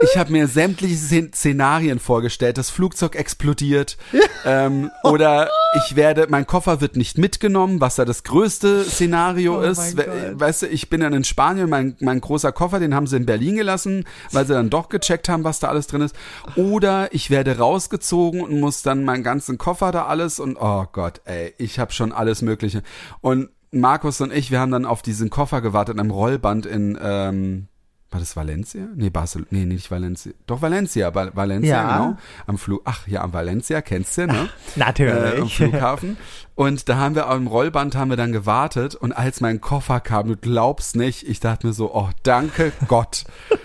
Ich 0.00 0.16
habe 0.18 0.30
mir 0.32 0.46
sämtliche 0.46 0.94
Szen- 0.96 1.32
Szenarien 1.32 1.98
vorgestellt. 1.98 2.58
Das 2.58 2.70
Flugzeug 2.70 3.16
explodiert 3.16 3.96
ähm, 4.44 4.90
oder 5.02 5.50
ich 5.76 5.96
werde, 5.96 6.26
mein 6.28 6.46
Koffer 6.46 6.80
wird 6.80 6.96
nicht 6.96 7.18
mitgenommen, 7.18 7.80
was 7.80 7.96
ja 7.96 8.04
das 8.04 8.22
größte 8.22 8.84
Szenario 8.84 9.58
Oh 9.58 9.62
ist. 9.62 9.96
We-. 9.96 10.34
Weißt 10.38 10.62
du, 10.62 10.66
ich 10.66 10.90
bin 10.90 11.00
dann 11.00 11.12
in 11.14 11.24
Spanien, 11.24 11.68
mein, 11.70 11.96
mein 12.00 12.20
großer 12.20 12.52
Koffer, 12.52 12.78
den 12.78 12.94
haben 12.94 13.06
sie 13.06 13.16
in 13.16 13.26
Berlin 13.26 13.56
gelassen, 13.56 14.04
weil 14.32 14.46
sie 14.46 14.52
dann 14.52 14.70
doch 14.70 14.88
gecheckt 14.88 15.28
haben, 15.28 15.44
was 15.44 15.60
da 15.60 15.68
alles 15.68 15.86
drin 15.86 16.02
ist. 16.02 16.14
Oder 16.56 17.12
ich 17.14 17.30
werde 17.30 17.58
rausgezogen 17.58 18.42
und 18.42 18.60
muss 18.60 18.82
dann 18.82 19.04
meinen 19.04 19.22
ganzen 19.24 19.56
Koffer 19.58 19.92
da 19.92 20.06
alles 20.06 20.38
und 20.40 20.56
oh 20.60 20.84
Gott, 20.92 21.20
ey, 21.24 21.54
ich 21.58 21.78
habe 21.78 21.92
schon 21.92 22.12
alles 22.12 22.42
Mögliche. 22.42 22.82
Und 23.20 23.48
Markus 23.72 24.20
und 24.20 24.32
ich, 24.32 24.50
wir 24.50 24.60
haben 24.60 24.72
dann 24.72 24.84
auf 24.84 25.02
diesen 25.02 25.28
Koffer 25.30 25.60
gewartet 25.60 25.94
in 25.94 26.00
einem 26.00 26.10
Rollband 26.10 26.66
in 26.66 26.98
ähm, 27.02 27.68
war 28.16 28.20
das 28.20 28.34
Valencia? 28.34 28.86
Nee, 28.94 29.10
Barcelona. 29.10 29.48
Nee, 29.50 29.66
nicht 29.66 29.90
Valencia. 29.90 30.32
Doch 30.46 30.62
Valencia, 30.62 31.14
Val 31.14 31.30
Valencia, 31.34 31.70
Ja. 31.76 31.98
genau. 31.98 32.16
Am 32.46 32.56
Flug. 32.56 32.80
Ach 32.86 33.06
ja, 33.06 33.22
am 33.22 33.32
Valencia, 33.34 33.82
kennst 33.82 34.16
du, 34.16 34.26
ne? 34.26 34.48
Natürlich. 34.76 35.34
Äh, 35.36 35.40
am 35.42 35.48
Flughafen. 35.48 36.16
Und 36.54 36.88
da 36.88 36.96
haben 36.96 37.14
wir 37.14 37.26
am 37.28 37.46
Rollband 37.46 37.94
haben 37.94 38.08
wir 38.08 38.16
dann 38.16 38.32
gewartet 38.32 38.94
und 38.94 39.12
als 39.12 39.42
mein 39.42 39.60
Koffer 39.60 40.00
kam, 40.00 40.28
du 40.28 40.36
glaubst 40.36 40.96
nicht, 40.96 41.28
ich 41.28 41.38
dachte 41.40 41.66
mir 41.66 41.74
so, 41.74 41.94
oh, 41.94 42.08
danke 42.22 42.72
Gott. 42.88 43.24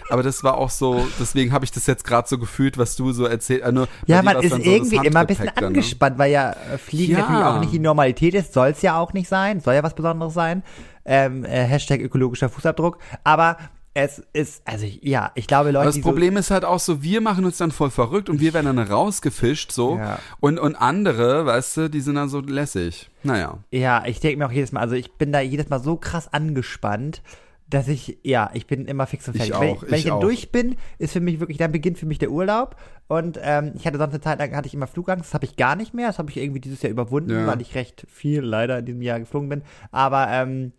Aber 0.10 0.24
das 0.24 0.44
war 0.44 0.58
auch 0.58 0.70
so, 0.70 1.08
deswegen 1.18 1.54
habe 1.54 1.64
ich 1.64 1.72
das 1.72 1.88
jetzt 1.88 2.04
gerade 2.04 2.28
so 2.28 2.38
gefühlt, 2.38 2.78
was 2.78 2.98
du 2.98 3.14
so 3.14 3.24
erzählt. 3.26 3.62
Äh, 3.64 3.72
nur 3.72 3.88
Ja, 4.08 4.22
man 4.22 4.36
ist 4.42 4.52
dann 4.52 4.62
so 4.62 4.70
irgendwie 4.70 4.98
immer 4.98 5.22
ein 5.22 5.28
bisschen 5.28 5.46
dann, 5.46 5.62
ne? 5.62 5.68
angespannt, 5.68 6.18
weil 6.18 6.32
ja 6.34 6.52
äh, 6.52 6.78
Fliegen 6.78 7.14
Ja. 7.14 7.20
natürlich 7.20 7.46
auch 7.46 7.60
nicht 7.62 7.72
die 7.72 7.80
Normalität 7.80 8.34
ist, 8.34 8.52
soll 8.52 8.68
es 8.70 8.82
ja 8.82 9.00
auch 9.00 9.14
nicht 9.14 9.30
sein, 9.30 9.62
soll 9.62 9.76
ja 9.76 9.84
was 9.84 9.96
Besonderes 9.96 10.34
sein. 10.34 10.62
Ähm, 11.06 11.46
äh, 11.46 11.64
Hashtag 11.64 12.02
ökologischer 12.02 12.50
Fußabdruck. 12.50 12.98
Aber 13.24 13.58
es 13.94 14.20
ist, 14.34 14.62
also 14.66 14.86
ja, 15.02 15.32
ich 15.36 15.48
glaube, 15.48 15.70
Leute, 15.72 15.80
Aber 15.80 15.92
das 15.92 16.00
Problem 16.02 16.38
ist 16.38 16.50
halt 16.50 16.64
auch 16.64 16.80
so, 16.80 17.04
wir 17.04 17.20
machen 17.20 17.44
uns 17.44 17.58
dann 17.58 17.72
voll 17.72 17.90
verrückt 17.92 18.30
und 18.30 18.40
wir 18.40 18.54
werden 18.54 18.74
dann 18.76 18.88
rausgefischt 18.88 19.72
so 19.72 19.98
Ja. 19.98 20.20
und 20.40 20.60
und 20.60 20.76
andere, 20.76 21.46
weißt 21.46 21.78
du, 21.78 21.90
die 21.90 22.00
sind 22.02 22.16
dann 22.16 22.30
so 22.30 22.40
lässig. 22.40 23.10
Naja. 23.24 23.58
so, 23.72 23.78
ja, 23.78 24.04
ich 24.06 24.20
denke 24.22 24.38
mir 24.38 24.46
auch 24.48 24.52
jedes 24.52 24.72
Mal, 24.72 24.80
also 24.80 24.96
ich 24.96 25.12
bin 25.14 25.32
da 25.34 25.42
jedes 25.42 25.68
Mal 25.70 25.80
so 25.82 25.98
krass 25.98 26.32
angespannt, 26.32 27.22
dass 27.70 27.88
ich, 27.88 28.18
ja, 28.24 28.50
ich 28.54 28.68
bin 28.68 28.86
immer 28.86 29.08
fix 29.08 29.28
und 29.28 29.36
Ich 29.36 29.44
fertig. 29.52 29.60
wenn 29.62 29.70
auch, 29.78 29.84
ich, 29.84 29.90
wenn 29.92 29.94
ich 29.98 30.00
ich 30.06 30.10
dann 30.10 30.18
auch. 30.18 30.22
durch 30.22 30.52
bin, 30.52 30.76
ist 30.98 31.14
für 31.14 31.22
mich 31.22 31.40
wirklich, 31.40 31.58
dann 31.58 31.72
beginnt 31.72 31.98
für 31.98 32.06
mich 32.06 32.18
der 32.20 32.32
Urlaub. 32.32 32.76
Und 33.08 33.40
ähm, 33.42 33.72
ich 33.76 33.86
hatte 33.88 33.98
sonst 33.98 34.14
eine 34.14 34.22
Zeit 34.22 34.40
lang, 34.40 34.54
hatte 34.56 34.68
ich 34.68 34.74
immer 34.74 34.88
Flugangst, 34.88 35.26
das 35.30 35.34
habe 35.34 35.46
ich 35.46 35.56
gar 35.56 35.76
nicht 35.78 35.94
mehr. 35.94 36.08
Das 36.08 36.18
habe 36.20 36.30
ich 36.30 36.38
irgendwie 36.38 36.60
dieses 36.60 36.82
Jahr 36.82 36.92
überwunden, 36.92 37.32
Ja. 37.32 37.48
weil 37.48 37.62
ich 37.62 37.76
recht 37.76 38.06
viel 38.10 38.42
leider 38.42 38.80
in 38.80 38.86
diesem 38.86 39.02
Jahr 39.02 39.20
geflogen 39.20 39.48
bin. 39.50 39.62
Aber 39.92 40.28
ähm, 40.30 40.74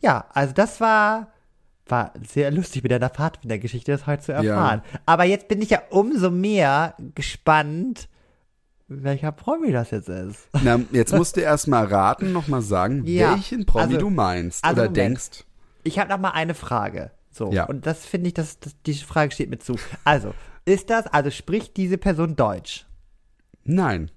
ja, 0.00 0.24
also 0.32 0.52
das 0.52 0.80
war, 0.80 1.28
war 1.86 2.12
sehr 2.26 2.50
lustig 2.50 2.82
mit 2.82 2.92
deiner 2.92 3.10
Pfadfindergeschichte, 3.10 3.92
das 3.92 4.06
heute 4.06 4.22
zu 4.22 4.32
erfahren. 4.32 4.82
Aber 5.06 5.24
jetzt 5.24 5.48
bin 5.48 5.60
ich 5.60 5.70
ja 5.70 5.82
umso 5.90 6.30
mehr 6.30 6.94
gespannt, 7.14 8.08
welcher 8.88 9.32
Promi 9.32 9.72
das 9.72 9.90
jetzt 9.90 10.08
ist. 10.08 10.48
Na, 10.62 10.80
jetzt 10.92 11.12
musst 11.14 11.36
du 11.36 11.40
erst 11.40 11.66
mal 11.68 11.84
raten, 11.86 12.32
noch 12.32 12.46
mal 12.48 12.62
sagen, 12.62 13.04
Ja, 13.06 13.32
welchen 13.32 13.66
Promi 13.66 13.84
also- 13.84 13.98
du 13.98 14.10
meinst 14.10 14.64
also 14.64 14.82
oder 14.82 14.90
Moment. 14.90 14.96
denkst. 14.96 15.44
Ich 15.84 15.98
habe 15.98 16.10
noch 16.10 16.18
mal 16.18 16.30
eine 16.30 16.54
Frage. 16.54 17.10
So, 17.30 17.50
Ja. 17.50 17.64
und 17.64 17.86
das 17.86 18.04
finde 18.04 18.28
ich, 18.28 18.34
das, 18.34 18.60
das, 18.60 18.74
die 18.86 18.94
Frage 18.94 19.32
steht 19.32 19.50
mir 19.50 19.58
zu. 19.58 19.76
Also, 20.04 20.34
ist 20.64 20.90
das, 20.90 21.06
also 21.06 21.30
spricht 21.30 21.76
diese 21.76 21.98
Person 21.98 22.36
Deutsch? 22.36 22.86
Nein, 23.64 24.10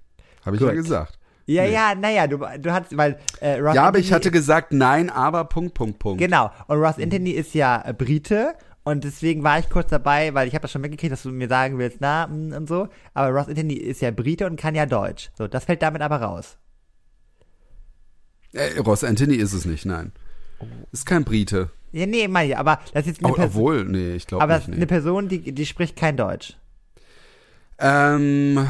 habe 0.44 0.56
ich 0.56 0.60
Gut. 0.60 0.68
ja 0.68 0.74
gesagt. 0.74 1.18
Ja, 1.48 1.62
Nee. 1.62 1.72
ja, 1.72 1.94
naja, 1.94 2.26
du, 2.26 2.38
du 2.38 2.72
hast, 2.72 2.96
weil 2.96 3.18
äh, 3.40 3.58
Ross 3.60 3.74
Ja, 3.76 3.84
aber 3.84 3.98
ich 3.98 4.06
Anthony- 4.06 4.14
hatte 4.16 4.30
gesagt, 4.32 4.72
nein, 4.72 5.10
aber 5.10 5.44
Punkt, 5.44 5.74
Punkt, 5.74 5.98
Punkt. 6.00 6.18
Genau. 6.20 6.50
Und 6.66 6.78
Ross 6.78 6.98
Anthony 6.98 7.30
ist 7.30 7.54
ja 7.54 7.82
äh, 7.86 7.92
Brite 7.92 8.54
und 8.82 9.04
deswegen 9.04 9.44
war 9.44 9.58
ich 9.60 9.70
kurz 9.70 9.90
dabei, 9.90 10.34
weil 10.34 10.48
ich 10.48 10.54
habe 10.54 10.62
das 10.62 10.72
schon 10.72 10.80
mitgekriegt, 10.82 11.12
dass 11.12 11.22
du 11.22 11.30
mir 11.30 11.48
sagen 11.48 11.78
willst, 11.78 11.98
na 12.00 12.26
mm, 12.26 12.52
und 12.52 12.68
so. 12.68 12.88
Aber 13.14 13.30
Ross 13.30 13.46
Anthony 13.48 13.74
ist 13.74 14.00
ja 14.02 14.10
Brite 14.10 14.46
und 14.46 14.56
kann 14.60 14.74
ja 14.74 14.86
Deutsch. 14.86 15.30
So, 15.38 15.46
das 15.46 15.64
fällt 15.64 15.82
damit 15.82 16.02
aber 16.02 16.16
raus. 16.20 16.56
Äh, 18.52 18.78
Ross 18.80 19.04
Anthony 19.04 19.36
ist 19.36 19.52
es 19.52 19.64
nicht, 19.66 19.86
nein. 19.86 20.10
Ist 20.90 21.06
kein 21.06 21.24
Brite. 21.24 21.70
Ja, 21.92 22.06
nee, 22.06 22.26
meine 22.28 22.48
ich, 22.50 22.56
aber 22.58 22.80
das 22.92 23.02
ist 23.06 23.18
jetzt 23.18 23.24
eine 23.24 23.32
Person. 23.34 23.46
Obwohl, 23.62 23.84
nee, 23.84 24.14
ich 24.16 24.26
glaube 24.26 24.42
Aber 24.42 24.54
nicht. 24.54 24.62
das 24.62 24.68
ist 24.68 24.70
Nee. 24.70 24.76
eine 24.76 24.86
Person, 24.86 25.28
die, 25.28 25.52
die 25.52 25.66
spricht 25.66 25.94
kein 25.96 26.16
Deutsch. 26.16 26.56
Ähm, 27.78 28.66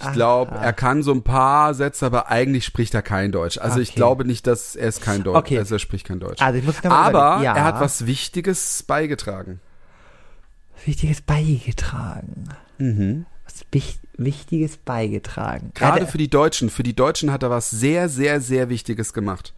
ich 0.00 0.12
glaube, 0.12 0.52
Aha. 0.52 0.64
er 0.64 0.72
kann 0.72 1.02
so 1.02 1.12
ein 1.12 1.22
paar 1.22 1.74
Sätze, 1.74 2.06
aber 2.06 2.28
eigentlich 2.30 2.64
spricht 2.64 2.94
er 2.94 3.02
kein 3.02 3.32
Deutsch. 3.32 3.58
Also 3.58 3.80
ich 3.80 3.90
Okay. 3.90 3.96
glaube 3.96 4.24
nicht, 4.24 4.46
dass 4.46 4.76
er 4.76 4.88
ist 4.88 5.02
kein 5.02 5.22
Deutsch. 5.22 5.36
Okay. 5.38 5.58
Also 5.58 5.74
er 5.74 5.78
spricht 5.78 6.06
kein 6.06 6.20
Deutsch. 6.20 6.40
Also 6.40 6.58
ich 6.58 6.64
muss 6.64 6.82
aber 6.84 7.42
ja, 7.42 7.54
er 7.54 7.64
hat 7.64 7.80
was 7.80 8.06
Wichtiges 8.06 8.82
beigetragen. 8.82 9.60
Wichtiges 10.84 11.20
beigetragen. 11.20 12.48
Mhm. 12.78 13.26
Was 13.44 13.64
Wich 13.72 13.98
Wichtiges 14.16 14.76
beigetragen. 14.76 15.72
Gerade 15.74 16.06
für 16.06 16.18
die 16.18 16.28
Deutschen. 16.28 16.68
Für 16.70 16.82
die 16.82 16.94
Deutschen 16.94 17.32
hat 17.32 17.42
er 17.42 17.50
was 17.50 17.70
sehr, 17.70 18.08
sehr, 18.08 18.40
sehr 18.40 18.68
Wichtiges 18.68 19.12
gemacht. 19.12 19.54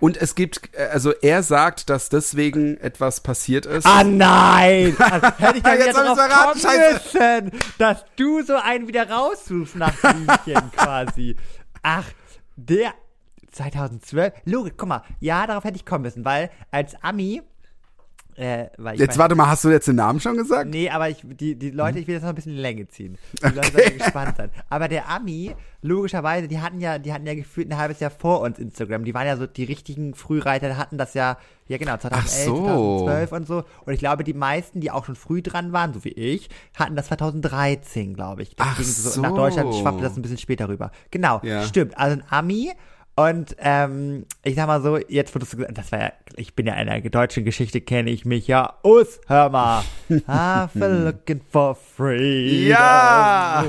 Und 0.00 0.16
es 0.16 0.34
gibt, 0.34 0.60
äh, 0.74 0.88
also 0.92 1.12
er 1.12 1.42
sagt, 1.42 1.90
dass 1.90 2.08
deswegen 2.08 2.76
etwas 2.78 3.20
passiert 3.20 3.66
ist. 3.66 3.86
Ah 3.86 4.04
nein! 4.04 4.96
Also, 5.08 5.26
hätte 5.38 5.56
ich 5.56 5.62
da 5.62 5.74
Jetzt 5.74 5.96
drauf 5.96 6.18
verraten, 6.18 6.60
kommen 6.60 7.44
müssen, 7.50 7.60
dass 7.78 8.04
du 8.16 8.42
so 8.42 8.56
einen 8.56 8.86
wieder 8.88 9.08
raussuchst 9.10 9.76
nach 9.76 9.92
Blümchen 9.94 10.70
quasi. 10.76 11.36
Ach, 11.82 12.04
der 12.56 12.92
2012. 13.52 14.34
Logisch, 14.44 14.74
guck 14.76 14.88
mal. 14.88 15.02
Ja, 15.20 15.46
darauf 15.46 15.64
hätte 15.64 15.76
ich 15.76 15.86
kommen 15.86 16.02
müssen, 16.02 16.24
weil 16.24 16.50
als 16.70 16.94
Ami, 17.02 17.42
äh, 18.38 18.68
Jetzt 18.94 19.18
warte 19.18 19.34
mal, 19.34 19.48
hast 19.48 19.64
du 19.64 19.68
jetzt 19.70 19.88
den 19.88 19.96
Namen 19.96 20.20
schon 20.20 20.36
gesagt? 20.36 20.70
Nee, 20.70 20.88
aber 20.90 21.08
ich, 21.08 21.18
die, 21.24 21.56
die 21.56 21.70
Leute, 21.70 21.98
ich 21.98 22.06
will 22.06 22.14
das 22.14 22.22
noch 22.22 22.30
ein 22.30 22.34
bisschen 22.36 22.52
in 22.52 22.58
Länge 22.58 22.86
ziehen. 22.88 23.18
Die 23.42 23.48
Leute 23.54 23.72
sollen 23.72 23.98
gespannt 23.98 24.36
sein. 24.36 24.50
Aber 24.70 24.86
der 24.88 25.08
Ami, 25.08 25.54
logischerweise, 25.82 26.46
die 26.48 26.60
hatten 26.60 26.80
ja, 26.80 26.98
die 26.98 27.12
hatten 27.12 27.26
ja 27.26 27.34
gefühlt 27.34 27.70
ein 27.70 27.76
halbes 27.78 27.98
Jahr 28.00 28.10
vor 28.10 28.40
uns 28.40 28.58
Instagram. 28.58 29.04
Die 29.04 29.12
waren 29.14 29.26
ja 29.26 29.36
so, 29.36 29.46
die 29.46 29.64
richtigen 29.64 30.14
Frühreiter 30.14 30.76
hatten 30.76 30.98
das 30.98 31.14
ja, 31.14 31.36
ja 31.66 31.78
genau, 31.78 31.96
2011, 31.96 32.44
so. 32.46 32.54
2012 33.06 33.32
und 33.32 33.46
so. 33.46 33.64
Und 33.84 33.92
ich 33.92 33.98
glaube, 33.98 34.22
die 34.24 34.34
meisten, 34.34 34.80
die 34.80 34.90
auch 34.90 35.04
schon 35.04 35.16
früh 35.16 35.42
dran 35.42 35.72
waren, 35.72 35.92
so 35.92 36.04
wie 36.04 36.10
ich, 36.12 36.48
hatten 36.76 36.94
das 36.96 37.06
2013, 37.08 38.14
glaube 38.14 38.42
ich. 38.42 38.54
Das 38.56 38.66
Ach 38.70 38.76
ging 38.76 38.86
so, 38.86 39.10
so. 39.10 39.20
nach 39.20 39.34
Deutschland 39.34 39.74
schwappte 39.74 40.02
das 40.02 40.16
ein 40.16 40.22
bisschen 40.22 40.38
später 40.38 40.68
rüber. 40.68 40.90
Genau, 41.10 41.40
Ja. 41.42 41.62
stimmt. 41.62 41.98
Also 41.98 42.16
ein 42.18 42.24
Ami, 42.30 42.72
und 43.18 43.56
ähm, 43.58 44.26
ich 44.44 44.54
sag 44.54 44.66
mal 44.66 44.80
so, 44.80 44.96
jetzt 44.96 45.34
wurdest 45.34 45.52
du 45.52 45.56
gesagt, 45.58 45.76
das 45.76 45.90
war 45.92 45.98
ja, 46.00 46.12
ich 46.36 46.54
bin 46.54 46.66
ja 46.66 46.74
in 46.74 46.86
der 46.86 47.00
deutschen 47.10 47.44
Geschichte, 47.44 47.80
kenne 47.80 48.10
ich 48.10 48.24
mich 48.24 48.46
ja 48.46 48.74
aus, 48.82 49.20
hör 49.26 49.48
mal. 49.50 49.82
I've 50.10 50.68
been 50.74 51.04
looking 51.04 51.40
for 51.50 51.74
freedom. 51.74 52.68
Ja! 52.70 53.64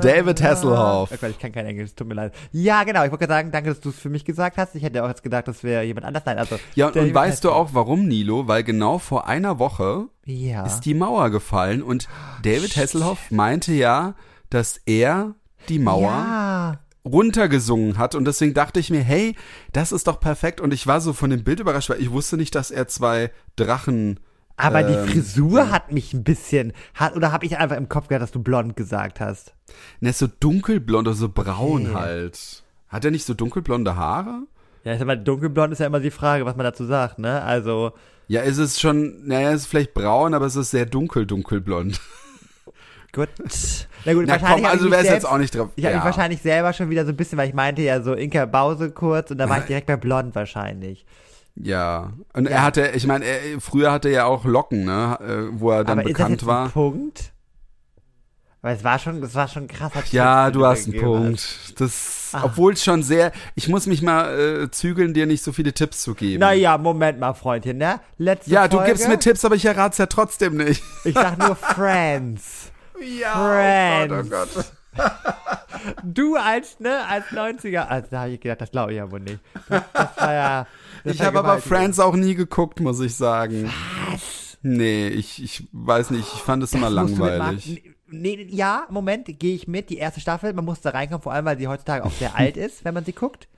David 0.00 0.42
Hasselhoff. 0.42 1.10
Oh 1.12 1.16
Gott, 1.20 1.30
ich 1.30 1.38
kann 1.38 1.52
kein 1.52 1.66
Englisch, 1.66 1.94
tut 1.94 2.06
mir 2.06 2.14
leid. 2.14 2.32
Ja, 2.52 2.84
genau, 2.84 3.04
ich 3.04 3.10
wollte 3.10 3.26
gerade 3.26 3.32
sagen, 3.40 3.50
danke, 3.52 3.70
dass 3.70 3.80
du 3.80 3.88
es 3.90 3.98
für 3.98 4.08
mich 4.08 4.24
gesagt 4.24 4.56
hast. 4.56 4.74
Ich 4.74 4.82
hätte 4.82 5.02
auch 5.02 5.08
jetzt 5.08 5.22
gedacht, 5.22 5.48
das 5.48 5.64
wäre 5.64 5.82
jemand 5.82 6.06
anders. 6.06 6.22
Nein, 6.26 6.38
also. 6.38 6.58
Ja, 6.74 6.86
und, 6.88 6.96
und 6.96 7.14
weißt 7.14 7.42
du 7.44 7.50
auch, 7.50 7.70
warum, 7.72 8.06
Nilo? 8.06 8.46
Weil 8.46 8.62
genau 8.64 8.98
vor 8.98 9.26
einer 9.26 9.58
Woche 9.58 10.06
Ja. 10.26 10.64
ist 10.64 10.80
die 10.80 10.94
Mauer 10.94 11.30
gefallen 11.30 11.82
und 11.82 12.08
David 12.42 12.76
Hasselhoff 12.76 13.30
meinte 13.30 13.72
ja, 13.72 14.14
dass 14.50 14.80
er 14.86 15.34
die 15.68 15.78
Mauer 15.78 16.02
Ja. 16.12 16.78
Runtergesungen 17.08 17.98
hat 17.98 18.14
und 18.14 18.24
deswegen 18.24 18.54
dachte 18.54 18.80
ich 18.80 18.90
mir, 18.90 19.00
hey, 19.02 19.34
das 19.72 19.92
ist 19.92 20.06
doch 20.06 20.20
perfekt 20.20 20.60
und 20.60 20.72
ich 20.72 20.86
war 20.86 21.00
so 21.00 21.12
von 21.12 21.30
dem 21.30 21.44
Bild 21.44 21.60
überrascht, 21.60 21.90
weil 21.90 22.00
ich 22.00 22.10
wusste 22.10 22.36
nicht, 22.36 22.54
dass 22.54 22.70
er 22.70 22.88
zwei 22.88 23.30
Drachen 23.56 24.20
Aber 24.56 24.82
die 24.82 24.94
Ähm, 24.94 25.06
Frisur 25.08 25.70
hat 25.70 25.92
mich 25.92 26.12
ein 26.14 26.24
bisschen, 26.24 26.72
hat, 26.94 27.14
oder 27.16 27.30
habe 27.32 27.46
ich 27.46 27.58
einfach 27.58 27.76
im 27.76 27.88
Kopf 27.88 28.08
gehabt, 28.08 28.22
dass 28.22 28.32
du 28.32 28.42
blond 28.42 28.76
gesagt 28.76 29.20
hast? 29.20 29.54
Ne, 30.00 30.10
ist 30.10 30.18
so 30.18 30.26
dunkelblond 30.40 31.06
oder 31.08 31.16
so 31.16 31.28
braun 31.28 31.86
Okay. 31.86 31.94
halt. 31.94 32.64
Hat 32.88 33.04
er 33.04 33.10
nicht 33.10 33.24
so 33.24 33.34
dunkelblonde 33.34 33.94
Haare? 33.96 34.42
Ja, 34.84 34.92
ich 34.92 34.98
sag 34.98 35.06
mal, 35.06 35.16
dunkelblond 35.16 35.72
ist 35.72 35.78
ja 35.80 35.86
immer 35.86 36.00
die 36.00 36.10
Frage, 36.10 36.44
was 36.46 36.56
man 36.56 36.64
dazu 36.64 36.84
sagt, 36.86 37.18
ne? 37.18 37.42
Also, 37.42 37.92
Ja, 38.26 38.40
ist 38.42 38.58
es 38.58 38.80
schon, 38.80 39.26
naja, 39.26 39.50
es 39.52 39.62
ist 39.62 39.66
vielleicht 39.66 39.94
braun, 39.94 40.34
aber 40.34 40.46
es 40.46 40.56
ist 40.56 40.70
sehr 40.70 40.86
dunkel, 40.86 41.26
dunkelblond. 41.26 42.00
gut. 43.12 43.28
Na 44.04 44.12
gut, 44.14 44.24
Na 44.26 44.32
wahrscheinlich 44.34 44.62
komm, 44.62 44.64
also 44.66 44.84
du 44.84 44.90
mich 44.90 44.98
wärst 44.98 45.10
jetzt 45.10 45.26
auch 45.26 45.38
nicht 45.38 45.54
drauf. 45.54 45.68
Ich 45.76 45.84
habe 45.84 45.92
ja. 45.94 45.98
mich 45.98 46.04
wahrscheinlich 46.04 46.42
selber 46.42 46.72
schon 46.72 46.90
wieder 46.90 47.04
so 47.04 47.10
ein 47.12 47.16
bisschen, 47.16 47.38
weil 47.38 47.48
ich 47.48 47.54
meinte 47.54 47.82
ja 47.82 48.00
so 48.02 48.14
Inka 48.14 48.46
Bause 48.46 48.90
kurz 48.90 49.30
und 49.30 49.38
da 49.38 49.48
war 49.48 49.58
ich 49.58 49.64
direkt 49.66 49.86
bei 49.86 49.96
blond 49.96 50.34
wahrscheinlich. 50.34 51.04
Ja. 51.56 52.12
Und 52.34 52.44
Ja. 52.44 52.50
er 52.50 52.62
hatte, 52.62 52.88
ich 52.94 53.06
meine, 53.06 53.24
er, 53.24 53.60
früher 53.60 53.90
hatte 53.90 54.08
er 54.08 54.14
ja 54.14 54.24
auch 54.26 54.44
Locken, 54.44 54.84
ne, 54.84 55.18
äh, 55.20 55.58
wo 55.60 55.70
er 55.72 55.84
dann 55.84 55.98
Aber 55.98 56.08
ist 56.08 56.12
das 56.14 56.18
bekannt 56.18 56.40
jetzt 56.42 56.46
war. 56.46 56.64
ein 56.66 56.70
Punkt? 56.70 57.32
Aber 58.60 58.72
es 58.72 58.82
war 58.84 58.98
schon, 58.98 59.20
das 59.20 59.34
war 59.36 59.46
schon 59.48 59.68
krass. 59.68 59.92
Ja, 60.10 60.50
du 60.50 60.66
hast 60.66 60.88
einen 60.88 61.00
Punkt. 61.00 61.80
Das, 61.80 62.16
Ah. 62.32 62.42
obwohl 62.44 62.74
es 62.74 62.84
schon 62.84 63.02
sehr, 63.02 63.32
ich 63.54 63.68
muss 63.68 63.86
mich 63.86 64.02
mal 64.02 64.38
äh, 64.64 64.70
zügeln, 64.70 65.14
dir 65.14 65.24
nicht 65.26 65.42
so 65.42 65.50
viele 65.52 65.72
Tipps 65.72 66.02
zu 66.02 66.14
geben. 66.14 66.40
Naja, 66.40 66.76
Moment 66.76 67.18
mal, 67.18 67.32
Freundchen, 67.32 67.78
ne? 67.78 68.00
Letzte 68.18 68.50
Ja, 68.50 68.68
du 68.68 68.76
Folge, 68.76 68.92
gibst 68.92 69.08
mir 69.08 69.18
Tipps, 69.18 69.44
aber 69.46 69.54
ich 69.54 69.64
errate 69.64 69.92
es 69.92 69.98
ja 69.98 70.06
trotzdem 70.06 70.56
nicht. 70.58 70.82
Ich 71.04 71.14
sag 71.14 71.38
nur 71.38 71.54
Friends. 71.56 72.70
Ja, 73.00 74.06
Friends. 74.08 74.12
oh 74.12 74.30
Gott, 74.30 74.48
oh 74.54 74.56
Gott. 74.56 74.72
Du 76.02 76.36
als, 76.36 76.80
ne, 76.80 77.06
als 77.06 77.26
90er, 77.26 77.86
also 77.86 78.08
da 78.10 78.20
habe 78.22 78.30
ich 78.32 78.40
gedacht, 78.40 78.60
das 78.60 78.70
glaube 78.70 78.92
ich 78.92 78.98
ja 78.98 79.10
wohl 79.10 79.20
nicht. 79.20 79.38
Das, 79.68 79.82
das 79.92 80.16
war 80.16 80.32
ja. 80.32 80.66
Das 81.04 81.14
Ich 81.14 81.22
habe 81.22 81.38
aber. 81.38 81.58
Friends 81.58 82.00
auch 82.00 82.16
nie 82.16 82.34
geguckt, 82.34 82.80
muss 82.80 83.00
ich 83.00 83.14
sagen. 83.14 83.70
Was? 84.10 84.58
Nee, 84.62 85.08
ich, 85.08 85.42
ich 85.42 85.68
weiß 85.72 86.10
nicht, 86.10 86.32
ich 86.34 86.40
fand 86.40 86.62
es 86.62 86.74
immer 86.74 86.90
langweilig. 86.90 87.82
Nee, 88.10 88.46
ja, 88.50 88.86
Moment, 88.90 89.26
gehe 89.38 89.54
ich 89.54 89.68
mit. 89.68 89.90
Die 89.90 89.98
erste 89.98 90.20
Staffel, 90.20 90.52
man 90.52 90.64
muss 90.64 90.80
da 90.80 90.90
reinkommen, 90.90 91.22
vor 91.22 91.32
allem, 91.32 91.44
weil 91.44 91.58
sie 91.58 91.68
heutzutage 91.68 92.04
auch 92.04 92.12
sehr 92.12 92.36
alt 92.36 92.56
ist, 92.56 92.84
wenn 92.84 92.94
man 92.94 93.04
sie 93.04 93.12
guckt. 93.12 93.48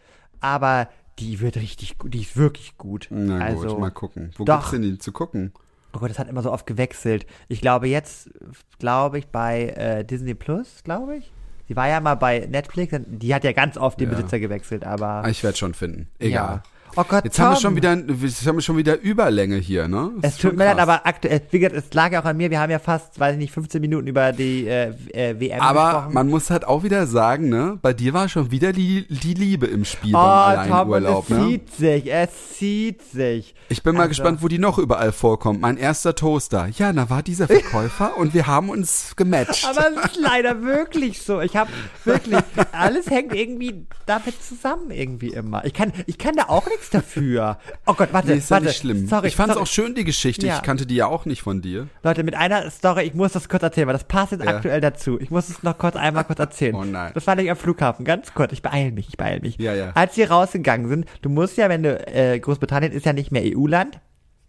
Aber 0.40 0.88
die 1.18 1.40
wird 1.40 1.56
richtig 1.56 1.98
gut, 1.98 2.12
die 2.14 2.22
ist 2.22 2.36
wirklich 2.36 2.76
gut. 2.76 3.08
Na 3.10 3.38
also, 3.38 3.68
gut, 3.68 3.78
mal 3.78 3.90
gucken. 3.90 4.32
Wo 4.36 4.44
doch. 4.44 4.56
gibt's 4.56 4.70
denn 4.72 4.82
die 4.82 4.98
zu 4.98 5.12
gucken? 5.12 5.52
Oh 5.92 5.98
Gott, 5.98 6.10
das 6.10 6.18
hat 6.18 6.28
immer 6.28 6.42
so 6.42 6.52
oft 6.52 6.66
gewechselt. 6.66 7.26
Ich 7.48 7.60
glaube 7.60 7.88
jetzt, 7.88 8.30
glaube 8.78 9.18
ich, 9.18 9.26
bei 9.28 9.68
äh, 9.70 10.04
Disney 10.04 10.34
Plus, 10.34 10.82
glaube 10.84 11.16
ich. 11.16 11.32
Die 11.68 11.76
war 11.76 11.88
ja 11.88 12.00
mal 12.00 12.16
bei 12.16 12.46
Netflix, 12.50 12.94
die 13.06 13.32
hat 13.34 13.44
ja 13.44 13.52
ganz 13.52 13.76
oft 13.76 14.00
den 14.00 14.10
Ja. 14.10 14.16
Besitzer 14.16 14.40
gewechselt, 14.40 14.84
aber. 14.84 15.24
Ah, 15.24 15.28
Ich 15.28 15.42
werde 15.44 15.56
schon 15.56 15.74
finden. 15.74 16.08
Egal. 16.18 16.62
Oh 16.96 17.04
Gott, 17.06 17.24
Jetzt 17.24 17.38
haben 17.38 17.50
wir 17.50 17.54
Tom. 17.54 17.62
schon 17.62 17.76
wieder, 17.76 17.96
jetzt 17.96 18.46
haben 18.46 18.56
wir 18.56 18.62
schon 18.62 18.76
wieder 18.76 19.00
Überlänge 19.00 19.56
hier, 19.56 19.86
ne? 19.88 20.10
Das 20.20 20.34
Es 20.34 20.38
tut 20.38 20.56
mir 20.56 20.64
leid, 20.64 20.78
aber 20.78 21.06
aktuell, 21.06 21.40
wie 21.50 21.58
gesagt, 21.60 21.76
es 21.76 21.92
lag 21.94 22.12
ja 22.12 22.20
auch 22.20 22.24
an 22.24 22.36
mir. 22.36 22.50
Wir 22.50 22.60
haben 22.60 22.70
ja 22.70 22.78
fast, 22.78 23.18
weiß 23.20 23.34
ich 23.34 23.38
nicht, 23.38 23.52
15 23.52 23.80
Minuten 23.80 24.06
über 24.06 24.32
die 24.32 24.66
äh, 24.66 24.92
äh, 25.12 25.38
WM 25.38 25.60
Aber 25.60 25.84
gesprochen. 25.92 26.14
man 26.14 26.28
muss 26.28 26.50
halt 26.50 26.66
auch 26.66 26.82
wieder 26.82 27.06
sagen, 27.06 27.48
ne? 27.48 27.78
Bei 27.80 27.92
dir 27.92 28.12
war 28.12 28.28
schon 28.28 28.50
wieder 28.50 28.72
die, 28.72 29.06
die 29.08 29.34
Liebe 29.34 29.66
im 29.66 29.84
Spiel 29.84 30.14
oh, 30.14 30.18
beim 30.18 30.68
Tom, 30.68 30.72
Alleinurlaub, 30.92 31.24
es 31.30 31.36
ne? 31.36 31.46
zieht 31.48 31.74
sich, 31.76 32.12
es 32.12 32.30
zieht 32.58 33.02
sich. 33.02 33.54
Ich 33.68 33.82
bin 33.82 33.94
mal 33.94 34.00
Also- 34.02 34.08
gespannt, 34.10 34.42
wo 34.42 34.48
die 34.48 34.58
noch 34.58 34.78
überall 34.78 35.12
vorkommt. 35.12 35.60
Mein 35.60 35.76
erster 35.76 36.14
Toaster. 36.14 36.68
Ja, 36.76 36.92
da 36.92 37.08
war 37.10 37.22
dieser 37.22 37.46
Verkäufer 37.46 38.16
und 38.18 38.34
wir 38.34 38.46
haben 38.46 38.68
uns 38.70 39.14
gematcht. 39.16 39.66
Aber 39.68 39.86
es 39.96 40.12
ist 40.12 40.20
leider 40.20 40.62
wirklich 40.62 41.22
so. 41.22 41.40
Ich 41.40 41.56
habe 41.56 41.70
wirklich, 42.04 42.36
alles 42.72 43.08
hängt 43.10 43.34
irgendwie 43.34 43.86
damit 44.06 44.42
zusammen 44.42 44.90
irgendwie 44.90 45.28
immer. 45.28 45.64
Ich 45.64 45.72
kann, 45.74 45.92
ich 46.06 46.18
kann 46.18 46.34
da 46.36 46.44
auch 46.48 46.66
nichts 46.66 46.79
dafür. 46.88 47.58
Oh 47.86 47.92
Gott, 47.94 48.08
warte, 48.12 48.28
Nee, 48.28 48.34
ist 48.38 48.48
ja 48.50 48.54
warte. 48.54 48.66
nicht 48.66 48.78
schlimm. 48.78 49.06
Sorry, 49.06 49.28
ich 49.28 49.36
fand's 49.36 49.54
sorry. 49.54 49.62
auch 49.64 49.66
schön, 49.66 49.94
die 49.94 50.04
Geschichte. 50.04 50.46
Ja. 50.46 50.56
Ich 50.56 50.62
kannte 50.62 50.86
die 50.86 50.94
ja 50.96 51.06
auch 51.06 51.26
nicht 51.26 51.42
von 51.42 51.60
dir. 51.60 51.88
Leute, 52.02 52.22
mit 52.24 52.34
einer 52.34 52.70
Story, 52.70 53.02
ich 53.04 53.14
muss 53.14 53.32
das 53.32 53.48
kurz 53.48 53.62
erzählen, 53.62 53.86
weil 53.86 53.92
das 53.94 54.04
passt 54.04 54.32
jetzt 54.32 54.44
Ja. 54.44 54.50
aktuell 54.56 54.80
dazu. 54.80 55.20
Ich 55.20 55.30
muss 55.30 55.48
es 55.48 55.62
noch 55.62 55.76
kurz 55.76 55.96
einmal 55.96 56.24
kurz 56.24 56.38
erzählen. 56.38 56.74
Oh 56.74 56.84
nein. 56.84 57.10
Das 57.14 57.26
war 57.26 57.34
nicht 57.36 57.50
am 57.50 57.56
Flughafen, 57.56 58.04
ganz 58.04 58.32
kurz. 58.34 58.52
Ich 58.52 58.62
beeil 58.62 58.92
mich, 58.92 59.08
ich 59.10 59.16
beeil 59.16 59.40
mich. 59.40 59.58
Ja, 59.58 59.74
ja. 59.74 59.90
Als 59.94 60.16
wir 60.16 60.30
rausgegangen 60.30 60.88
sind, 60.88 61.06
du 61.22 61.28
musst 61.28 61.56
ja, 61.56 61.68
wenn 61.68 61.82
du, 61.82 62.06
äh, 62.06 62.38
Großbritannien 62.38 62.92
ist 62.92 63.04
ja 63.06 63.12
nicht 63.12 63.30
mehr 63.32 63.42
EU-Land, 63.44 64.00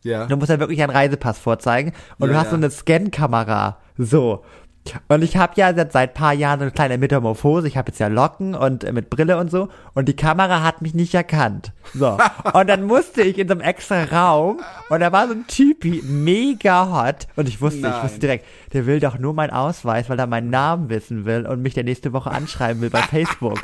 Ja. 0.04 0.26
Du 0.26 0.36
musst 0.36 0.50
ja 0.50 0.60
wirklich 0.60 0.82
einen 0.82 0.92
Reisepass 0.92 1.38
vorzeigen 1.38 1.94
und 2.18 2.30
Ja, 2.30 2.34
du 2.34 2.40
hast 2.40 2.50
so 2.50 2.56
eine 2.56 2.72
Scan-Kamera. 2.72 3.78
So. 3.98 4.44
Und 5.08 5.24
ich 5.24 5.38
habe 5.38 5.54
ja 5.56 5.74
seit 5.74 5.92
seit 5.92 6.14
paar 6.14 6.34
Jahren 6.34 6.60
so 6.60 6.64
eine 6.64 6.72
kleine 6.72 6.98
Metamorphose. 6.98 7.68
Ich 7.68 7.78
habe 7.78 7.90
jetzt 7.90 8.00
ja 8.00 8.08
Locken 8.08 8.56
und 8.56 8.84
äh, 8.84 8.92
mit 8.92 9.10
Brille 9.10 9.38
und 9.38 9.52
so. 9.52 9.70
Und 9.94 10.08
die 10.08 10.16
Kamera 10.16 10.64
hat 10.64 10.82
mich 10.82 10.94
nicht 10.94 11.14
erkannt. 11.14 11.72
So. 11.94 12.18
und 12.54 12.68
dann 12.68 12.86
musste 12.86 13.22
ich 13.22 13.38
in 13.38 13.48
so 13.48 13.54
einem 13.54 13.62
extra 13.62 14.04
Raum 14.06 14.60
und 14.90 15.00
da 15.00 15.12
war 15.12 15.28
so 15.28 15.34
ein 15.34 15.46
Typi, 15.48 16.02
mega 16.06 16.90
hot. 16.92 17.28
Und 17.36 17.48
ich 17.48 17.62
wusste, 17.62 17.80
ich 17.80 17.84
Nein. 17.84 18.04
wusste 18.04 18.20
direkt, 18.20 18.46
der 18.74 18.86
will 18.86 19.00
doch 19.00 19.18
nur 19.18 19.34
meinen 19.34 19.52
Ausweis, 19.52 20.10
weil 20.10 20.20
er 20.20 20.28
meinen 20.28 20.50
Namen 20.50 20.90
wissen 20.90 21.26
will 21.26 21.46
und 21.46 21.62
mich 21.62 21.74
der 21.74 21.84
nächste 21.84 22.14
Woche 22.14 22.32
anschreiben 22.32 22.82
will 22.82 22.90
bei 22.90 23.02
Facebook. 23.04 23.60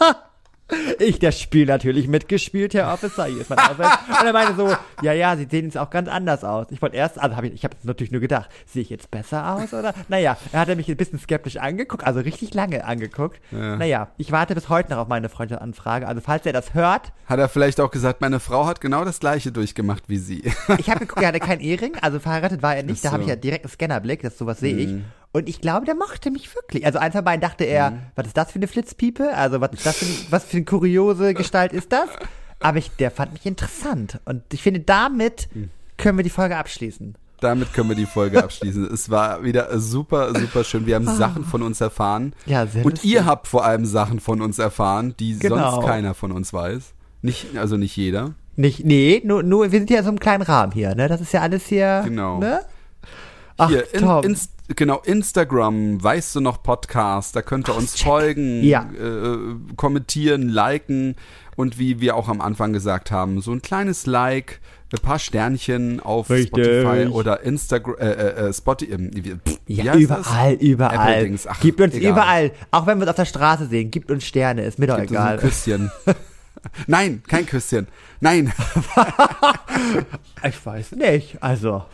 Ich 0.98 1.20
das 1.20 1.40
Spiel 1.40 1.66
natürlich 1.66 2.08
mitgespielt, 2.08 2.74
Herr 2.74 2.92
Officer. 2.92 3.26
Hier 3.26 3.40
ist 3.40 3.50
mein 3.50 3.58
Ausweis. 3.60 3.98
Und 4.20 4.26
er 4.26 4.32
meinte 4.32 4.54
so, 4.56 4.74
ja, 5.00 5.12
ja, 5.12 5.36
sie 5.36 5.46
sehen 5.48 5.66
jetzt 5.66 5.78
auch 5.78 5.90
ganz 5.90 6.08
anders 6.08 6.42
aus. 6.42 6.66
Ich 6.70 6.82
wollte 6.82 6.96
erst, 6.96 7.20
also 7.20 7.36
hab 7.36 7.44
ich, 7.44 7.52
ich 7.54 7.62
habe 7.64 7.76
natürlich 7.84 8.10
nur 8.10 8.20
gedacht, 8.20 8.50
sehe 8.66 8.82
ich 8.82 8.90
jetzt 8.90 9.10
besser 9.12 9.54
aus 9.54 9.72
oder? 9.72 9.94
Naja, 10.08 10.36
er 10.52 10.60
hat 10.60 10.76
mich 10.76 10.88
ein 10.88 10.96
bisschen 10.96 11.20
skeptisch 11.20 11.56
angeguckt, 11.58 12.04
also 12.04 12.18
richtig 12.18 12.52
lange 12.54 12.84
angeguckt. 12.84 13.40
Ja. 13.52 13.76
Naja, 13.76 14.08
ich 14.16 14.32
warte 14.32 14.54
bis 14.56 14.68
heute 14.68 14.90
noch 14.90 14.98
auf 14.98 15.08
meine 15.08 15.28
Freundschaftsanfrage. 15.28 16.08
Also 16.08 16.20
falls 16.20 16.44
er 16.46 16.52
das 16.52 16.74
hört, 16.74 17.12
Hat 17.26 17.38
er 17.38 17.48
vielleicht 17.48 17.80
auch 17.80 17.90
gesagt, 17.92 18.20
meine 18.20 18.40
Frau 18.40 18.66
hat 18.66 18.80
genau 18.80 19.04
das 19.04 19.20
gleiche 19.20 19.52
durchgemacht 19.52 20.04
wie 20.08 20.18
sie. 20.18 20.42
ich 20.78 20.90
habe 20.90 21.00
geguckt, 21.00 21.22
er 21.22 21.28
hatte 21.28 21.40
keinen 21.40 21.60
Ehering, 21.60 21.96
also 22.02 22.18
verheiratet 22.18 22.62
war 22.62 22.74
er 22.74 22.82
nicht. 22.82 23.04
Da 23.04 23.10
Ach 23.10 23.12
habe 23.12 23.22
ich 23.22 23.28
so. 23.28 23.34
ja 23.34 23.36
direkt 23.36 23.64
einen 23.64 23.72
Scannerblick, 23.72 24.22
das 24.22 24.36
sowas 24.36 24.58
sehe 24.58 24.76
ich. 24.76 24.88
Mhm. 24.88 25.04
Und 25.36 25.48
ich 25.50 25.60
glaube, 25.60 25.84
der 25.84 25.94
mochte 25.94 26.30
mich 26.30 26.54
wirklich. 26.54 26.86
Also 26.86 26.98
eins 26.98 27.14
von 27.14 27.22
beiden 27.24 27.42
dachte 27.42 27.64
er, 27.64 27.90
Mhm. 27.90 27.98
was 28.14 28.26
ist 28.28 28.36
das 28.38 28.50
für 28.52 28.56
eine 28.56 28.66
Flitzpiepe? 28.68 29.34
Also 29.34 29.60
was 29.60 29.70
ist 29.72 29.84
das 29.84 29.96
für, 29.98 30.06
was 30.32 30.44
für 30.44 30.56
eine 30.56 30.64
kuriose 30.64 31.34
Gestalt 31.34 31.72
ist 31.74 31.92
das? 31.92 32.08
Aber 32.60 32.78
ich, 32.78 32.90
der 32.92 33.10
fand 33.10 33.34
mich 33.34 33.44
interessant. 33.44 34.18
Und 34.24 34.42
ich 34.52 34.62
finde, 34.62 34.80
damit 34.80 35.48
Mhm. 35.54 35.68
können 35.98 36.16
wir 36.18 36.24
die 36.24 36.30
Folge 36.30 36.56
abschließen. 36.56 37.16
Damit 37.40 37.74
können 37.74 37.90
wir 37.90 37.96
die 37.96 38.06
Folge 38.06 38.42
abschließen. 38.42 38.86
Es 38.90 39.10
war 39.10 39.44
wieder 39.44 39.78
super, 39.78 40.34
super 40.34 40.64
schön. 40.64 40.86
Wir 40.86 40.94
haben 40.94 41.06
Sachen 41.06 41.44
von 41.44 41.62
uns 41.62 41.82
erfahren. 41.82 42.32
Ah. 42.46 42.50
Ja, 42.50 42.66
sehr 42.66 42.82
Und 42.86 42.92
lustig. 42.92 43.10
ihr 43.12 43.26
habt 43.26 43.46
vor 43.46 43.66
allem 43.66 43.84
Sachen 43.84 44.20
von 44.20 44.40
uns 44.40 44.58
erfahren, 44.58 45.14
die 45.20 45.38
Genau. 45.38 45.70
sonst 45.72 45.86
keiner 45.86 46.14
von 46.14 46.32
uns 46.32 46.54
weiß. 46.54 46.94
Nicht, 47.20 47.58
also 47.58 47.76
nicht 47.76 47.94
jeder. 47.94 48.32
Nicht, 48.58 48.86
nee, 48.86 49.20
nur, 49.22 49.42
nur, 49.42 49.70
wir 49.70 49.78
sind 49.80 49.90
ja 49.90 49.98
in 49.98 50.04
so 50.04 50.08
einem 50.08 50.18
kleinen 50.18 50.42
Rahmen 50.42 50.72
hier, 50.72 50.94
ne? 50.94 51.08
Das 51.08 51.20
ist 51.20 51.32
ja 51.34 51.42
alles 51.42 51.66
hier, 51.66 52.00
Genau. 52.06 52.38
ne? 52.38 52.60
Ach, 53.58 53.68
Hier, 53.70 53.92
in, 53.94 54.00
Tom. 54.02 54.24
Inst, 54.24 54.50
genau, 54.74 55.00
Instagram, 55.04 56.02
weißt 56.02 56.36
du 56.36 56.40
noch 56.40 56.62
Podcast, 56.62 57.34
da 57.36 57.42
könnt 57.42 57.68
ihr 57.68 57.76
uns 57.76 58.00
folgen, 58.02 58.62
Ja. 58.62 58.82
äh, 59.00 59.38
kommentieren, 59.76 60.48
liken 60.48 61.16
und 61.56 61.78
wie 61.78 62.00
wir 62.00 62.16
auch 62.16 62.28
am 62.28 62.40
Anfang 62.42 62.72
gesagt 62.74 63.10
haben, 63.10 63.40
so 63.40 63.52
ein 63.52 63.62
kleines 63.62 64.04
Like, 64.06 64.60
ein 64.92 65.00
paar 65.00 65.18
Sternchen 65.18 66.00
auf 66.00 66.28
Richtig. 66.30 66.48
Spotify 66.64 67.06
oder 67.10 67.40
Instagram, 67.42 67.96
äh, 67.98 68.10
äh, 68.10 68.48
äh, 68.48 68.52
Spotify, 68.52 69.36
Ja, 69.66 69.94
überall, 69.94 70.56
das? 70.56 70.62
überall. 70.62 71.38
Ach, 71.48 71.60
Gibt 71.60 71.80
uns 71.80 71.94
egal. 71.94 72.12
überall. 72.12 72.50
Auch 72.70 72.86
wenn 72.86 72.98
wir 72.98 73.02
uns 73.02 73.10
auf 73.10 73.16
der 73.16 73.24
Straße 73.24 73.66
sehen, 73.66 73.90
gibt 73.90 74.10
uns 74.10 74.24
Sterne, 74.24 74.62
ist 74.64 74.78
mir 74.78 74.86
doch 74.86 74.98
Gibt 74.98 75.10
uns 75.10 75.18
ein 75.18 75.24
egal. 75.24 75.38
Küsschen. 75.38 75.90
Nein, 76.86 77.22
kein 77.26 77.46
Küsschen. 77.46 77.88
Nein. 78.20 78.52
Ich 80.44 80.64
weiß 80.64 80.92
nicht. 80.92 81.42
Also, 81.42 81.84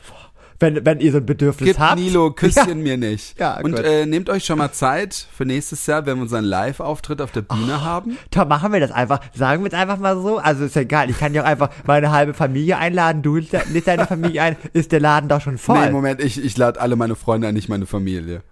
wenn, 0.62 0.86
wenn 0.86 1.00
ihr 1.00 1.12
so 1.12 1.18
ein 1.18 1.26
Bedürfnis 1.26 1.66
Gebt 1.68 1.80
habt. 1.80 1.98
Nilo 2.00 2.30
Küsschen 2.34 2.82
mir 2.82 2.96
nicht. 2.96 3.38
Ja, 3.38 3.58
Und 3.60 3.76
gut. 3.76 3.84
äh, 3.84 4.06
nehmt 4.06 4.30
euch 4.30 4.44
schon 4.44 4.58
mal 4.58 4.72
Zeit 4.72 5.26
für 5.36 5.44
nächstes 5.44 5.84
Jahr, 5.86 6.06
wenn 6.06 6.16
wir 6.16 6.22
unseren 6.22 6.44
Live-Auftritt 6.44 7.20
auf 7.20 7.32
der 7.32 7.42
Bühne 7.42 7.84
haben. 7.84 8.16
Tom, 8.30 8.48
machen 8.48 8.72
wir 8.72 8.80
das 8.80 8.92
einfach. 8.92 9.20
Sagen 9.34 9.62
wir 9.64 9.68
es 9.68 9.74
einfach 9.74 9.98
mal 9.98 10.16
so. 10.20 10.38
Also 10.38 10.64
ist 10.64 10.76
ja 10.76 10.82
egal. 10.82 11.10
Ich 11.10 11.18
kann 11.18 11.34
ja 11.34 11.42
auch 11.42 11.46
einfach 11.46 11.70
meine 11.86 12.10
halbe 12.12 12.32
Familie 12.32 12.78
einladen. 12.78 13.22
Du 13.22 13.36
lädst 13.36 13.86
deine 13.86 14.06
Familie 14.06 14.42
ein. 14.42 14.56
Ist 14.72 14.92
der 14.92 15.00
Laden 15.00 15.28
doch 15.28 15.40
schon 15.40 15.58
voll. 15.58 15.84
Nee, 15.86 15.90
Moment, 15.90 16.22
ich, 16.22 16.42
ich 16.42 16.56
lade 16.56 16.80
alle 16.80 16.96
meine 16.96 17.16
Freunde 17.16 17.48
ein, 17.48 17.54
nicht 17.54 17.68
meine 17.68 17.86
Familie. 17.86 18.42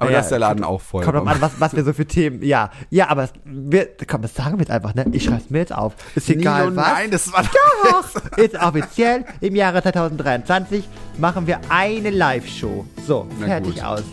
Aber 0.00 0.10
Ja, 0.10 0.16
da 0.18 0.22
ist 0.24 0.30
der 0.30 0.38
Laden 0.38 0.64
auch 0.64 0.80
voll. 0.80 1.04
Kommt 1.04 1.16
drauf 1.16 1.26
an, 1.28 1.40
was, 1.40 1.52
was 1.60 1.76
wir 1.76 1.84
so 1.84 1.92
für 1.92 2.06
Themen. 2.06 2.42
Ja, 2.42 2.70
ja, 2.88 3.08
aber 3.08 3.24
es- 3.24 3.32
wir, 3.44 3.86
komm, 4.08 4.22
das 4.22 4.34
sagen 4.34 4.54
wir 4.54 4.60
jetzt 4.60 4.70
einfach, 4.70 4.94
ne? 4.94 5.04
Ich 5.12 5.24
schreib's 5.24 5.50
mir 5.50 5.58
jetzt 5.58 5.74
auf. 5.74 5.94
Ist 6.14 6.28
egal, 6.30 6.70
Nilo, 6.70 6.76
was. 6.76 6.86
nein, 6.92 7.10
das 7.10 7.32
war 7.32 7.44
Doch, 7.44 8.36
ist 8.38 8.54
offiziell. 8.60 9.24
Im 9.42 9.54
Jahre 9.54 9.82
2023 9.82 10.88
machen 11.18 11.46
wir 11.46 11.60
eine 11.68 12.10
Live-Show. 12.10 12.86
So, 13.06 13.26
fertig 13.40 13.84
aus. 13.84 14.02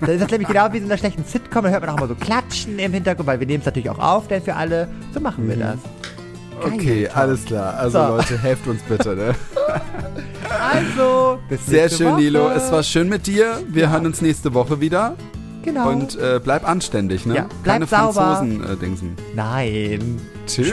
Das 0.00 0.10
ist 0.10 0.22
das 0.22 0.30
nämlich 0.30 0.46
genau 0.46 0.72
wie 0.72 0.76
in 0.78 0.84
einer 0.84 0.96
schlechten 0.96 1.24
Sitcom. 1.24 1.64
Da 1.64 1.70
hört 1.70 1.80
man 1.84 1.90
auch 1.90 1.96
immer 1.98 2.06
so 2.06 2.14
Klatschen 2.14 2.78
im 2.78 2.92
Hintergrund, 2.92 3.26
weil 3.26 3.40
wir 3.40 3.46
nehmen 3.48 3.58
es 3.58 3.66
natürlich 3.66 3.90
auch 3.90 3.98
auf, 3.98 4.28
denn 4.28 4.40
für 4.40 4.54
alle. 4.54 4.86
So 5.12 5.18
machen 5.18 5.48
wir 5.48 5.56
das. 5.56 5.78
Okay, 6.64 7.08
alles 7.08 7.44
klar. 7.44 7.74
Also 7.74 7.98
So. 7.98 8.16
Leute, 8.16 8.38
helft 8.38 8.66
uns 8.66 8.82
bitte. 8.82 9.14
Ne? 9.16 9.34
Also, 10.60 11.38
bis 11.48 11.66
Sehr 11.66 11.88
schön, 11.90 12.12
Woche. 12.12 12.20
Nilo. 12.20 12.48
Es 12.50 12.70
war 12.72 12.82
schön 12.82 13.08
mit 13.08 13.26
dir. 13.26 13.58
Wir 13.68 13.90
hören 13.90 14.06
uns 14.06 14.22
nächste 14.22 14.54
Woche 14.54 14.80
wieder. 14.80 15.14
Genau. 15.62 15.88
Und 15.90 16.16
äh, 16.18 16.40
bleib 16.42 16.66
anständig, 16.66 17.26
ne? 17.26 17.34
Ja, 17.36 17.46
bleib 17.62 17.74
Keine 17.74 17.86
sauber. 17.86 18.36
Franzosen-Dingsen. 18.36 19.16
Nein. 19.34 20.20
Tschüss. 20.46 20.72